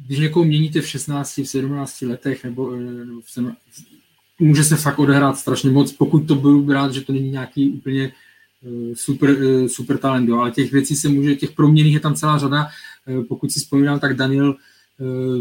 když 0.06 0.18
někoho 0.18 0.44
měníte 0.44 0.80
v 0.80 0.88
16, 0.88 1.38
v 1.38 1.44
17 1.44 2.02
letech, 2.02 2.44
nebo, 2.44 2.74
eh, 2.74 2.80
nebo 2.80 3.20
v 3.20 3.30
17, 3.30 3.56
může 4.38 4.64
se 4.64 4.76
fakt 4.76 4.98
odehrát 4.98 5.38
strašně 5.38 5.70
moc, 5.70 5.92
pokud 5.92 6.20
to 6.20 6.34
budu 6.34 6.62
brát, 6.62 6.92
že 6.92 7.00
to 7.00 7.12
není 7.12 7.30
nějaký 7.30 7.70
úplně 7.70 8.12
Eh, 8.62 8.94
super, 8.94 9.30
eh, 9.30 9.68
super 9.68 9.98
talent, 9.98 10.28
jo. 10.28 10.38
ale 10.38 10.50
těch 10.50 10.72
věcí 10.72 10.96
se 10.96 11.08
může, 11.08 11.34
těch 11.34 11.52
proměných 11.52 11.94
je 11.94 12.00
tam 12.00 12.14
celá 12.14 12.38
řada. 12.38 12.68
Eh, 13.06 13.22
pokud 13.22 13.52
si 13.52 13.60
vzpomínám, 13.60 14.00
tak 14.00 14.16
Daniel 14.16 14.56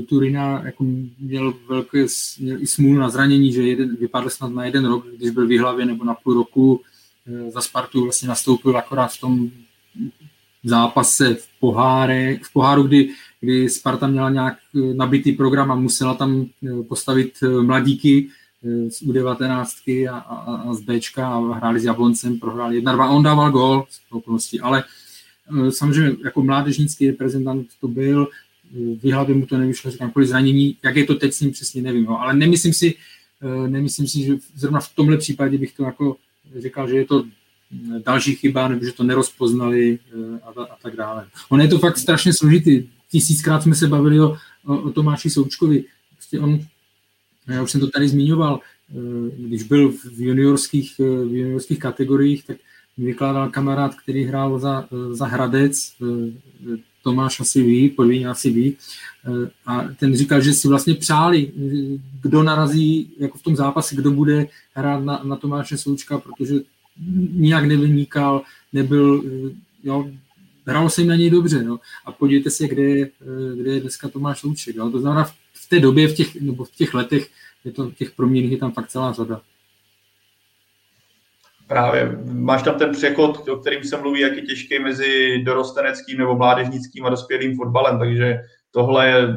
Turina 0.09 0.61
jako 0.65 0.85
měl 1.19 1.53
velké 1.69 2.05
měl 2.39 2.61
i 2.61 2.67
smůlu 2.67 2.99
na 2.99 3.09
zranění, 3.09 3.53
že 3.53 3.61
jeden, 3.61 3.95
vypadl 3.95 4.29
snad 4.29 4.47
na 4.47 4.65
jeden 4.65 4.85
rok, 4.85 5.05
když 5.17 5.29
byl 5.29 5.47
v 5.47 5.57
hlavě 5.57 5.85
nebo 5.85 6.05
na 6.05 6.13
půl 6.13 6.33
roku 6.33 6.81
za 7.53 7.61
Spartu 7.61 8.03
vlastně 8.03 8.27
nastoupil 8.27 8.77
akorát 8.77 9.07
v 9.07 9.19
tom 9.19 9.49
zápase 10.63 11.33
v 11.33 11.47
poháre, 11.59 12.37
v 12.43 12.53
poháru, 12.53 12.83
kdy, 12.83 13.09
kdy 13.41 13.69
Sparta 13.69 14.07
měla 14.07 14.29
nějak 14.29 14.57
nabitý 14.93 15.31
program 15.31 15.71
a 15.71 15.75
musela 15.75 16.13
tam 16.13 16.45
postavit 16.87 17.33
mladíky, 17.61 18.27
z 18.63 19.03
U19 19.03 20.09
a, 20.11 20.17
a, 20.17 20.55
a 20.55 20.73
z 20.73 20.81
Bčka 20.81 21.27
a 21.27 21.53
hráli 21.53 21.79
s 21.79 21.83
Jabloncem, 21.83 22.39
prohráli 22.39 22.83
1-2. 22.83 23.15
On 23.15 23.23
dával 23.23 23.51
gól 23.51 23.85
z 23.89 23.99
okolností, 24.09 24.59
ale 24.59 24.83
e, 25.67 25.71
samozřejmě 25.71 26.15
jako 26.23 26.43
mládežnický 26.43 27.07
reprezentant 27.07 27.67
to 27.81 27.87
byl, 27.87 28.27
v 29.03 29.11
hlavě 29.11 29.35
mu 29.35 29.45
to 29.45 29.57
nevyšlo, 29.57 29.91
říkám, 29.91 30.11
kvůli 30.11 30.27
zranění, 30.27 30.77
jak 30.83 30.95
je 30.95 31.05
to 31.05 31.15
teď 31.15 31.33
s 31.33 31.41
ním 31.41 31.51
přesně 31.51 31.81
nevím, 31.81 32.05
no. 32.05 32.21
ale 32.21 32.33
nemyslím 32.33 32.73
si, 32.73 32.95
e, 33.41 33.67
nemyslím 33.67 34.07
si, 34.07 34.23
že 34.23 34.35
zrovna 34.55 34.79
v 34.79 34.95
tomhle 34.95 35.17
případě 35.17 35.57
bych 35.57 35.73
to 35.73 35.83
jako 35.83 36.15
říkal, 36.59 36.89
že 36.89 36.97
je 36.97 37.05
to 37.05 37.25
další 38.05 38.35
chyba, 38.35 38.67
nebo 38.67 38.85
že 38.85 38.91
to 38.91 39.03
nerozpoznali 39.03 39.93
e, 39.93 40.39
a, 40.39 40.63
a 40.63 40.77
tak 40.81 40.95
dále. 40.95 41.27
On 41.49 41.61
je 41.61 41.67
to 41.67 41.79
fakt 41.79 41.97
strašně 41.97 42.33
složitý. 42.33 42.87
Tisíckrát 43.11 43.63
jsme 43.63 43.75
se 43.75 43.87
bavili 43.87 44.19
o, 44.19 44.37
o, 44.65 44.77
o 44.77 44.91
Tomáši 44.91 45.29
Součkovi. 45.29 45.83
Prostě 46.15 46.39
on 46.39 46.59
já 47.47 47.63
už 47.63 47.71
jsem 47.71 47.81
to 47.81 47.87
tady 47.87 48.09
zmiňoval, 48.09 48.59
eh, 48.59 48.95
když 49.37 49.63
byl 49.63 49.91
v 49.91 50.21
juniorských, 50.21 50.99
eh, 50.99 51.25
v 51.25 51.35
juniorských 51.35 51.79
kategoriích, 51.79 52.45
tak 52.45 52.57
mi 52.97 53.05
vykládal 53.05 53.49
kamarád, 53.49 53.95
který 53.95 54.23
hrál 54.23 54.59
za, 54.59 54.87
eh, 54.91 55.15
za 55.15 55.25
Hradec, 55.25 55.93
Tomáš 57.03 57.39
asi 57.39 57.63
ví, 57.63 57.89
podvíně 57.89 58.27
asi 58.27 58.51
ví, 58.51 58.77
a 59.65 59.87
ten 59.99 60.15
říkal, 60.15 60.41
že 60.41 60.53
si 60.53 60.67
vlastně 60.67 60.93
přáli, 60.93 61.51
kdo 62.21 62.43
narazí 62.43 63.11
jako 63.19 63.37
v 63.37 63.43
tom 63.43 63.55
zápase, 63.55 63.95
kdo 63.95 64.11
bude 64.11 64.47
hrát 64.73 65.03
na, 65.03 65.21
na 65.23 65.35
Tomáše 65.35 65.77
Součka, 65.77 66.17
protože 66.17 66.55
nijak 67.31 67.65
nevynikal, 67.65 68.41
nebyl, 68.73 69.23
jo, 69.83 70.11
hralo 70.65 70.89
se 70.89 71.01
jim 71.01 71.09
na 71.09 71.15
něj 71.15 71.29
dobře, 71.29 71.63
no. 71.63 71.79
A 72.05 72.11
podívejte 72.11 72.49
se, 72.49 72.67
kde 72.67 73.09
kde 73.55 73.71
je 73.71 73.79
dneska 73.79 74.09
Tomáš 74.09 74.39
Souček, 74.39 74.75
jo. 74.75 74.89
To 74.89 74.99
znamená, 74.99 75.31
té 75.69 75.79
době, 75.79 76.07
v 76.07 76.13
těch, 76.13 76.35
nebo 76.41 76.63
v 76.63 76.71
těch 76.71 76.93
letech, 76.93 77.27
je 77.65 77.71
to, 77.71 77.91
těch 77.91 78.11
proměných 78.11 78.51
je 78.51 78.57
tam 78.57 78.71
fakt 78.71 78.87
celá 78.87 79.13
řada. 79.13 79.41
Právě. 81.67 82.19
Máš 82.31 82.63
tam 82.63 82.75
ten 82.75 82.91
přechod, 82.91 83.49
o 83.49 83.55
kterým 83.55 83.83
se 83.83 83.97
mluví, 83.97 84.19
jak 84.19 84.35
je 84.35 84.41
těžký 84.41 84.79
mezi 84.79 85.41
dorosteneckým 85.45 86.17
nebo 86.17 86.35
mládežnickým 86.35 87.05
a 87.05 87.09
dospělým 87.09 87.55
fotbalem, 87.55 87.99
takže 87.99 88.39
tohle 88.71 89.07
je 89.07 89.27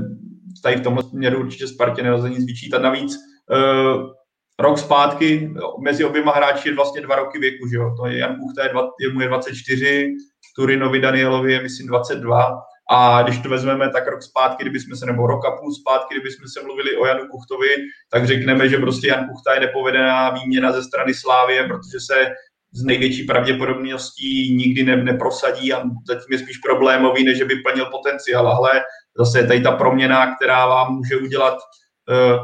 tady 0.63 0.77
v 0.77 0.83
tomhle 0.83 1.03
směru 1.03 1.41
určitě 1.41 1.67
Spartě 1.67 2.03
nelze 2.03 2.31
nic 2.31 2.47
vyčítat. 2.47 2.83
Navíc 2.83 3.17
uh, 3.17 4.11
rok 4.59 4.79
zpátky 4.79 5.55
mezi 5.83 6.05
oběma 6.05 6.33
hráči 6.33 6.69
je 6.69 6.75
vlastně 6.75 7.01
dva 7.01 7.17
roky 7.17 7.39
věku, 7.39 7.69
že 7.69 7.77
jo? 7.77 7.95
To 7.97 8.07
je 8.07 8.19
Jan 8.19 8.37
Kuchta, 8.37 8.65
je, 9.01 9.13
mu 9.13 9.21
je 9.21 9.29
24, 9.29 10.15
Turinovi 10.57 11.01
Danielovi 11.01 11.53
je 11.53 11.63
myslím 11.63 11.87
22 11.87 12.63
a 12.93 13.23
když 13.23 13.39
to 13.39 13.49
vezmeme 13.49 13.91
tak 13.91 14.07
rok 14.07 14.23
zpátky, 14.23 14.65
kdybychom 14.65 14.97
se, 14.97 15.07
nebo 15.07 15.27
rok 15.27 15.47
a 15.47 15.51
půl 15.51 15.75
zpátky, 15.75 16.15
kdybychom 16.15 16.49
se 16.49 16.63
mluvili 16.63 16.97
o 16.97 17.07
Janu 17.07 17.29
Kuchtovi, 17.29 17.69
tak 18.11 18.27
řekneme, 18.27 18.69
že 18.69 18.77
prostě 18.77 19.09
Jan 19.09 19.29
Kuchta 19.29 19.55
je 19.55 19.61
nepovedená 19.61 20.31
výměna 20.31 20.73
ze 20.73 20.83
strany 20.83 21.15
Slávie, 21.15 21.65
protože 21.65 22.01
se 22.01 22.27
z 22.73 22.85
největší 22.85 23.23
pravděpodobností 23.23 24.57
nikdy 24.57 24.83
ne, 24.83 24.97
neprosadí 24.97 25.73
a 25.73 25.83
zatím 26.07 26.33
je 26.33 26.39
spíš 26.39 26.59
problémový, 26.59 27.25
než 27.25 27.43
by 27.43 27.57
plnil 27.57 27.87
potenciál. 27.87 28.49
Ale 28.49 28.71
zase 29.19 29.39
je 29.39 29.47
tady 29.47 29.61
ta 29.61 29.73
proměna, 29.73 30.37
která 30.37 30.67
vám 30.67 30.95
může 30.95 31.17
udělat 31.17 31.55
uh, 31.55 32.39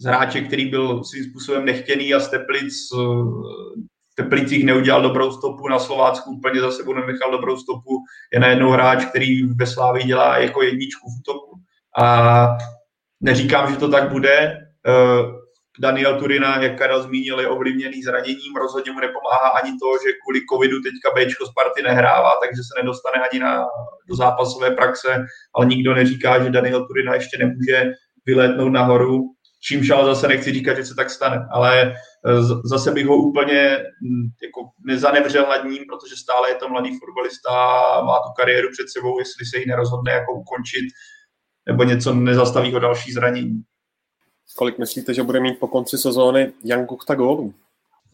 z 0.00 0.04
hráče, 0.04 0.40
který 0.40 0.66
byl 0.66 1.04
svým 1.04 1.24
způsobem 1.24 1.64
nechtěný 1.64 2.14
a 2.14 2.20
z 2.20 2.28
Teplic 2.30 2.92
uh, 2.92 3.42
Teplicích 4.18 4.64
neudělal 4.64 5.02
dobrou 5.02 5.32
stopu, 5.32 5.68
na 5.68 5.78
Slovácku 5.78 6.30
úplně 6.30 6.60
za 6.60 6.70
sebou 6.70 6.94
nenechal 6.94 7.30
dobrou 7.30 7.56
stopu, 7.56 7.90
je 8.32 8.40
najednou 8.40 8.70
hráč, 8.70 9.04
který 9.04 9.42
ve 9.42 9.66
Slávii 9.66 10.06
dělá 10.06 10.38
jako 10.38 10.62
jedničku 10.62 11.08
v 11.08 11.20
útoku. 11.20 11.56
A 11.98 12.48
neříkám, 13.20 13.70
že 13.70 13.78
to 13.78 13.88
tak 13.88 14.10
bude. 14.10 14.56
Eh, 14.86 15.22
Daniel 15.80 16.18
Turina, 16.18 16.62
jak 16.62 16.78
Karel 16.78 17.02
zmínil, 17.02 17.40
je 17.40 17.48
ovlivněný 17.48 18.02
zraněním, 18.02 18.56
rozhodně 18.56 18.92
mu 18.92 19.00
nepomáhá 19.00 19.48
ani 19.48 19.70
to, 19.70 19.86
že 20.02 20.12
kvůli 20.22 20.40
covidu 20.52 20.76
teďka 20.82 21.08
Bčko 21.14 21.46
Sparty 21.46 21.82
nehrává, 21.82 22.30
takže 22.42 22.62
se 22.62 22.82
nedostane 22.82 23.24
ani 23.26 23.40
na, 23.40 23.66
do 24.08 24.16
zápasové 24.16 24.70
praxe, 24.70 25.24
ale 25.54 25.66
nikdo 25.66 25.94
neříká, 25.94 26.44
že 26.44 26.50
Daniel 26.50 26.86
Turina 26.86 27.14
ještě 27.14 27.38
nemůže 27.38 27.92
vylétnout 28.26 28.72
nahoru. 28.72 29.24
Čímž 29.60 29.90
ale 29.90 30.04
zase 30.04 30.28
nechci 30.28 30.52
říkat, 30.52 30.74
že 30.74 30.84
se 30.84 30.94
tak 30.94 31.10
stane, 31.10 31.46
ale 31.50 31.82
e, 31.82 31.94
zase 32.64 32.92
bych 32.92 33.06
ho 33.06 33.16
úplně 33.16 33.78
jako 34.42 34.60
nezanevřel 34.86 35.46
nad 35.48 35.64
ním, 35.64 35.84
protože 35.88 36.16
stále 36.16 36.50
je 36.50 36.54
to 36.54 36.68
mladý 36.68 36.90
fotbalista, 36.98 37.50
má 38.02 38.18
tu 38.18 38.32
kariéru 38.36 38.68
před 38.72 38.86
sebou, 38.88 39.18
jestli 39.18 39.46
se 39.46 39.58
jí 39.58 39.66
nerozhodne 39.66 40.12
jako 40.12 40.32
ukončit, 40.32 40.84
nebo 41.66 41.82
něco 41.84 42.14
nezastaví 42.14 42.72
ho 42.72 42.78
další 42.78 43.12
zranění. 43.12 43.62
Kolik 44.56 44.78
myslíte, 44.78 45.14
že 45.14 45.22
bude 45.22 45.40
mít 45.40 45.58
po 45.58 45.68
konci 45.68 45.98
sezóny 45.98 46.52
Jan 46.64 46.86
Kuchta 46.86 47.14
gólů? 47.14 47.54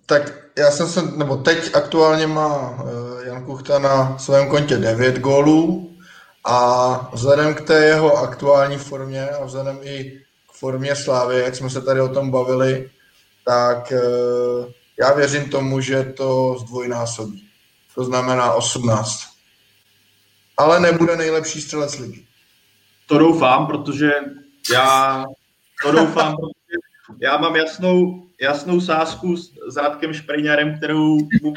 Tak 0.06 0.48
já 0.58 0.70
jsem 0.70 0.88
se, 0.88 1.02
nebo 1.02 1.36
teď 1.36 1.74
aktuálně 1.74 2.26
má 2.26 2.70
uh, 2.70 3.26
Jan 3.26 3.44
Kuchta 3.44 3.78
na 3.78 4.18
svém 4.18 4.48
kontě 4.48 4.76
9 4.76 5.18
gólů 5.18 5.90
a 6.44 7.10
vzhledem 7.12 7.54
k 7.54 7.60
té 7.60 7.84
jeho 7.84 8.16
aktuální 8.16 8.76
formě 8.76 9.28
a 9.28 9.44
vzhledem 9.44 9.78
i 9.82 10.23
formě 10.65 10.97
Slávy, 10.97 11.41
jak 11.41 11.55
jsme 11.55 11.70
se 11.70 11.81
tady 11.82 12.01
o 12.01 12.09
tom 12.09 12.31
bavili, 12.31 12.91
tak 13.45 13.93
uh, 13.93 14.66
já 15.01 15.15
věřím 15.15 15.51
tomu, 15.51 15.81
že 15.81 16.05
to 16.05 16.57
zdvojnásobí. 16.59 17.49
To 17.95 18.05
znamená 18.05 18.53
18. 18.53 19.20
Ale 20.57 20.81
nebude 20.81 21.16
nejlepší 21.16 21.61
střelec 21.61 21.99
ligy. 21.99 22.24
To 23.07 23.19
doufám, 23.19 23.66
protože 23.66 24.11
já 24.73 25.24
to 25.82 25.93
doufám, 25.93 26.36
protože 26.41 26.78
já 27.20 27.36
mám 27.36 27.57
jasnou, 27.57 28.27
jasnou 28.41 28.81
sázku 28.81 29.36
s, 29.36 29.53
s 29.69 29.77
Radkem 29.77 30.12
Šprejňarem, 30.15 30.77
kterou 30.77 31.19
mu, 31.43 31.53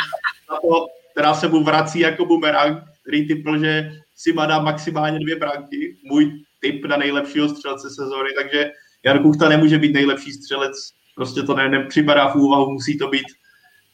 to, 0.62 0.88
která 1.12 1.34
se 1.34 1.48
mu 1.48 1.64
vrací 1.64 2.00
jako 2.00 2.26
bumerang, 2.26 2.84
který 3.02 3.28
typl, 3.28 3.58
že 3.58 3.92
si 4.16 4.34
má 4.34 4.46
dá 4.46 4.60
maximálně 4.60 5.20
dvě 5.20 5.36
branky. 5.36 5.98
Můj 6.04 6.44
typ 6.60 6.86
na 6.86 6.98
nejlepšího 6.98 7.50
střelce 7.50 7.90
sezóny, 7.90 8.30
takže 8.38 8.72
Jan 9.06 9.20
Kuchta 9.20 9.50
nemůže 9.50 9.78
být 9.78 9.94
nejlepší 9.94 10.32
střelec, 10.32 10.74
prostě 11.16 11.42
to 11.42 11.56
ne, 11.56 11.70
nepřipadá 11.70 12.28
v 12.28 12.36
úvahu, 12.36 12.72
musí 12.72 12.98
to 12.98 13.08
být 13.08 13.26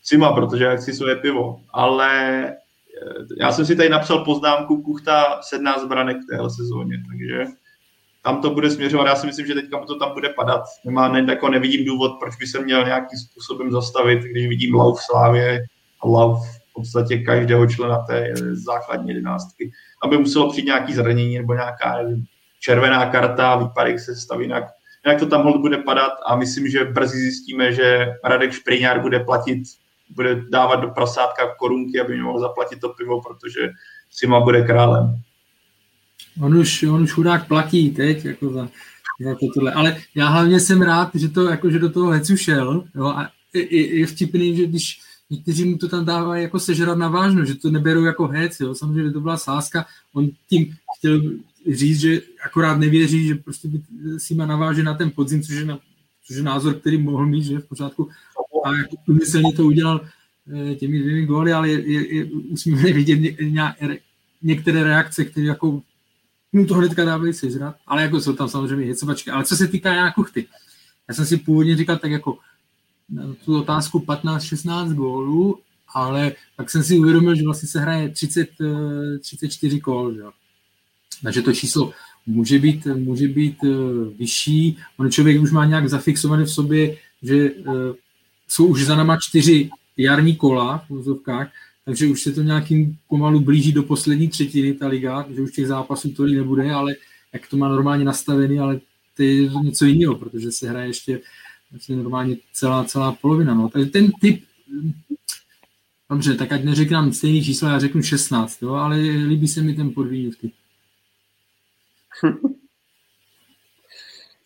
Sima, 0.03 0.33
protože 0.33 0.63
jak 0.63 0.81
si 0.81 0.93
svoje 0.93 1.15
pivo. 1.15 1.59
Ale 1.69 2.43
eh, 2.45 3.25
já 3.39 3.51
jsem 3.51 3.65
si 3.65 3.75
tady 3.75 3.89
napsal 3.89 4.25
poznámku 4.25 4.81
Kuchta 4.81 5.39
17 5.41 5.85
branek 5.85 6.17
v 6.17 6.27
téhle 6.29 6.49
sezóně, 6.49 6.97
takže 7.09 7.45
tam 8.23 8.41
to 8.41 8.49
bude 8.49 8.69
směřovat. 8.71 9.07
Já 9.07 9.15
si 9.15 9.27
myslím, 9.27 9.45
že 9.45 9.53
teďka 9.53 9.85
to 9.85 9.95
tam 9.95 10.13
bude 10.13 10.29
padat. 10.29 10.63
Nemá, 10.85 11.07
ne, 11.07 11.25
jako 11.31 11.49
nevidím 11.49 11.85
důvod, 11.85 12.11
proč 12.19 12.35
by 12.35 12.47
se 12.47 12.61
měl 12.61 12.85
nějakým 12.85 13.19
způsobem 13.19 13.71
zastavit, 13.71 14.19
když 14.19 14.47
vidím 14.47 14.75
Lau 14.75 14.95
v 14.95 15.01
Slávě 15.01 15.65
a 16.01 16.07
Lau 16.07 16.35
v 16.35 16.73
podstatě 16.73 17.17
každého 17.17 17.67
člena 17.67 17.97
té 17.97 18.33
základní 18.51 19.07
jedenáctky. 19.07 19.71
Aby 20.03 20.17
muselo 20.17 20.51
přijít 20.51 20.65
nějaký 20.65 20.93
zranění 20.93 21.37
nebo 21.37 21.53
nějaká 21.53 21.99
červená 22.59 23.05
karta, 23.05 23.55
výpadek 23.55 23.99
se 23.99 24.15
staví 24.15 24.43
jinak. 24.43 24.63
Jinak 25.05 25.19
to 25.19 25.25
tam 25.25 25.43
hold 25.43 25.61
bude 25.61 25.77
padat 25.77 26.11
a 26.25 26.35
myslím, 26.35 26.67
že 26.67 26.85
brzy 26.85 27.17
zjistíme, 27.17 27.73
že 27.73 28.07
Radek 28.23 28.51
Špriňár 28.51 29.01
bude 29.01 29.19
platit, 29.19 29.63
bude 30.09 30.41
dávat 30.49 30.75
do 30.75 30.87
prasátka 30.87 31.55
korunky, 31.55 31.99
aby 31.99 32.21
mohl 32.21 32.39
zaplatit 32.39 32.79
to 32.79 32.89
pivo, 32.89 33.21
protože 33.21 33.69
Sima 34.11 34.39
bude 34.39 34.61
králem. 34.61 35.21
On 36.41 36.57
už, 36.57 36.83
on 36.83 37.01
už 37.03 37.11
chudák 37.11 37.47
platí 37.47 37.91
teď, 37.91 38.25
jako 38.25 38.49
za, 38.49 38.69
za 39.19 39.35
to 39.35 39.45
tohle. 39.53 39.73
Ale 39.73 39.97
já 40.15 40.27
hlavně 40.27 40.59
jsem 40.59 40.81
rád, 40.81 41.09
že 41.13 41.29
to, 41.29 41.49
jako, 41.49 41.69
že 41.69 41.79
do 41.79 41.89
toho 41.89 42.11
hecu 42.11 42.37
šel. 42.37 42.83
Jo, 42.95 43.05
a 43.05 43.29
je 43.69 44.07
vtipný, 44.07 44.55
že 44.55 44.65
když 44.65 44.99
někteří 45.29 45.65
mu 45.65 45.77
to 45.77 45.87
tam 45.87 46.05
dávají 46.05 46.43
jako 46.43 46.59
sežrat 46.59 46.97
na 46.97 47.07
vážno, 47.07 47.45
že 47.45 47.55
to 47.55 47.71
neberou 47.71 48.03
jako 48.03 48.27
hec, 48.27 48.59
jo. 48.59 48.75
Samozřejmě 48.75 49.11
to 49.11 49.19
byla 49.19 49.37
sázka. 49.37 49.85
On 50.13 50.29
tím 50.49 50.75
chtěl 50.97 51.21
říct, 51.71 51.99
že 51.99 52.21
akorát 52.45 52.77
nevěří, 52.77 53.27
že 53.27 53.35
prostě 53.35 53.67
by 53.67 53.81
si 54.17 54.35
má 54.35 54.45
naváže 54.45 54.83
na 54.83 54.93
ten 54.93 55.11
podzim, 55.11 55.41
což 55.43 55.55
je, 55.55 55.65
na, 55.65 55.79
což 56.27 56.35
je 56.35 56.43
názor, 56.43 56.73
který 56.73 56.97
mohl 56.97 57.25
mít, 57.25 57.43
že 57.43 57.59
v 57.59 57.65
pořádku. 57.67 58.09
A 58.65 58.75
jako 58.75 58.95
umyslně 59.07 59.53
to 59.53 59.65
udělal 59.65 60.01
eh, 60.71 60.75
těmi 60.75 60.99
dvěmi 60.99 61.25
góly, 61.25 61.53
ale 61.53 61.69
je, 61.69 61.91
je, 61.91 62.15
je 62.15 62.93
vidět 62.93 63.15
ně, 63.19 63.35
ně, 63.49 63.99
některé 64.41 64.83
reakce, 64.83 65.25
které 65.25 65.45
jako 65.45 65.81
mu 66.53 66.65
to 66.65 66.73
hnedka 66.73 67.05
dávají 67.05 67.33
sežrat, 67.33 67.75
ale 67.87 68.01
jako 68.01 68.21
jsou 68.21 68.33
tam 68.33 68.49
samozřejmě 68.49 68.85
hecovačky. 68.85 69.31
Ale 69.31 69.45
co 69.45 69.55
se 69.55 69.67
týká 69.67 69.93
Jana 69.93 70.11
Kuchty, 70.11 70.47
já 71.07 71.15
jsem 71.15 71.25
si 71.25 71.37
původně 71.37 71.77
říkal 71.77 71.97
tak 71.97 72.11
jako 72.11 72.37
tu 73.45 73.59
otázku 73.59 73.99
15-16 73.99 74.93
gólů, 74.93 75.59
ale 75.93 76.31
pak 76.55 76.69
jsem 76.69 76.83
si 76.83 76.99
uvědomil, 76.99 77.35
že 77.35 77.43
vlastně 77.43 77.69
se 77.69 77.79
hraje 77.79 78.09
30, 78.09 78.49
34 79.19 79.79
kol, 79.79 80.13
že? 80.13 80.21
Takže 81.23 81.41
to 81.41 81.53
číslo 81.53 81.91
může 82.25 82.59
být, 82.59 82.85
může 82.85 83.27
být 83.27 83.57
eh, 83.63 83.69
vyšší. 84.17 84.77
On 84.97 85.11
člověk 85.11 85.41
už 85.41 85.51
má 85.51 85.65
nějak 85.65 85.89
zafixované 85.89 86.43
v 86.43 86.51
sobě, 86.51 86.97
že 87.23 87.35
eh, 87.35 87.93
jsou 88.47 88.65
už 88.65 88.85
za 88.85 88.95
náma 88.95 89.17
čtyři 89.21 89.69
jarní 89.97 90.35
kola 90.35 90.77
v 90.77 90.89
vozovkách 90.89 91.51
takže 91.85 92.07
už 92.07 92.21
se 92.21 92.31
to 92.31 92.41
nějakým 92.41 92.97
pomalu 93.07 93.39
blíží 93.39 93.71
do 93.71 93.83
poslední 93.83 94.27
třetiny 94.27 94.73
ta 94.73 94.87
liga, 94.87 95.25
že 95.35 95.41
už 95.41 95.51
těch 95.51 95.67
zápasů 95.67 96.11
tolik 96.11 96.37
nebude, 96.37 96.71
ale 96.71 96.95
jak 97.33 97.47
to 97.47 97.57
má 97.57 97.67
normálně 97.67 98.05
nastavený, 98.05 98.59
ale 98.59 98.79
to 99.17 99.23
je 99.23 99.49
něco 99.63 99.85
jiného, 99.85 100.15
protože 100.15 100.51
se 100.51 100.69
hraje 100.69 100.87
ještě 100.87 101.21
vlastně 101.71 101.95
normálně 101.95 102.35
celá, 102.53 102.83
celá 102.83 103.11
polovina. 103.11 103.53
No. 103.53 103.69
Takže 103.69 103.89
ten 103.89 104.11
typ, 104.21 104.43
dobře, 106.09 106.35
tak 106.35 106.51
ať 106.51 106.63
neřeknám 106.63 107.13
stejný 107.13 107.43
číslo, 107.43 107.67
já 107.67 107.79
řeknu 107.79 108.01
16, 108.01 108.61
jo, 108.61 108.73
ale 108.73 108.97
líbí 109.01 109.47
se 109.47 109.61
mi 109.61 109.73
ten 109.73 109.93
podvíjivky. 109.93 110.51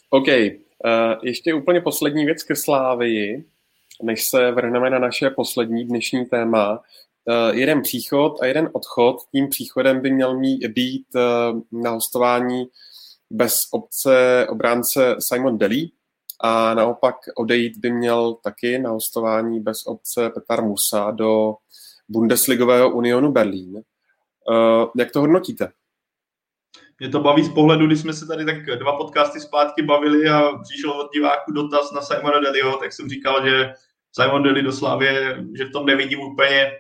OK, 0.10 0.28
uh, 0.28 0.34
ještě 1.24 1.54
úplně 1.54 1.82
poslední 1.82 2.26
věc 2.26 2.44
ke 2.44 2.56
Slávii, 2.56 3.46
než 4.04 4.30
se 4.30 4.52
vrhneme 4.52 4.90
na 4.90 5.00
naše 5.00 5.30
poslední 5.30 5.86
dnešní 5.86 6.26
téma. 6.26 6.84
Eh, 7.30 7.56
jeden 7.56 7.82
příchod 7.82 8.42
a 8.42 8.46
jeden 8.46 8.70
odchod. 8.74 9.18
Tím 9.32 9.50
příchodem 9.50 10.02
by 10.02 10.12
měl 10.12 10.40
mít 10.40 10.68
být 10.68 11.08
eh, 11.16 11.22
na 11.72 11.90
hostování 11.90 12.66
bez 13.30 13.60
obce 13.72 14.48
obránce 14.50 15.16
Simon 15.20 15.58
Deli 15.58 15.90
a 16.42 16.74
naopak 16.74 17.16
odejít 17.36 17.78
by 17.78 17.92
měl 17.92 18.34
taky 18.34 18.80
na 18.80 18.90
hostování 18.90 19.60
bez 19.60 19.78
obce 19.86 20.30
Petar 20.30 20.64
Musa 20.64 21.12
do 21.12 21.56
Bundesligového 22.10 22.92
Unionu 22.92 23.32
Berlín. 23.32 23.82
Jak 24.98 25.12
to 25.12 25.20
hodnotíte? 25.20 25.72
Mě 27.00 27.10
to 27.10 27.20
baví 27.20 27.44
z 27.44 27.54
pohledu, 27.54 27.88
když 27.88 28.00
jsme 28.00 28.14
se 28.14 28.28
tady 28.28 28.46
tak 28.46 28.66
dva 28.66 28.98
podcasty 28.98 29.40
zpátky 29.40 29.82
bavili 29.82 30.30
a 30.30 30.52
přišel 30.64 30.92
od 30.92 31.12
diváků 31.14 31.52
dotaz 31.52 31.92
na 31.92 32.02
Simona 32.02 32.40
Deliho, 32.40 32.78
tak 32.78 32.94
jsem 32.94 33.10
říkal, 33.10 33.48
že 33.48 33.72
Simon 34.22 34.44
Deli 34.44 34.62
do 34.62 34.72
Slávě, 34.72 35.44
že 35.58 35.66
v 35.66 35.72
tom 35.72 35.86
nevidím 35.86 36.20
úplně 36.20 36.72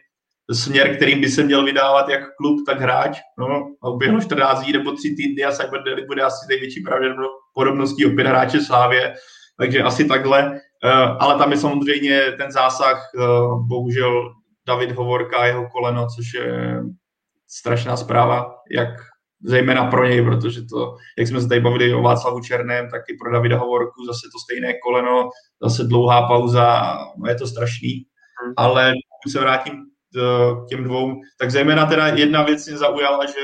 směr, 0.52 0.96
kterým 0.96 1.22
by 1.22 1.30
se 1.30 1.44
měl 1.44 1.66
vydávat 1.66 2.10
jak 2.10 2.36
klub, 2.36 2.66
tak 2.66 2.80
hráč. 2.80 3.18
No, 3.40 3.68
a 3.82 3.90
uběhlo 3.90 4.22
14 4.22 4.64
dní 4.64 4.74
nebo 4.74 4.92
3 4.92 5.16
týdny 5.16 5.44
a 5.44 5.52
Cyber 5.52 5.84
Daily 5.84 6.06
bude 6.06 6.22
asi 6.22 6.46
největší 6.50 6.82
pravděpodobností 6.82 8.06
opět 8.06 8.28
hráče 8.28 8.62
Slávě, 8.62 9.14
takže 9.58 9.84
asi 9.84 10.08
takhle. 10.08 10.60
Eh, 10.84 10.92
ale 11.20 11.38
tam 11.38 11.52
je 11.52 11.58
samozřejmě 11.58 12.32
ten 12.32 12.52
zásah, 12.52 13.12
eh, 13.16 13.22
bohužel 13.68 14.34
David 14.68 14.92
Hovorka 14.92 15.38
a 15.38 15.46
jeho 15.46 15.70
koleno, 15.70 16.08
což 16.16 16.34
je 16.34 16.82
strašná 17.48 17.98
zpráva, 17.98 18.56
jak 18.72 18.90
zejména 19.44 19.86
pro 19.92 20.08
něj, 20.08 20.26
protože 20.26 20.62
to, 20.62 20.96
jak 21.18 21.28
jsme 21.28 21.42
se 21.42 21.48
tady 21.48 21.62
bavili 21.62 21.94
o 21.94 22.02
Václavu 22.02 22.40
Černém, 22.40 22.90
tak 22.92 23.02
i 23.10 23.18
pro 23.18 23.32
Davida 23.32 23.58
Hovorku 23.58 24.06
zase 24.06 24.28
to 24.34 24.40
stejné 24.40 24.74
koleno, 24.84 25.30
zase 25.64 25.84
dlouhá 25.84 26.28
pauza, 26.28 26.98
no 27.18 27.30
je 27.30 27.36
to 27.36 27.48
strašný. 27.48 28.06
Hmm. 28.44 28.54
Ale 28.58 28.94
pokud 28.94 29.32
se 29.32 29.40
vrátím 29.40 29.74
k 30.14 30.70
těm 30.70 30.84
dvou, 30.84 31.14
tak 31.40 31.52
zejména 31.52 31.86
teda 31.86 32.08
jedna 32.08 32.44
věc 32.44 32.68
mě 32.68 32.78
zaujala, 32.78 33.26
že 33.26 33.42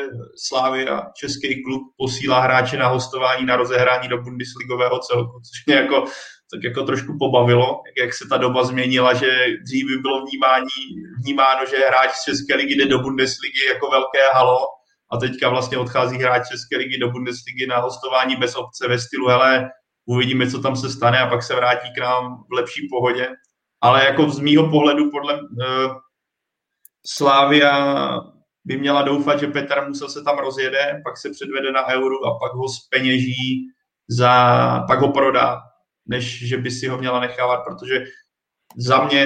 Slávia, 0.47 1.01
český 1.17 1.63
klub, 1.63 1.81
posílá 1.97 2.39
hráče 2.39 2.77
na 2.77 2.87
hostování 2.87 3.45
na 3.45 3.55
rozehrání 3.55 4.07
do 4.07 4.17
Bundesligového 4.17 4.99
celku, 4.99 5.31
což 5.31 5.65
mě 5.65 5.75
jako, 5.75 6.05
tak 6.53 6.63
jako 6.63 6.83
trošku 6.83 7.17
pobavilo, 7.19 7.81
jak 8.01 8.13
se 8.13 8.25
ta 8.29 8.37
doba 8.37 8.63
změnila, 8.63 9.13
že 9.13 9.27
dřív 9.65 9.87
by 9.87 9.97
bylo 9.97 10.25
vnímání, 10.25 10.77
vnímáno, 11.23 11.65
že 11.65 11.87
hráč 11.87 12.11
z 12.11 12.23
České 12.23 12.55
ligy 12.55 12.75
jde 12.75 12.85
do 12.85 12.99
Bundesligy 12.99 13.65
jako 13.73 13.89
velké 13.89 14.19
halo, 14.33 14.59
a 15.13 15.17
teďka 15.17 15.49
vlastně 15.49 15.77
odchází 15.77 16.17
hráč 16.17 16.47
České 16.47 16.77
ligy 16.77 16.97
do 16.97 17.11
Bundesligy 17.11 17.67
na 17.67 17.79
hostování 17.79 18.35
bez 18.35 18.55
obce 18.55 18.87
ve 18.87 18.99
stylu, 18.99 19.27
hele, 19.27 19.69
uvidíme, 20.05 20.51
co 20.51 20.61
tam 20.61 20.75
se 20.75 20.89
stane 20.89 21.19
a 21.19 21.27
pak 21.27 21.43
se 21.43 21.55
vrátí 21.55 21.93
k 21.95 22.01
nám 22.01 22.43
v 22.49 22.53
lepší 22.53 22.87
pohodě. 22.91 23.29
Ale 23.81 24.05
jako 24.05 24.29
z 24.29 24.39
mýho 24.39 24.69
pohledu 24.69 25.11
podle, 25.11 25.41
uh, 25.41 25.95
Slávia 27.05 28.19
by 28.65 28.77
měla 28.77 29.01
doufat, 29.01 29.39
že 29.39 29.47
Petr 29.47 29.87
musel 29.87 30.09
se 30.09 30.23
tam 30.23 30.37
rozjede, 30.37 31.01
pak 31.03 31.17
se 31.17 31.29
předvede 31.29 31.71
na 31.71 31.87
euro 31.87 32.25
a 32.25 32.39
pak 32.39 32.53
ho 32.53 32.69
speněží 32.69 33.67
za, 34.07 34.83
pak 34.87 34.99
ho 34.99 35.11
prodá, 35.11 35.61
než 36.05 36.47
že 36.47 36.57
by 36.57 36.71
si 36.71 36.87
ho 36.87 36.97
měla 36.97 37.19
nechávat, 37.19 37.59
protože 37.67 38.03
za 38.77 39.03
mě, 39.03 39.25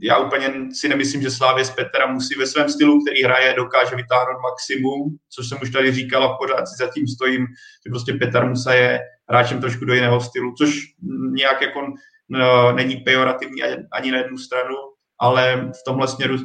já 0.00 0.18
úplně 0.18 0.54
si 0.72 0.88
nemyslím, 0.88 1.22
že 1.22 1.30
Slávě 1.30 1.64
z 1.64 1.70
Petra 1.70 2.06
musí 2.06 2.34
ve 2.34 2.46
svém 2.46 2.68
stylu, 2.68 3.04
který 3.04 3.22
hraje, 3.22 3.54
dokáže 3.54 3.96
vytáhnout 3.96 4.42
maximum, 4.42 5.16
což 5.28 5.48
jsem 5.48 5.58
už 5.62 5.70
tady 5.70 5.92
říkal 5.92 6.24
a 6.24 6.36
pořád 6.36 6.66
si 6.66 6.74
zatím 6.78 7.06
stojím, 7.06 7.46
že 7.86 7.90
prostě 7.90 8.12
Petr 8.12 8.44
Musa 8.44 8.74
je 8.74 9.00
hráčem 9.28 9.60
trošku 9.60 9.84
do 9.84 9.94
jiného 9.94 10.20
stylu, 10.20 10.54
což 10.58 10.80
nějak 11.30 11.62
jako 11.62 11.80
no, 12.28 12.72
není 12.72 12.96
pejorativní 12.96 13.62
ani 13.92 14.10
na 14.10 14.18
jednu 14.18 14.38
stranu, 14.38 14.74
ale 15.20 15.56
v 15.56 15.84
tomhle 15.84 16.08
směru 16.08 16.36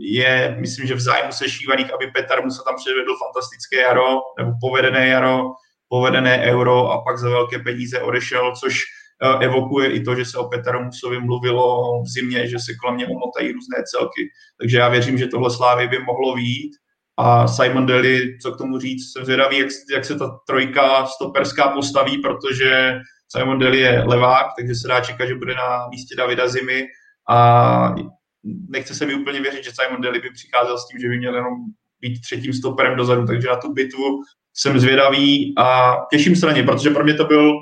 je, 0.00 0.56
myslím, 0.60 0.86
že 0.86 0.94
v 0.94 1.00
zájmu 1.00 1.32
sešívaných, 1.32 1.94
aby 1.94 2.06
Petar 2.06 2.44
Musa 2.44 2.62
tam 2.62 2.76
předvedl 2.76 3.16
fantastické 3.16 3.76
jaro, 3.76 4.18
nebo 4.38 4.52
povedené 4.60 5.08
jaro, 5.08 5.42
povedené 5.88 6.38
euro 6.38 6.90
a 6.90 7.02
pak 7.04 7.18
za 7.18 7.28
velké 7.28 7.58
peníze 7.58 8.02
odešel, 8.02 8.52
což 8.60 8.84
evokuje 9.40 9.92
i 9.92 10.00
to, 10.00 10.14
že 10.14 10.24
se 10.24 10.38
o 10.38 10.48
Petaru 10.48 10.84
Musovi 10.84 11.20
mluvilo 11.20 11.82
v 12.02 12.08
zimě, 12.08 12.48
že 12.48 12.58
se 12.58 12.74
kolem 12.74 12.96
něho 12.96 13.12
motají 13.14 13.52
různé 13.52 13.76
celky. 13.90 14.30
Takže 14.60 14.78
já 14.78 14.88
věřím, 14.88 15.18
že 15.18 15.26
tohle 15.26 15.50
Slávy 15.50 15.88
by 15.88 15.98
mohlo 15.98 16.34
výjít. 16.34 16.72
A 17.20 17.48
Simon 17.48 17.86
Daly, 17.86 18.38
co 18.42 18.52
k 18.52 18.58
tomu 18.58 18.78
říct, 18.78 19.12
jsem 19.12 19.24
zvědavý, 19.24 19.58
jak, 19.58 19.68
jak 19.94 20.04
se 20.04 20.18
ta 20.18 20.38
trojka 20.46 21.06
stoperská 21.06 21.68
postaví, 21.68 22.18
protože 22.18 22.98
Simon 23.36 23.58
Daly 23.58 23.78
je 23.78 24.04
levák, 24.06 24.46
takže 24.58 24.74
se 24.74 24.88
dá 24.88 25.00
čekat, 25.00 25.26
že 25.26 25.34
bude 25.34 25.54
na 25.54 25.88
místě 25.90 26.16
Davida 26.16 26.48
Zimy 26.48 26.84
a 27.30 27.94
nechce 28.68 28.94
se 28.94 29.06
mi 29.06 29.14
úplně 29.14 29.40
věřit, 29.40 29.64
že 29.64 29.70
Simon 29.82 30.00
Daly 30.00 30.20
by 30.20 30.30
přicházel 30.30 30.78
s 30.78 30.88
tím, 30.88 31.00
že 31.00 31.08
by 31.08 31.18
měl 31.18 31.34
jenom 31.34 31.54
být 32.00 32.20
třetím 32.20 32.52
stoperem 32.52 32.96
dozadu, 32.96 33.26
takže 33.26 33.48
na 33.48 33.56
tu 33.56 33.72
bitvu 33.72 34.22
jsem 34.54 34.80
zvědavý 34.80 35.54
a 35.58 35.96
těším 36.10 36.36
se 36.36 36.46
na 36.46 36.52
ně, 36.52 36.62
protože 36.62 36.90
pro 36.90 37.04
mě 37.04 37.14
to 37.14 37.24
byl 37.24 37.52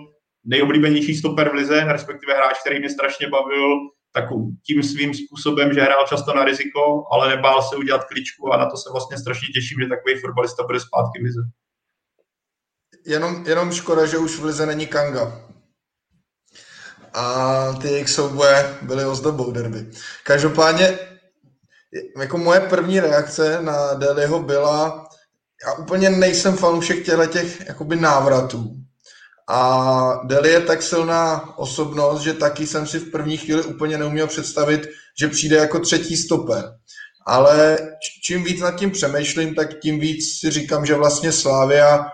nejoblíbenější 0.47 1.14
stoper 1.14 1.51
v 1.51 1.55
lize, 1.55 1.85
respektive 1.85 2.35
hráč, 2.35 2.60
který 2.60 2.78
mě 2.78 2.90
strašně 2.90 3.28
bavil 3.28 3.78
tak 4.12 4.24
tím 4.66 4.82
svým 4.82 5.14
způsobem, 5.14 5.73
že 5.73 5.81
hrál 5.81 6.06
často 6.09 6.35
na 6.35 6.44
riziko, 6.44 7.05
ale 7.12 7.36
nebál 7.36 7.62
se 7.62 7.77
udělat 7.77 8.05
kličku 8.05 8.52
a 8.52 8.56
na 8.56 8.70
to 8.70 8.77
se 8.77 8.90
vlastně 8.93 9.18
strašně 9.18 9.48
těším, 9.48 9.78
že 9.81 9.89
takový 9.89 10.20
fotbalista 10.20 10.62
bude 10.62 10.81
zpátky 10.81 11.18
v 11.20 11.24
lize. 11.24 11.40
Jenom, 13.06 13.44
jenom 13.47 13.73
škoda, 13.73 14.06
že 14.06 14.18
už 14.18 14.39
v 14.39 14.44
lize 14.44 14.66
není 14.66 14.86
Kanga. 14.86 15.43
A 17.14 17.73
ty 17.73 17.89
jejich 17.89 18.09
souboje 18.09 18.77
byly 18.82 19.05
ozdobou 19.05 19.52
derby. 19.52 19.90
Každopádně, 20.24 20.98
jako 22.20 22.39
moje 22.39 22.60
první 22.60 23.01
reakce 23.01 23.62
na 23.62 23.94
Deliho 23.94 24.43
byla, 24.43 25.09
já 25.66 25.73
úplně 25.73 26.10
nejsem 26.10 26.56
fanoušek 26.56 27.05
těchto 27.05 27.27
těch 27.27 27.66
jakoby 27.66 27.97
návratů. 27.97 28.85
A 29.48 30.20
Deli 30.24 30.48
je 30.48 30.60
tak 30.60 30.82
silná 30.82 31.59
osobnost, 31.59 32.20
že 32.20 32.35
taky 32.35 32.66
jsem 32.66 32.86
si 32.86 32.98
v 32.98 33.10
první 33.10 33.36
chvíli 33.36 33.62
úplně 33.62 33.98
neuměl 33.98 34.27
představit, 34.27 34.89
že 35.18 35.28
přijde 35.28 35.56
jako 35.56 35.78
třetí 35.78 36.16
stoper. 36.16 36.64
Ale 37.27 37.78
čím 38.23 38.44
víc 38.44 38.60
nad 38.60 38.77
tím 38.77 38.90
přemýšlím, 38.90 39.55
tak 39.55 39.81
tím 39.81 40.01
víc 40.01 40.40
si 40.40 40.51
říkám, 40.51 40.86
že 40.86 40.94
vlastně 40.94 41.32
Slávia 41.32 41.98
e, 41.98 42.06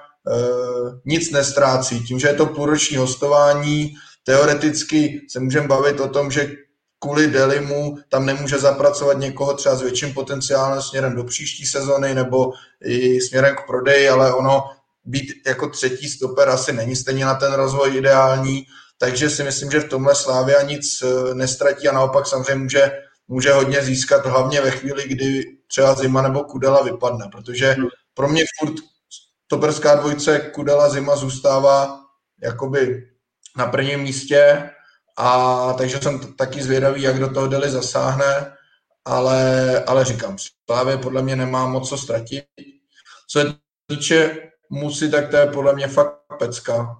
nic 1.04 1.30
nestrácí. 1.30 2.04
Tím, 2.04 2.18
že 2.18 2.28
je 2.28 2.34
to 2.34 2.46
půlroční 2.46 2.96
hostování, 2.96 3.94
teoreticky 4.24 5.20
se 5.28 5.40
můžeme 5.40 5.68
bavit 5.68 6.00
o 6.00 6.08
tom, 6.08 6.30
že 6.30 6.50
kvůli 6.98 7.26
Delimu 7.26 7.98
tam 8.08 8.26
nemůže 8.26 8.58
zapracovat 8.58 9.18
někoho 9.18 9.54
třeba 9.54 9.76
s 9.76 9.82
větším 9.82 10.14
potenciálem 10.14 10.82
směrem 10.82 11.16
do 11.16 11.24
příští 11.24 11.66
sezony 11.66 12.14
nebo 12.14 12.52
i 12.84 13.20
směrem 13.20 13.56
k 13.56 13.66
prodeji, 13.66 14.08
ale 14.08 14.34
ono 14.34 14.64
být 15.04 15.32
jako 15.46 15.68
třetí 15.68 16.08
stoper 16.08 16.48
asi 16.48 16.72
není 16.72 16.96
stejně 16.96 17.24
na 17.24 17.34
ten 17.34 17.52
rozvoj 17.52 17.96
ideální, 17.96 18.66
takže 18.98 19.30
si 19.30 19.44
myslím, 19.44 19.70
že 19.70 19.80
v 19.80 19.88
tomhle 19.88 20.14
Slávia 20.14 20.62
nic 20.62 21.02
eh, 21.02 21.34
nestratí 21.34 21.88
a 21.88 21.92
naopak 21.92 22.26
samozřejmě 22.26 22.62
může, 22.62 22.92
může 23.28 23.52
hodně 23.52 23.82
získat, 23.82 24.26
hlavně 24.26 24.60
ve 24.60 24.70
chvíli, 24.70 25.08
kdy 25.08 25.44
třeba 25.66 25.94
Zima 25.94 26.22
nebo 26.22 26.44
Kudela 26.44 26.82
vypadne, 26.82 27.28
protože 27.32 27.76
pro 28.14 28.28
mě 28.28 28.44
furt 28.58 28.74
stoperská 29.44 29.94
dvojce 29.94 30.38
Kudela 30.38 30.88
Zima 30.88 31.16
zůstává 31.16 32.00
jakoby 32.42 33.08
na 33.56 33.66
prvním 33.66 34.00
místě 34.00 34.70
a 35.16 35.72
takže 35.72 35.98
jsem 35.98 36.34
taky 36.34 36.62
zvědavý, 36.62 37.02
jak 37.02 37.18
do 37.18 37.34
toho 37.34 37.46
Deli 37.46 37.70
zasáhne, 37.70 38.56
ale, 39.04 39.84
ale 39.84 40.04
říkám, 40.04 40.36
Slávě 40.70 40.96
podle 40.96 41.22
mě 41.22 41.36
nemá 41.36 41.66
moc 41.66 41.88
co 41.88 41.98
ztratit. 41.98 42.44
Co 43.28 43.40
se 43.40 43.54
týče 43.86 44.51
musí, 44.72 45.10
tak 45.10 45.28
to 45.28 45.36
je 45.36 45.46
podle 45.46 45.74
mě 45.74 45.88
fakt 45.88 46.14
pecka. 46.38 46.96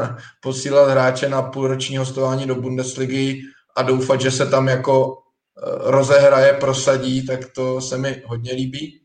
Posílat 0.42 0.90
hráče 0.90 1.28
na 1.28 1.42
půlroční 1.42 1.96
hostování 1.96 2.46
do 2.46 2.54
Bundesligy 2.54 3.42
a 3.76 3.82
doufat, 3.82 4.20
že 4.20 4.30
se 4.30 4.46
tam 4.46 4.68
jako 4.68 5.14
eh, 5.16 5.90
rozehraje, 5.90 6.52
prosadí, 6.52 7.26
tak 7.26 7.40
to 7.54 7.80
se 7.80 7.98
mi 7.98 8.22
hodně 8.26 8.52
líbí. 8.52 9.00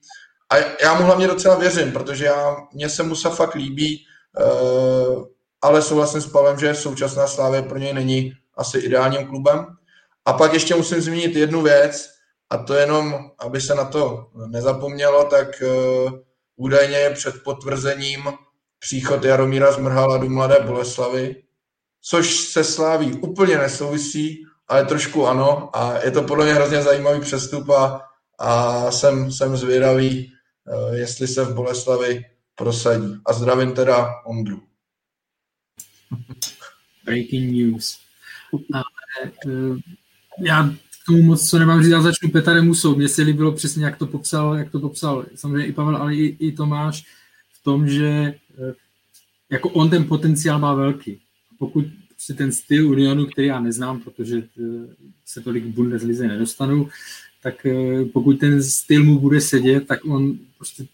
A 0.52 0.58
já 0.84 0.94
mu 0.94 1.04
hlavně 1.04 1.28
docela 1.28 1.56
věřím, 1.56 1.92
protože 1.92 2.26
já, 2.26 2.56
mně 2.74 2.90
se 2.90 3.04
Musa 3.04 3.30
fakt 3.30 3.56
líbí, 3.56 4.06
eh, 4.40 5.26
ale 5.62 5.82
souhlasím 5.82 6.22
s 6.22 6.28
Pavem, 6.28 6.60
že 6.60 6.76
současná 6.76 7.28
Slávě 7.28 7.62
pro 7.62 7.78
něj 7.78 7.94
není 7.94 8.34
asi 8.58 8.78
ideálním 8.78 9.28
klubem. 9.28 9.66
A 10.26 10.34
pak 10.34 10.54
ještě 10.54 10.76
musím 10.76 11.02
zmínit 11.02 11.36
jednu 11.36 11.62
věc, 11.62 12.10
a 12.50 12.58
to 12.58 12.74
jenom, 12.74 13.32
aby 13.40 13.62
se 13.62 13.76
na 13.76 13.86
to 13.86 14.28
nezapomnělo, 14.48 15.24
tak 15.24 15.48
uh, 15.62 16.12
Údajně 16.62 17.10
před 17.14 17.44
potvrzením 17.44 18.24
příchod 18.80 19.26
Jaromíra 19.26 19.72
Zmrhala 19.72 20.18
do 20.18 20.30
Mladé 20.30 20.60
Boleslavy, 20.60 21.44
což 22.02 22.36
se 22.36 22.64
sláví 22.64 23.14
úplně 23.14 23.58
nesouvisí, 23.58 24.46
ale 24.68 24.86
trošku 24.86 25.28
ano 25.28 25.76
a 25.78 26.00
je 26.04 26.12
to 26.12 26.24
podle 26.24 26.46
mě 26.46 26.54
hrozně 26.54 26.82
zajímavý 26.82 27.22
přestup 27.22 27.70
a, 27.70 28.02
a 28.40 28.92
jsem, 28.92 29.32
jsem 29.32 29.58
zvědavý, 29.58 30.34
eh, 30.68 30.98
jestli 30.98 31.28
se 31.28 31.44
v 31.46 31.54
Boleslavi 31.54 32.26
prosadí. 32.56 33.16
A 33.26 33.34
zdravím 33.34 33.74
teda 33.74 34.10
Ondru. 34.26 34.62
Breaking 37.06 37.52
news. 37.52 38.00
Ale, 38.74 38.84
uh, 39.46 39.78
já 41.02 41.14
tomu 41.14 41.24
moc 41.24 41.50
co 41.50 41.60
nemám 41.60 41.84
říct, 41.84 41.92
já 41.92 42.02
začnu 42.02 42.30
Petarem 42.30 42.66
Musou. 42.66 42.96
Mně 42.96 43.08
se 43.08 43.22
líbilo 43.22 43.52
přesně, 43.52 43.86
jak 43.86 43.98
to 43.98 44.08
popsal, 44.08 44.56
jak 44.56 44.72
to 44.72 44.80
popsal 44.80 45.26
samozřejmě 45.36 45.66
i 45.66 45.74
Pavel, 45.74 45.96
ale 45.96 46.16
i, 46.16 46.38
i 46.40 46.52
Tomáš 46.52 47.06
v 47.54 47.64
tom, 47.64 47.88
že 47.88 48.08
eh, 48.08 48.74
jako 49.50 49.70
on 49.70 49.90
ten 49.90 50.04
potenciál 50.08 50.60
má 50.60 50.74
velký. 50.74 51.20
Pokud 51.60 51.86
si 52.18 52.34
ten 52.34 52.52
styl 52.52 52.90
Unionu, 52.90 53.26
který 53.26 53.48
já 53.48 53.60
neznám, 53.60 54.00
protože 54.00 54.38
eh, 54.38 54.64
se 55.26 55.42
tolik 55.42 55.66
v 55.66 55.74
Bundeslize 55.74 56.28
nedostanu, 56.28 56.90
tak 57.44 57.66
eh, 57.66 58.06
pokud 58.06 58.40
ten 58.40 58.64
styl 58.64 59.04
mu 59.04 59.20
bude 59.20 59.42
sedět, 59.42 59.88
tak 59.88 60.06
on 60.06 60.38
prostě 60.58 60.86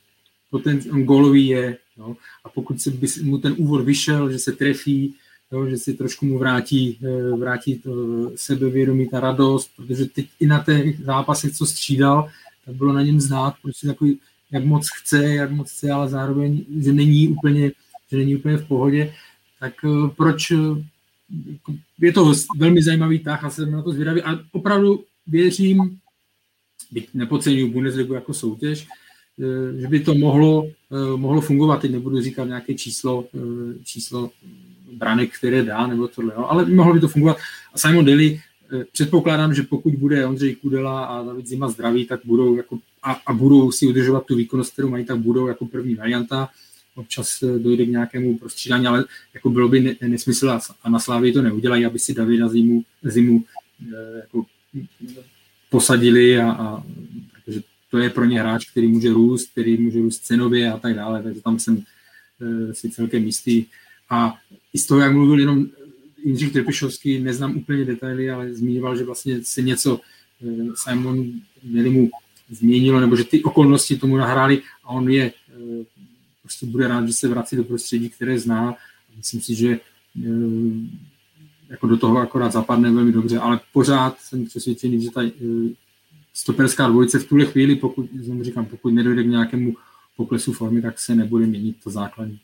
poten, 0.52 0.80
on 0.92 1.36
je. 1.36 1.78
No. 1.98 2.18
A 2.44 2.50
pokud 2.50 2.82
se 2.82 2.92
by 2.92 3.08
mu 3.24 3.38
ten 3.38 3.56
úvod 3.58 3.86
vyšel, 3.86 4.32
že 4.32 4.40
se 4.40 4.52
trefí, 4.52 5.16
jo, 5.52 5.70
že 5.70 5.78
si 5.78 5.94
trošku 5.94 6.26
mu 6.26 6.40
vrátí, 6.40 6.98
eh, 7.04 7.38
vrátí 7.38 7.76
to 7.76 7.92
sebevědomí, 8.36 9.08
ta 9.08 9.20
radost, 9.20 9.72
protože 9.76 10.06
teď 10.06 10.28
i 10.40 10.48
na 10.48 10.64
těch 10.64 11.00
zápasech, 11.00 11.54
co 11.54 11.66
střídal, 11.66 12.30
tak 12.66 12.76
bylo 12.76 12.94
na 12.94 13.02
něm 13.02 13.22
znát, 13.22 13.56
prostě 13.62 13.88
takový, 13.88 14.20
jak 14.52 14.66
moc 14.66 14.88
chce, 15.02 15.24
jak 15.34 15.52
moc 15.52 15.72
chce, 15.72 15.92
ale 15.92 16.10
zároveň, 16.10 16.66
že 16.80 16.94
není 16.94 17.28
úplně, 17.28 17.72
že 18.12 18.18
není 18.18 18.36
úplně 18.36 18.58
v 18.58 18.68
pohodě, 18.68 19.14
tak 19.60 19.74
eh, 19.86 20.10
proč 20.18 20.52
eh, 20.52 20.58
je 22.00 22.14
to 22.14 22.34
velmi 22.58 22.84
zajímavý 22.84 23.20
tah 23.20 23.44
a 23.44 23.50
jsem 23.50 23.72
na 23.72 23.82
to 23.82 23.92
zvědavý 23.92 24.22
a 24.22 24.40
opravdu 24.52 25.04
věřím, 25.28 25.98
byť 26.92 27.10
nepodceňuji 27.14 27.70
Bundesligu 27.72 28.14
jako 28.14 28.34
soutěž, 28.34 28.88
že 29.80 29.88
by 29.88 30.00
to 30.00 30.16
mohlo, 30.16 30.70
mohlo 31.16 31.42
fungovat. 31.42 31.82
Teď 31.82 31.92
nebudu 31.92 32.22
říkat 32.22 32.46
nějaké 32.46 32.74
číslo, 32.74 33.28
číslo 33.84 34.32
branek, 34.92 35.38
které 35.38 35.64
dá, 35.64 35.88
nebo 35.88 36.08
tohle, 36.08 36.34
jo. 36.38 36.46
ale 36.46 36.66
mohlo 36.66 36.94
by 36.94 37.00
to 37.00 37.08
fungovat. 37.08 37.38
A 37.74 37.78
Simon 37.78 38.06
Daly, 38.06 38.42
eh, 38.74 38.86
předpokládám, 38.92 39.54
že 39.54 39.64
pokud 39.64 39.96
bude 39.96 40.26
Ondřej 40.26 40.56
Kudela 40.56 41.06
a 41.06 41.24
David 41.24 41.48
Zima 41.48 41.70
zdraví, 41.70 42.06
tak 42.06 42.20
budou 42.24 42.56
jako, 42.56 42.80
a, 43.04 43.12
a 43.26 43.34
budou 43.34 43.72
si 43.72 43.88
udržovat 43.88 44.26
tu 44.26 44.36
výkonnost, 44.36 44.74
kterou 44.74 44.90
mají, 44.90 45.06
tak 45.06 45.18
budou 45.18 45.48
jako 45.48 45.66
první 45.66 45.96
varianta. 45.96 46.50
Občas 46.96 47.44
eh, 47.44 47.60
dojde 47.60 47.86
k 47.86 47.90
nějakému 47.90 48.38
prostřídání, 48.38 48.88
ale 48.88 49.06
jako 49.34 49.50
bylo 49.50 49.70
by 49.70 49.98
nesmysl 50.02 50.60
a 50.84 50.90
na 50.90 51.00
Slávě 51.00 51.34
to 51.34 51.42
neudělají, 51.42 51.86
aby 51.86 52.00
si 52.00 52.14
Davida 52.14 52.48
Zimu, 52.48 52.84
Zimu 53.04 53.44
eh, 53.82 54.18
jako 54.18 54.46
posadili 55.70 56.40
a, 56.40 56.52
a 56.52 56.84
protože 57.34 57.62
to 57.92 57.98
je 57.98 58.10
pro 58.10 58.26
ně 58.26 58.40
hráč, 58.40 58.70
který 58.72 58.88
může 58.88 59.14
růst, 59.14 59.52
který 59.52 59.78
může 59.78 60.00
růst 60.00 60.20
cenově 60.20 60.72
a 60.72 60.78
tak 60.78 60.96
dále, 60.96 61.24
takže 61.24 61.42
tam 61.42 61.60
jsem 61.60 61.84
si 62.72 62.90
celkem 62.90 63.26
jistý. 63.26 63.66
A 64.10 64.34
i 64.74 64.78
z 64.78 64.88
toho, 64.88 65.00
jak 65.00 65.14
mluvil 65.14 65.40
jenom 65.40 65.66
Jindřich 66.24 66.54
Trpišovský, 66.54 67.20
neznám 67.20 67.58
úplně 67.58 67.86
detaily, 67.86 68.30
ale 68.30 68.54
zmiňoval, 68.54 68.98
že 68.98 69.04
vlastně 69.04 69.44
se 69.44 69.62
něco 69.62 70.00
eh, 70.42 70.72
Simon 70.76 71.32
měli 71.64 71.90
mu 71.90 72.10
změnilo, 72.50 73.00
nebo 73.00 73.16
že 73.16 73.24
ty 73.24 73.44
okolnosti 73.44 73.98
tomu 73.98 74.18
nahrály 74.18 74.62
a 74.84 74.90
on 74.90 75.10
je 75.10 75.32
eh, 75.50 75.86
prostě 76.42 76.66
bude 76.66 76.88
rád, 76.88 77.08
že 77.08 77.14
se 77.14 77.28
vrací 77.28 77.56
do 77.56 77.64
prostředí, 77.64 78.10
které 78.10 78.40
zná. 78.40 78.76
Myslím 79.18 79.42
si, 79.42 79.56
že 79.56 79.70
eh, 79.70 80.30
jako 81.70 81.88
do 81.88 81.98
toho 81.98 82.18
akorát 82.18 82.52
zapadne 82.52 82.92
velmi 82.92 83.12
dobře, 83.12 83.40
ale 83.40 83.60
pořád 83.74 84.20
jsem 84.20 84.46
přesvědčený, 84.46 85.02
že 85.02 85.12
ta 85.12 85.22
stoperská 86.34 86.88
dvojice 86.88 87.20
v 87.20 87.28
tuhle 87.28 87.46
chvíli, 87.46 87.76
pokud, 87.76 88.10
říkám, 88.42 88.66
pokud 88.66 88.90
nedojde 88.90 89.24
k 89.24 89.28
nějakému 89.28 89.74
poklesu 90.18 90.54
formy, 90.54 90.82
tak 90.82 91.00
se 91.00 91.16
nebude 91.16 91.46
měnit 91.46 91.76
to 91.84 91.90
základní. 91.90 92.40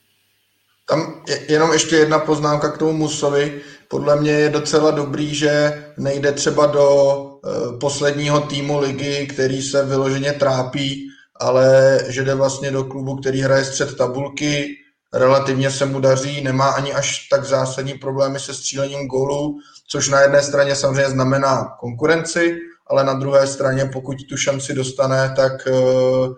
Tam 0.85 1.23
je, 1.27 1.51
jenom 1.51 1.73
ještě 1.73 1.95
jedna 1.95 2.19
poznámka 2.19 2.69
k 2.69 2.77
tomu 2.77 2.93
Musovi. 2.93 3.61
Podle 3.87 4.15
mě 4.15 4.31
je 4.31 4.49
docela 4.49 4.91
dobrý, 4.91 5.35
že 5.35 5.83
nejde 5.97 6.31
třeba 6.31 6.65
do 6.65 7.15
uh, 7.15 7.79
posledního 7.79 8.39
týmu 8.39 8.79
ligy, 8.79 9.27
který 9.27 9.61
se 9.61 9.85
vyloženě 9.85 10.33
trápí, 10.33 11.07
ale 11.39 11.99
že 12.07 12.23
jde 12.23 12.35
vlastně 12.35 12.71
do 12.71 12.83
klubu, 12.83 13.15
který 13.15 13.41
hraje 13.41 13.65
střed 13.65 13.97
tabulky, 13.97 14.67
relativně 15.13 15.71
se 15.71 15.85
mu 15.85 15.99
daří, 15.99 16.43
nemá 16.43 16.69
ani 16.69 16.93
až 16.93 17.27
tak 17.27 17.45
zásadní 17.45 17.93
problémy 17.93 18.39
se 18.39 18.53
střílením 18.53 19.07
gólů, 19.07 19.59
což 19.87 20.09
na 20.09 20.21
jedné 20.21 20.43
straně 20.43 20.75
samozřejmě 20.75 21.09
znamená 21.09 21.75
konkurenci, 21.79 22.57
ale 22.87 23.03
na 23.03 23.13
druhé 23.13 23.47
straně, 23.47 23.89
pokud 23.93 24.17
tu 24.29 24.37
šanci 24.37 24.73
dostane, 24.73 25.33
tak 25.35 25.67
uh, 25.67 26.35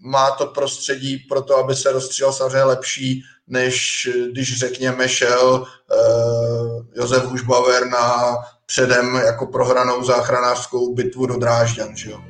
má 0.00 0.30
to 0.30 0.46
prostředí 0.46 1.18
pro 1.18 1.42
to, 1.42 1.56
aby 1.56 1.74
se 1.74 1.92
rozstřílel 1.92 2.32
samozřejmě 2.32 2.62
lepší, 2.62 3.22
než 3.46 4.08
když 4.32 4.58
řekněme 4.58 5.08
šel 5.08 5.66
uh, 5.66 6.86
Josef 6.94 7.24
Hušbauer 7.24 7.86
na 7.86 8.36
předem 8.66 9.14
jako 9.14 9.46
prohranou 9.46 10.04
záchranářskou 10.04 10.94
bitvu 10.94 11.26
do 11.26 11.36
Drážďan. 11.36 11.96
Že 11.96 12.10
jo? 12.10 12.29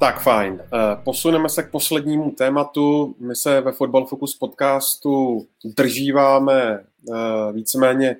Tak 0.00 0.20
fajn. 0.20 0.62
Eh, 0.62 0.96
posuneme 1.04 1.48
se 1.48 1.62
k 1.62 1.70
poslednímu 1.70 2.30
tématu. 2.30 3.14
My 3.18 3.36
se 3.36 3.60
ve 3.60 3.72
Football 3.72 4.06
Focus 4.06 4.34
podcastu 4.34 5.46
držíváme 5.64 6.84
eh, 7.14 7.52
víceméně 7.52 8.16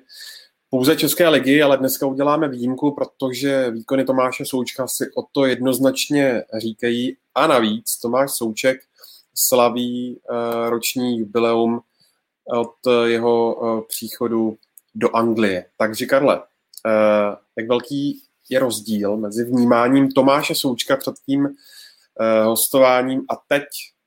pouze 0.69 0.95
České 0.95 1.29
ligy, 1.29 1.61
ale 1.61 1.77
dneska 1.77 2.05
uděláme 2.05 2.47
výjimku, 2.47 2.91
protože 2.91 3.71
výkony 3.71 4.05
Tomáše 4.05 4.45
Součka 4.45 4.87
si 4.87 5.11
o 5.17 5.23
to 5.31 5.45
jednoznačně 5.45 6.43
říkají. 6.57 7.17
A 7.35 7.47
navíc 7.47 7.97
Tomáš 7.97 8.31
Souček 8.31 8.81
slaví 9.35 10.19
eh, 10.19 10.69
roční 10.69 11.19
jubileum 11.19 11.81
od 12.57 12.75
jeho 13.05 13.55
příchodu 13.87 14.57
do 14.95 15.15
Anglie. 15.15 15.65
Takže 15.77 16.05
Karle, 16.05 16.41
jak 17.57 17.67
velký 17.67 18.21
je 18.49 18.59
rozdíl 18.59 19.17
mezi 19.17 19.45
vnímáním 19.45 20.11
Tomáše 20.11 20.55
Součka 20.55 20.97
před 20.97 21.15
tím 21.25 21.45
uh, 21.45 21.51
hostováním 22.45 23.21
a 23.29 23.35
teď, 23.47 23.63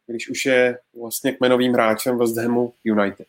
když 0.07 0.31
už 0.31 0.45
je 0.45 0.79
vlastně 1.01 1.33
kmenovým 1.33 1.73
hráčem 1.73 2.19
West 2.19 2.37
Hamu 2.37 2.75
United. 2.85 3.29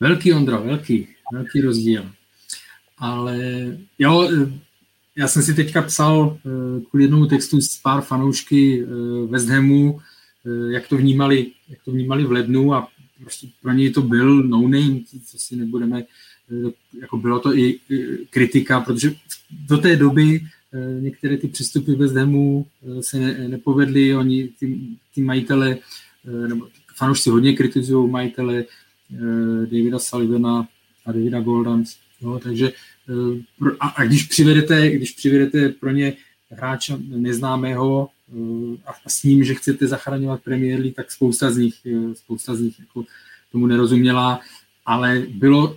Velký 0.00 0.32
Ondro, 0.32 0.62
velký, 0.62 1.08
velký 1.32 1.60
rozdíl. 1.60 2.10
Ale 2.98 3.38
jo, 3.98 4.30
já 5.16 5.28
jsem 5.28 5.42
si 5.42 5.54
teďka 5.54 5.82
psal 5.82 6.18
uh, 6.18 6.82
kvůli 6.90 7.04
jednomu 7.04 7.26
textu 7.26 7.60
s 7.60 7.76
pár 7.76 8.02
fanoušky 8.02 8.86
West 9.28 9.48
Hamu, 9.48 10.00
jak 10.70 10.88
to 10.88 10.96
vnímali, 10.96 11.52
jak 11.68 11.78
to 11.84 11.90
vnímali 11.90 12.24
v 12.24 12.32
lednu 12.32 12.74
a 12.74 12.88
prostě 13.20 13.46
pro 13.62 13.72
něj 13.72 13.90
to 13.90 14.02
byl 14.02 14.42
no 14.42 14.60
name, 14.60 15.00
co 15.26 15.38
si 15.38 15.56
nebudeme 15.56 16.04
jako 17.00 17.16
bylo 17.16 17.40
to 17.40 17.56
i 17.58 17.80
kritika, 18.30 18.80
protože 18.80 19.14
do 19.68 19.78
té 19.78 19.96
doby 19.96 20.40
eh, 20.72 21.00
některé 21.00 21.36
ty 21.36 21.48
přestupy 21.48 21.94
bez 21.94 22.12
demu 22.12 22.66
eh, 22.82 23.02
se 23.02 23.18
ne, 23.18 23.48
nepovedly, 23.48 24.16
oni, 24.16 24.48
ty, 24.48 24.78
ty 25.14 25.20
majitele, 25.20 25.76
eh, 26.26 26.48
nebo 26.48 26.68
fanoušci 26.96 27.30
hodně 27.30 27.56
kritizují 27.56 28.10
majitele 28.10 28.64
Davida 29.64 29.98
Sullivana 29.98 30.68
a 31.06 31.12
Davida 31.12 31.40
Goldans, 31.40 31.96
jo, 32.20 32.40
takže 32.42 32.72
a, 33.80 33.88
a 33.88 34.04
když 34.04 34.22
přivedete, 34.22 34.90
když 34.90 35.10
přivedete 35.10 35.68
pro 35.68 35.90
ně 35.90 36.12
hráče 36.50 36.96
neznámého 37.08 38.08
a, 38.86 38.92
s 39.08 39.22
ním, 39.22 39.44
že 39.44 39.54
chcete 39.54 39.86
zachraňovat 39.86 40.42
Premier 40.42 40.80
League, 40.80 40.94
tak 40.94 41.12
spousta 41.12 41.50
z 41.50 41.56
nich, 41.56 41.74
spousta 42.14 42.54
z 42.54 42.60
nich 42.60 42.80
jako 42.80 43.04
tomu 43.52 43.66
nerozuměla, 43.66 44.40
ale 44.86 45.22
bylo 45.28 45.76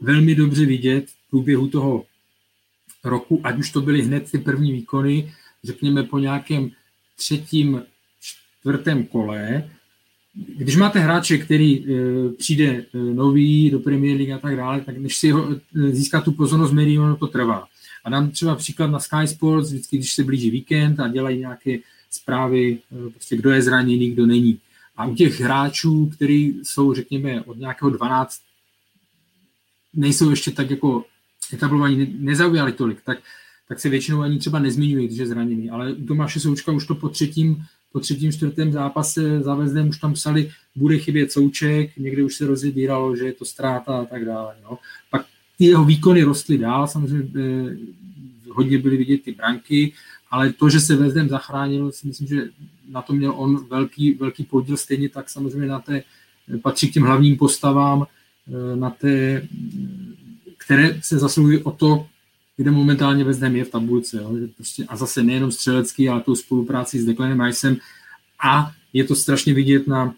velmi 0.00 0.34
dobře 0.34 0.66
vidět 0.66 1.06
v 1.06 1.30
průběhu 1.30 1.68
toho 1.68 2.04
roku, 3.04 3.40
ať 3.44 3.58
už 3.58 3.70
to 3.70 3.80
byly 3.80 4.02
hned 4.02 4.30
ty 4.30 4.38
první 4.38 4.72
výkony, 4.72 5.34
řekněme 5.64 6.02
po 6.02 6.18
nějakém 6.18 6.70
třetím, 7.16 7.82
čtvrtém 8.20 9.04
kole, 9.04 9.70
když 10.56 10.76
máte 10.76 10.98
hráče, 10.98 11.38
který 11.38 11.78
e, 11.78 11.84
přijde 12.38 12.66
e, 12.66 12.84
nový 12.98 13.70
do 13.70 13.80
Premier 13.80 14.16
League 14.16 14.32
a 14.32 14.38
tak 14.38 14.56
dále, 14.56 14.80
tak 14.80 14.98
než 14.98 15.16
si 15.16 15.30
ho, 15.30 15.50
e, 15.50 15.90
získá 15.90 16.20
tu 16.20 16.32
pozornost 16.32 16.72
médií, 16.72 16.98
ono 16.98 17.16
to 17.16 17.26
trvá. 17.26 17.66
A 18.04 18.10
dám 18.10 18.30
třeba 18.30 18.54
příklad 18.54 18.86
na 18.86 18.98
Sky 18.98 19.26
Sports, 19.26 19.68
vždycky, 19.68 19.96
když 19.96 20.12
se 20.12 20.24
blíží 20.24 20.50
víkend 20.50 21.00
a 21.00 21.08
dělají 21.08 21.38
nějaké 21.38 21.78
zprávy, 22.10 22.78
prostě 23.10 23.36
kdo 23.36 23.50
je 23.50 23.62
zraněný, 23.62 24.10
kdo 24.10 24.26
není. 24.26 24.58
A 24.96 25.06
u 25.06 25.14
těch 25.14 25.40
hráčů, 25.40 26.06
kteří 26.06 26.60
jsou, 26.62 26.94
řekněme, 26.94 27.42
od 27.42 27.58
nějakého 27.58 27.90
12 27.90 28.40
nejsou 29.96 30.30
ještě 30.30 30.50
tak 30.50 30.70
jako 30.70 31.04
etablovaní, 31.52 32.16
nezaujali 32.18 32.72
tolik, 32.72 32.98
tak, 33.04 33.18
tak 33.68 33.80
se 33.80 33.88
většinou 33.88 34.20
ani 34.20 34.38
třeba 34.38 34.58
nezmiňují, 34.58 35.06
když 35.06 35.18
je 35.18 35.26
zraněný. 35.26 35.70
Ale 35.70 35.92
u 35.92 36.06
Tomáše 36.06 36.40
Součka 36.40 36.72
už 36.72 36.86
to 36.86 36.94
po 36.94 37.08
třetím, 37.08 37.64
po 37.92 38.00
třetím, 38.00 38.32
čtvrtém 38.32 38.72
zápase 38.72 39.42
závezdem 39.42 39.88
už 39.88 39.98
tam 39.98 40.12
psali, 40.12 40.50
bude 40.76 40.98
chybět 40.98 41.32
Souček, 41.32 41.96
někde 41.96 42.24
už 42.24 42.34
se 42.34 42.46
rozebíralo, 42.46 43.16
že 43.16 43.24
je 43.24 43.32
to 43.32 43.44
ztráta 43.44 43.98
a 43.98 44.04
tak 44.04 44.24
dále. 44.24 44.54
No. 44.62 44.78
Pak 45.10 45.26
ty 45.58 45.64
jeho 45.64 45.84
výkony 45.84 46.22
rostly 46.22 46.58
dál, 46.58 46.86
samozřejmě 46.86 47.28
eh, 47.36 47.76
hodně 48.52 48.78
byly 48.78 48.96
vidět 48.96 49.22
ty 49.22 49.32
branky, 49.32 49.92
ale 50.30 50.52
to, 50.52 50.68
že 50.68 50.80
se 50.80 50.96
Vezdem 50.96 51.28
zachránil, 51.28 51.92
si 51.92 52.06
myslím, 52.06 52.28
že 52.28 52.48
na 52.88 53.02
to 53.02 53.12
měl 53.12 53.32
on 53.36 53.66
velký, 53.68 54.14
velký 54.14 54.44
podíl, 54.44 54.76
stejně 54.76 55.08
tak 55.08 55.30
samozřejmě 55.30 55.68
na 55.68 55.80
té, 55.80 56.02
patří 56.62 56.90
k 56.90 56.92
těm 56.92 57.02
hlavním 57.02 57.36
postavám, 57.36 58.06
na 58.74 58.90
té, 58.90 59.42
které 60.56 61.00
se 61.02 61.18
zasluhují 61.18 61.58
o 61.62 61.70
to, 61.70 62.06
kde 62.56 62.70
momentálně 62.70 63.24
ve 63.24 63.50
je 63.58 63.64
v 63.64 63.70
tabulce. 63.70 64.16
Jo? 64.16 64.30
Prostě, 64.56 64.84
a 64.88 64.96
zase 64.96 65.22
nejenom 65.22 65.52
střelecký, 65.52 66.08
ale 66.08 66.20
tou 66.20 66.34
spolupráci 66.34 67.00
s 67.00 67.04
Declanem 67.04 67.40
Ricem. 67.40 67.76
A 68.44 68.72
je 68.92 69.04
to 69.04 69.16
strašně 69.16 69.54
vidět 69.54 69.86
na 69.86 70.14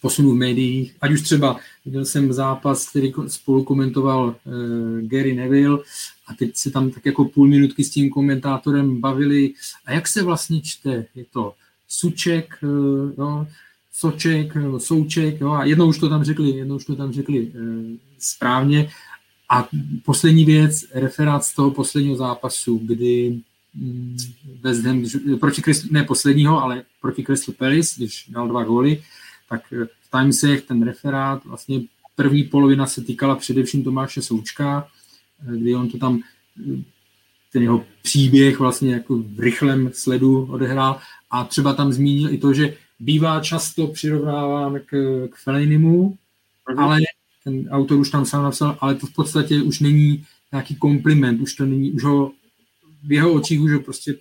posunu 0.00 0.30
v 0.30 0.34
médiích. 0.34 0.96
Ať 1.00 1.12
už 1.12 1.22
třeba 1.22 1.56
viděl 1.84 2.04
jsem 2.04 2.32
zápas, 2.32 2.88
který 2.88 3.12
spolu 3.26 3.64
komentoval 3.64 4.36
uh, 4.44 5.08
Gary 5.08 5.34
Neville 5.34 5.78
a 6.26 6.34
teď 6.34 6.56
se 6.56 6.70
tam 6.70 6.90
tak 6.90 7.06
jako 7.06 7.24
půl 7.24 7.48
minutky 7.48 7.84
s 7.84 7.90
tím 7.90 8.10
komentátorem 8.10 9.00
bavili. 9.00 9.52
A 9.86 9.92
jak 9.92 10.08
se 10.08 10.22
vlastně 10.22 10.60
čte? 10.60 11.06
Je 11.14 11.24
to 11.32 11.54
Suček, 11.88 12.58
uh, 12.62 13.12
jo, 13.18 13.46
Soček, 13.96 14.52
Souček, 14.78 15.40
jo, 15.40 15.50
a 15.50 15.64
jednou 15.64 15.88
už 15.88 15.98
to 15.98 16.08
tam 16.08 16.24
řekli, 16.24 16.50
jednou 16.50 16.76
už 16.76 16.84
to 16.84 16.96
tam 16.96 17.12
řekli 17.12 17.38
e, 17.38 17.50
správně. 18.18 18.90
A 19.50 19.68
poslední 20.04 20.44
věc, 20.44 20.84
referát 20.94 21.44
z 21.44 21.54
toho 21.54 21.70
posledního 21.70 22.16
zápasu, 22.16 22.80
kdy 22.84 23.40
mm, 23.74 24.16
West 24.60 24.84
Ham, 24.84 25.04
proti 25.40 25.62
Crystal, 25.62 25.88
ne 25.92 26.04
posledního, 26.04 26.62
ale 26.62 26.82
proti 27.00 27.24
Crystal 27.24 27.54
Palace, 27.58 27.94
když 27.96 28.28
dal 28.28 28.48
dva 28.48 28.64
góly, 28.64 29.02
tak 29.48 29.62
eh, 29.72 29.84
v 29.84 30.10
Timesech 30.10 30.62
ten 30.62 30.82
referát, 30.82 31.44
vlastně 31.44 31.80
první 32.16 32.44
polovina 32.44 32.86
se 32.86 33.00
týkala 33.00 33.36
především 33.36 33.84
Tomáše 33.84 34.22
Součka, 34.22 34.88
eh, 35.48 35.56
kdy 35.56 35.74
on 35.74 35.88
to 35.88 35.98
tam 35.98 36.20
ten 37.52 37.62
jeho 37.62 37.84
příběh 38.02 38.58
vlastně 38.58 38.92
jako 38.92 39.16
v 39.16 39.40
rychlém 39.40 39.90
sledu 39.92 40.46
odehrál 40.50 41.00
a 41.30 41.44
třeba 41.44 41.74
tam 41.74 41.92
zmínil 41.92 42.34
i 42.34 42.38
to, 42.38 42.54
že 42.54 42.76
bývá 43.00 43.40
často 43.40 43.86
přirovnáván 43.86 44.80
k, 44.86 44.92
k 45.30 45.36
Felinimu, 45.36 46.18
uh-huh. 46.68 46.82
ale 46.82 47.00
ten 47.44 47.68
autor 47.70 47.98
už 47.98 48.10
tam 48.10 48.26
sám 48.26 48.42
napsal, 48.42 48.78
ale 48.80 48.94
to 48.94 49.06
v 49.06 49.14
podstatě 49.14 49.62
už 49.62 49.80
není 49.80 50.24
nějaký 50.52 50.76
kompliment, 50.76 51.40
už 51.40 51.54
to 51.54 51.66
není, 51.66 51.92
už 51.92 52.04
ho 52.04 52.32
v 53.02 53.12
jeho 53.12 53.32
očích 53.32 53.60
už 53.60 53.72
ho 53.72 53.80
prostě 53.80 54.16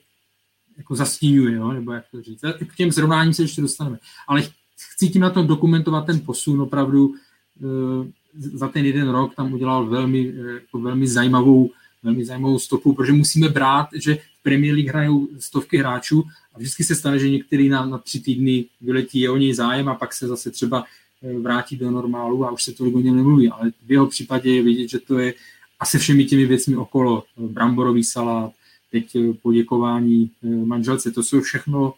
jako 0.77 0.95
zastínuje, 0.95 1.55
jo? 1.55 1.71
nebo 1.71 1.91
jak 1.91 2.05
to 2.11 2.21
říct. 2.21 2.41
K 2.67 2.75
těm 2.75 2.91
zrovnáním 2.91 3.33
se 3.33 3.43
ještě 3.43 3.61
dostaneme. 3.61 3.99
Ale 4.27 4.43
chci 4.77 5.09
tím 5.09 5.21
na 5.21 5.29
tom 5.29 5.47
dokumentovat 5.47 6.05
ten 6.05 6.19
posun 6.19 6.61
opravdu 6.61 7.13
e, 7.13 8.49
za 8.57 8.67
ten 8.67 8.85
jeden 8.85 9.09
rok 9.09 9.35
tam 9.35 9.53
udělal 9.53 9.85
velmi, 9.85 10.29
e, 10.29 10.53
jako 10.53 10.79
velmi 10.79 11.07
zajímavou 11.07 11.71
velmi 12.03 12.25
zajímavou 12.25 12.59
stopu, 12.59 12.93
protože 12.93 13.13
musíme 13.13 13.49
brát, 13.49 13.87
že 13.95 14.17
Premier 14.43 14.73
League 14.73 14.89
hrajou 14.89 15.27
stovky 15.39 15.77
hráčů 15.77 16.23
a 16.53 16.59
vždycky 16.59 16.83
se 16.83 16.95
stane, 16.95 17.19
že 17.19 17.29
některý 17.29 17.69
na, 17.69 17.85
na 17.85 17.97
tři 17.97 18.19
týdny 18.19 18.65
vyletí, 18.81 19.19
je 19.19 19.29
o 19.29 19.37
něj 19.37 19.53
zájem 19.53 19.89
a 19.89 19.95
pak 19.95 20.13
se 20.13 20.27
zase 20.27 20.51
třeba 20.51 20.83
eh, 21.23 21.39
vrátí 21.39 21.75
do 21.75 21.91
normálu 21.91 22.45
a 22.45 22.51
už 22.51 22.63
se 22.63 22.71
tolik 22.71 22.95
o 22.95 22.99
něm 22.99 23.15
nemluví. 23.15 23.49
Ale 23.49 23.71
v 23.85 23.91
jeho 23.91 24.07
případě 24.07 24.55
je 24.55 24.63
vidět, 24.63 24.89
že 24.89 24.99
to 24.99 25.19
je 25.19 25.33
asi 25.79 25.99
všemi 25.99 26.25
těmi 26.25 26.45
věcmi 26.45 26.75
okolo. 26.75 27.23
Bramborový 27.37 28.03
salát, 28.03 28.51
teď 28.91 29.15
eh, 29.15 29.33
poděkování 29.33 30.31
eh, 30.43 30.47
manželce, 30.47 31.11
to 31.11 31.23
jsou 31.23 31.41
všechno 31.41 31.93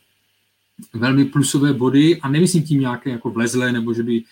velmi 0.93 1.25
plusové 1.25 1.73
body 1.73 2.19
a 2.21 2.29
nemyslím 2.29 2.63
tím 2.63 2.79
nějaké 2.79 3.09
jako 3.09 3.29
vlezlé, 3.29 3.71
nebo 3.71 3.93
že 3.93 4.03
by 4.03 4.23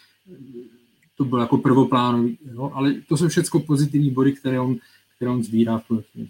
to 1.18 1.26
bylo 1.26 1.42
jako 1.42 1.58
prvoplánový, 1.58 2.38
jo? 2.54 2.72
ale 2.74 2.94
to 2.94 3.18
jsou 3.18 3.28
všechno 3.28 3.60
pozitivní 3.60 4.10
body, 4.10 4.34
které 4.34 4.60
on, 4.60 4.76
které 5.16 5.32
on 5.32 5.44
sbírá 5.44 5.78
v 5.78 5.88
tuhle 5.88 6.04
chvíli. 6.04 6.30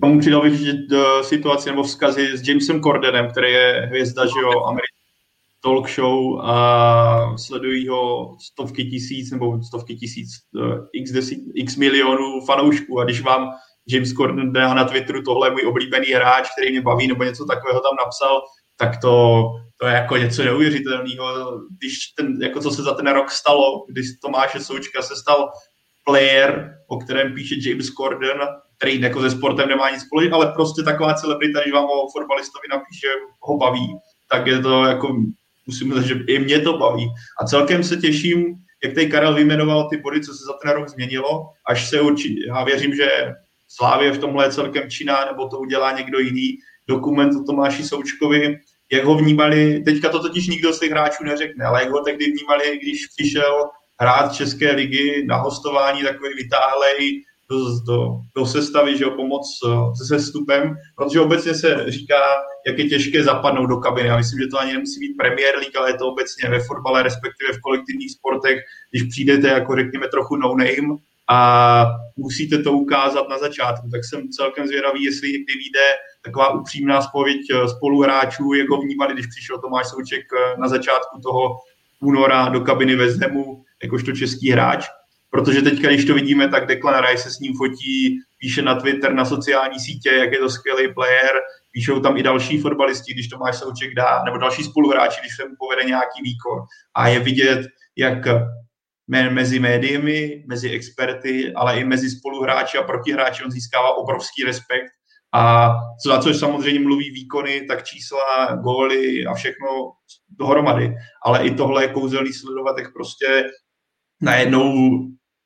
Tomu 0.00 0.20
přidal 0.20 0.42
bych 0.42 0.60
do 0.90 1.22
situaci 1.24 1.70
nebo 1.70 1.82
vzkazy 1.82 2.36
s 2.36 2.48
Jamesem 2.48 2.80
Cordenem, 2.80 3.30
který 3.30 3.52
je 3.52 3.86
hvězda, 3.86 4.26
že 4.26 4.40
jo, 4.42 4.64
americký 4.64 5.02
talk 5.62 5.90
show 5.90 6.40
a 6.40 7.36
sledují 7.38 7.88
ho 7.88 8.36
stovky 8.40 8.84
tisíc 8.84 9.30
nebo 9.30 9.62
stovky 9.62 9.96
tisíc, 9.96 10.28
uh, 10.54 10.86
x, 10.92 11.10
desit, 11.10 11.38
x 11.54 11.76
milionů 11.76 12.40
fanoušků 12.46 13.00
a 13.00 13.04
když 13.04 13.20
vám 13.20 13.50
James 13.88 14.12
Corden 14.12 14.52
dá 14.52 14.74
na 14.74 14.84
Twitteru 14.84 15.22
tohle 15.22 15.48
je 15.48 15.50
můj 15.50 15.66
oblíbený 15.66 16.06
hráč, 16.06 16.48
který 16.50 16.70
mě 16.70 16.80
baví 16.80 17.06
nebo 17.06 17.24
něco 17.24 17.44
takového 17.44 17.80
tam 17.80 17.96
napsal, 18.04 18.40
tak 18.76 19.00
to, 19.00 19.42
to 19.76 19.86
je 19.86 19.94
jako 19.94 20.16
něco 20.16 20.44
neuvěřitelného. 20.44 21.60
Když 21.78 21.98
ten, 22.16 22.42
jako 22.42 22.60
co 22.60 22.70
se 22.70 22.82
za 22.82 22.94
ten 22.94 23.06
rok 23.06 23.30
stalo, 23.30 23.84
když 23.88 24.06
Tomáše 24.22 24.60
Součka 24.60 25.02
se 25.02 25.16
stal 25.16 25.50
player, 26.04 26.74
o 26.88 26.96
kterém 26.96 27.34
píše 27.34 27.54
James 27.68 27.86
Corden, 27.86 28.38
který 28.82 29.00
jako 29.00 29.20
se 29.20 29.30
sportem 29.30 29.68
nemá 29.68 29.90
nic 29.90 30.02
společného, 30.02 30.42
ale 30.42 30.52
prostě 30.52 30.82
taková 30.82 31.14
celebrita, 31.14 31.60
když 31.60 31.72
vám 31.72 31.84
o 31.84 32.10
fotbalistovi 32.12 32.66
napíše, 32.70 33.06
ho 33.40 33.56
baví, 33.56 33.96
tak 34.30 34.46
je 34.46 34.58
to 34.60 34.84
jako, 34.84 35.16
musím 35.66 35.94
říct, 35.94 36.04
že 36.04 36.14
i 36.28 36.38
mě 36.38 36.60
to 36.60 36.78
baví. 36.78 37.06
A 37.40 37.46
celkem 37.46 37.84
se 37.84 37.96
těším, 37.96 38.54
jak 38.84 38.94
tady 38.94 39.06
Karel 39.06 39.34
vyjmenoval 39.34 39.88
ty 39.88 39.96
body, 39.96 40.20
co 40.20 40.34
se 40.34 40.44
za 40.44 40.52
ten 40.62 40.70
rok 40.70 40.88
změnilo, 40.88 41.50
až 41.66 41.88
se 41.88 42.00
určitě, 42.00 42.40
já 42.46 42.64
věřím, 42.64 42.94
že 42.94 43.08
Slávě 43.68 44.12
v 44.12 44.18
tomhle 44.18 44.46
je 44.46 44.52
celkem 44.52 44.90
činná, 44.90 45.24
nebo 45.24 45.48
to 45.48 45.58
udělá 45.58 45.92
někdo 45.92 46.18
jiný, 46.18 46.58
dokument 46.88 47.40
o 47.40 47.44
Tomáši 47.44 47.84
Součkovi, 47.84 48.56
jak 48.92 49.04
ho 49.04 49.14
vnímali, 49.14 49.82
teďka 49.84 50.08
to 50.08 50.22
totiž 50.22 50.48
nikdo 50.48 50.72
z 50.72 50.80
těch 50.80 50.90
hráčů 50.90 51.24
neřekne, 51.24 51.64
ale 51.64 51.82
jak 51.82 51.90
ho 51.90 52.00
tehdy 52.00 52.24
vnímali, 52.24 52.78
když 52.82 53.06
přišel 53.06 53.64
hrát 54.00 54.34
České 54.34 54.72
ligy 54.72 55.24
na 55.26 55.36
hostování 55.36 56.02
takový 56.02 56.34
vytáhlej 56.34 57.22
do, 57.86 58.20
do, 58.36 58.46
sestavy, 58.46 58.98
že 58.98 59.04
jo, 59.04 59.10
pomoc 59.10 59.46
eh, 59.66 59.96
se 59.96 60.04
sestupem, 60.04 60.74
protože 60.96 61.20
obecně 61.20 61.54
se 61.54 61.84
říká, 61.88 62.20
jak 62.66 62.78
je 62.78 62.88
těžké 62.88 63.24
zapadnout 63.24 63.66
do 63.66 63.76
kabiny. 63.76 64.08
Já 64.08 64.16
myslím, 64.16 64.40
že 64.40 64.46
to 64.46 64.58
ani 64.58 64.72
nemusí 64.72 65.00
být 65.00 65.16
Premier 65.16 65.54
League, 65.54 65.76
ale 65.76 65.90
je 65.90 65.94
to 65.94 66.08
obecně 66.08 66.50
ve 66.50 66.60
fotbale, 66.60 67.02
respektive 67.02 67.52
v 67.52 67.60
kolektivních 67.60 68.12
sportech, 68.12 68.58
když 68.90 69.02
přijdete 69.02 69.48
jako 69.48 69.76
řekněme 69.76 70.08
trochu 70.08 70.36
no 70.36 70.54
name 70.56 70.96
a 71.28 71.86
musíte 72.16 72.58
to 72.58 72.72
ukázat 72.72 73.28
na 73.28 73.38
začátku. 73.38 73.88
Tak 73.90 74.00
jsem 74.04 74.28
celkem 74.28 74.66
zvědavý, 74.66 75.04
jestli 75.04 75.32
někdy 75.32 75.52
vyjde 75.52 75.86
taková 76.24 76.54
upřímná 76.54 77.02
spověď 77.02 77.40
eh, 77.50 77.68
spoluhráčů, 77.68 78.52
jak 78.54 78.68
ho 78.68 78.80
vnímali, 78.80 79.12
když 79.12 79.26
přišel 79.26 79.58
Tomáš 79.58 79.86
Souček 79.86 80.20
eh, 80.20 80.60
na 80.60 80.68
začátku 80.68 81.20
toho 81.22 81.56
února 82.00 82.48
do 82.48 82.60
kabiny 82.60 82.96
ve 82.96 83.10
Zemu, 83.10 83.64
jakožto 83.82 84.12
český 84.12 84.50
hráč. 84.50 84.86
Protože 85.32 85.62
teďka, 85.62 85.88
když 85.88 86.04
to 86.04 86.14
vidíme, 86.14 86.48
tak 86.48 86.66
Declan 86.66 87.04
Rice 87.04 87.22
se 87.22 87.30
s 87.30 87.38
ním 87.38 87.56
fotí, 87.56 88.18
píše 88.38 88.62
na 88.62 88.74
Twitter, 88.74 89.14
na 89.14 89.24
sociální 89.24 89.80
sítě, 89.80 90.10
jak 90.10 90.32
je 90.32 90.38
to 90.38 90.48
skvělý 90.48 90.94
player, 90.94 91.32
píšou 91.70 92.00
tam 92.00 92.16
i 92.16 92.22
další 92.22 92.58
fotbalisti, 92.58 93.12
když 93.12 93.28
Tomáš 93.28 93.56
Souček 93.56 93.94
dá, 93.94 94.22
nebo 94.24 94.38
další 94.38 94.64
spoluhráči, 94.64 95.20
když 95.20 95.36
se 95.36 95.48
mu 95.48 95.54
povede 95.58 95.84
nějaký 95.84 96.22
výkon. 96.22 96.58
A 96.94 97.08
je 97.08 97.20
vidět, 97.20 97.66
jak 97.96 98.18
mezi 99.08 99.58
médiemi, 99.58 100.44
mezi 100.48 100.70
experty, 100.70 101.52
ale 101.56 101.80
i 101.80 101.84
mezi 101.84 102.10
spoluhráči 102.10 102.78
a 102.78 102.82
protihráči 102.82 103.44
on 103.44 103.50
získává 103.50 103.94
obrovský 103.94 104.44
respekt 104.44 104.92
a 105.34 105.74
za 106.06 106.18
což 106.18 106.36
samozřejmě 106.36 106.80
mluví 106.80 107.10
výkony, 107.10 107.60
tak 107.60 107.84
čísla, 107.84 108.56
góly 108.62 109.24
a 109.24 109.34
všechno 109.34 109.68
dohromady. 110.38 110.94
Ale 111.24 111.46
i 111.46 111.54
tohle 111.54 111.84
je 111.84 111.88
kouzelný 111.88 112.32
sledovat, 112.32 112.78
jak 112.78 112.92
prostě 112.92 113.44
najednou 114.20 114.98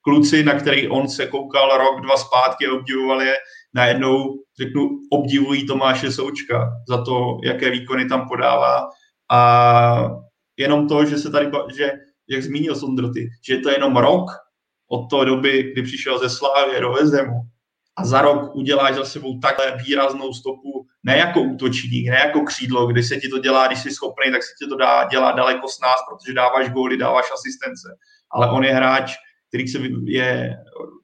kluci, 0.07 0.45
na 0.45 0.55
který 0.55 0.89
on 0.89 1.09
se 1.09 1.27
koukal 1.27 1.79
rok, 1.79 2.01
dva 2.01 2.17
zpátky 2.17 2.67
a 2.67 2.73
obdivoval 2.73 3.23
je, 3.23 3.35
najednou, 3.75 4.35
řeknu, 4.59 4.91
obdivují 5.11 5.67
Tomáše 5.67 6.13
Součka 6.13 6.71
za 6.89 7.05
to, 7.05 7.39
jaké 7.45 7.71
výkony 7.71 8.09
tam 8.09 8.29
podává. 8.29 8.89
A 9.31 9.41
jenom 10.57 10.89
to, 10.89 11.05
že 11.05 11.19
se 11.19 11.31
tady, 11.31 11.51
že, 11.77 11.93
jak 12.31 12.43
zmínil 12.43 12.77
Sondroty, 12.77 13.29
že 13.47 13.55
je 13.55 13.61
to 13.61 13.71
jenom 13.71 13.97
rok 13.97 14.31
od 14.91 15.11
té 15.11 15.25
doby, 15.25 15.73
kdy 15.73 15.83
přišel 15.83 16.19
ze 16.19 16.31
Slávy 16.31 16.81
do 16.81 16.93
Vezemu, 16.93 17.35
a 17.97 18.05
za 18.05 18.21
rok 18.21 18.55
uděláš 18.55 18.95
za 18.95 19.05
sebou 19.05 19.39
takhle 19.39 19.77
výraznou 19.87 20.33
stopu, 20.33 20.87
ne 21.03 21.17
jako 21.17 21.41
útočník, 21.41 22.09
ne 22.09 22.17
jako 22.17 22.41
křídlo, 22.41 22.87
kdy 22.87 23.03
se 23.03 23.17
ti 23.17 23.29
to 23.29 23.39
dělá, 23.39 23.67
když 23.67 23.83
jsi 23.83 23.91
schopný, 23.91 24.33
tak 24.33 24.43
se 24.43 24.53
ti 24.59 24.69
to 24.69 24.77
dá 24.77 25.09
dělat 25.09 25.33
daleko 25.33 25.69
s 25.69 25.81
nás, 25.81 25.97
protože 26.09 26.35
dáváš 26.35 26.71
góly, 26.71 26.97
dáváš 26.97 27.25
asistence. 27.35 27.89
Ale 28.31 28.51
on 28.51 28.65
je 28.65 28.75
hráč, 28.75 29.13
který 29.49 29.69
se 29.69 29.79
je 30.05 30.57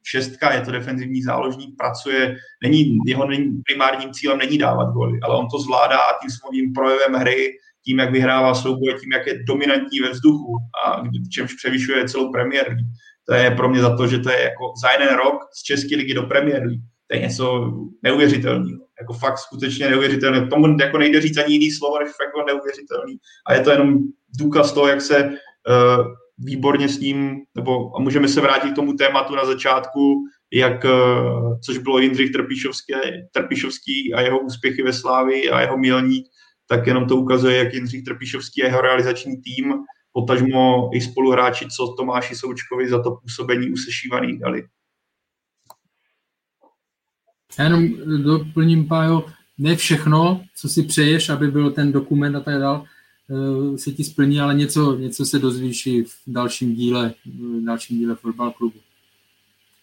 šestka, 0.02 0.54
je 0.54 0.60
to 0.60 0.70
defenzivní 0.70 1.22
záložník, 1.22 1.76
pracuje, 1.76 2.36
není, 2.62 2.98
jeho 3.06 3.26
není, 3.26 3.60
primárním 3.64 4.12
cílem 4.12 4.38
není 4.38 4.58
dávat 4.58 4.92
góly, 4.92 5.18
ale 5.22 5.36
on 5.36 5.46
to 5.52 5.58
zvládá 5.58 5.98
a 5.98 6.18
tím 6.20 6.30
svým 6.30 6.72
projevem 6.72 7.14
hry, 7.14 7.52
tím, 7.84 7.98
jak 7.98 8.12
vyhrává 8.12 8.54
souboje, 8.54 8.94
tím, 8.94 9.12
jak 9.12 9.26
je 9.26 9.44
dominantní 9.44 10.00
ve 10.00 10.10
vzduchu 10.10 10.56
a 10.86 11.02
čemž 11.30 11.54
převyšuje 11.54 12.08
celou 12.08 12.32
Premier 12.32 12.66
League 12.68 12.86
to 13.28 13.34
je 13.34 13.50
pro 13.50 13.68
mě 13.68 13.80
za 13.80 13.96
to, 13.96 14.06
že 14.06 14.18
to 14.18 14.30
je 14.30 14.42
jako 14.42 14.72
za 14.82 14.90
jeden 14.90 15.16
rok 15.16 15.34
z 15.52 15.62
České 15.62 15.96
ligy 15.96 16.14
do 16.14 16.22
Premier 16.22 16.62
League. 16.62 16.82
To 17.06 17.16
je 17.16 17.20
něco 17.20 17.72
neuvěřitelného. 18.02 18.78
Jako 19.00 19.12
fakt 19.12 19.38
skutečně 19.38 19.90
neuvěřitelné. 19.90 20.46
Tomu 20.46 20.76
jako 20.80 20.98
nejde 20.98 21.20
říct 21.20 21.36
ani 21.38 21.54
jiný 21.54 21.70
slovo, 21.70 21.98
než 21.98 22.08
fakt 22.08 22.26
jako 22.26 22.46
neuvěřitelný. 22.46 23.16
A 23.46 23.54
je 23.54 23.60
to 23.60 23.70
jenom 23.70 23.98
důkaz 24.38 24.72
toho, 24.72 24.88
jak 24.88 25.00
se 25.00 25.24
uh, 25.24 26.06
výborně 26.44 26.88
s 26.88 27.00
ním, 27.00 27.40
nebo 27.54 27.96
a 27.96 28.00
můžeme 28.00 28.28
se 28.28 28.40
vrátit 28.40 28.72
k 28.72 28.76
tomu 28.76 28.92
tématu 28.92 29.34
na 29.34 29.44
začátku, 29.44 30.24
jak, 30.52 30.84
uh, 30.84 31.60
což 31.60 31.78
bylo 31.78 31.98
Jindřich 31.98 32.30
Trpišovský, 33.32 34.14
a 34.14 34.20
jeho 34.20 34.40
úspěchy 34.40 34.82
ve 34.82 34.92
Slávi 34.92 35.50
a 35.50 35.60
jeho 35.60 35.78
milník, 35.78 36.26
tak 36.68 36.86
jenom 36.86 37.06
to 37.06 37.16
ukazuje, 37.16 37.56
jak 37.56 37.74
Jindřich 37.74 38.04
Trpišovský 38.04 38.62
a 38.62 38.66
jeho 38.66 38.80
realizační 38.80 39.36
tým 39.36 39.74
potažmo 40.12 40.90
i 40.94 41.00
spoluhráči, 41.00 41.68
co 41.76 41.94
Tomáši 41.98 42.34
Součkovi 42.34 42.88
za 42.88 43.02
to 43.02 43.10
působení 43.10 43.70
usešívaný 43.70 44.38
dali. 44.38 44.62
Já 47.58 47.64
jenom 47.64 47.88
doplním, 48.22 48.88
Pájo, 48.88 49.24
ne 49.58 49.76
všechno, 49.76 50.44
co 50.56 50.68
si 50.68 50.82
přeješ, 50.82 51.28
aby 51.28 51.50
byl 51.50 51.70
ten 51.70 51.92
dokument 51.92 52.36
a 52.36 52.40
tak 52.40 52.58
dále, 52.58 52.82
eh, 52.82 52.88
Eh, 53.32 53.78
se 53.78 53.90
ti 53.92 54.04
splní, 54.04 54.40
ale 54.40 54.54
něco, 54.54 54.94
něco 54.94 55.24
se 55.24 55.38
dozvíš 55.38 55.88
v 56.04 56.32
dalším 56.32 56.74
díle, 56.74 57.14
v 57.26 57.64
dalším 57.64 57.98
díle 57.98 58.14
fotbal 58.14 58.50
klubu. 58.50 58.78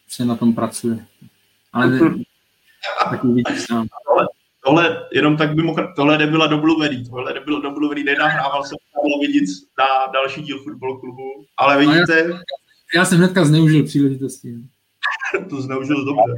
Už 0.07 0.13
se 0.13 0.25
na 0.25 0.35
tom 0.35 0.53
pracuje. 0.53 1.05
Ale 1.73 1.87
ne, 1.87 1.99
mhm. 1.99 2.23
tak 3.09 3.23
uvidíš 3.23 3.61
sám. 3.61 3.87
Tohle, 4.65 5.07
jenom 5.13 5.37
tak 5.37 5.55
by 5.55 5.63
mohl, 5.63 5.93
tohle 5.95 6.17
nebyla 6.17 6.47
domluvený, 6.47 7.09
tohle 7.09 7.33
nebylo 7.33 7.61
domluvený, 7.61 8.03
nenahrával 8.03 8.63
jsem, 8.63 8.77
bylo 9.03 9.19
vidět 9.19 9.43
na 9.79 10.11
další 10.13 10.41
díl 10.41 10.63
fotbal 10.63 10.97
klubu, 10.97 11.45
ale 11.57 11.79
vidíte... 11.79 12.27
No 12.27 12.35
já, 12.35 12.41
já 12.95 13.05
jsem 13.05 13.17
hnedka 13.17 13.45
zneužil 13.45 13.85
příležitosti. 13.85 14.51
No. 14.51 15.45
to 15.49 15.61
zneužil 15.61 16.05
dobře 16.05 16.33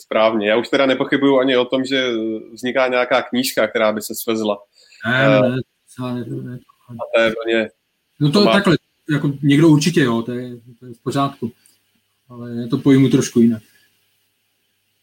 správně. 0.00 0.48
Já 0.48 0.56
už 0.56 0.68
teda 0.68 0.86
nepochybuju 0.86 1.38
ani 1.38 1.56
o 1.56 1.64
tom, 1.64 1.84
že 1.84 2.12
vzniká 2.52 2.88
nějaká 2.88 3.22
knížka, 3.22 3.68
která 3.68 3.92
by 3.92 4.02
se 4.02 4.14
svezla. 4.14 4.58
Ne, 5.06 5.40
ne, 5.40 5.56
50, 5.96 6.14
ne, 6.14 6.20
ne, 6.42 6.58
to 7.14 7.48
je. 7.48 7.70
No 8.20 8.32
to, 8.32 8.38
to 8.38 8.44
má... 8.44 8.52
takhle, 8.52 8.76
jako 9.10 9.32
někdo 9.42 9.68
určitě, 9.68 10.00
jo, 10.00 10.22
to 10.22 10.32
je, 10.32 10.50
to 10.80 10.86
je 10.86 10.94
v 10.94 11.02
pořádku. 11.02 11.52
Ale 12.28 12.50
je 12.50 12.66
to 12.66 12.78
pojmu 12.78 13.08
trošku 13.08 13.40
jinak. 13.40 13.62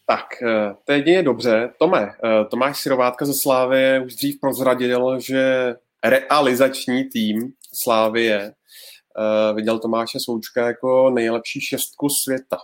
Tak, 0.06 0.42
eh, 0.42 0.74
teď 0.84 1.06
je 1.06 1.22
dobře. 1.22 1.70
Tome, 1.78 2.12
eh, 2.24 2.44
Tomáš 2.50 2.80
Sirovátka 2.80 3.26
ze 3.26 3.34
Slávy 3.34 4.04
už 4.06 4.14
dřív 4.14 4.40
prozradil, 4.40 5.20
že 5.20 5.74
realizační 6.04 7.04
tým 7.04 7.52
Slávie 7.74 8.40
eh, 8.40 9.54
viděl 9.54 9.78
Tomáše 9.78 10.18
Součka 10.20 10.66
jako 10.66 11.10
nejlepší 11.10 11.60
šestku 11.60 12.08
světa. 12.08 12.58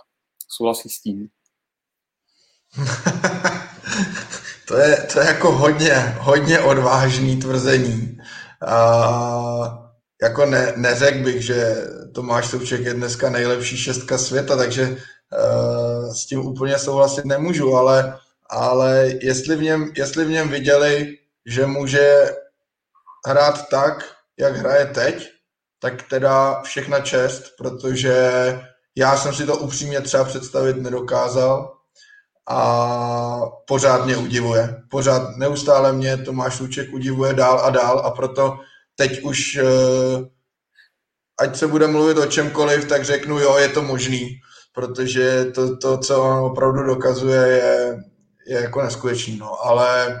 Souhlasí 0.47 0.89
s 0.89 1.01
tím? 1.01 1.27
to, 4.67 4.77
je, 4.77 5.07
to 5.13 5.19
je 5.19 5.25
jako 5.25 5.51
hodně, 5.51 5.93
hodně 6.19 6.59
odvážný 6.59 7.39
tvrzení. 7.39 8.16
Uh, 8.63 9.67
jako 10.21 10.45
ne, 10.45 10.73
neřekl 10.75 11.23
bych, 11.23 11.41
že 11.41 11.75
Tomáš 12.13 12.47
Souček 12.47 12.81
je 12.81 12.93
dneska 12.93 13.29
nejlepší 13.29 13.77
šestka 13.77 14.17
světa, 14.17 14.57
takže 14.57 14.87
uh, 14.89 16.13
s 16.13 16.25
tím 16.25 16.45
úplně 16.45 16.79
souhlasit 16.79 17.25
nemůžu, 17.25 17.75
ale, 17.75 18.17
ale 18.49 19.09
jestli, 19.21 19.55
v 19.55 19.61
něm, 19.61 19.91
jestli 19.97 20.25
v 20.25 20.29
něm 20.29 20.49
viděli, 20.49 21.17
že 21.45 21.65
může 21.65 22.35
hrát 23.27 23.69
tak, 23.69 24.05
jak 24.39 24.55
hraje 24.55 24.85
teď, 24.85 25.29
tak 25.79 26.03
teda 26.09 26.61
všechna 26.61 26.99
čest, 26.99 27.43
protože 27.57 28.15
já 28.95 29.17
jsem 29.17 29.33
si 29.33 29.45
to 29.45 29.57
upřímně 29.57 30.01
třeba 30.01 30.23
představit 30.23 30.77
nedokázal 30.77 31.76
a 32.49 33.41
pořád 33.67 34.05
mě 34.05 34.17
udivuje. 34.17 34.75
Pořád 34.89 35.37
neustále 35.37 35.93
mě 35.93 36.17
Tomáš 36.17 36.59
Luček 36.59 36.93
udivuje 36.93 37.33
dál 37.33 37.59
a 37.59 37.69
dál 37.69 37.99
a 37.99 38.11
proto 38.11 38.59
teď 38.95 39.21
už 39.21 39.59
uh, 39.63 40.25
ať 41.39 41.57
se 41.57 41.67
bude 41.67 41.87
mluvit 41.87 42.17
o 42.17 42.25
čemkoliv, 42.25 42.85
tak 42.85 43.05
řeknu, 43.05 43.39
jo, 43.39 43.57
je 43.57 43.69
to 43.69 43.81
možný, 43.81 44.29
protože 44.73 45.45
to, 45.45 45.77
to 45.77 45.97
co 45.97 46.23
on 46.23 46.37
opravdu 46.37 46.83
dokazuje, 46.83 47.47
je, 47.47 47.97
je 48.47 48.61
jako 48.61 48.81
neskutečný, 48.81 49.37
no, 49.37 49.65
ale 49.65 50.19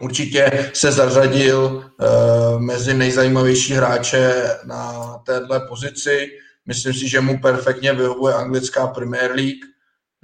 určitě 0.00 0.70
se 0.74 0.92
zařadil 0.92 1.84
uh, 2.00 2.60
mezi 2.60 2.94
nejzajímavější 2.94 3.74
hráče 3.74 4.44
na 4.64 4.92
téhle 5.26 5.60
pozici. 5.68 6.26
Myslím 6.66 6.94
si, 6.94 7.08
že 7.08 7.20
mu 7.20 7.40
perfektně 7.40 7.92
vyhovuje 7.92 8.34
anglická 8.34 8.86
Premier 8.86 9.30
League. 9.30 9.71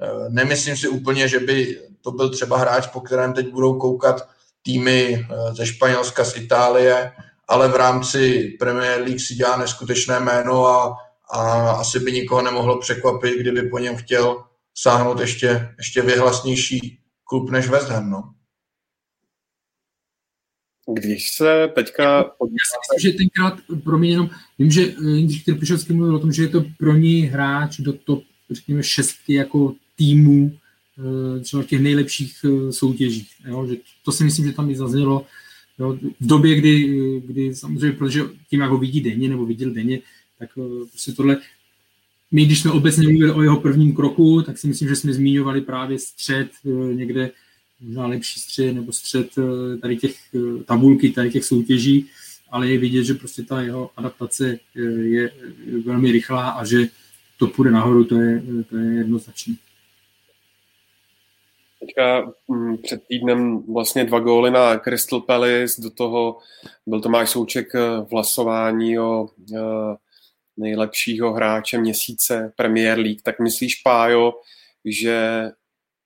Uh, 0.03 0.29
nemyslím 0.29 0.77
si 0.77 0.89
úplně, 0.89 1.29
že 1.29 1.41
by 1.41 1.81
to 2.01 2.11
byl 2.11 2.31
třeba 2.31 2.59
hráč, 2.59 2.87
po 2.87 3.01
kterém 3.01 3.33
teď 3.33 3.49
budou 3.49 3.79
koukat 3.79 4.29
týmy 4.63 5.27
uh, 5.31 5.55
ze 5.55 5.67
Španělska, 5.67 6.25
z 6.25 6.37
Itálie, 6.37 7.13
ale 7.49 7.69
v 7.69 7.77
rámci 7.77 8.57
Premier 8.59 9.01
League 9.01 9.21
si 9.21 9.35
dělá 9.35 9.57
neskutečné 9.57 10.21
jméno 10.21 10.67
a, 10.67 10.97
a 11.31 11.71
asi 11.71 12.01
by 12.01 12.13
nikoho 12.13 12.43
nemohlo 12.43 12.81
překvapit, 12.81 13.41
kdyby 13.41 13.63
po 13.63 13.79
něm 13.79 13.97
chtěl 13.97 14.45
sáhnout 14.75 15.21
ještě, 15.21 15.75
ještě 15.79 16.03
vyhlasnější 16.03 16.99
klub 17.25 17.51
než 17.51 17.69
West 17.69 17.89
Ham. 17.89 18.11
No. 18.11 18.35
Když 20.95 21.31
se 21.31 21.69
teďka 21.75 22.25
podíváte... 22.25 22.79
Myslím, 22.95 23.13
že 23.13 23.19
tenkrát, 23.19 23.83
pro 23.85 23.99
mě 23.99 24.11
jenom, 24.11 24.31
vím, 24.59 24.71
že 24.71 24.83
Jindřich 24.83 25.45
Trpišovský 25.45 25.93
mluvil 25.93 26.17
o 26.17 26.19
tom, 26.19 26.33
že 26.33 26.43
je 26.43 26.49
to 26.49 26.65
pro 26.79 26.95
ní 26.95 27.21
hráč 27.21 27.79
do 27.79 27.93
top, 27.93 28.23
řekněme, 28.51 28.83
šestky 28.83 29.35
jako 29.35 29.75
týmů 29.99 30.53
eh, 30.99 31.41
třeba 31.41 31.63
těch 31.63 31.81
nejlepších 31.81 32.45
eh, 32.45 32.73
soutěžích. 32.73 33.29
Jo? 33.49 33.67
Že 33.67 33.77
to 34.05 34.13
si 34.13 34.25
myslím, 34.25 34.47
že 34.47 34.53
tam 34.53 34.71
i 34.71 34.77
zaznělo 34.77 35.27
jo? 35.79 35.99
v 36.21 36.27
době, 36.27 36.55
kdy, 36.55 36.73
kdy 37.27 37.55
samozřejmě, 37.55 37.93
protože 37.93 38.23
tím, 38.51 38.61
jak 38.61 38.71
ho 38.71 38.79
vidí 38.79 39.01
denně 39.01 39.29
nebo 39.29 39.47
viděl 39.47 39.71
denně, 39.71 40.01
tak 40.39 40.51
eh, 40.59 40.87
prostě 40.91 41.13
tohle 41.13 41.37
my, 42.31 42.47
když 42.47 42.61
jsme 42.61 42.71
obecně 42.71 43.09
mluvili 43.09 43.33
o 43.33 43.43
jeho 43.43 43.61
prvním 43.61 43.95
kroku, 43.95 44.43
tak 44.43 44.59
si 44.59 44.69
myslím, 44.69 44.89
že 44.89 44.97
jsme 44.97 45.13
zmiňovali 45.13 45.61
právě 45.61 45.99
střed 45.99 46.49
někde 46.93 47.31
možná 47.81 48.07
lepší 48.07 48.41
střed 48.41 48.73
nebo 48.73 48.93
střed 48.93 49.29
tady 49.81 49.97
těch 49.97 50.17
tabulky, 50.65 51.11
tady 51.11 51.31
těch 51.31 51.45
soutěží, 51.45 52.07
ale 52.51 52.69
je 52.69 52.79
vidět, 52.79 53.05
že 53.05 53.15
prostě 53.15 53.43
ta 53.43 53.63
jeho 53.63 53.91
adaptace 53.97 54.59
je 55.03 55.31
velmi 55.85 56.13
rychlá 56.13 56.51
a 56.51 56.65
že 56.65 56.89
to 57.39 57.47
půjde 57.47 57.71
nahoru, 57.71 58.05
to 58.05 58.21
je, 58.21 58.43
to 58.71 58.77
je 58.77 58.95
jednoznačné. 58.95 59.55
Teďka 61.81 62.33
mm, 62.49 62.79
před 62.79 63.03
týdnem 63.09 63.63
vlastně 63.73 64.05
dva 64.05 64.21
góly 64.21 64.51
na 64.51 64.79
Crystal 64.79 65.21
Palace, 65.21 65.83
do 65.83 65.91
toho 65.91 66.39
byl 66.87 67.01
Tomáš 67.01 67.31
Souček 67.31 67.75
v 67.75 68.07
hlasování 68.13 68.99
o 68.99 69.29
nejlepšího 70.57 71.33
hráče 71.33 71.79
měsíce 71.79 72.53
Premier 72.57 72.99
League. 72.99 73.23
Tak 73.23 73.41
myslíš, 73.41 73.75
Pájo, 73.75 74.33
že 74.85 75.51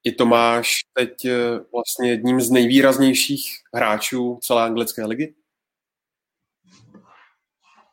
i 0.04 0.12
Tomáš 0.12 0.70
teď 0.94 1.24
eh, 1.24 1.34
vlastně 1.72 2.10
jedním 2.10 2.40
z 2.40 2.50
nejvýraznějších 2.50 3.46
hráčů 3.74 4.38
celé 4.42 4.62
anglické 4.62 5.06
ligy? 5.06 5.34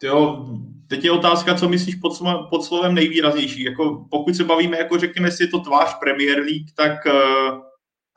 Jo, 0.04 0.46
teď 0.88 1.04
je 1.04 1.12
otázka, 1.12 1.56
co 1.56 1.70
myslíš 1.70 1.96
pod, 1.96 2.22
pod 2.50 2.64
slovem 2.64 2.96
nejvýraznější. 2.96 3.64
Jako, 3.64 4.06
pokud 4.10 4.36
se 4.36 4.44
bavíme, 4.44 4.78
jako 4.78 4.98
řekněme, 4.98 5.30
je 5.40 5.48
to 5.48 5.60
tvář 5.60 6.00
Premier 6.00 6.40
League, 6.40 6.72
tak 6.76 7.06
uh, 7.06 7.62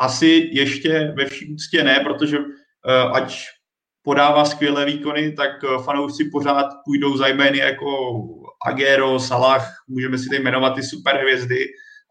asi 0.02 0.50
ještě 0.52 1.12
ve 1.16 1.26
vší 1.26 1.54
úctě 1.54 1.84
ne, 1.84 2.00
protože 2.00 2.38
uh, 2.38 2.44
ať 3.16 3.38
podává 4.02 4.44
skvělé 4.44 4.84
výkony, 4.84 5.32
tak 5.32 5.50
uh, 5.62 5.84
fanoušci 5.84 6.24
pořád 6.32 6.66
půjdou 6.84 7.16
za 7.16 7.28
jmény 7.28 7.58
jako 7.58 7.88
Agero, 8.66 9.20
Salah, 9.20 9.74
můžeme 9.88 10.18
si 10.18 10.28
tady 10.28 10.42
jmenovat 10.42 10.74
ty 10.74 10.82
superhvězdy, 10.82 11.58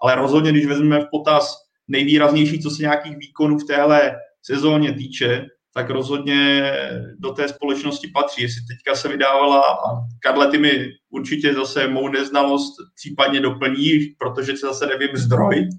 ale 0.01 0.15
rozhodně, 0.15 0.51
když 0.51 0.65
vezmeme 0.65 0.99
v 0.99 1.07
potaz 1.11 1.55
nejvýraznější, 1.87 2.61
co 2.61 2.69
se 2.69 2.81
nějakých 2.81 3.17
výkonů 3.17 3.57
v 3.57 3.67
téhle 3.67 4.15
sezóně 4.41 4.93
týče, 4.93 5.45
tak 5.73 5.89
rozhodně 5.89 6.71
do 7.19 7.31
té 7.31 7.47
společnosti 7.47 8.07
patří. 8.13 8.41
Jestli 8.41 8.61
teďka 8.61 8.95
se 8.95 9.07
vydávala, 9.07 9.61
a 9.61 9.87
Karle, 10.23 10.47
ty 10.47 10.57
mi 10.57 10.87
určitě 11.09 11.53
zase 11.53 11.87
mou 11.87 12.07
neznalost 12.07 12.73
případně 12.95 13.39
doplní, 13.39 13.99
protože 14.17 14.57
se 14.57 14.67
zase 14.67 14.85
nevím 14.85 15.17
zdroj, 15.17 15.69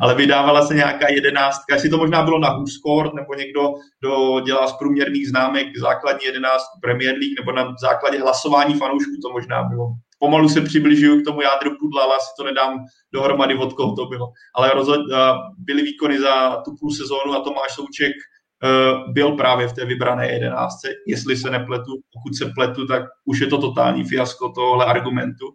ale 0.00 0.14
vydávala 0.14 0.66
se 0.66 0.74
nějaká 0.74 1.12
jedenáctka, 1.12 1.74
jestli 1.74 1.90
to 1.90 1.98
možná 1.98 2.22
bylo 2.22 2.38
na 2.38 2.48
Huskort, 2.48 3.14
nebo 3.14 3.34
někdo, 3.34 3.74
kdo 4.00 4.40
dělá 4.40 4.66
z 4.66 4.72
průměrných 4.72 5.28
známek 5.28 5.66
základní 5.78 6.24
jedenáctku 6.24 6.80
Premier 6.80 7.12
League, 7.12 7.38
nebo 7.40 7.52
na 7.52 7.74
základě 7.80 8.20
hlasování 8.20 8.74
fanoušků 8.74 9.12
to 9.22 9.32
možná 9.32 9.62
bylo 9.62 9.86
pomalu 10.18 10.48
se 10.48 10.60
přibližuju 10.60 11.22
k 11.22 11.24
tomu 11.24 11.40
jádru 11.42 11.70
pudla, 11.80 12.02
ale 12.02 12.16
asi 12.16 12.28
to 12.38 12.44
nedám 12.44 12.84
dohromady, 13.12 13.54
od 13.54 13.72
koho 13.72 13.96
to 13.96 14.06
bylo. 14.06 14.32
Ale 14.54 14.70
rozhodně 14.74 15.16
byly 15.58 15.82
výkony 15.82 16.20
za 16.20 16.56
tu 16.64 16.74
půl 16.80 16.90
sezónu 16.90 17.32
a 17.32 17.44
Tomáš 17.44 17.72
Souček 17.74 18.12
uh, 18.12 19.12
byl 19.12 19.32
právě 19.32 19.68
v 19.68 19.72
té 19.72 19.84
vybrané 19.84 20.32
jedenáctce, 20.32 20.88
jestli 21.06 21.36
se 21.36 21.50
nepletu. 21.50 21.92
Pokud 22.12 22.34
se 22.34 22.52
pletu, 22.54 22.86
tak 22.86 23.02
už 23.24 23.40
je 23.40 23.46
to 23.46 23.58
totální 23.58 24.04
fiasko 24.04 24.48
tohle 24.48 24.84
argumentu. 24.84 25.46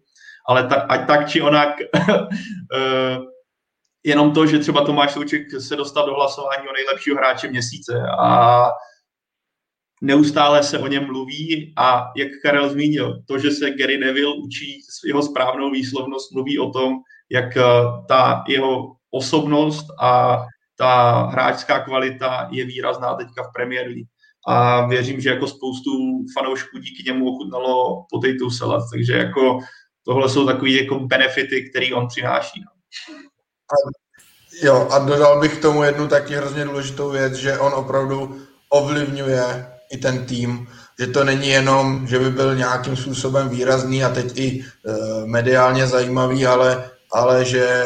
Ale 0.48 0.68
tak, 0.68 0.86
ať 0.90 1.08
tak 1.08 1.30
či 1.30 1.42
onak, 1.42 1.70
uh, 2.10 3.26
jenom 4.04 4.34
to, 4.34 4.48
že 4.48 4.60
třeba 4.60 4.86
Tomáš 4.86 5.12
Souček 5.12 5.42
se 5.60 5.76
dostal 5.76 6.06
do 6.06 6.14
hlasování 6.14 6.68
o 6.68 6.74
nejlepšího 6.74 7.18
hráče 7.18 7.48
měsíce 7.48 8.04
a 8.20 8.64
neustále 10.02 10.64
se 10.64 10.80
o 10.80 10.88
něm 10.88 11.06
mluví 11.06 11.74
a 11.78 12.12
jak 12.18 12.28
Karel 12.44 12.70
zmínil, 12.70 13.22
to, 13.28 13.38
že 13.38 13.52
se 13.52 13.72
Gary 13.72 13.98
Neville 13.98 14.36
učí 14.44 14.80
jeho 15.06 15.22
správnou 15.22 15.72
výslovnost, 15.72 16.32
mluví 16.32 16.60
o 16.60 16.70
tom, 16.70 16.94
jak 17.30 17.58
eh, 17.58 17.64
ta 18.08 18.44
jeho 18.48 18.96
osobnost 19.12 19.86
a 20.02 20.42
ta 20.78 21.24
hráčská 21.26 21.80
kvalita 21.80 22.48
je 22.52 22.66
výrazná 22.66 23.16
teďka 23.16 23.44
v 23.44 23.54
Premier 23.54 23.88
League. 23.88 24.08
A 24.48 24.88
věřím, 24.88 25.22
že 25.22 25.30
jako 25.30 25.48
spoustu 25.48 25.92
fanoušků 26.34 26.78
díky 26.78 27.04
němu 27.04 27.30
ochutnalo 27.30 28.06
potato 28.10 28.52
salad, 28.52 28.84
takže 28.92 29.14
jako 29.14 29.60
tohle 30.06 30.30
jsou 30.30 30.46
takové 30.46 30.72
jako 30.72 31.00
benefity, 31.00 31.70
které 31.70 31.96
on 31.96 32.08
přináší. 32.08 32.62
No. 32.62 32.72
Jo, 34.64 34.88
a 34.92 35.00
dodal 35.00 35.40
bych 35.40 35.58
k 35.58 35.62
tomu 35.62 35.84
jednu 35.84 36.08
taky 36.08 36.36
hrozně 36.36 36.66
důležitou 36.66 37.10
věc, 37.10 37.34
že 37.34 37.58
on 37.58 37.74
opravdu 37.74 38.42
ovlivňuje 38.70 39.68
i 39.92 39.98
ten 39.98 40.26
tým, 40.26 40.68
že 41.00 41.08
to 41.08 41.24
není 41.24 41.48
jenom, 41.48 42.08
že 42.08 42.20
by 42.20 42.30
byl 42.30 42.56
nějakým 42.56 42.96
způsobem 42.96 43.50
výrazný 43.50 44.04
a 44.04 44.10
teď 44.10 44.38
i 44.38 44.62
e, 44.62 44.66
mediálně 45.26 45.88
zajímavý, 45.88 46.46
ale, 46.46 46.90
ale 47.12 47.46
že 47.46 47.84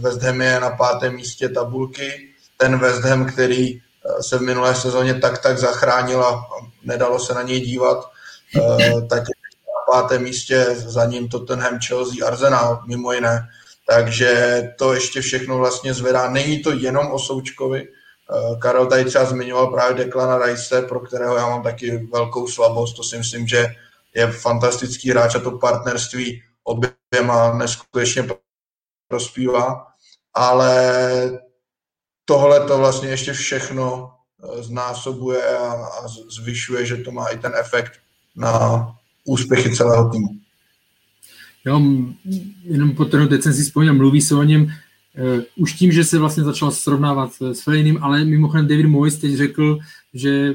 West 0.00 0.22
Ham 0.22 0.40
je 0.40 0.60
na 0.60 0.70
pátém 0.70 1.14
místě 1.14 1.48
tabulky. 1.48 2.28
Ten 2.56 2.78
West 2.78 3.04
Ham, 3.04 3.26
který 3.26 3.68
e, 3.68 3.80
se 4.20 4.38
v 4.38 4.42
minulé 4.42 4.74
sezóně 4.74 5.14
tak 5.14 5.38
tak 5.38 5.58
zachránil 5.58 6.24
a 6.24 6.46
nedalo 6.84 7.18
se 7.18 7.34
na 7.34 7.42
něj 7.42 7.60
dívat, 7.60 8.10
e, 8.56 8.60
tak 9.00 9.22
je 9.28 9.34
na 9.66 9.92
pátém 9.92 10.22
místě 10.22 10.66
za 10.74 11.04
ním 11.04 11.28
Tottenham, 11.28 11.78
Chelsea, 11.88 12.26
Arsenal, 12.26 12.82
mimo 12.86 13.12
jiné. 13.12 13.48
Takže 13.94 14.62
to 14.78 14.94
ještě 14.94 15.20
všechno 15.20 15.58
vlastně 15.58 15.94
zvedá. 15.94 16.30
Není 16.30 16.62
to 16.62 16.72
jenom 16.72 17.10
o 17.12 17.18
Součkovi, 17.18 17.88
Eh, 18.32 18.56
Karel 18.56 18.86
tady 18.86 19.04
třeba 19.04 19.24
zmiňoval 19.24 19.66
právě 19.66 20.04
Declana 20.04 20.46
Rice, 20.46 20.82
pro 20.82 21.00
kterého 21.00 21.36
já 21.36 21.48
mám 21.48 21.62
taky 21.62 21.96
velkou 22.12 22.48
slabost. 22.48 22.96
To 22.96 23.02
si 23.02 23.18
myslím, 23.18 23.46
že 23.46 23.66
je 24.14 24.32
fantastický 24.32 25.10
hráč 25.10 25.34
a 25.34 25.38
to 25.38 25.58
partnerství 25.58 26.42
oběma 26.64 27.54
neskutečně 27.54 28.26
prospívá. 29.08 29.86
Ale 30.34 31.40
tohle 32.24 32.66
to 32.66 32.78
vlastně 32.78 33.08
ještě 33.08 33.32
všechno 33.32 34.10
eh, 34.44 34.62
znásobuje 34.62 35.58
a, 35.58 35.72
a 35.72 36.08
zvyšuje, 36.08 36.86
že 36.86 36.96
to 36.96 37.10
má 37.10 37.26
i 37.26 37.38
ten 37.38 37.52
efekt 37.56 37.92
na 38.36 38.86
úspěchy 39.24 39.76
celého 39.76 40.10
týmu. 40.10 40.28
Jo, 41.64 41.82
jenom 42.64 42.94
po 42.94 43.04
teď 43.04 43.42
jsem 43.42 43.52
si 43.52 43.62
vzpomněl, 43.62 43.94
mluví 43.94 44.20
se 44.20 44.34
o 44.34 44.42
něm 44.42 44.72
Uh, 45.18 45.42
už 45.56 45.72
tím, 45.72 45.92
že 45.92 46.04
se 46.04 46.18
vlastně 46.18 46.44
začal 46.44 46.70
srovnávat 46.70 47.32
s 47.52 47.62
Felinem, 47.62 47.98
ale 48.00 48.24
mimochodem 48.24 48.66
David 48.66 48.86
Moyes 48.86 49.18
teď 49.18 49.34
řekl, 49.34 49.78
že 50.14 50.54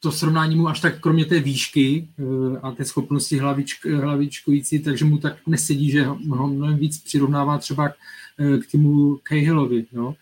to 0.00 0.12
srovnání 0.12 0.56
mu 0.56 0.68
až 0.68 0.80
tak 0.80 1.00
kromě 1.00 1.24
té 1.24 1.40
výšky 1.40 2.08
uh, 2.18 2.56
a 2.62 2.72
té 2.72 2.84
schopnosti 2.84 3.38
hlavičk, 3.38 3.86
hlavičkující, 3.86 4.78
takže 4.78 5.04
mu 5.04 5.18
tak 5.18 5.36
nesedí, 5.46 5.90
že 5.90 6.04
ho 6.04 6.18
mnohem 6.18 6.76
víc 6.76 6.98
přirovnává 6.98 7.58
třeba 7.58 7.88
k, 7.88 7.94
k 8.62 8.70
týmu 8.70 9.18
Cahillovi, 9.28 9.84
no? 9.92 10.14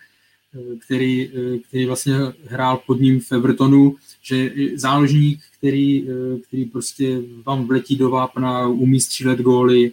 který, 0.86 1.30
který 1.68 1.86
vlastně 1.86 2.14
hrál 2.48 2.80
pod 2.86 3.00
ním 3.00 3.20
v 3.20 3.32
Evertonu, 3.32 3.96
že 4.28 4.50
záložník, 4.74 5.40
který, 5.58 6.08
který 6.46 6.64
prostě 6.64 7.20
vám 7.46 7.66
vletí 7.66 7.96
do 7.96 8.10
vápna, 8.10 8.66
umí 8.66 9.00
střílet 9.00 9.38
góly, 9.40 9.92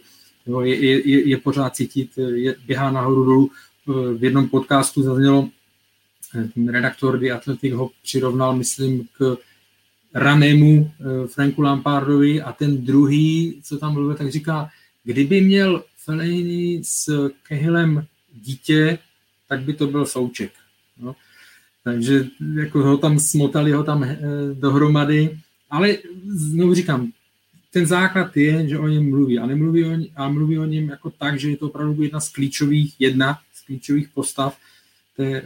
je, 0.62 1.08
je, 1.08 1.28
je 1.28 1.36
pořád 1.36 1.76
cítit, 1.76 2.10
je, 2.34 2.56
běhá 2.66 2.90
nahoru 2.90 3.24
dolů. 3.24 3.50
V 4.18 4.24
jednom 4.24 4.48
podcastu 4.48 5.02
zaznělo, 5.02 5.48
ten 6.54 6.68
redaktor 6.68 7.18
The 7.18 7.30
Athletic 7.30 7.72
ho 7.74 7.90
přirovnal, 8.02 8.56
myslím, 8.56 9.08
k 9.18 9.36
ranému 10.14 10.90
Franku 11.26 11.62
Lampardovi 11.62 12.42
a 12.42 12.52
ten 12.52 12.84
druhý, 12.84 13.60
co 13.62 13.78
tam 13.78 13.92
mluvil, 13.92 14.14
tak 14.14 14.30
říká, 14.30 14.70
kdyby 15.04 15.40
měl 15.40 15.84
Fellaini 16.04 16.80
s 16.84 17.30
Kehilem 17.48 18.06
dítě, 18.34 18.98
tak 19.48 19.60
by 19.60 19.72
to 19.72 19.86
byl 19.86 20.06
souček. 20.06 20.52
No. 20.98 21.16
Takže 21.86 22.26
jako 22.54 22.82
ho 22.82 22.96
tam 22.98 23.18
smotali 23.18 23.72
ho 23.72 23.84
tam 23.84 24.04
eh, 24.04 24.18
dohromady, 24.54 25.38
ale 25.70 25.96
znovu 26.26 26.74
říkám, 26.74 27.10
ten 27.72 27.86
základ 27.86 28.36
je, 28.36 28.68
že 28.68 28.78
o 28.78 28.88
něm 28.88 29.10
mluví. 29.10 29.38
A, 29.38 29.46
nemluví 29.46 29.84
o, 29.84 29.94
ně, 29.94 30.06
a 30.16 30.28
mluví 30.28 30.58
o 30.58 30.64
něm 30.64 30.88
jako 30.88 31.10
tak, 31.10 31.38
že 31.38 31.50
je 31.50 31.56
to 31.56 31.66
opravdu 31.66 32.02
jedna 32.02 32.20
z 32.20 32.28
klíčových, 32.28 32.94
jedna 32.98 33.38
z 33.54 33.66
klíčových 33.66 34.08
postav 34.08 34.58
té, 35.16 35.24
eh, 35.24 35.42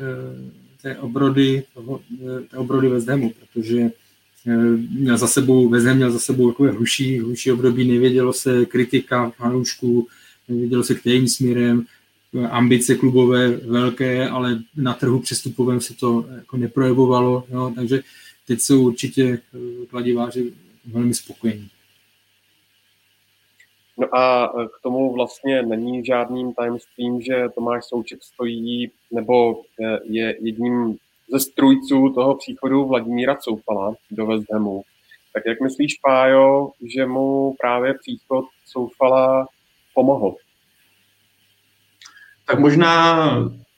té 0.82 0.98
obrody, 0.98 1.62
toho, 1.74 2.00
eh, 2.14 2.40
té 2.50 2.56
obrody 2.56 2.88
West 2.88 3.08
Hamu, 3.08 3.32
protože 3.40 3.90
měl 4.90 5.18
za 5.18 5.26
sebou, 5.26 5.68
West 5.68 5.86
Ham 5.86 5.96
měl 5.96 6.10
za 6.10 6.18
sebou 6.18 6.50
takové 6.50 6.70
hluší, 6.70 7.18
hluší 7.20 7.52
období, 7.52 7.84
nevědělo 7.92 8.32
se 8.32 8.66
kritika 8.66 9.30
fanoušků, 9.30 10.08
nevědělo 10.48 10.84
se 10.84 10.94
kterým 10.94 11.28
směrem, 11.28 11.84
ambice 12.50 12.94
klubové 12.94 13.48
velké, 13.48 14.28
ale 14.28 14.58
na 14.76 14.94
trhu 14.94 15.20
přestupovém 15.20 15.80
se 15.80 15.94
to 15.94 16.24
jako 16.36 16.56
neprojevovalo, 16.56 17.44
jo, 17.50 17.72
takže 17.74 18.00
teď 18.46 18.60
jsou 18.60 18.86
určitě 18.86 19.38
kladiváři 19.90 20.52
velmi 20.92 21.14
spokojení. 21.14 21.68
No 23.98 24.16
a 24.16 24.48
k 24.48 24.82
tomu 24.82 25.12
vlastně 25.12 25.62
není 25.62 26.04
žádným 26.04 26.52
tajemstvím, 26.52 27.22
že 27.22 27.48
Tomáš 27.54 27.84
Souček 27.84 28.22
stojí 28.22 28.90
nebo 29.10 29.62
je 30.04 30.36
jedním 30.40 30.96
ze 31.32 31.40
strujců 31.40 32.12
toho 32.14 32.34
příchodu 32.34 32.84
Vladimíra 32.84 33.36
Coufala 33.36 33.94
do 34.10 34.42
Hamu. 34.52 34.82
Tak 35.32 35.42
jak 35.46 35.60
myslíš, 35.60 35.94
Pájo, 35.94 36.70
že 36.94 37.06
mu 37.06 37.54
právě 37.60 37.94
příchod 37.94 38.44
Coufala 38.72 39.48
pomohl? 39.94 40.36
Tak 42.50 42.58
možná, 42.58 43.26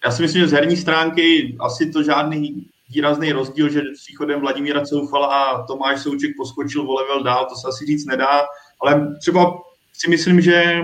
já 0.04 0.10
si 0.10 0.22
myslím, 0.22 0.42
že 0.42 0.48
z 0.48 0.52
herní 0.52 0.76
stránky 0.76 1.56
asi 1.60 1.90
to 1.90 2.02
žádný 2.02 2.66
výrazný 2.94 3.32
rozdíl, 3.32 3.68
že 3.68 3.80
s 3.80 4.04
příchodem 4.04 4.40
Vladimíra 4.40 4.80
Coufala 4.80 5.26
a 5.26 5.66
Tomáš 5.66 6.00
Souček 6.00 6.30
poskočil 6.36 6.90
o 6.90 6.94
level 6.94 7.22
dál, 7.22 7.46
to 7.46 7.54
se 7.54 7.68
asi 7.68 7.86
říct 7.86 8.06
nedá, 8.06 8.42
ale 8.82 9.16
třeba 9.20 9.54
si 9.92 10.10
myslím, 10.10 10.40
že 10.40 10.82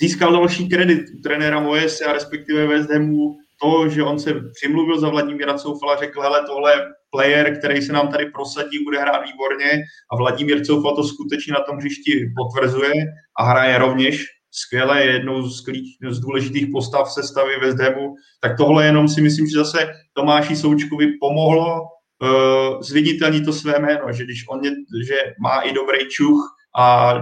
získal 0.00 0.32
další 0.32 0.68
kredit 0.68 1.00
u 1.18 1.20
trenéra 1.20 1.60
Moese 1.60 2.04
a 2.04 2.12
respektive 2.12 2.66
West 2.66 2.90
Hamu 2.90 3.36
to, 3.62 3.88
že 3.88 4.02
on 4.02 4.18
se 4.18 4.34
přimluvil 4.54 5.00
za 5.00 5.08
Vladimíra 5.08 5.54
Coufala, 5.54 5.96
řekl, 5.96 6.20
hele, 6.20 6.46
tohle 6.46 6.72
je 6.72 6.80
player, 7.10 7.58
který 7.58 7.82
se 7.82 7.92
nám 7.92 8.08
tady 8.08 8.26
prosadí, 8.26 8.84
bude 8.84 8.98
hrát 9.00 9.22
výborně. 9.22 9.70
A 10.12 10.16
Vladimír 10.16 10.64
Coufal 10.64 10.96
to 10.96 11.04
skutečně 11.04 11.52
na 11.52 11.60
tom 11.60 11.76
hřišti 11.76 12.32
potvrzuje 12.36 12.92
a 13.38 13.44
hraje 13.44 13.78
rovněž 13.78 14.39
skvěle, 14.50 15.04
je 15.04 15.12
jednou 15.12 15.42
z, 15.42 15.64
klíč, 15.64 15.84
z 16.10 16.20
důležitých 16.20 16.66
postav 16.72 17.12
sestavy 17.12 17.60
West 17.60 17.78
Hamu, 17.78 18.14
tak 18.40 18.56
tohle 18.56 18.84
jenom 18.84 19.08
si 19.08 19.20
myslím, 19.20 19.46
že 19.46 19.58
zase 19.58 19.92
Tomáši 20.12 20.56
Součkovi 20.56 21.06
pomohlo 21.20 21.82
uh, 21.82 22.80
zviditelnit 22.82 23.44
to 23.44 23.52
své 23.52 23.78
jméno, 23.78 24.12
že 24.12 24.24
když 24.24 24.44
on 24.48 24.64
je, 24.64 24.70
že 25.06 25.16
má 25.40 25.60
i 25.60 25.72
dobrý 25.72 26.08
čuch 26.08 26.56
a 26.78 27.14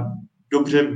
dobře 0.52 0.88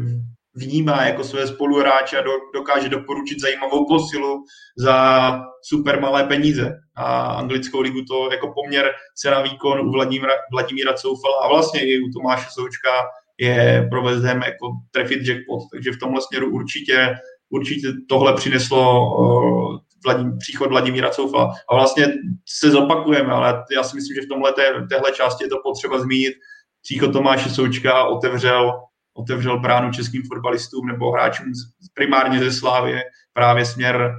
vnímá 0.54 1.06
jako 1.06 1.24
své 1.24 1.46
spoluhráče 1.46 2.18
a 2.18 2.22
do, 2.22 2.30
dokáže 2.54 2.88
doporučit 2.88 3.40
zajímavou 3.40 3.86
posilu 3.88 4.44
za 4.76 5.38
super 5.62 6.00
malé 6.00 6.24
peníze. 6.24 6.72
A 6.96 7.26
anglickou 7.26 7.80
ligu 7.80 8.04
to 8.04 8.32
jako 8.32 8.52
poměr 8.54 8.90
cena 9.14 9.42
výkon 9.42 9.80
u 9.80 9.92
Vladimíra, 9.92 10.32
Vladimíra 10.52 10.92
Coufala 10.92 11.34
a 11.44 11.48
vlastně 11.48 11.80
i 11.80 12.00
u 12.00 12.10
Tomáše 12.12 12.46
Součka 12.50 12.90
je 13.38 13.86
pro 13.90 14.02
West 14.02 14.24
Ham 14.24 14.42
jako 14.42 14.72
trefit 14.90 15.26
jackpot. 15.26 15.62
Takže 15.72 15.92
v 15.92 15.98
tomhle 15.98 16.20
směru 16.22 16.50
určitě, 16.50 17.14
určitě 17.50 17.88
tohle 18.09 18.34
přineslo 18.34 19.14
uh, 19.18 19.78
Vladim, 20.04 20.38
příchod 20.38 20.68
Vladimíra 20.68 21.10
Coufa. 21.10 21.50
A 21.70 21.74
vlastně 21.74 22.06
se 22.48 22.70
zopakujeme, 22.70 23.32
ale 23.32 23.64
já 23.76 23.82
si 23.82 23.96
myslím, 23.96 24.14
že 24.14 24.26
v 24.26 24.28
tomhle 24.28 24.52
té, 24.52 24.62
téhle 24.88 25.12
části 25.12 25.44
je 25.44 25.48
to 25.48 25.56
potřeba 25.62 25.98
zmínit. 25.98 26.34
Příchod 26.82 27.12
Tomáše 27.12 27.50
Součka 27.50 28.04
otevřel, 28.04 28.72
otevřel 29.14 29.60
bránu 29.60 29.92
českým 29.92 30.22
fotbalistům 30.22 30.86
nebo 30.86 31.10
hráčům 31.10 31.46
primárně 31.94 32.38
ze 32.38 32.52
Slávě 32.52 33.02
právě 33.32 33.64
směr 33.64 34.14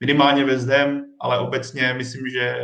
minimálně 0.00 0.44
Ham, 0.44 1.02
ale 1.20 1.38
obecně 1.38 1.94
myslím, 1.96 2.28
že 2.28 2.56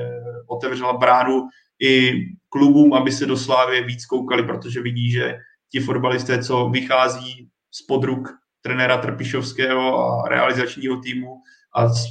otevřela 0.48 0.92
bránu 0.92 1.48
i 1.82 2.12
klubům, 2.48 2.94
aby 2.94 3.12
se 3.12 3.26
do 3.26 3.36
Slávy 3.36 3.84
víc 3.84 4.06
koukali, 4.06 4.42
protože 4.42 4.82
vidí, 4.82 5.10
že 5.10 5.34
ti 5.72 5.80
fotbalisté, 5.80 6.42
co 6.42 6.68
vychází 6.68 7.48
z 7.70 7.86
podruk 7.86 8.28
trenéra 8.62 8.96
Trpišovského 8.96 9.98
a 9.98 10.28
realizačního 10.28 10.96
týmu 10.96 11.34
a 11.76 11.88
z, 11.88 12.04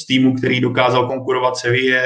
z 0.00 0.06
týmu, 0.06 0.34
který 0.34 0.60
dokázal 0.60 1.06
konkurovat 1.06 1.56
Sevilla, 1.56 2.02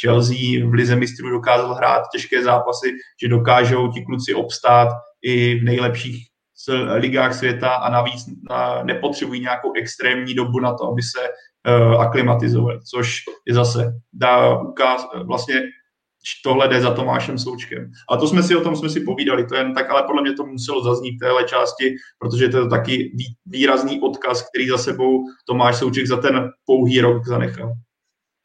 Chelsea 0.00 0.66
v 0.66 0.72
Lize 0.72 0.96
mistrů 0.96 1.30
dokázal 1.30 1.74
hrát 1.74 2.02
těžké 2.12 2.42
zápasy, 2.42 2.92
že 3.22 3.28
dokážou 3.28 3.92
ti 3.92 4.04
kluci 4.04 4.34
obstát 4.34 4.88
i 5.22 5.54
v 5.54 5.64
nejlepších 5.64 6.26
ligách 6.94 7.34
světa 7.34 7.74
a 7.74 7.90
navíc 7.90 8.24
na, 8.50 8.82
nepotřebují 8.82 9.40
nějakou 9.40 9.72
extrémní 9.76 10.34
dobu 10.34 10.60
na 10.60 10.74
to, 10.74 10.92
aby 10.92 11.02
se 11.02 11.20
uh, 11.20 12.02
aklimatizovali, 12.02 12.80
což 12.90 13.16
je 13.46 13.54
zase 13.54 13.92
dá 14.12 14.58
ukáz, 14.58 15.06
vlastně 15.24 15.62
tohle 16.44 16.68
jde 16.68 16.80
za 16.80 16.94
Tomášem 16.94 17.38
Součkem. 17.38 17.90
A 18.10 18.16
to 18.16 18.28
jsme 18.28 18.42
si 18.42 18.56
o 18.56 18.60
tom 18.60 18.76
jsme 18.76 18.88
si 18.88 19.00
povídali, 19.00 19.46
to 19.46 19.54
jen 19.54 19.74
tak, 19.74 19.90
ale 19.90 20.02
podle 20.02 20.22
mě 20.22 20.32
to 20.32 20.46
muselo 20.46 20.84
zaznít 20.84 21.16
v 21.16 21.18
téhle 21.18 21.44
části, 21.44 21.94
protože 22.18 22.48
to 22.48 22.58
je 22.58 22.68
taky 22.68 23.16
výrazný 23.46 24.00
odkaz, 24.00 24.48
který 24.48 24.68
za 24.68 24.78
sebou 24.78 25.24
Tomáš 25.46 25.76
Souček 25.76 26.06
za 26.06 26.16
ten 26.16 26.50
pouhý 26.66 27.00
rok 27.00 27.26
zanechal. 27.26 27.72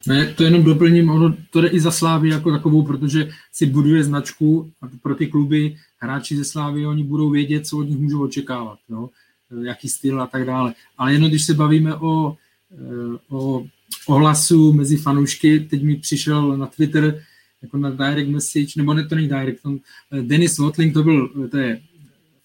Ne, 0.06 0.34
to 0.36 0.44
jenom 0.44 0.64
doplním, 0.64 1.10
ono 1.10 1.36
to 1.50 1.60
jde 1.60 1.68
i 1.68 1.80
za 1.80 1.90
Slávy 1.90 2.28
jako 2.28 2.52
takovou, 2.52 2.82
protože 2.82 3.28
si 3.52 3.66
buduje 3.66 4.04
značku 4.04 4.70
a 4.82 4.86
pro 5.02 5.14
ty 5.14 5.26
kluby 5.26 5.76
hráči 5.98 6.36
ze 6.36 6.44
Slávy, 6.44 6.86
oni 6.86 7.02
budou 7.04 7.30
vědět, 7.30 7.66
co 7.66 7.78
od 7.78 7.82
nich 7.82 7.98
můžou 7.98 8.24
očekávat, 8.24 8.78
no, 8.88 9.10
jaký 9.62 9.88
styl 9.88 10.22
a 10.22 10.26
tak 10.26 10.46
dále. 10.46 10.74
Ale 10.98 11.12
jenom 11.12 11.28
když 11.28 11.44
se 11.44 11.54
bavíme 11.54 11.94
o, 11.94 12.36
eh, 12.72 13.18
o 13.28 13.64
ohlasu 14.06 14.72
mezi 14.72 14.96
fanoušky, 14.96 15.60
teď 15.60 15.82
mi 15.82 15.96
přišel 15.96 16.56
na 16.56 16.66
Twitter 16.66 17.22
jako 17.66 17.78
na 17.78 17.90
direct 17.90 18.30
message, 18.30 18.72
nebo 18.76 18.94
ne, 18.94 19.04
to 19.04 19.14
není 19.14 19.28
direct, 19.28 19.66
on, 19.66 19.78
eh, 20.12 20.22
Denis 20.22 20.58
Watling, 20.58 20.94
to 20.94 21.02
byl, 21.02 21.30
eh, 21.44 21.48
to 21.48 21.58
je 21.58 21.80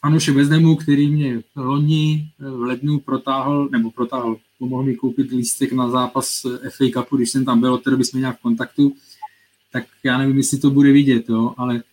fanoušek 0.01 0.35
Vezdemu, 0.35 0.75
který 0.75 1.07
mě 1.11 1.41
loni 1.55 2.29
eh, 2.39 2.49
v 2.49 2.61
lednu 2.61 2.99
protáhl, 2.99 3.69
nebo 3.71 3.91
protáhl, 3.91 4.37
pomohl 4.59 4.83
mi 4.83 4.95
koupit 4.95 5.31
lístek 5.31 5.71
na 5.71 5.89
zápas 5.89 6.45
FA 6.69 6.85
Cupu, 6.93 7.17
když 7.17 7.29
jsem 7.29 7.45
tam 7.45 7.59
byl, 7.59 7.73
od 7.73 7.83
té 7.83 7.89
doby 7.89 8.05
jsme 8.05 8.19
nějak 8.19 8.39
v 8.39 8.41
kontaktu, 8.41 8.93
tak 9.71 9.83
já 10.03 10.17
nevím, 10.17 10.37
jestli 10.37 10.57
to 10.57 10.69
bude 10.69 10.91
vidět, 10.91 11.29
jo, 11.29 11.53
ale 11.57 11.83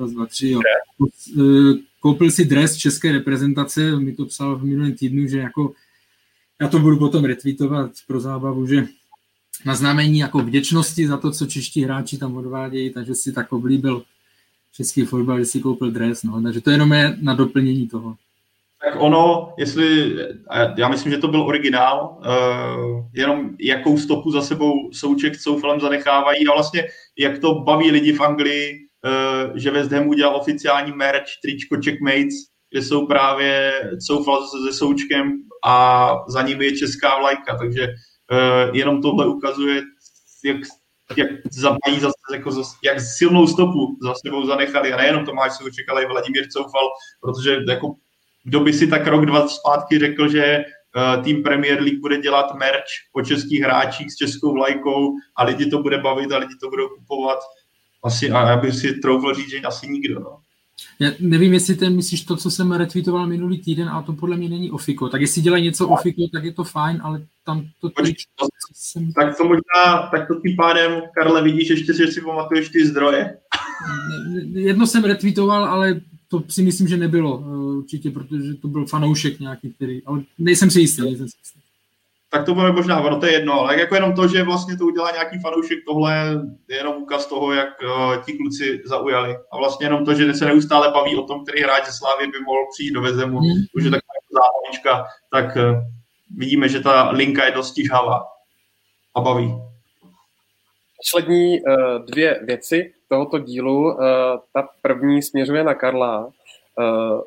raz, 0.00 0.10
dva, 0.10 0.26
tři, 0.26 0.48
jo. 0.48 0.60
Koupil 2.00 2.30
si 2.30 2.44
dres 2.44 2.76
české 2.76 3.12
reprezentace, 3.12 4.00
mi 4.00 4.12
to 4.12 4.26
psal 4.26 4.56
v 4.56 4.64
minulém 4.64 4.94
týdnu, 4.94 5.28
že 5.28 5.38
jako 5.38 5.72
já 6.60 6.68
to 6.68 6.78
budu 6.78 6.96
potom 6.96 7.24
retweetovat 7.24 7.90
pro 8.06 8.20
zábavu, 8.20 8.66
že 8.66 8.86
na 9.64 9.74
znamení 9.74 10.18
jako 10.18 10.38
vděčnosti 10.38 11.06
za 11.06 11.16
to, 11.16 11.30
co 11.30 11.46
čeští 11.46 11.84
hráči 11.84 12.18
tam 12.18 12.36
odvádějí, 12.36 12.90
takže 12.90 13.14
si 13.14 13.32
tak 13.32 13.52
oblíbil 13.52 14.02
český 14.74 15.04
fotbal, 15.04 15.38
že 15.38 15.44
si 15.44 15.60
koupil 15.60 15.90
dres, 15.90 16.22
no, 16.22 16.42
takže 16.42 16.60
to 16.60 16.70
jenom 16.70 16.92
je 16.92 17.16
na 17.20 17.34
doplnění 17.34 17.88
toho. 17.88 18.14
Tak 18.84 18.94
ono, 18.98 19.54
jestli, 19.58 20.16
já 20.76 20.88
myslím, 20.88 21.12
že 21.12 21.18
to 21.18 21.28
byl 21.28 21.42
originál, 21.42 22.18
uh, 22.18 23.04
jenom 23.14 23.50
jakou 23.60 23.98
stopu 23.98 24.30
za 24.30 24.42
sebou 24.42 24.92
Souček 24.92 25.34
s 25.34 25.42
Soufalem 25.42 25.80
zanechávají 25.80 26.46
a 26.46 26.52
vlastně 26.52 26.86
jak 27.18 27.38
to 27.38 27.54
baví 27.54 27.90
lidi 27.90 28.12
v 28.12 28.20
Anglii, 28.20 28.74
uh, 28.74 29.56
že 29.56 29.70
West 29.70 29.92
Ham 29.92 30.08
udělal 30.08 30.36
oficiální 30.36 30.92
merch, 30.92 31.26
tričko 31.42 31.76
Checkmates, 31.84 32.34
kde 32.70 32.82
jsou 32.82 33.06
právě 33.06 33.72
Soufal 34.06 34.46
se 34.46 34.72
Součkem 34.72 35.32
a 35.66 36.10
za 36.28 36.42
nimi 36.42 36.64
je 36.64 36.76
česká 36.76 37.18
vlajka, 37.18 37.58
takže 37.58 37.88
jenom 38.72 39.02
tohle 39.02 39.26
ukazuje, 39.26 39.82
jak, 40.44 40.56
jak 41.16 41.28
mají 41.86 42.00
zase, 42.00 42.14
jako 42.32 42.50
zase, 42.50 42.76
jak 42.84 43.00
silnou 43.00 43.46
stopu 43.46 43.98
za 44.02 44.14
sebou 44.14 44.46
zanechali. 44.46 44.92
A 44.92 44.96
nejenom 44.96 45.24
Tomáš 45.24 45.52
Souček, 45.52 45.88
ale 45.88 46.02
i 46.02 46.06
Vladimír 46.06 46.48
Coufal, 46.48 46.88
protože 47.20 47.58
jako 47.68 47.94
kdo 48.44 48.60
by 48.60 48.72
si 48.72 48.86
tak 48.86 49.06
rok, 49.06 49.26
dva 49.26 49.48
zpátky 49.48 49.98
řekl, 49.98 50.28
že 50.28 50.64
uh, 50.96 51.24
tým 51.24 51.42
Premier 51.42 51.80
League 51.80 52.00
bude 52.00 52.18
dělat 52.18 52.54
merch 52.54 52.90
o 53.12 53.22
českých 53.22 53.60
hráčích 53.60 54.12
s 54.12 54.16
českou 54.16 54.52
vlajkou 54.52 55.12
a 55.36 55.44
lidi 55.44 55.66
to 55.66 55.82
bude 55.82 55.98
bavit 55.98 56.32
a 56.32 56.38
lidi 56.38 56.54
to 56.60 56.70
budou 56.70 56.88
kupovat. 56.88 57.38
Asi, 58.04 58.30
a 58.30 58.48
já 58.48 58.56
bych 58.56 58.74
si 58.74 58.92
troufl 58.92 59.34
říct, 59.34 59.50
že 59.50 59.60
asi 59.60 59.88
nikdo. 59.88 60.20
No. 60.20 60.40
Já 61.00 61.10
nevím, 61.20 61.52
jestli 61.52 61.74
ten 61.74 61.96
myslíš 61.96 62.24
to, 62.24 62.36
co 62.36 62.50
jsem 62.50 62.72
retweetoval 62.72 63.26
minulý 63.26 63.58
týden, 63.58 63.88
a 63.88 64.02
to 64.02 64.12
podle 64.12 64.36
mě 64.36 64.48
není 64.48 64.70
ofiko. 64.70 65.08
Tak 65.08 65.20
jestli 65.20 65.42
dělají 65.42 65.64
něco 65.64 65.88
ofiko, 65.88 66.22
tak 66.32 66.44
je 66.44 66.52
to 66.52 66.64
fajn, 66.64 67.00
ale 67.02 67.26
tam 67.44 67.66
to... 67.80 67.90
Počkej, 67.90 68.14
to 68.38 68.46
jsem... 68.74 69.12
Tak 69.12 69.36
to 69.36 69.44
možná, 69.44 70.08
tak 70.10 70.28
to 70.28 70.34
tím 70.34 70.56
pádem, 70.56 71.02
Karle, 71.14 71.42
vidíš 71.42 71.70
ještě, 71.70 71.94
že 71.94 72.06
si 72.06 72.20
pamatuješ 72.20 72.68
ty 72.68 72.86
zdroje. 72.86 73.36
jedno 74.52 74.86
jsem 74.86 75.04
retweetoval, 75.04 75.64
ale 75.64 76.00
to 76.28 76.44
si 76.48 76.62
myslím, 76.62 76.88
že 76.88 76.96
nebylo 76.96 77.38
určitě, 77.76 78.10
protože 78.10 78.54
to 78.54 78.68
byl 78.68 78.86
fanoušek 78.86 79.40
nějaký, 79.40 79.70
který, 79.70 80.02
ale 80.04 80.22
nejsem 80.38 80.70
si 80.70 80.80
jistý, 80.80 81.02
nejsem 81.02 81.28
si 81.28 81.36
jistý 81.40 81.59
tak 82.32 82.46
to 82.46 82.54
bude 82.54 82.72
možná, 82.72 83.00
no 83.00 83.20
to 83.20 83.26
je 83.26 83.32
jedno, 83.32 83.60
ale 83.60 83.80
jako 83.80 83.94
jenom 83.94 84.14
to, 84.14 84.28
že 84.28 84.42
vlastně 84.42 84.76
to 84.76 84.84
udělá 84.84 85.10
nějaký 85.10 85.38
fanoušek, 85.38 85.78
tohle 85.86 86.40
je 86.68 86.76
jenom 86.76 86.96
úkaz 86.96 87.26
toho, 87.26 87.52
jak 87.52 87.68
uh, 87.82 88.24
ti 88.24 88.32
kluci 88.32 88.82
zaujali. 88.84 89.36
A 89.52 89.56
vlastně 89.56 89.86
jenom 89.86 90.04
to, 90.04 90.14
že 90.14 90.34
se 90.34 90.44
neustále 90.44 90.90
baví 90.90 91.16
o 91.16 91.22
tom, 91.22 91.44
který 91.44 91.62
hráč 91.62 91.86
ze 91.86 91.92
Slávy 91.92 92.26
by 92.26 92.40
mohl 92.40 92.60
přijít 92.72 92.92
do 92.92 93.00
Vezemu, 93.00 93.40
mm. 93.40 93.62
už 93.74 93.84
je 93.84 93.90
taková 93.90 94.20
zábavička, 94.30 95.06
tak 95.30 95.56
uh, 95.56 95.62
vidíme, 96.36 96.68
že 96.68 96.80
ta 96.80 97.10
linka 97.10 97.44
je 97.44 97.50
dosti 97.50 97.84
žhavá 97.84 98.26
a 99.14 99.20
baví. 99.20 99.54
Poslední 100.96 101.60
uh, 101.60 102.04
dvě 102.04 102.40
věci 102.44 102.92
tohoto 103.08 103.38
dílu. 103.38 103.84
Uh, 103.84 103.96
ta 104.52 104.68
první 104.82 105.22
směřuje 105.22 105.64
na 105.64 105.74
Karla. 105.74 106.26
Uh, 106.26 107.20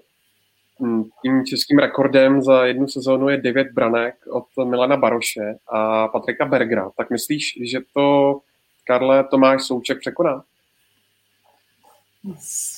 tím 1.22 1.45
českým 1.45 1.80
rekordem 1.80 2.41
za 2.41 2.66
jednu 2.66 2.88
sezónu 2.88 3.30
je 3.30 3.38
9 3.38 3.68
branek 3.74 4.16
od 4.30 4.45
Milana 4.70 4.98
Baroše 4.98 5.56
a 5.68 6.08
Patrika 6.08 6.45
Bergera. 6.45 6.91
Tak 6.98 7.10
myslíš, 7.10 7.60
že 7.62 7.80
to 7.94 8.40
Karle 8.84 9.24
Tomáš 9.24 9.64
Souček 9.64 10.00
překoná? 10.00 10.44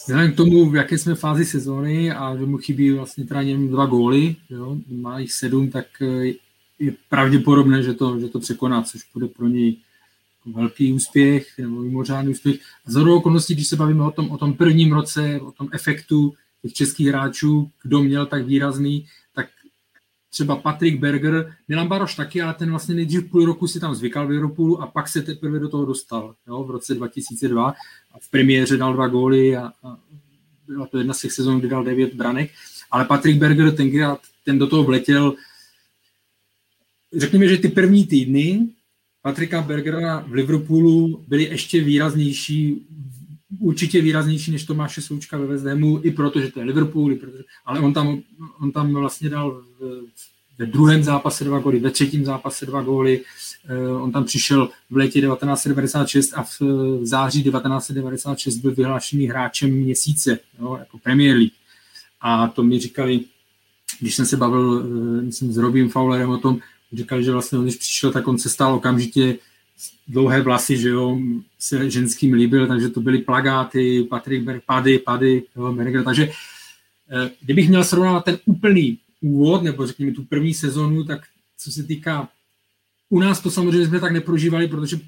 Vzhledem 0.05 0.31
k 0.31 0.37
tomu, 0.37 0.69
v 0.69 0.75
jaké 0.75 0.97
jsme 0.97 1.15
fázi 1.15 1.45
sezóny 1.45 2.11
a 2.11 2.37
že 2.37 2.45
mu 2.45 2.57
chybí 2.57 2.91
vlastně 2.91 3.25
teda 3.25 3.41
dva 3.67 3.85
góly, 3.85 4.35
jo, 4.49 4.77
má 4.87 5.19
jich 5.19 5.31
sedm, 5.33 5.69
tak 5.69 5.85
eh, 6.01 6.33
je 6.79 6.91
pravděpodobné, 7.09 7.83
že 7.83 7.93
to, 7.93 8.19
že 8.19 8.27
to 8.27 8.39
překoná, 8.39 8.81
což 8.81 9.01
bude 9.13 9.27
pro 9.27 9.47
něj 9.47 9.77
velký 10.45 10.93
úspěch 10.93 11.57
nebo 11.57 11.81
mimořádný 11.81 12.31
úspěch. 12.31 12.55
A 12.85 12.91
za 12.91 13.01
okolností, 13.13 13.53
když 13.53 13.67
se 13.67 13.75
bavíme 13.75 14.03
o 14.03 14.11
tom, 14.11 14.31
o 14.31 14.37
tom 14.37 14.53
prvním 14.53 14.93
roce, 14.93 15.39
o 15.41 15.51
tom 15.51 15.69
efektu, 15.73 16.33
těch 16.65 16.73
českých 16.73 17.07
hráčů, 17.07 17.71
kdo 17.83 18.03
měl 18.03 18.25
tak 18.25 18.45
výrazný, 18.45 19.05
tak 19.35 19.47
třeba 20.29 20.55
Patrick 20.55 20.99
Berger, 20.99 21.55
Milan 21.67 21.87
Baroš 21.87 22.15
taky, 22.15 22.41
ale 22.41 22.53
ten 22.53 22.69
vlastně 22.69 22.95
nejdřív 22.95 23.29
půl 23.29 23.45
roku 23.45 23.67
si 23.67 23.79
tam 23.79 23.95
zvykal 23.95 24.27
v 24.27 24.29
Liverpoolu 24.29 24.81
a 24.81 24.87
pak 24.87 25.07
se 25.07 25.21
teprve 25.21 25.59
do 25.59 25.69
toho 25.69 25.85
dostal 25.85 26.35
jo, 26.47 26.63
v 26.63 26.71
roce 26.71 26.95
2002 26.95 27.69
a 28.11 28.19
v 28.21 28.29
premiéře 28.29 28.77
dal 28.77 28.93
dva 28.93 29.07
góly 29.07 29.57
a, 29.57 29.71
a 29.83 29.97
byla 30.67 30.87
to 30.87 30.97
jedna 30.97 31.13
z 31.13 31.21
těch 31.21 31.31
sezon, 31.31 31.59
kdy 31.59 31.69
dal 31.69 31.83
devět 31.83 32.13
branek, 32.13 32.51
ale 32.91 33.05
Patrick 33.05 33.39
Berger 33.39 33.75
tenkrát, 33.75 34.19
ten 34.45 34.59
do 34.59 34.67
toho 34.67 34.83
vletěl, 34.83 35.35
řekněme, 37.13 37.47
že 37.47 37.57
ty 37.57 37.67
první 37.67 38.05
týdny 38.05 38.67
Patrika 39.25 39.61
Bergera 39.61 40.19
v 40.19 40.31
Liverpoolu 40.31 41.23
byly 41.27 41.43
ještě 41.43 41.81
výraznější 41.81 42.87
určitě 43.59 44.01
výraznější 44.01 44.51
než 44.51 44.63
Tomáše 44.63 45.01
Součka 45.01 45.37
ve 45.37 45.45
West 45.45 45.65
Hamu, 45.65 45.99
i 46.03 46.11
protože 46.11 46.51
to 46.51 46.59
je 46.59 46.65
Liverpool, 46.65 47.11
i 47.11 47.15
protože, 47.15 47.43
ale 47.65 47.79
on 47.79 47.93
tam, 47.93 48.21
on 48.59 48.71
tam 48.71 48.93
vlastně 48.93 49.29
dal 49.29 49.63
ve 50.57 50.65
druhém 50.65 51.03
zápase 51.03 51.43
dva 51.43 51.59
góly, 51.59 51.79
ve 51.79 51.91
třetím 51.91 52.25
zápase 52.25 52.65
dva 52.65 52.81
góly, 52.81 53.21
eh, 53.67 53.89
on 53.89 54.11
tam 54.11 54.23
přišel 54.23 54.69
v 54.89 54.97
létě 54.97 55.21
1996 55.21 56.33
a 56.33 56.43
v 56.43 56.61
září 57.01 57.43
1996 57.43 58.57
byl 58.57 58.75
vyhlášený 58.75 59.27
hráčem 59.27 59.71
měsíce, 59.71 60.39
jo, 60.59 60.75
jako 60.79 60.97
Premier 60.97 61.35
League. 61.35 61.53
A 62.21 62.47
to 62.47 62.63
mi 62.63 62.79
říkali, 62.79 63.19
když 63.99 64.15
jsem 64.15 64.25
se 64.25 64.37
bavil 64.37 64.83
eh, 64.85 65.21
myslím, 65.21 65.53
s 65.53 65.57
Robím 65.57 65.89
Fowlerem 65.89 66.29
o 66.29 66.37
tom, 66.37 66.59
říkali, 66.93 67.23
že 67.23 67.31
vlastně 67.31 67.57
on, 67.57 67.63
když 67.63 67.75
přišel, 67.75 68.11
tak 68.11 68.27
on 68.27 68.37
se 68.37 68.49
stal 68.49 68.73
okamžitě 68.73 69.37
dlouhé 70.07 70.41
vlasy, 70.41 70.77
že 70.77 70.89
jo, 70.89 71.19
se 71.59 71.89
ženským 71.89 72.33
líbil, 72.33 72.67
takže 72.67 72.89
to 72.89 73.01
byly 73.01 73.17
plagáty, 73.17 74.03
Patrick 74.09 74.43
Berg, 74.43 74.63
Pady, 74.65 74.99
Pady, 74.99 75.43
jo, 75.55 75.73
Berger, 75.73 76.03
takže 76.03 76.31
eh, 77.11 77.31
kdybych 77.41 77.69
měl 77.69 77.83
srovnat 77.83 78.25
ten 78.25 78.37
úplný 78.45 78.97
úvod, 79.21 79.63
nebo 79.63 79.87
řekněme 79.87 80.11
tu 80.11 80.23
první 80.23 80.53
sezonu, 80.53 81.03
tak 81.03 81.21
co 81.57 81.71
se 81.71 81.83
týká, 81.83 82.29
u 83.09 83.19
nás 83.19 83.41
to 83.41 83.51
samozřejmě 83.51 83.87
jsme 83.87 83.99
tak 83.99 84.11
neprožívali, 84.11 84.67
protože 84.67 84.99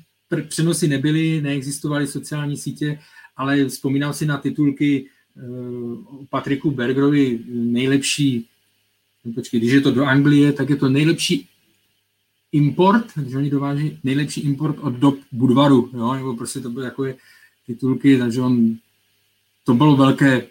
přenosy 0.48 0.88
nebyly, 0.88 1.41
neexistovaly 1.41 2.07
sociální 2.07 2.57
sítě, 2.57 2.99
ale 3.38 3.65
vzpomínám 3.65 4.14
si 4.14 4.26
na 4.26 4.38
titulky 4.38 5.06
o 5.38 6.22
eh, 6.22 6.26
Patriku 6.30 6.72
Bergerovi 6.72 7.39
nejlepší, 7.49 8.45
počkej, 9.35 9.60
když 9.60 9.73
je 9.73 9.81
to 9.81 9.91
do 9.91 10.06
Anglie, 10.06 10.53
tak 10.53 10.69
je 10.69 10.76
to 10.76 10.89
nejlepší 10.89 11.48
import, 12.52 13.06
když 13.15 13.36
oni 13.36 13.49
dováží 13.49 13.99
nejlepší 14.03 14.41
import 14.41 14.78
od 14.80 14.94
dob 14.94 15.15
Budvaru, 15.32 15.90
jo, 15.94 16.14
nebo 16.14 16.36
prostě 16.36 16.60
to 16.60 16.69
byly 16.69 16.86
takové 16.86 17.15
titulky, 17.65 18.18
takže 18.18 18.41
on, 18.41 18.76
to 19.64 19.74
bylo 19.74 19.95
velké, 19.95 20.48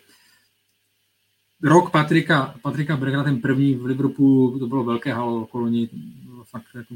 rok 1.63 1.91
Patrika, 1.91 2.55
Patrika 2.63 2.97
Bergera, 2.97 3.25
ten 3.25 3.41
první 3.41 3.75
v 3.75 3.85
Liverpoolu, 3.85 4.59
to 4.59 4.67
bylo 4.67 4.85
velké 4.85 5.15
halo 5.15 5.43
okolo 5.43 5.69
něj, 5.69 5.89
fakt, 6.51 6.67
jako, 6.75 6.95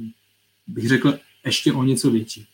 bych 0.66 0.88
řekl, 0.88 1.18
ještě 1.44 1.72
o 1.72 1.82
něco 1.82 2.10
větší 2.10 2.46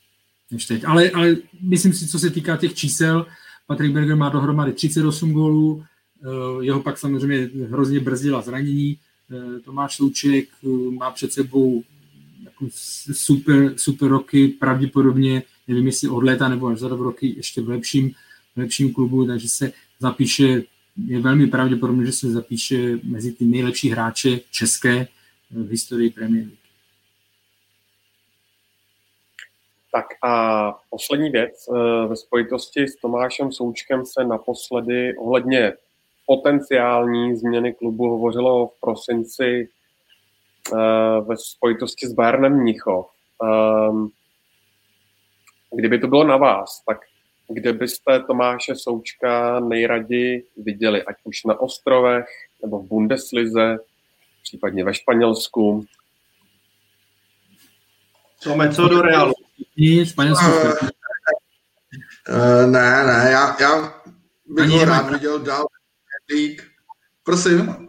než 0.50 0.66
teď. 0.66 0.84
Ale, 0.84 1.10
ale 1.10 1.36
myslím 1.62 1.92
si, 1.92 2.08
co 2.08 2.18
se 2.18 2.30
týká 2.30 2.56
těch 2.56 2.74
čísel, 2.74 3.26
Patrik 3.66 3.92
Berger 3.92 4.16
má 4.16 4.28
dohromady 4.28 4.72
38 4.72 5.32
gólů, 5.32 5.84
eh, 6.24 6.64
jeho 6.64 6.82
pak 6.82 6.98
samozřejmě 6.98 7.50
hrozně 7.70 8.00
brzdila 8.00 8.42
zranění, 8.42 8.98
eh, 9.30 9.60
Tomáš 9.60 9.96
Souček 9.96 10.48
eh, 10.64 10.90
má 10.90 11.10
před 11.10 11.32
sebou 11.32 11.82
jako 12.60 12.74
super, 13.12 13.78
super 13.78 14.08
roky, 14.08 14.48
pravděpodobně, 14.48 15.42
nevím 15.68 15.86
jestli 15.86 16.08
od 16.08 16.22
léta 16.22 16.48
nebo 16.48 16.66
až 16.66 16.78
za 16.78 16.88
dva 16.88 17.04
roky 17.04 17.34
ještě 17.36 17.60
v 17.60 17.68
lepším, 17.68 18.10
v 18.56 18.58
lepším 18.58 18.94
klubu, 18.94 19.26
takže 19.26 19.48
se 19.48 19.72
zapíše, 20.00 20.62
je 21.06 21.20
velmi 21.20 21.46
pravděpodobné, 21.46 22.06
že 22.06 22.12
se 22.12 22.30
zapíše 22.30 22.98
mezi 23.02 23.32
ty 23.32 23.44
nejlepší 23.44 23.90
hráče 23.90 24.40
české 24.50 24.96
eh, 24.98 25.06
v 25.50 25.70
historii 25.70 26.10
Premier 26.10 26.44
League. 26.44 26.58
Tak 29.92 30.06
a 30.22 30.72
poslední 30.90 31.30
věc. 31.30 31.68
Eh, 31.68 32.06
ve 32.08 32.16
spojitosti 32.16 32.88
s 32.88 32.96
Tomášem 32.96 33.52
Součkem 33.52 34.06
se 34.06 34.24
naposledy 34.24 35.16
ohledně 35.16 35.72
potenciální 36.26 37.36
změny 37.36 37.74
klubu 37.74 38.08
hovořilo 38.08 38.66
v 38.66 38.80
prosinci 38.80 39.68
Eh, 40.72 41.20
ve 41.20 41.36
spojitosti 41.36 42.06
s 42.06 42.12
Bayernem 42.12 42.60
Mnichov. 42.60 43.06
Um, 43.42 44.10
kdyby 45.76 45.98
to 45.98 46.08
bylo 46.08 46.24
na 46.24 46.36
vás, 46.36 46.82
tak 46.86 46.98
kde 47.48 47.72
byste 47.72 48.20
Tomáše 48.20 48.74
Součka 48.74 49.60
nejraději 49.60 50.46
viděli, 50.56 51.02
ať 51.02 51.16
už 51.24 51.44
na 51.44 51.60
ostrovech, 51.60 52.26
nebo 52.62 52.78
v 52.78 52.88
Bundeslize, 52.88 53.78
případně 54.42 54.84
ve 54.84 54.94
Španělsku? 54.94 55.86
Co 58.40 58.56
co 58.74 58.88
do 58.88 59.02
Realu? 59.02 59.34
Španělsku. 60.04 60.46
Uh, 62.28 62.70
ne, 62.70 63.04
ne, 63.06 63.30
já, 63.32 63.56
já 63.60 63.94
bych 64.46 64.70
ho 64.70 64.84
rád 64.84 65.12
viděl 65.12 65.38
dál 65.38 65.66
Prosím? 67.22 67.88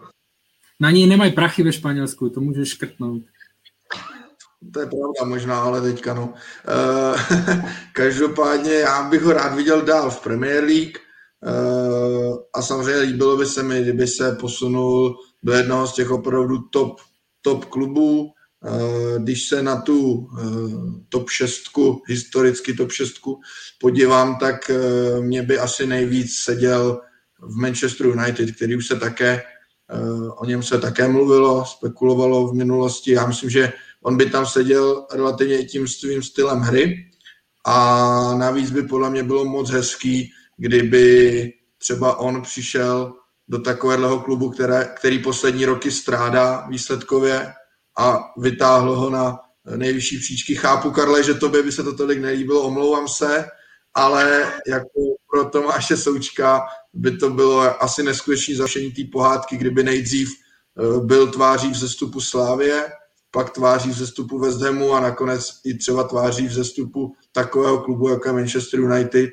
Na 0.79 0.91
ní 0.91 1.07
nemají 1.07 1.31
prachy 1.31 1.63
ve 1.63 1.73
Španělsku, 1.73 2.29
to 2.29 2.41
můžeš 2.41 2.69
škrtnout. 2.69 3.23
To 4.73 4.79
je 4.79 4.85
pravda 4.85 5.23
možná, 5.25 5.61
ale 5.61 5.81
teďka 5.81 6.13
no. 6.13 6.33
Uh, 6.67 7.21
každopádně 7.93 8.73
já 8.73 9.09
bych 9.09 9.21
ho 9.21 9.33
rád 9.33 9.55
viděl 9.55 9.81
dál 9.81 10.09
v 10.11 10.21
Premier 10.21 10.63
League 10.63 10.97
uh, 10.97 12.37
a 12.53 12.61
samozřejmě 12.61 13.01
líbilo 13.01 13.37
by 13.37 13.45
se 13.45 13.63
mi, 13.63 13.81
kdyby 13.81 14.07
se 14.07 14.31
posunul 14.31 15.15
do 15.43 15.53
jednoho 15.53 15.87
z 15.87 15.93
těch 15.93 16.11
opravdu 16.11 16.57
top, 16.57 17.01
top 17.41 17.65
klubů. 17.65 18.21
Uh, 18.21 19.23
když 19.23 19.47
se 19.47 19.63
na 19.63 19.81
tu 19.81 20.29
top 21.09 21.29
šestku, 21.29 22.01
historicky 22.07 22.73
top 22.73 22.91
šestku 22.91 23.39
podívám, 23.79 24.37
tak 24.39 24.71
mě 25.19 25.43
by 25.43 25.59
asi 25.59 25.87
nejvíc 25.87 26.35
seděl 26.35 27.01
v 27.39 27.55
Manchester 27.55 28.07
United, 28.07 28.55
který 28.55 28.75
už 28.75 28.87
se 28.87 28.95
také 28.95 29.43
o 30.37 30.45
něm 30.45 30.63
se 30.63 30.77
také 30.77 31.07
mluvilo, 31.07 31.65
spekulovalo 31.65 32.47
v 32.47 32.53
minulosti. 32.53 33.11
Já 33.11 33.25
myslím, 33.25 33.49
že 33.49 33.73
on 34.01 34.17
by 34.17 34.29
tam 34.29 34.45
seděl 34.45 35.05
relativně 35.13 35.63
tím 35.63 35.87
svým 35.87 36.23
stylem 36.23 36.59
hry 36.59 37.11
a 37.65 38.33
navíc 38.37 38.71
by 38.71 38.83
podle 38.83 39.09
mě 39.09 39.23
bylo 39.23 39.45
moc 39.45 39.69
hezký, 39.69 40.31
kdyby 40.57 41.53
třeba 41.77 42.15
on 42.15 42.41
přišel 42.41 43.13
do 43.47 43.59
takového 43.59 44.19
klubu, 44.19 44.49
které, 44.49 44.93
který 44.97 45.19
poslední 45.19 45.65
roky 45.65 45.91
strádá 45.91 46.67
výsledkově 46.69 47.53
a 47.97 48.19
vytáhl 48.37 48.95
ho 48.95 49.09
na 49.09 49.39
nejvyšší 49.75 50.19
příčky. 50.19 50.55
Chápu, 50.55 50.91
Karle, 50.91 51.23
že 51.23 51.33
tobě 51.33 51.63
by 51.63 51.71
se 51.71 51.83
to 51.83 51.95
tolik 51.95 52.19
nelíbilo, 52.19 52.61
omlouvám 52.61 53.07
se, 53.07 53.45
ale 53.93 54.53
jako 54.67 55.16
pro 55.37 55.49
Tomáše 55.49 55.97
Součka 55.97 56.61
by 56.93 57.17
to 57.17 57.29
bylo 57.29 57.83
asi 57.83 58.03
neskutečné 58.03 58.55
zašení 58.55 58.91
té 58.91 59.01
pohádky, 59.11 59.57
kdyby 59.57 59.83
nejdřív 59.83 60.29
eh, 60.29 61.05
byl 61.05 61.27
tváří 61.27 61.71
v 61.71 61.75
zestupu 61.75 62.21
Slávie, 62.21 62.89
pak 63.31 63.49
tváří 63.49 63.89
v 63.89 63.93
zestupu 63.93 64.39
West 64.39 64.61
Hamu 64.61 64.93
a 64.93 64.99
nakonec 64.99 65.61
i 65.65 65.73
třeba 65.73 66.03
tváří 66.03 66.47
v 66.47 66.53
zestupu 66.53 67.15
takového 67.31 67.77
klubu, 67.77 68.09
jako 68.09 68.27
je 68.27 68.33
Manchester 68.33 68.79
United, 68.79 69.29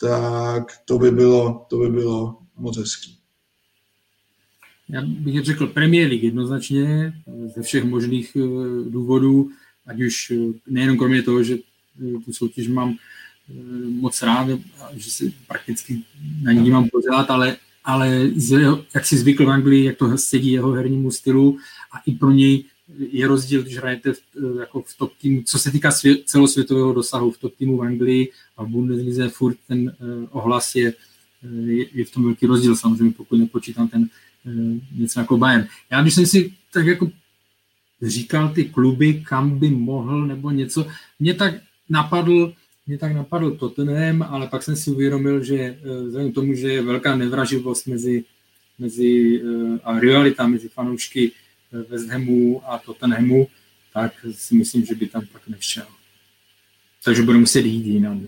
tak 0.00 0.64
to 0.84 0.98
by 0.98 1.10
bylo, 1.10 1.66
to 1.70 1.78
by 1.78 1.88
bylo 1.88 2.38
moc 2.56 2.78
hezký. 2.78 3.18
Já 4.88 5.02
bych 5.02 5.44
řekl 5.44 5.66
Premier 5.66 6.08
League 6.08 6.24
jednoznačně, 6.24 7.12
ze 7.56 7.62
všech 7.62 7.84
možných 7.84 8.36
eh, 8.36 8.40
důvodů, 8.90 9.50
ať 9.86 10.00
už 10.00 10.30
eh, 10.30 10.52
nejenom 10.66 10.98
kromě 10.98 11.22
toho, 11.22 11.42
že 11.42 11.54
eh, 11.54 12.18
tu 12.24 12.32
soutěž 12.32 12.68
mám 12.68 12.96
moc 14.00 14.22
rád, 14.22 14.48
že 14.96 15.10
si 15.10 15.34
prakticky 15.48 16.02
na 16.42 16.52
ní 16.52 16.70
mám 16.70 16.88
pořád, 16.88 17.30
ale, 17.30 17.56
ale 17.84 18.28
jak 18.94 19.06
si 19.06 19.18
zvykl 19.18 19.46
v 19.46 19.50
Anglii, 19.50 19.84
jak 19.84 19.96
to 19.96 20.18
sedí 20.18 20.52
jeho 20.52 20.72
hernímu 20.72 21.10
stylu 21.10 21.58
a 21.92 21.98
i 22.06 22.12
pro 22.12 22.30
něj 22.30 22.64
je 22.98 23.28
rozdíl, 23.28 23.62
když 23.62 23.76
hrajete 23.76 24.12
v, 24.12 24.20
jako 24.60 24.82
v 24.82 24.96
top 24.98 25.12
týmu, 25.20 25.42
co 25.42 25.58
se 25.58 25.70
týká 25.70 25.90
svět, 25.90 26.22
celosvětového 26.24 26.92
dosahu 26.92 27.30
v 27.30 27.38
top 27.38 27.56
týmu 27.56 27.76
v 27.76 27.82
Anglii 27.82 28.32
a 28.56 28.64
v 28.64 28.68
Bundeslize 28.68 29.28
furt 29.28 29.56
ten 29.68 29.80
uh, 30.00 30.28
ohlas 30.30 30.74
je, 30.74 30.94
je, 31.64 31.86
je 31.94 32.04
v 32.04 32.10
tom 32.10 32.24
velký 32.24 32.46
rozdíl, 32.46 32.76
samozřejmě 32.76 33.14
pokud 33.16 33.36
nepočítám 33.36 33.88
ten 33.88 34.08
uh, 34.44 34.78
něco 34.98 35.20
jako 35.20 35.38
Bayern. 35.38 35.66
Já 35.90 36.02
když 36.02 36.14
jsem 36.14 36.26
si 36.26 36.52
tak 36.72 36.86
jako 36.86 37.10
říkal 38.02 38.48
ty 38.48 38.64
kluby, 38.64 39.24
kam 39.28 39.58
by 39.58 39.70
mohl 39.70 40.26
nebo 40.26 40.50
něco, 40.50 40.86
mě 41.18 41.34
tak 41.34 41.54
napadl, 41.88 42.52
mě 42.90 42.98
tak 42.98 43.12
napadl 43.12 43.50
Tottenham, 43.50 44.22
ale 44.22 44.46
pak 44.46 44.62
jsem 44.62 44.76
si 44.76 44.90
uvědomil, 44.90 45.44
že 45.44 45.78
uh, 45.84 46.06
vzhledem 46.06 46.32
k 46.32 46.34
tomu, 46.34 46.54
že 46.54 46.72
je 46.72 46.82
velká 46.82 47.16
nevraživost 47.16 47.86
mezi, 47.86 48.24
mezi 48.78 49.42
uh, 49.42 49.78
a 49.84 50.00
rivalita 50.00 50.46
mezi 50.46 50.68
fanoušky 50.68 51.32
West 51.72 52.08
Hamu 52.08 52.62
a 52.66 52.78
Tottenhamu, 52.78 53.48
tak 53.94 54.12
si 54.32 54.54
myslím, 54.54 54.86
že 54.86 54.94
by 54.94 55.06
tam 55.06 55.22
pak 55.32 55.48
nešel. 55.48 55.86
Takže 57.04 57.22
bude 57.22 57.38
muset 57.38 57.60
jít 57.60 57.86
jinam. 57.86 58.26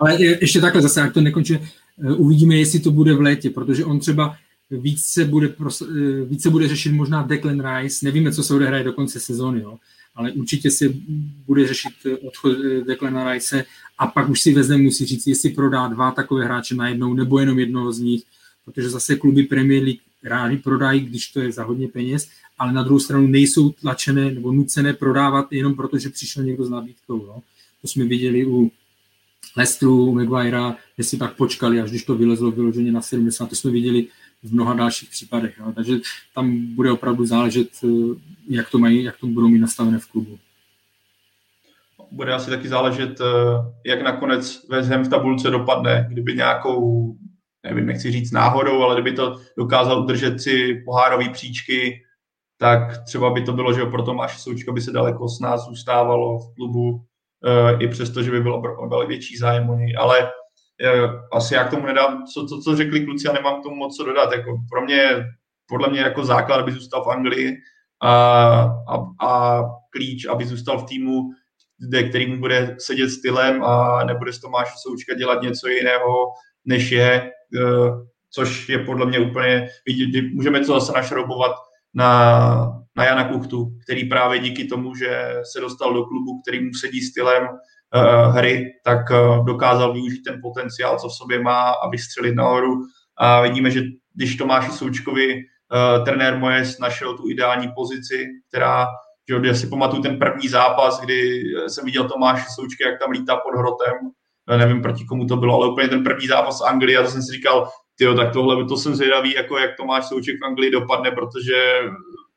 Ale 0.00 0.24
ještě 0.24 0.60
takhle 0.60 0.82
zase, 0.82 1.00
jak 1.00 1.14
to 1.14 1.20
nekončí, 1.20 1.54
eh, 1.54 2.12
uvidíme, 2.12 2.56
jestli 2.56 2.80
to 2.80 2.90
bude 2.90 3.14
v 3.14 3.20
létě, 3.20 3.50
protože 3.50 3.84
on 3.84 4.00
třeba 4.00 4.36
více 4.70 5.24
bude, 5.24 5.54
eh, 5.82 6.24
více 6.24 6.50
bude 6.50 6.68
řešit 6.68 6.92
možná 6.92 7.22
Declan 7.22 7.60
Rice, 7.60 8.06
nevíme, 8.06 8.32
co 8.32 8.42
se 8.42 8.54
odehraje 8.54 8.84
do 8.84 8.92
konce 8.92 9.20
sezóny, 9.20 9.60
jo, 9.60 9.78
ale 10.18 10.32
určitě 10.32 10.70
si 10.70 11.02
bude 11.46 11.68
řešit 11.68 11.92
eh, 12.06 12.16
odchod 12.16 12.52
Declan 12.86 13.32
Rice 13.32 13.64
a 13.98 14.06
pak 14.06 14.28
už 14.28 14.40
si 14.40 14.54
vezme, 14.54 14.76
musí 14.76 15.06
říct, 15.06 15.26
jestli 15.26 15.50
prodá 15.50 15.88
dva 15.88 16.10
takové 16.10 16.44
hráče 16.44 16.74
najednou, 16.74 17.14
nebo 17.14 17.38
jenom 17.38 17.58
jednoho 17.58 17.92
z 17.92 17.98
nich, 17.98 18.22
protože 18.64 18.90
zase 18.90 19.16
kluby 19.16 19.42
Premier 19.42 19.82
League 19.82 20.00
rádi 20.24 20.56
prodají, 20.56 21.00
když 21.00 21.26
to 21.26 21.40
je 21.40 21.52
za 21.52 21.64
hodně 21.64 21.88
peněz, 21.88 22.28
ale 22.58 22.72
na 22.72 22.82
druhou 22.82 23.00
stranu 23.00 23.26
nejsou 23.26 23.70
tlačené 23.70 24.30
nebo 24.30 24.52
nucené 24.52 24.92
prodávat 24.92 25.52
jenom 25.52 25.74
proto, 25.74 25.98
že 25.98 26.08
přišel 26.08 26.44
někdo 26.44 26.64
s 26.64 26.70
nabídkou. 26.70 27.26
No. 27.26 27.42
To 27.82 27.88
jsme 27.88 28.04
viděli 28.04 28.46
u 28.46 28.70
Lestru, 29.56 30.06
u 30.06 30.14
Maguirea, 30.14 30.76
že 30.98 31.04
si 31.04 31.16
pak 31.16 31.36
počkali, 31.36 31.80
až 31.80 31.90
když 31.90 32.04
to 32.04 32.14
vylezlo 32.14 32.50
vyloženě 32.50 32.92
na 32.92 33.00
70, 33.00 33.48
to 33.48 33.56
jsme 33.56 33.70
viděli 33.70 34.06
v 34.42 34.52
mnoha 34.52 34.74
dalších 34.74 35.10
případech. 35.10 35.58
No. 35.58 35.72
Takže 35.72 35.94
tam 36.34 36.74
bude 36.74 36.92
opravdu 36.92 37.26
záležet, 37.26 37.68
eh, 37.84 37.88
jak 38.48 38.70
to, 38.70 38.78
mají, 38.78 39.04
jak 39.04 39.16
to 39.16 39.26
budou 39.26 39.48
mít 39.48 39.58
nastavené 39.58 39.98
v 39.98 40.06
klubu. 40.06 40.38
Bude 42.10 42.32
asi 42.32 42.50
taky 42.50 42.68
záležet, 42.68 43.20
eh, 43.20 43.24
jak 43.86 44.02
nakonec 44.02 44.68
West 44.68 44.90
Ham 44.90 45.04
v 45.04 45.08
tabulce 45.08 45.50
dopadne, 45.50 46.06
kdyby 46.10 46.34
nějakou 46.34 47.14
nevím, 47.62 47.86
nechci 47.86 48.10
říct 48.10 48.32
náhodou, 48.32 48.82
ale 48.82 48.94
kdyby 48.94 49.16
to 49.16 49.36
dokázal 49.56 50.02
udržet 50.02 50.40
si 50.40 50.82
pohárové 50.84 51.28
příčky, 51.28 52.02
tak 52.58 53.04
třeba 53.04 53.30
by 53.30 53.42
to 53.42 53.52
bylo, 53.52 53.72
že 53.72 53.84
pro 53.84 54.02
Tomáše 54.02 54.38
Součka 54.38 54.72
by 54.72 54.80
se 54.80 54.92
daleko 54.92 55.28
s 55.28 55.40
nás 55.40 55.64
zůstávalo 55.64 56.38
v 56.38 56.54
klubu, 56.54 57.04
e, 57.44 57.84
i 57.84 57.88
přesto, 57.88 58.22
že 58.22 58.30
by 58.30 58.40
bylo, 58.40 58.60
byl 58.88 59.06
větší 59.06 59.36
zájem 59.36 59.70
o 59.70 59.74
něj. 59.74 59.94
Ale 59.98 60.30
asi 61.32 61.54
já 61.54 61.64
k 61.64 61.70
tomu 61.70 61.86
nedám, 61.86 62.24
co, 62.26 62.46
co, 62.46 62.60
co 62.60 62.76
řekli 62.76 63.04
kluci, 63.04 63.26
já 63.26 63.32
nemám 63.32 63.60
k 63.60 63.62
tomu 63.62 63.76
moc 63.76 63.96
co 63.96 64.04
dodat. 64.04 64.32
Jako 64.32 64.56
pro 64.70 64.84
mě, 64.84 65.26
podle 65.68 65.88
mě 65.90 66.00
jako 66.00 66.24
základ, 66.24 66.60
aby 66.60 66.72
zůstal 66.72 67.04
v 67.04 67.08
Anglii 67.08 67.56
a, 68.02 68.12
a, 68.88 69.26
a 69.26 69.62
klíč, 69.90 70.26
aby 70.26 70.46
zůstal 70.46 70.78
v 70.78 70.84
týmu, 70.84 71.20
kde, 71.88 72.02
který 72.02 72.26
mu 72.26 72.40
bude 72.40 72.76
sedět 72.78 73.10
stylem 73.10 73.64
a 73.64 74.04
nebude 74.04 74.32
z 74.32 74.40
Tomáše 74.40 74.72
Součka 74.82 75.14
dělat 75.14 75.42
něco 75.42 75.68
jiného, 75.68 76.26
než 76.64 76.90
je, 76.90 77.30
Eh, 77.56 77.90
což 78.30 78.68
je 78.68 78.78
podle 78.78 79.06
mě 79.06 79.18
úplně, 79.18 79.68
můžeme 80.32 80.60
to 80.60 80.80
zase 80.80 80.92
našroubovat 80.92 81.52
na, 81.94 82.82
na 82.96 83.04
Jana 83.04 83.28
Kuchtu, 83.28 83.78
který 83.84 84.08
právě 84.08 84.38
díky 84.38 84.64
tomu, 84.64 84.94
že 84.94 85.34
se 85.52 85.60
dostal 85.60 85.94
do 85.94 86.04
klubu, 86.04 86.40
který 86.42 86.64
mu 86.64 86.74
sedí 86.74 87.00
stylem 87.00 87.48
hry, 88.30 88.72
tak 88.84 89.10
uh, 89.10 89.46
dokázal 89.46 89.92
využít 89.92 90.22
ten 90.22 90.40
potenciál, 90.42 90.98
co 90.98 91.08
v 91.08 91.14
sobě 91.14 91.42
má 91.42 91.70
a 91.70 91.88
vystřelit 91.88 92.34
nahoru. 92.34 92.74
A 93.16 93.40
vidíme, 93.40 93.70
že 93.70 93.82
když 94.14 94.36
Tomáši 94.36 94.70
Součkovi 94.70 95.34
uh, 95.34 96.04
trenér 96.04 96.38
Mojes 96.38 96.78
našel 96.78 97.16
tu 97.16 97.30
ideální 97.30 97.68
pozici, 97.76 98.26
která 98.48 98.86
že 99.28 99.48
já 99.48 99.54
si 99.54 99.66
pamatuju 99.66 100.02
ten 100.02 100.18
první 100.18 100.48
zápas, 100.48 101.00
kdy 101.00 101.42
jsem 101.66 101.84
viděl 101.84 102.08
Tomáše 102.08 102.44
Součky, 102.54 102.84
jak 102.84 102.98
tam 102.98 103.10
lítá 103.10 103.36
pod 103.36 103.58
hrotem 103.58 103.94
nevím 104.56 104.82
proti 104.82 105.04
komu 105.04 105.26
to 105.26 105.36
bylo, 105.36 105.54
ale 105.54 105.72
úplně 105.72 105.88
ten 105.88 106.04
první 106.04 106.26
zápas 106.26 106.60
Anglie 106.60 106.98
a 106.98 107.02
to 107.02 107.10
jsem 107.10 107.22
si 107.22 107.32
říkal, 107.32 107.68
tyjo, 107.96 108.14
tak 108.14 108.32
tohle, 108.32 108.64
to 108.64 108.76
jsem 108.76 108.94
zvědavý, 108.94 109.34
jako 109.34 109.58
jak 109.58 109.76
Tomáš 109.76 110.08
Souček 110.08 110.40
v 110.40 110.44
Anglii 110.44 110.70
dopadne, 110.70 111.10
protože 111.10 111.80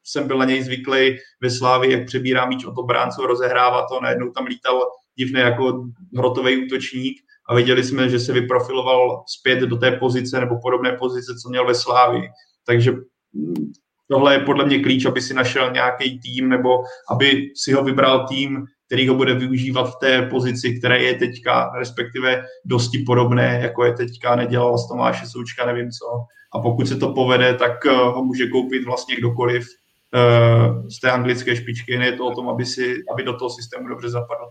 jsem 0.04 0.28
byl 0.28 0.38
na 0.38 0.46
něj 0.46 0.64
zvyklý 0.64 1.18
ve 1.42 1.50
Slávi, 1.50 1.92
jak 1.92 2.06
přebírá 2.06 2.46
míč 2.46 2.66
od 2.66 2.78
obráncu, 2.78 3.28
rozehrává 3.28 3.88
to, 3.88 4.02
najednou 4.02 4.32
tam 4.32 4.46
lítal 4.46 4.82
divně 5.22 5.42
jako 5.42 5.84
hrotový 6.18 6.66
útočník 6.66 7.18
a 7.50 7.56
viděli 7.56 7.84
jsme, 7.84 8.10
že 8.10 8.20
se 8.20 8.34
vyprofiloval 8.34 9.24
zpět 9.40 9.60
do 9.60 9.78
té 9.78 9.92
pozice 9.92 10.40
nebo 10.40 10.56
podobné 10.62 10.92
pozice, 10.92 11.36
co 11.42 11.50
měl 11.50 11.66
ve 11.66 11.76
Slávi. 11.76 12.22
Takže 12.66 12.92
mm, 13.34 13.72
tohle 14.08 14.34
je 14.34 14.40
podle 14.40 14.66
mě 14.66 14.80
klíč, 14.80 15.06
aby 15.06 15.22
si 15.22 15.34
našel 15.34 15.72
nějaký 15.72 16.20
tým 16.20 16.50
nebo 16.50 16.70
aby 17.12 17.52
si 17.56 17.74
ho 17.74 17.84
vybral 17.84 18.28
tým, 18.28 18.66
který 18.86 19.08
ho 19.08 19.16
bude 19.16 19.34
využívat 19.34 19.84
v 19.84 20.00
té 20.00 20.22
pozici, 20.22 20.80
které 20.80 21.04
je 21.04 21.14
teďka, 21.16 21.72
respektive 21.80 22.44
dosti 22.66 23.04
podobné, 23.08 23.60
jako 23.64 23.86
je 23.86 23.94
teďka, 23.94 24.36
nedělal 24.36 24.78
s 24.78 24.88
Tomáše 24.88 25.26
Součka, 25.26 25.66
nevím 25.66 25.90
co. 25.92 26.06
A 26.54 26.60
pokud 26.60 26.88
se 26.88 26.96
to 26.96 27.14
povede, 27.14 27.54
tak 27.54 27.86
eh, 27.86 27.92
ho 27.92 28.24
může 28.24 28.48
koupit 28.48 28.86
vlastně 28.86 29.16
kdokoliv 29.16 29.64
uh, 29.64 30.88
z 30.88 31.00
té 31.00 31.12
anglické 31.12 31.56
špičky. 31.56 31.94
Je 31.94 32.12
to 32.12 32.26
o 32.26 32.36
tom, 32.36 32.50
aby, 32.50 32.66
si, 32.66 32.96
aby 33.14 33.24
do 33.24 33.34
toho 33.38 33.50
systému 33.50 33.88
dobře 33.88 34.10
zapadl. 34.10 34.46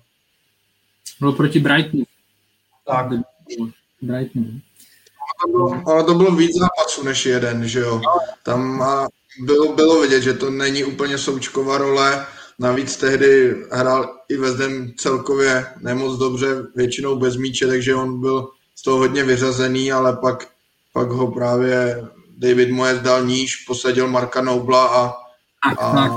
Bylo 1.21 1.33
proti 1.33 1.61
Brightonu. 1.61 2.05
Tak. 2.87 3.07
Brightonu. 4.03 4.61
Ale 5.87 6.05
to 6.05 6.15
bylo 6.15 6.31
víc 6.31 6.59
zápasů 6.59 7.03
než 7.05 7.27
jeden, 7.27 7.69
že 7.69 7.81
jo. 7.81 8.01
Tam 8.43 8.85
bylo, 9.41 9.73
bylo 9.73 10.01
vidět, 10.01 10.23
že 10.23 10.35
to 10.35 10.51
není 10.51 10.85
úplně 10.85 11.19
Součkova 11.19 11.79
role, 11.79 12.27
Navíc 12.59 12.97
tehdy 12.97 13.57
hrál 13.73 14.19
i 14.29 14.37
Vezdem 14.37 14.93
celkově 14.97 15.67
nemoc 15.81 16.19
dobře, 16.19 16.47
většinou 16.77 17.17
bez 17.17 17.37
míče, 17.37 17.67
takže 17.67 17.95
on 17.95 18.21
byl 18.21 18.49
z 18.75 18.83
toho 18.83 18.99
hodně 18.99 19.25
vyřazený, 19.25 19.93
ale 19.93 20.17
pak, 20.17 20.49
pak 20.93 21.11
ho 21.11 21.33
právě 21.33 22.05
David 22.39 22.71
Moyes 22.71 23.01
dal 23.01 23.25
níž, 23.25 23.57
posadil 23.57 24.09
Marka 24.09 24.43
Noubla 24.43 24.87
a, 24.89 25.15
a 25.79 26.09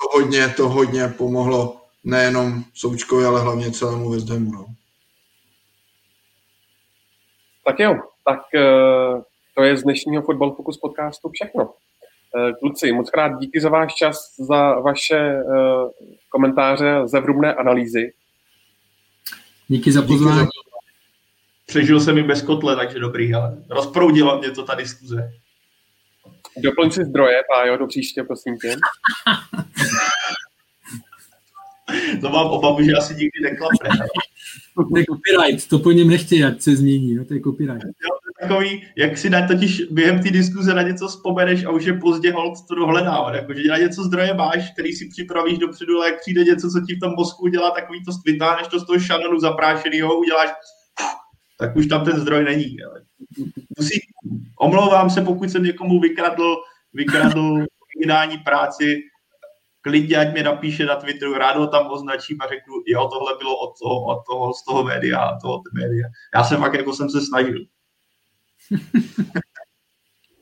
to 0.00 0.08
hodně, 0.12 0.54
to 0.56 0.68
hodně 0.68 1.08
pomohlo 1.08 1.85
nejenom 2.06 2.64
Součkovi, 2.74 3.24
ale 3.24 3.40
hlavně 3.40 3.70
celému 3.70 4.10
West 4.10 4.28
Hamu. 4.28 4.52
No. 4.52 4.66
Tak 7.64 7.78
jo, 7.78 7.94
tak 8.24 8.40
eh, 8.54 9.22
to 9.54 9.62
je 9.62 9.76
z 9.76 9.82
dnešního 9.82 10.22
Football 10.22 10.54
Focus 10.54 10.76
podcastu 10.76 11.30
všechno. 11.32 11.74
Eh, 12.36 12.52
kluci, 12.52 12.92
moc 12.92 13.10
krát 13.10 13.38
díky 13.38 13.60
za 13.60 13.68
váš 13.68 13.94
čas, 13.94 14.34
za 14.38 14.80
vaše 14.80 15.16
eh, 15.16 15.42
komentáře, 16.28 17.02
zevrubné 17.04 17.54
analýzy. 17.54 18.12
Díky 19.68 19.92
za 19.92 20.02
pozvání. 20.02 20.48
Přežil 21.66 22.00
jsem 22.00 22.18
i 22.18 22.22
bez 22.22 22.42
kotle, 22.42 22.76
takže 22.76 22.98
dobrý, 22.98 23.34
ale 23.34 23.56
rozproudila 23.70 24.38
mě 24.38 24.50
to 24.50 24.62
ta 24.62 24.74
diskuze. 24.74 25.32
Doplň 26.56 26.90
si 26.90 27.04
zdroje, 27.04 27.42
Pájo, 27.54 27.76
do 27.76 27.86
příště, 27.86 28.22
prosím 28.22 28.58
tě. 28.58 28.76
to 32.20 32.30
mám 32.30 32.46
obavu, 32.46 32.82
že 32.84 32.92
asi 32.92 33.14
nikdy 33.14 33.40
neklapne. 33.42 33.90
To 34.90 34.98
je 34.98 35.04
copyright, 35.04 35.68
to 35.68 35.78
po 35.78 35.92
něm 35.92 36.08
nechtějí, 36.08 36.44
ať 36.44 36.60
se 36.60 36.76
změní, 36.76 37.14
no, 37.14 37.24
to 37.24 37.34
je 37.34 37.40
copyright. 37.40 37.84
Jo, 37.84 38.10
takový, 38.40 38.82
jak 38.96 39.18
si 39.18 39.30
na, 39.30 39.48
totiž 39.48 39.82
během 39.90 40.22
té 40.22 40.30
diskuze 40.30 40.74
na 40.74 40.82
něco 40.82 41.08
vzpomeneš 41.08 41.64
a 41.64 41.70
už 41.70 41.84
je 41.84 41.92
pozdě 41.92 42.32
hold 42.32 42.58
to 42.68 42.74
dohledávat. 42.74 43.34
Jakože 43.34 43.68
na 43.68 43.78
něco 43.78 44.04
zdroje 44.04 44.34
máš, 44.34 44.72
který 44.72 44.92
si 44.92 45.08
připravíš 45.08 45.58
dopředu, 45.58 45.96
ale 45.96 46.10
jak 46.10 46.20
přijde 46.20 46.44
něco, 46.44 46.70
co 46.70 46.80
ti 46.86 46.94
v 46.94 47.00
tom 47.00 47.12
mozku 47.16 47.42
udělá, 47.42 47.70
takový 47.70 48.04
to 48.04 48.12
vytáhneš 48.26 48.68
to 48.68 48.80
z 48.80 48.86
toho 48.86 48.98
šanonu 48.98 49.40
zaprášenýho, 49.40 50.18
uděláš 50.18 50.50
tak 51.58 51.76
už 51.76 51.86
tam 51.86 52.04
ten 52.04 52.20
zdroj 52.20 52.44
není. 52.44 52.82
Ale 52.82 53.02
musí, 53.78 54.00
omlouvám 54.60 55.10
se, 55.10 55.20
pokud 55.20 55.50
jsem 55.50 55.62
někomu 55.62 56.00
vykradl, 56.00 56.56
vykradl 56.94 57.64
vydání 58.00 58.38
práci, 58.38 58.98
klidně 59.86 60.16
ať 60.16 60.34
mi 60.34 60.42
napíše 60.42 60.86
na 60.86 60.96
Twitteru, 60.96 61.34
rád 61.34 61.56
ho 61.56 61.66
tam 61.66 61.90
označím 61.90 62.38
a 62.40 62.46
řeknu, 62.46 62.74
jo, 62.86 63.08
tohle 63.08 63.38
bylo 63.38 63.56
od 63.58 63.78
toho, 63.78 64.04
od 64.04 64.22
toho, 64.26 64.54
z 64.54 64.64
toho 64.64 64.84
média 64.84 65.18
a 65.18 65.38
toho 65.40 65.62
média. 65.74 66.08
Já 66.34 66.44
jsem 66.44 66.58
fakt 66.58 66.74
jako 66.74 66.92
jsem 66.92 67.10
se 67.10 67.20
snažil. 67.20 67.64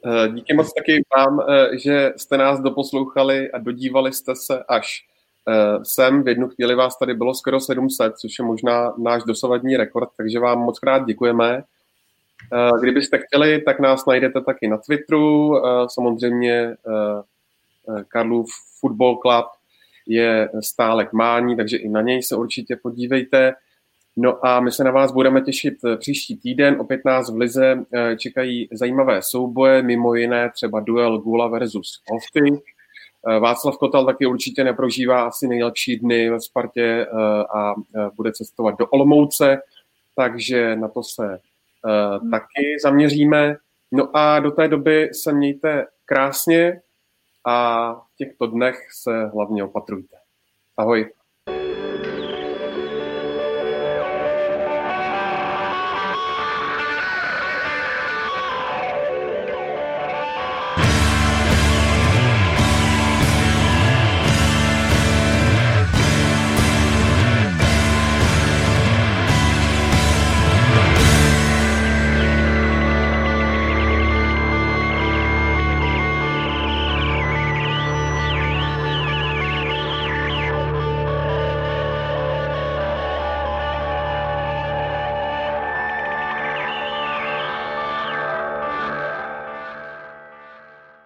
Eh, 0.07 0.29
díky 0.29 0.55
moc 0.55 0.73
taky 0.73 1.03
vám, 1.17 1.41
eh, 1.41 1.79
že 1.79 2.13
jste 2.17 2.37
nás 2.37 2.61
doposlouchali 2.61 3.51
a 3.51 3.59
dodívali 3.59 4.13
jste 4.13 4.37
se 4.37 4.65
až 4.69 5.07
eh, 5.49 5.79
sem. 5.83 6.23
V 6.23 6.29
jednu 6.29 6.49
chvíli 6.49 6.75
vás 6.75 6.99
tady 6.99 7.15
bylo 7.15 7.35
skoro 7.35 7.61
700, 7.61 8.17
což 8.17 8.39
je 8.39 8.45
možná 8.45 8.95
náš 8.99 9.23
dosavadní 9.23 9.77
rekord, 9.77 10.09
takže 10.17 10.41
vám 10.41 10.59
moc 10.59 10.79
krát 10.79 11.07
děkujeme. 11.07 11.63
Kdybyste 12.81 13.19
chtěli, 13.19 13.63
tak 13.63 13.81
nás 13.81 14.07
najdete 14.07 14.41
taky 14.41 14.69
na 14.69 14.77
Twitteru. 14.77 15.55
Samozřejmě 15.87 16.77
Karlův 18.09 18.49
Football 18.85 19.17
Club 19.17 19.47
je 20.07 20.49
stále 20.61 21.05
k 21.05 21.13
mání, 21.13 21.57
takže 21.57 21.77
i 21.77 21.89
na 21.89 22.03
něj 22.03 22.23
se 22.23 22.37
určitě 22.37 22.77
podívejte. 22.77 23.55
No 24.17 24.47
a 24.47 24.61
my 24.61 24.73
se 24.73 24.85
na 24.85 24.91
vás 24.91 25.13
budeme 25.13 25.41
těšit 25.41 25.75
eh, 25.85 25.97
příští 25.97 26.37
týden. 26.37 26.81
Opět 26.81 27.05
nás 27.05 27.31
v 27.31 27.37
Lize 27.37 27.77
eh, 27.95 28.17
čekají 28.17 28.69
zajímavé 28.73 29.23
souboje, 29.23 29.83
mimo 29.83 30.15
jiné 30.15 30.51
třeba 30.51 30.81
duel 30.81 31.19
Gula 31.19 31.49
versus 31.49 32.03
Hofty. 32.11 32.63
Eh, 33.29 33.39
Václav 33.39 33.79
Kotal 33.79 34.07
taky 34.07 34.27
určitě 34.27 34.65
neprožívá 34.65 35.25
asi 35.25 35.49
nejlepší 35.49 35.97
dny 35.97 36.31
ve 36.31 36.41
Spartě 36.41 37.07
a 37.55 37.75
bude 38.17 38.33
cestovat 38.33 38.79
do 38.79 38.87
Olomouce, 38.87 39.59
takže 40.17 40.77
na 40.77 40.89
to 40.89 41.03
se 41.03 41.39
taky 42.31 42.77
zaměříme. 42.83 43.57
No 43.93 44.17
a 44.17 44.41
do 44.41 44.51
té 44.51 44.69
doby 44.69 45.11
se 45.13 45.33
mějte 45.33 45.87
krásně 46.05 46.81
a 47.45 47.95
v 47.95 48.17
těchto 48.17 48.47
dnech 48.47 48.77
se 48.93 49.27
hlavně 49.27 49.65
opatrujte. 49.65 50.17
Ahoj. 50.77 51.13